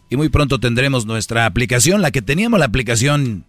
Y 0.10 0.16
muy 0.16 0.30
pronto 0.30 0.60
tendremos 0.60 1.06
nuestra 1.06 1.46
aplicación, 1.46 2.02
la 2.02 2.12
que 2.12 2.22
teníamos 2.22 2.60
la 2.60 2.66
aplicación 2.66 3.46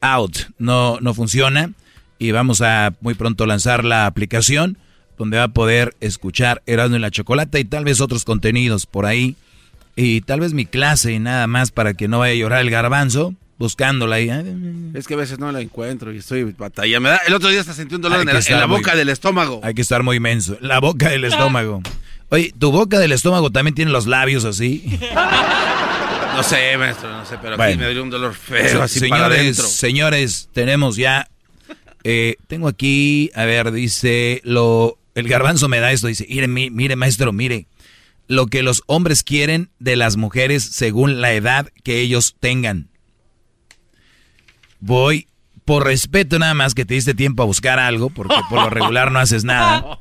out, 0.00 0.36
no, 0.58 0.98
no 1.00 1.14
funciona 1.14 1.72
y 2.20 2.32
vamos 2.32 2.60
a 2.60 2.92
muy 3.00 3.14
pronto 3.14 3.46
lanzar 3.46 3.82
la 3.82 4.04
aplicación 4.04 4.76
donde 5.16 5.38
va 5.38 5.44
a 5.44 5.48
poder 5.48 5.96
escuchar 6.00 6.62
Erasmo 6.66 6.96
en 6.96 7.02
la 7.02 7.10
Chocolata 7.10 7.58
y 7.58 7.64
tal 7.64 7.84
vez 7.84 8.00
otros 8.00 8.24
contenidos 8.24 8.86
por 8.86 9.06
ahí. 9.06 9.36
Y 9.96 10.20
tal 10.20 10.40
vez 10.40 10.52
mi 10.52 10.66
clase 10.66 11.12
y 11.12 11.18
nada 11.18 11.46
más 11.46 11.72
para 11.72 11.94
que 11.94 12.08
no 12.08 12.20
vaya 12.20 12.32
a 12.32 12.36
llorar 12.36 12.60
el 12.60 12.70
garbanzo 12.70 13.34
buscándola 13.58 14.16
ahí. 14.16 14.30
Es 14.94 15.06
que 15.06 15.14
a 15.14 15.16
veces 15.16 15.38
no 15.38 15.50
la 15.50 15.60
encuentro 15.60 16.12
y 16.12 16.18
estoy 16.18 16.44
batalla. 16.44 17.00
Me 17.00 17.08
da, 17.08 17.20
el 17.26 17.34
otro 17.34 17.48
día 17.48 17.60
hasta 17.60 17.72
sentí 17.72 17.94
un 17.94 18.02
dolor 18.02 18.20
en, 18.20 18.58
la 18.58 18.66
boca 18.66 18.94
del 18.94 19.08
estómago. 19.08 19.60
Hay 19.64 19.74
que 19.74 19.82
estar 19.82 20.02
muy 20.02 20.18
inmenso. 20.18 20.58
La 20.60 20.78
boca 20.78 21.08
del 21.08 21.24
estómago. 21.24 21.82
Oye, 22.28 22.54
¿tu 22.58 22.70
boca 22.70 22.98
del 22.98 23.12
estómago 23.12 23.50
también 23.50 23.74
tiene 23.74 23.90
los 23.90 24.06
labios 24.06 24.44
así? 24.44 24.98
No 26.32 26.44
sé, 26.44 26.78
maestro, 26.78 27.10
no 27.10 27.26
sé, 27.26 27.36
pero 27.42 27.60
aquí 27.60 27.76
me 27.76 27.90
dio 27.90 28.02
un 28.02 28.08
dolor 28.08 28.34
feo 28.34 28.82
así 28.82 29.00
señores, 29.00 29.56
para. 29.56 29.68
Señores, 29.68 30.48
tenemos 30.52 30.96
ya 30.96 31.28
eh, 32.04 32.36
tengo 32.46 32.68
aquí, 32.68 33.30
a 33.34 33.44
ver, 33.44 33.72
dice, 33.72 34.40
lo, 34.44 34.98
el 35.14 35.28
garbanzo 35.28 35.68
me 35.68 35.80
da 35.80 35.92
esto, 35.92 36.06
dice, 36.06 36.26
mire, 36.28 36.48
mire 36.48 36.96
maestro, 36.96 37.32
mire, 37.32 37.66
lo 38.26 38.46
que 38.46 38.62
los 38.62 38.82
hombres 38.86 39.22
quieren 39.22 39.70
de 39.78 39.96
las 39.96 40.16
mujeres 40.16 40.62
según 40.62 41.20
la 41.20 41.32
edad 41.32 41.68
que 41.82 42.00
ellos 42.00 42.36
tengan. 42.38 42.88
Voy, 44.78 45.26
por 45.64 45.84
respeto 45.84 46.38
nada 46.38 46.54
más 46.54 46.74
que 46.74 46.84
te 46.84 46.94
diste 46.94 47.14
tiempo 47.14 47.42
a 47.42 47.46
buscar 47.46 47.78
algo, 47.78 48.10
porque 48.10 48.36
por 48.48 48.62
lo 48.62 48.70
regular 48.70 49.12
no 49.12 49.18
haces 49.18 49.44
nada. 49.44 49.98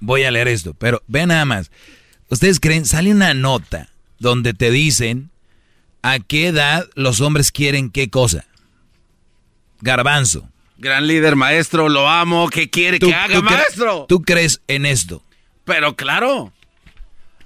Voy 0.00 0.24
a 0.24 0.30
leer 0.30 0.48
esto, 0.48 0.74
pero 0.74 1.02
ve 1.06 1.26
nada 1.26 1.44
más. 1.44 1.70
Ustedes 2.28 2.60
creen, 2.60 2.86
sale 2.86 3.12
una 3.12 3.34
nota 3.34 3.88
donde 4.18 4.54
te 4.54 4.70
dicen 4.70 5.30
a 6.02 6.18
qué 6.18 6.48
edad 6.48 6.86
los 6.94 7.20
hombres 7.20 7.52
quieren 7.52 7.90
qué 7.90 8.10
cosa. 8.10 8.46
Garbanzo. 9.82 10.48
Gran 10.78 11.06
líder, 11.06 11.36
maestro, 11.36 11.88
lo 11.88 12.08
amo. 12.08 12.48
¿Qué 12.48 12.70
quiere 12.70 12.98
que 12.98 13.14
haga, 13.14 13.40
maestro? 13.42 14.06
¿Tú 14.08 14.22
crees 14.22 14.62
en 14.66 14.86
esto? 14.86 15.22
Pero 15.64 15.94
claro. 15.94 16.52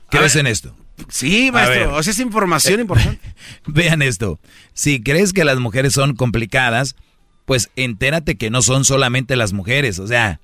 ¿Crees 0.08 0.36
en 0.36 0.46
esto? 0.46 0.74
Sí, 1.08 1.50
maestro. 1.52 1.94
O 1.96 2.02
sea, 2.02 2.12
es 2.12 2.20
información 2.20 2.78
Eh, 2.78 2.82
importante. 2.82 3.20
Vean 3.66 4.00
esto. 4.00 4.38
Si 4.72 5.02
crees 5.02 5.32
que 5.32 5.44
las 5.44 5.58
mujeres 5.58 5.92
son 5.92 6.14
complicadas, 6.14 6.96
pues 7.44 7.70
entérate 7.76 8.36
que 8.36 8.48
no 8.50 8.62
son 8.62 8.84
solamente 8.84 9.36
las 9.36 9.52
mujeres. 9.52 9.98
O 9.98 10.06
sea, 10.06 10.40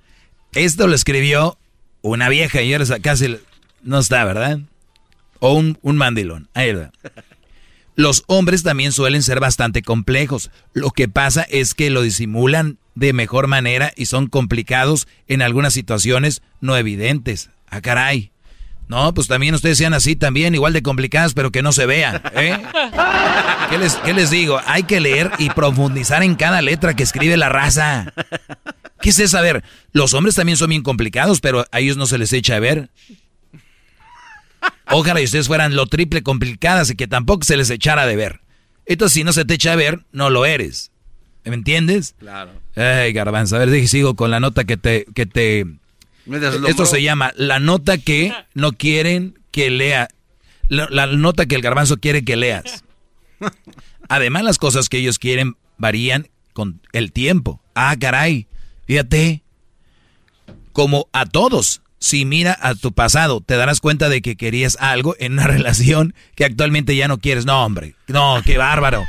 esto 0.53 0.87
lo 0.87 0.95
escribió 0.95 1.59
una 2.03 2.29
vieja 2.29 2.61
y 2.63 2.73
ahora 2.75 2.99
casi 3.01 3.39
no 3.83 3.99
está, 3.99 4.25
¿verdad? 4.25 4.59
O 5.39 5.55
un, 5.55 5.79
un 5.83 5.97
mandilón. 5.97 6.49
Ahí 6.53 6.71
está. 6.71 6.91
Los 7.95 8.25
hombres 8.27 8.63
también 8.63 8.93
suelen 8.93 9.23
ser 9.23 9.41
bastante 9.41 9.83
complejos. 9.83 10.51
Lo 10.73 10.91
que 10.91 11.09
pasa 11.09 11.43
es 11.43 11.75
que 11.75 11.91
lo 11.91 12.03
disimulan 12.03 12.79
de 12.95 13.13
mejor 13.13 13.47
manera 13.47 13.93
y 13.97 14.07
son 14.07 14.27
complicados 14.27 15.07
en 15.29 15.43
algunas 15.43 15.75
situaciones 15.75 16.43
no 16.61 16.77
evidentes. 16.77 17.51
Ah, 17.69 17.81
caray. 17.81 18.33
No, 18.89 19.15
pues 19.15 19.27
también 19.29 19.55
ustedes 19.55 19.79
sean 19.79 19.95
así 19.95 20.17
también, 20.17 20.55
igual 20.55 20.73
de 20.73 20.83
complicadas, 20.83 21.33
pero 21.33 21.51
que 21.51 21.63
no 21.63 21.73
se 21.73 21.87
vean. 21.87 22.21
¿eh? 22.35 22.63
¿Qué, 23.71 23.79
les, 23.79 23.95
¿Qué 23.97 24.13
les 24.13 24.31
digo? 24.31 24.61
Hay 24.67 24.83
que 24.83 25.01
leer 25.01 25.31
y 25.39 25.49
profundizar 25.51 26.23
en 26.23 26.35
cada 26.35 26.61
letra 26.61 26.95
que 26.95 27.03
escribe 27.03 27.37
la 27.37 27.49
raza. 27.49 28.13
¿Qué 29.01 29.11
es 29.11 29.19
eso? 29.19 29.39
A 29.39 29.43
ver, 29.43 29.65
los 29.93 30.13
hombres 30.15 30.35
también 30.35 30.59
son 30.59 30.69
bien 30.69 30.83
complicados, 30.83 31.41
pero 31.41 31.65
a 31.73 31.81
ellos 31.81 31.97
no 31.97 32.07
se 32.07 32.19
les 32.19 32.33
echa 32.33 32.57
a 32.57 32.61
ver. 32.61 32.91
Ojalá 34.91 35.21
y 35.21 35.25
ustedes 35.25 35.47
fueran 35.47 35.75
lo 35.75 35.87
triple 35.87 36.23
complicadas 36.23 36.91
y 36.91 36.97
que 36.97 37.09
tampoco 37.09 37.45
se 37.45 37.57
les 37.57 37.71
echara 37.71 38.07
de 38.07 38.17
ver. 38.17 38.41
Entonces, 38.87 39.15
si 39.15 39.25
no 39.25 39.33
se 39.33 39.45
te 39.45 39.55
echa 39.55 39.73
a 39.73 39.77
ver, 39.77 40.05
no 40.13 40.31
lo 40.31 40.45
eres. 40.45 40.91
¿Me 41.45 41.55
entiendes? 41.55 42.15
Claro. 42.19 42.53
Ay, 42.77 43.13
garbanzo. 43.13 43.57
A 43.57 43.61
ver, 43.61 43.71
dije, 43.71 43.89
sigo 43.89 44.15
con 44.15 44.31
la 44.31 44.41
nota 44.41 44.65
que 44.65 44.77
te... 44.77 45.07
Que 45.15 45.27
te 45.27 45.67
esto 46.69 46.87
se 46.87 47.03
llama 47.03 47.33
la 47.37 47.59
nota 47.59 47.99
que 47.99 48.33
no 48.55 48.73
quieren 48.73 49.39
que 49.51 49.71
lea. 49.71 50.09
La, 50.69 50.87
la 50.89 51.07
nota 51.07 51.47
que 51.47 51.57
el 51.57 51.63
garbanzo 51.63 51.97
quiere 51.97 52.25
que 52.25 52.37
leas. 52.37 52.85
Además, 54.09 54.45
las 54.45 54.59
cosas 54.59 54.89
que 54.89 54.99
ellos 54.99 55.19
quieren 55.19 55.57
varían 55.79 56.29
con 56.53 56.81
el 56.93 57.13
tiempo. 57.13 57.61
Ah, 57.75 57.97
caray. 57.99 58.47
Fíjate. 58.87 59.43
Como 60.73 61.09
a 61.13 61.27
todos. 61.27 61.83
Si 62.03 62.25
mira 62.25 62.59
a 62.61 62.75
tu 62.75 62.91
pasado, 62.91 63.41
te 63.41 63.55
darás 63.55 63.81
cuenta 63.81 64.09
de 64.09 64.23
que 64.23 64.35
querías 64.35 64.77
algo 64.81 65.15
en 65.21 65.35
una 65.35 65.47
relación 65.47 66.15
que 66.35 66.45
actualmente 66.45 66.97
ya 66.97 67.07
no 67.07 67.19
quieres. 67.19 67.47
No, 67.47 67.65
hombre. 67.65 67.95
No, 68.09 68.43
qué 68.45 68.59
bárbaro. 68.59 69.05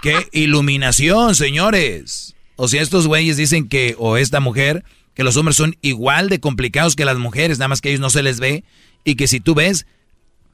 qué 0.00 0.28
iluminación, 0.30 1.34
señores. 1.34 2.36
O 2.54 2.68
sea, 2.68 2.82
estos 2.82 3.08
güeyes 3.08 3.36
dicen 3.36 3.68
que, 3.68 3.96
o 3.98 4.16
esta 4.16 4.38
mujer, 4.38 4.84
que 5.14 5.24
los 5.24 5.36
hombres 5.36 5.56
son 5.56 5.74
igual 5.82 6.28
de 6.28 6.38
complicados 6.38 6.94
que 6.94 7.04
las 7.04 7.18
mujeres, 7.18 7.58
nada 7.58 7.66
más 7.66 7.80
que 7.80 7.88
a 7.88 7.90
ellos 7.90 8.00
no 8.00 8.10
se 8.10 8.22
les 8.22 8.38
ve. 8.38 8.62
Y 9.02 9.16
que 9.16 9.26
si 9.26 9.40
tú 9.40 9.56
ves, 9.56 9.84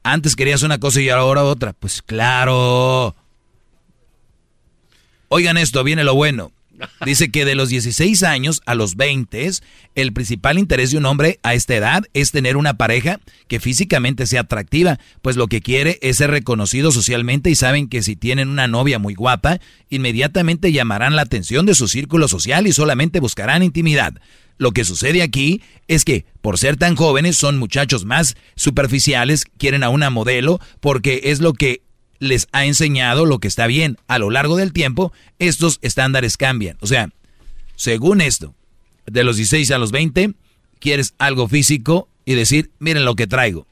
antes 0.01 0.35
querías 0.35 0.63
una 0.63 0.79
cosa 0.79 0.99
y 0.99 1.09
ahora 1.09 1.43
otra. 1.43 1.73
Pues 1.73 2.01
claro. 2.01 3.15
Oigan 5.27 5.57
esto, 5.57 5.83
viene 5.83 6.03
lo 6.03 6.15
bueno. 6.15 6.51
Dice 7.05 7.29
que 7.29 7.45
de 7.45 7.55
los 7.55 7.69
16 7.69 8.23
años 8.23 8.61
a 8.65 8.75
los 8.75 8.95
20, 8.95 9.51
el 9.95 10.13
principal 10.13 10.57
interés 10.57 10.91
de 10.91 10.97
un 10.97 11.05
hombre 11.05 11.39
a 11.43 11.53
esta 11.53 11.75
edad 11.75 12.03
es 12.13 12.31
tener 12.31 12.57
una 12.57 12.77
pareja 12.77 13.19
que 13.47 13.59
físicamente 13.59 14.25
sea 14.25 14.41
atractiva, 14.41 14.99
pues 15.21 15.35
lo 15.35 15.47
que 15.47 15.61
quiere 15.61 15.99
es 16.01 16.17
ser 16.17 16.31
reconocido 16.31 16.91
socialmente 16.91 17.49
y 17.49 17.55
saben 17.55 17.87
que 17.87 18.01
si 18.01 18.15
tienen 18.15 18.49
una 18.49 18.67
novia 18.67 18.99
muy 18.99 19.13
guapa, 19.13 19.59
inmediatamente 19.89 20.71
llamarán 20.71 21.15
la 21.15 21.21
atención 21.21 21.65
de 21.65 21.75
su 21.75 21.87
círculo 21.87 22.27
social 22.27 22.67
y 22.67 22.73
solamente 22.73 23.19
buscarán 23.19 23.63
intimidad. 23.63 24.15
Lo 24.57 24.71
que 24.71 24.85
sucede 24.85 25.21
aquí 25.21 25.61
es 25.87 26.05
que, 26.05 26.25
por 26.41 26.57
ser 26.57 26.77
tan 26.77 26.95
jóvenes, 26.95 27.35
son 27.35 27.57
muchachos 27.57 28.05
más 28.05 28.35
superficiales, 28.55 29.43
quieren 29.57 29.83
a 29.83 29.89
una 29.89 30.09
modelo, 30.09 30.61
porque 30.79 31.21
es 31.25 31.41
lo 31.41 31.53
que 31.53 31.81
les 32.19 32.47
ha 32.51 32.65
enseñado 32.65 33.25
lo 33.25 33.39
que 33.39 33.47
está 33.47 33.67
bien. 33.67 33.97
A 34.07 34.19
lo 34.19 34.29
largo 34.29 34.57
del 34.57 34.73
tiempo, 34.73 35.11
estos 35.39 35.79
estándares 35.81 36.37
cambian. 36.37 36.77
O 36.81 36.87
sea, 36.87 37.09
según 37.75 38.21
esto, 38.21 38.53
de 39.05 39.23
los 39.23 39.37
16 39.37 39.71
a 39.71 39.77
los 39.77 39.91
20, 39.91 40.33
quieres 40.79 41.13
algo 41.17 41.47
físico 41.47 42.07
y 42.25 42.33
decir, 42.33 42.71
miren 42.79 43.05
lo 43.05 43.15
que 43.15 43.27
traigo. 43.27 43.67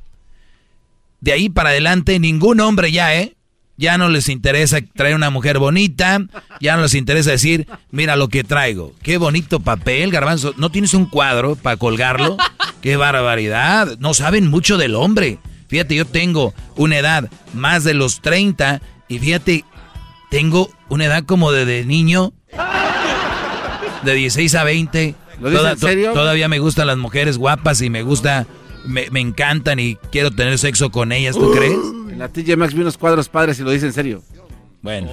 De 1.21 1.31
ahí 1.31 1.49
para 1.49 1.69
adelante, 1.69 2.19
ningún 2.19 2.59
hombre 2.59 2.91
ya, 2.91 3.15
¿eh? 3.15 3.35
Ya 3.75 3.97
no 3.97 4.07
les 4.09 4.29
interesa 4.29 4.79
traer 4.93 5.15
una 5.15 5.31
mujer 5.31 5.57
bonita, 5.57 6.19
ya 6.61 6.75
no 6.75 6.83
les 6.83 6.93
interesa 6.93 7.31
decir, 7.31 7.67
mira 7.89 8.15
lo 8.15 8.29
que 8.29 8.43
traigo. 8.43 8.93
Qué 9.01 9.17
bonito 9.17 9.59
papel, 9.59 10.11
garbanzo. 10.11 10.53
¿No 10.57 10.69
tienes 10.69 10.93
un 10.93 11.07
cuadro 11.07 11.55
para 11.55 11.77
colgarlo? 11.77 12.37
Qué 12.81 12.97
barbaridad. 12.97 13.97
No 13.99 14.13
saben 14.13 14.47
mucho 14.47 14.77
del 14.77 14.93
hombre. 14.93 15.39
Fíjate, 15.73 15.95
yo 15.95 16.05
tengo 16.05 16.53
una 16.75 16.99
edad 16.99 17.31
más 17.55 17.83
de 17.83 17.95
los 17.95 18.21
30 18.21 18.79
y 19.07 19.17
fíjate, 19.17 19.65
tengo 20.29 20.69
una 20.87 21.05
edad 21.05 21.23
como 21.25 21.51
de, 21.51 21.83
niño, 21.83 22.31
de 24.03 24.13
16 24.13 24.53
a 24.53 24.65
20. 24.65 25.15
¿Lo 25.41 25.67
en 25.67 25.77
serio? 25.79 26.13
todavía 26.13 26.47
me 26.47 26.59
gustan 26.59 26.85
las 26.85 26.99
mujeres 26.99 27.39
guapas 27.39 27.81
y 27.81 27.89
me 27.89 28.03
gusta, 28.03 28.45
me, 28.85 29.07
encantan 29.19 29.79
y 29.79 29.95
quiero 30.11 30.29
tener 30.29 30.59
sexo 30.59 30.91
con 30.91 31.11
ellas, 31.11 31.35
¿tú 31.35 31.51
crees? 31.51 31.79
En 32.07 32.19
la 32.19 32.29
TJ 32.29 32.55
Max 32.55 32.75
vi 32.75 32.81
unos 32.81 32.99
cuadros 32.99 33.27
padres 33.27 33.59
y 33.59 33.63
lo 33.63 33.71
dice 33.71 33.87
en 33.87 33.93
serio. 33.93 34.21
Bueno. 34.83 35.09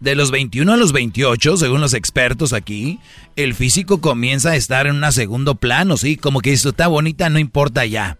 De 0.00 0.14
los 0.14 0.30
21 0.30 0.74
a 0.74 0.76
los 0.76 0.92
28, 0.92 1.56
según 1.56 1.80
los 1.80 1.94
expertos 1.94 2.52
aquí, 2.52 3.00
el 3.36 3.54
físico 3.54 4.02
comienza 4.02 4.50
a 4.50 4.56
estar 4.56 4.86
en 4.86 5.02
un 5.02 5.10
segundo 5.10 5.54
plano, 5.54 5.96
¿sí? 5.96 6.18
Como 6.18 6.42
que 6.42 6.52
esto 6.52 6.68
está 6.68 6.86
bonita, 6.86 7.30
no 7.30 7.38
importa 7.38 7.86
ya 7.86 8.18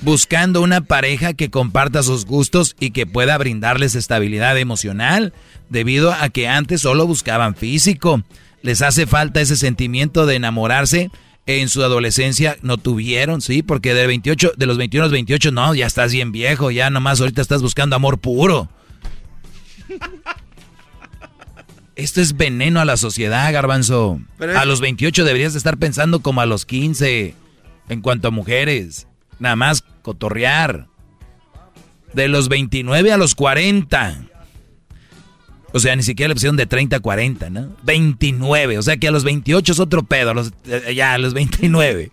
buscando 0.00 0.62
una 0.62 0.80
pareja 0.80 1.34
que 1.34 1.50
comparta 1.50 2.02
sus 2.02 2.24
gustos 2.24 2.74
y 2.80 2.90
que 2.90 3.06
pueda 3.06 3.38
brindarles 3.38 3.94
estabilidad 3.94 4.58
emocional, 4.58 5.32
debido 5.68 6.12
a 6.12 6.28
que 6.30 6.48
antes 6.48 6.80
solo 6.80 7.06
buscaban 7.06 7.54
físico. 7.54 8.22
Les 8.62 8.82
hace 8.82 9.06
falta 9.06 9.40
ese 9.40 9.56
sentimiento 9.56 10.26
de 10.26 10.36
enamorarse. 10.36 11.10
En 11.44 11.68
su 11.68 11.82
adolescencia 11.82 12.56
no 12.62 12.78
tuvieron, 12.78 13.40
sí, 13.40 13.62
porque 13.62 13.94
de 13.94 14.06
28, 14.06 14.52
de 14.56 14.66
los 14.66 14.78
21 14.78 15.02
a 15.02 15.06
los 15.06 15.12
28, 15.12 15.50
no, 15.50 15.74
ya 15.74 15.86
estás 15.86 16.12
bien 16.12 16.30
viejo, 16.30 16.70
ya 16.70 16.88
nomás 16.88 17.20
ahorita 17.20 17.42
estás 17.42 17.62
buscando 17.62 17.96
amor 17.96 18.18
puro. 18.18 18.68
Esto 21.96 22.20
es 22.20 22.36
veneno 22.36 22.80
a 22.80 22.84
la 22.84 22.96
sociedad, 22.96 23.52
garbanzo. 23.52 24.20
A 24.56 24.64
los 24.64 24.80
28 24.80 25.24
deberías 25.24 25.54
estar 25.54 25.76
pensando 25.78 26.20
como 26.20 26.40
a 26.40 26.46
los 26.46 26.64
15 26.64 27.34
en 27.88 28.00
cuanto 28.00 28.28
a 28.28 28.30
mujeres. 28.30 29.08
Nada 29.42 29.56
más 29.56 29.82
cotorrear. 30.02 30.86
De 32.14 32.28
los 32.28 32.48
29 32.48 33.10
a 33.10 33.16
los 33.16 33.34
40. 33.34 34.20
O 35.72 35.80
sea, 35.80 35.96
ni 35.96 36.04
siquiera 36.04 36.28
le 36.28 36.34
pusieron 36.34 36.56
de 36.56 36.66
30 36.66 36.96
a 36.96 37.00
40, 37.00 37.50
¿no? 37.50 37.76
29. 37.82 38.78
O 38.78 38.82
sea 38.82 38.98
que 38.98 39.08
a 39.08 39.10
los 39.10 39.24
28 39.24 39.72
es 39.72 39.80
otro 39.80 40.04
pedo. 40.04 40.32
los, 40.32 40.52
eh, 40.66 40.94
ya, 40.94 41.14
a 41.14 41.18
los 41.18 41.34
29. 41.34 42.12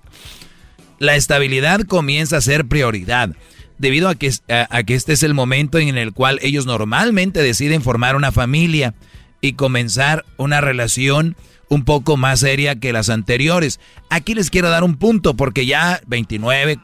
La 0.98 1.16
estabilidad 1.16 1.82
comienza 1.82 2.38
a 2.38 2.42
ser 2.42 2.66
prioridad. 2.66 3.30
Debido 3.78 4.10
a 4.10 4.16
que, 4.16 4.34
a 4.50 4.84
que 4.84 4.96
este 4.96 5.14
es 5.14 5.22
el 5.22 5.36
momento 5.36 5.78
en 5.78 5.98
el 5.98 6.14
cual 6.14 6.40
ellos 6.42 6.66
normalmente 6.66 7.44
deciden 7.44 7.84
formar 7.84 8.16
una 8.16 8.32
familia 8.32 8.96
y 9.40 9.54
comenzar 9.54 10.26
una 10.36 10.62
relación 10.62 11.38
un 11.70 11.86
poco 11.86 12.18
más 12.18 12.42
seria 12.42 12.76
que 12.76 12.92
las 12.92 13.10
anteriores. 13.10 13.80
Aquí 14.10 14.34
les 14.34 14.50
quiero 14.50 14.70
dar 14.70 14.84
un 14.84 14.98
punto 14.98 15.36
porque 15.36 15.66
ya 15.66 16.02
29, 16.08 16.80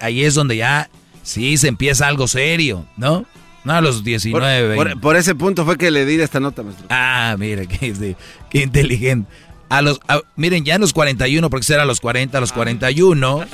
ahí 0.00 0.24
es 0.24 0.34
donde 0.34 0.56
ya 0.56 0.90
sí 1.22 1.56
se 1.56 1.68
empieza 1.68 2.06
algo 2.06 2.28
serio, 2.28 2.86
¿no? 2.96 3.26
No 3.64 3.72
a 3.72 3.80
los 3.80 4.04
19. 4.04 4.96
Por, 5.00 5.16
ese 5.16 5.34
punto 5.34 5.64
fue 5.64 5.76
que 5.76 5.90
le 5.90 6.06
di 6.06 6.20
esta 6.20 6.40
nota, 6.40 6.62
maestro. 6.62 6.86
Ah, 6.90 7.36
mire, 7.38 7.66
qué, 7.66 7.92
qué 8.50 8.62
inteligente. 8.62 9.30
A 9.68 9.82
los, 9.82 10.00
miren, 10.36 10.64
ya 10.64 10.76
a 10.76 10.78
los 10.78 10.92
41, 10.92 11.50
porque 11.50 11.64
será 11.64 11.82
a 11.82 11.86
los 11.86 12.00
40, 12.00 12.38
a 12.38 12.40
los 12.40 12.52
41. 12.52 13.44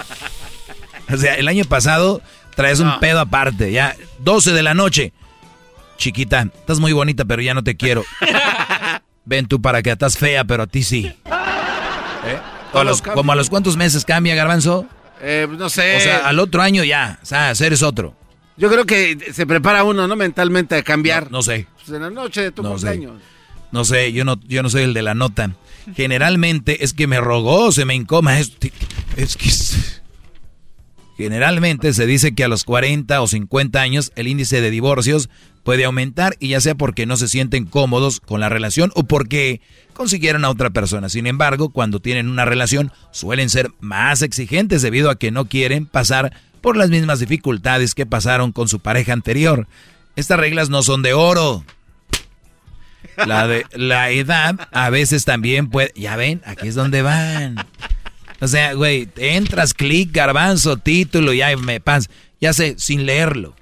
O 1.12 1.16
sea, 1.16 1.34
el 1.34 1.48
año 1.48 1.64
pasado 1.64 2.22
traes 2.54 2.80
un 2.80 3.00
pedo 3.00 3.20
aparte, 3.20 3.72
ya 3.72 3.96
12 4.20 4.52
de 4.52 4.62
la 4.62 4.74
noche. 4.74 5.12
Chiquita, 5.96 6.48
estás 6.54 6.80
muy 6.80 6.92
bonita, 6.92 7.24
pero 7.24 7.42
ya 7.42 7.54
no 7.54 7.64
te 7.64 7.76
quiero. 7.76 8.04
Ven 9.24 9.46
tú 9.46 9.60
para 9.60 9.82
que 9.82 9.90
estás 9.90 10.18
fea, 10.18 10.44
pero 10.44 10.64
a 10.64 10.66
ti 10.66 10.82
sí. 10.82 11.06
¿Eh? 12.26 12.38
como 13.14 13.32
a 13.32 13.36
los 13.36 13.50
cuántos 13.50 13.76
meses 13.76 14.04
cambia, 14.04 14.34
Garbanzo? 14.34 14.86
Eh, 15.20 15.46
no 15.50 15.68
sé. 15.68 15.96
O 15.96 16.00
sea, 16.00 16.28
al 16.28 16.38
otro 16.38 16.60
año 16.60 16.84
ya, 16.84 17.18
o 17.22 17.26
sea, 17.26 17.52
eres 17.52 17.82
otro. 17.82 18.14
Yo 18.56 18.70
creo 18.70 18.84
que 18.84 19.18
se 19.32 19.46
prepara 19.46 19.84
uno, 19.84 20.06
¿no? 20.06 20.16
Mentalmente 20.16 20.76
a 20.76 20.82
cambiar. 20.82 21.30
No, 21.30 21.42
sé. 21.42 21.66
Pues 21.76 21.88
en 21.88 22.02
la 22.02 22.10
noche 22.10 22.42
de 22.42 22.52
tu 22.52 22.62
no 22.62 22.70
cumpleaños. 22.70 23.20
No 23.72 23.84
sé, 23.84 24.12
yo 24.12 24.24
no, 24.24 24.38
yo 24.46 24.62
no 24.62 24.70
soy 24.70 24.82
el 24.82 24.94
de 24.94 25.02
la 25.02 25.14
nota. 25.14 25.50
Generalmente 25.96 26.84
es 26.84 26.94
que 26.94 27.06
me 27.06 27.20
rogó, 27.20 27.72
se 27.72 27.84
me 27.84 27.94
incoma. 27.94 28.38
Es, 28.38 28.52
es 29.16 29.36
que... 29.36 29.50
Generalmente 31.16 31.92
se 31.92 32.06
dice 32.06 32.34
que 32.34 32.44
a 32.44 32.48
los 32.48 32.64
40 32.64 33.20
o 33.22 33.28
50 33.28 33.80
años 33.80 34.12
el 34.16 34.26
índice 34.26 34.60
de 34.60 34.70
divorcios 34.70 35.30
puede 35.62 35.84
aumentar 35.84 36.36
y 36.40 36.48
ya 36.48 36.60
sea 36.60 36.74
porque 36.74 37.06
no 37.06 37.16
se 37.16 37.28
sienten 37.28 37.66
cómodos 37.66 38.20
con 38.20 38.40
la 38.40 38.48
relación 38.48 38.90
o 38.94 39.04
porque 39.04 39.60
consiguieron 39.92 40.44
a 40.44 40.50
otra 40.50 40.70
persona. 40.70 41.08
Sin 41.08 41.26
embargo, 41.26 41.70
cuando 41.70 42.00
tienen 42.00 42.28
una 42.28 42.44
relación 42.44 42.92
suelen 43.12 43.48
ser 43.48 43.70
más 43.80 44.22
exigentes 44.22 44.82
debido 44.82 45.08
a 45.08 45.16
que 45.16 45.30
no 45.30 45.46
quieren 45.46 45.86
pasar 45.86 46.32
por 46.60 46.76
las 46.76 46.90
mismas 46.90 47.20
dificultades 47.20 47.94
que 47.94 48.06
pasaron 48.06 48.50
con 48.50 48.68
su 48.68 48.80
pareja 48.80 49.12
anterior. 49.12 49.68
Estas 50.16 50.38
reglas 50.38 50.68
no 50.68 50.82
son 50.82 51.02
de 51.02 51.14
oro. 51.14 51.64
La 53.16 54.10
edad 54.10 54.68
a 54.72 54.90
veces 54.90 55.24
también 55.24 55.70
puede, 55.70 55.92
ya 55.94 56.16
ven, 56.16 56.42
aquí 56.44 56.68
es 56.68 56.74
donde 56.74 57.02
van. 57.02 57.56
O 58.40 58.48
sea, 58.48 58.74
güey, 58.74 59.08
entras, 59.16 59.74
clic, 59.74 60.10
garbanzo, 60.12 60.76
título, 60.76 61.32
ya 61.32 61.56
me 61.56 61.80
pas, 61.80 62.08
ya 62.40 62.52
sé, 62.52 62.74
sin 62.78 63.06
leerlo. 63.06 63.54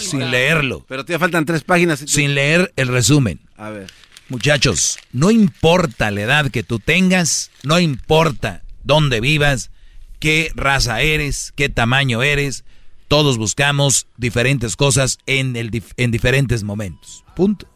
Sin 0.00 0.30
leerlo. 0.30 0.84
Pero 0.88 1.04
te 1.04 1.18
faltan 1.18 1.44
tres 1.44 1.62
páginas. 1.62 2.00
Sin 2.06 2.34
leer 2.34 2.72
el 2.76 2.88
resumen. 2.88 3.40
A 3.56 3.70
ver. 3.70 3.90
Muchachos, 4.28 4.98
no 5.12 5.30
importa 5.30 6.10
la 6.10 6.22
edad 6.22 6.50
que 6.50 6.64
tú 6.64 6.80
tengas, 6.80 7.52
no 7.62 7.78
importa 7.78 8.64
dónde 8.82 9.20
vivas, 9.20 9.70
qué 10.18 10.50
raza 10.56 11.00
eres, 11.00 11.52
qué 11.54 11.68
tamaño 11.68 12.24
eres, 12.24 12.64
todos 13.06 13.38
buscamos 13.38 14.08
diferentes 14.16 14.74
cosas 14.74 15.18
en, 15.26 15.54
el, 15.54 15.70
en 15.96 16.10
diferentes 16.10 16.64
momentos. 16.64 17.24
Punto. 17.36 17.68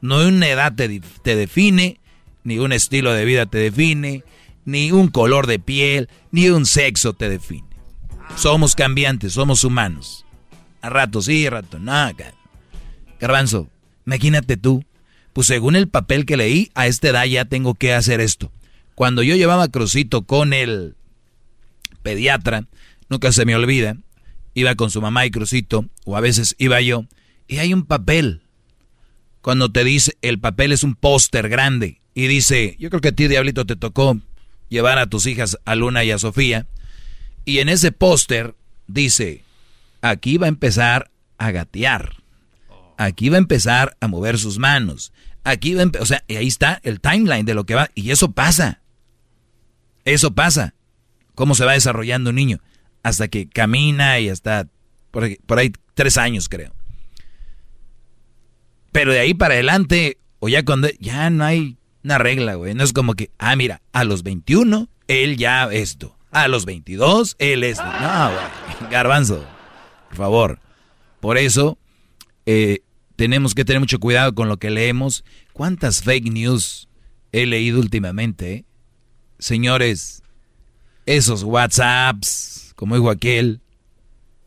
No 0.00 0.26
una 0.26 0.48
edad 0.48 0.74
te, 0.74 1.00
te 1.22 1.36
define, 1.36 2.00
ni 2.42 2.58
un 2.58 2.72
estilo 2.72 3.12
de 3.12 3.24
vida 3.24 3.46
te 3.46 3.58
define, 3.58 4.24
ni 4.64 4.92
un 4.92 5.08
color 5.08 5.46
de 5.46 5.58
piel, 5.58 6.08
ni 6.30 6.48
un 6.48 6.66
sexo 6.66 7.12
te 7.12 7.28
define. 7.28 7.68
Somos 8.36 8.74
cambiantes, 8.74 9.34
somos 9.34 9.64
humanos. 9.64 10.24
A 10.80 10.90
rato 10.90 11.22
sí, 11.22 11.46
a 11.46 11.50
rato 11.50 11.78
no. 11.78 12.10
Garbanzo, 13.20 13.68
imagínate 14.06 14.56
tú, 14.56 14.84
pues 15.32 15.46
según 15.46 15.76
el 15.76 15.88
papel 15.88 16.26
que 16.26 16.36
leí, 16.36 16.70
a 16.74 16.86
esta 16.86 17.08
edad 17.08 17.24
ya 17.24 17.44
tengo 17.44 17.74
que 17.74 17.94
hacer 17.94 18.20
esto. 18.20 18.52
Cuando 18.94 19.22
yo 19.22 19.34
llevaba 19.34 19.68
Crucito 19.68 20.22
con 20.22 20.52
el 20.52 20.94
pediatra, 22.02 22.66
nunca 23.08 23.32
se 23.32 23.44
me 23.44 23.56
olvida, 23.56 23.96
iba 24.54 24.74
con 24.74 24.90
su 24.90 25.00
mamá 25.00 25.26
y 25.26 25.30
Crucito, 25.30 25.86
o 26.04 26.16
a 26.16 26.20
veces 26.20 26.54
iba 26.58 26.80
yo, 26.80 27.06
y 27.48 27.58
hay 27.58 27.74
un 27.74 27.84
papel. 27.84 28.42
Cuando 29.40 29.72
te 29.72 29.84
dice, 29.84 30.16
el 30.22 30.38
papel 30.38 30.72
es 30.72 30.84
un 30.84 30.94
póster 30.94 31.48
grande, 31.48 32.00
y 32.14 32.28
dice, 32.28 32.76
yo 32.78 32.90
creo 32.90 33.00
que 33.00 33.08
a 33.08 33.12
ti, 33.12 33.26
Diablito, 33.26 33.64
te 33.64 33.74
tocó 33.74 34.20
llevar 34.68 34.98
a 34.98 35.06
tus 35.06 35.26
hijas 35.26 35.58
a 35.64 35.74
Luna 35.74 36.04
y 36.04 36.10
a 36.10 36.18
Sofía, 36.18 36.66
y 37.44 37.58
en 37.58 37.68
ese 37.68 37.92
póster 37.92 38.54
dice, 38.86 39.44
aquí 40.00 40.38
va 40.38 40.46
a 40.46 40.48
empezar 40.48 41.10
a 41.38 41.50
gatear, 41.50 42.22
aquí 42.96 43.28
va 43.28 43.36
a 43.36 43.38
empezar 43.38 43.96
a 44.00 44.08
mover 44.08 44.38
sus 44.38 44.58
manos, 44.58 45.12
aquí 45.44 45.74
va 45.74 45.82
a 45.82 45.90
o 46.00 46.06
sea, 46.06 46.24
ahí 46.28 46.46
está 46.46 46.80
el 46.82 47.00
timeline 47.00 47.44
de 47.44 47.54
lo 47.54 47.64
que 47.64 47.74
va, 47.74 47.90
y 47.94 48.10
eso 48.10 48.32
pasa, 48.32 48.80
eso 50.04 50.34
pasa, 50.34 50.74
cómo 51.34 51.54
se 51.54 51.64
va 51.64 51.72
desarrollando 51.72 52.30
un 52.30 52.36
niño, 52.36 52.60
hasta 53.02 53.28
que 53.28 53.48
camina 53.48 54.18
y 54.20 54.28
hasta 54.28 54.68
por 55.10 55.24
ahí, 55.24 55.38
por 55.46 55.58
ahí 55.58 55.72
tres 55.94 56.16
años 56.16 56.48
creo. 56.48 56.74
Pero 58.90 59.12
de 59.12 59.20
ahí 59.20 59.34
para 59.34 59.54
adelante, 59.54 60.18
o 60.38 60.48
ya 60.48 60.64
cuando, 60.64 60.88
ya 61.00 61.28
no 61.30 61.44
hay 61.44 61.76
una 62.04 62.18
regla, 62.18 62.54
güey, 62.54 62.74
no 62.74 62.84
es 62.84 62.92
como 62.92 63.14
que, 63.14 63.30
ah, 63.38 63.56
mira, 63.56 63.80
a 63.92 64.04
los 64.04 64.22
21, 64.22 64.88
él 65.08 65.36
ya 65.38 65.72
esto, 65.72 66.16
a 66.30 66.48
los 66.48 66.66
22, 66.66 67.36
él 67.38 67.64
esto, 67.64 67.84
no, 67.84 68.30
güey, 68.30 68.90
garbanzo, 68.90 69.44
por 70.08 70.16
favor. 70.16 70.60
Por 71.20 71.38
eso, 71.38 71.78
eh, 72.44 72.80
tenemos 73.16 73.54
que 73.54 73.64
tener 73.64 73.80
mucho 73.80 73.98
cuidado 73.98 74.34
con 74.34 74.48
lo 74.48 74.58
que 74.58 74.70
leemos. 74.70 75.24
¿Cuántas 75.54 76.02
fake 76.02 76.30
news 76.30 76.88
he 77.32 77.46
leído 77.46 77.80
últimamente? 77.80 78.66
Señores, 79.38 80.22
esos 81.06 81.42
WhatsApps, 81.42 82.72
como 82.76 82.96
dijo 82.96 83.08
aquel, 83.08 83.60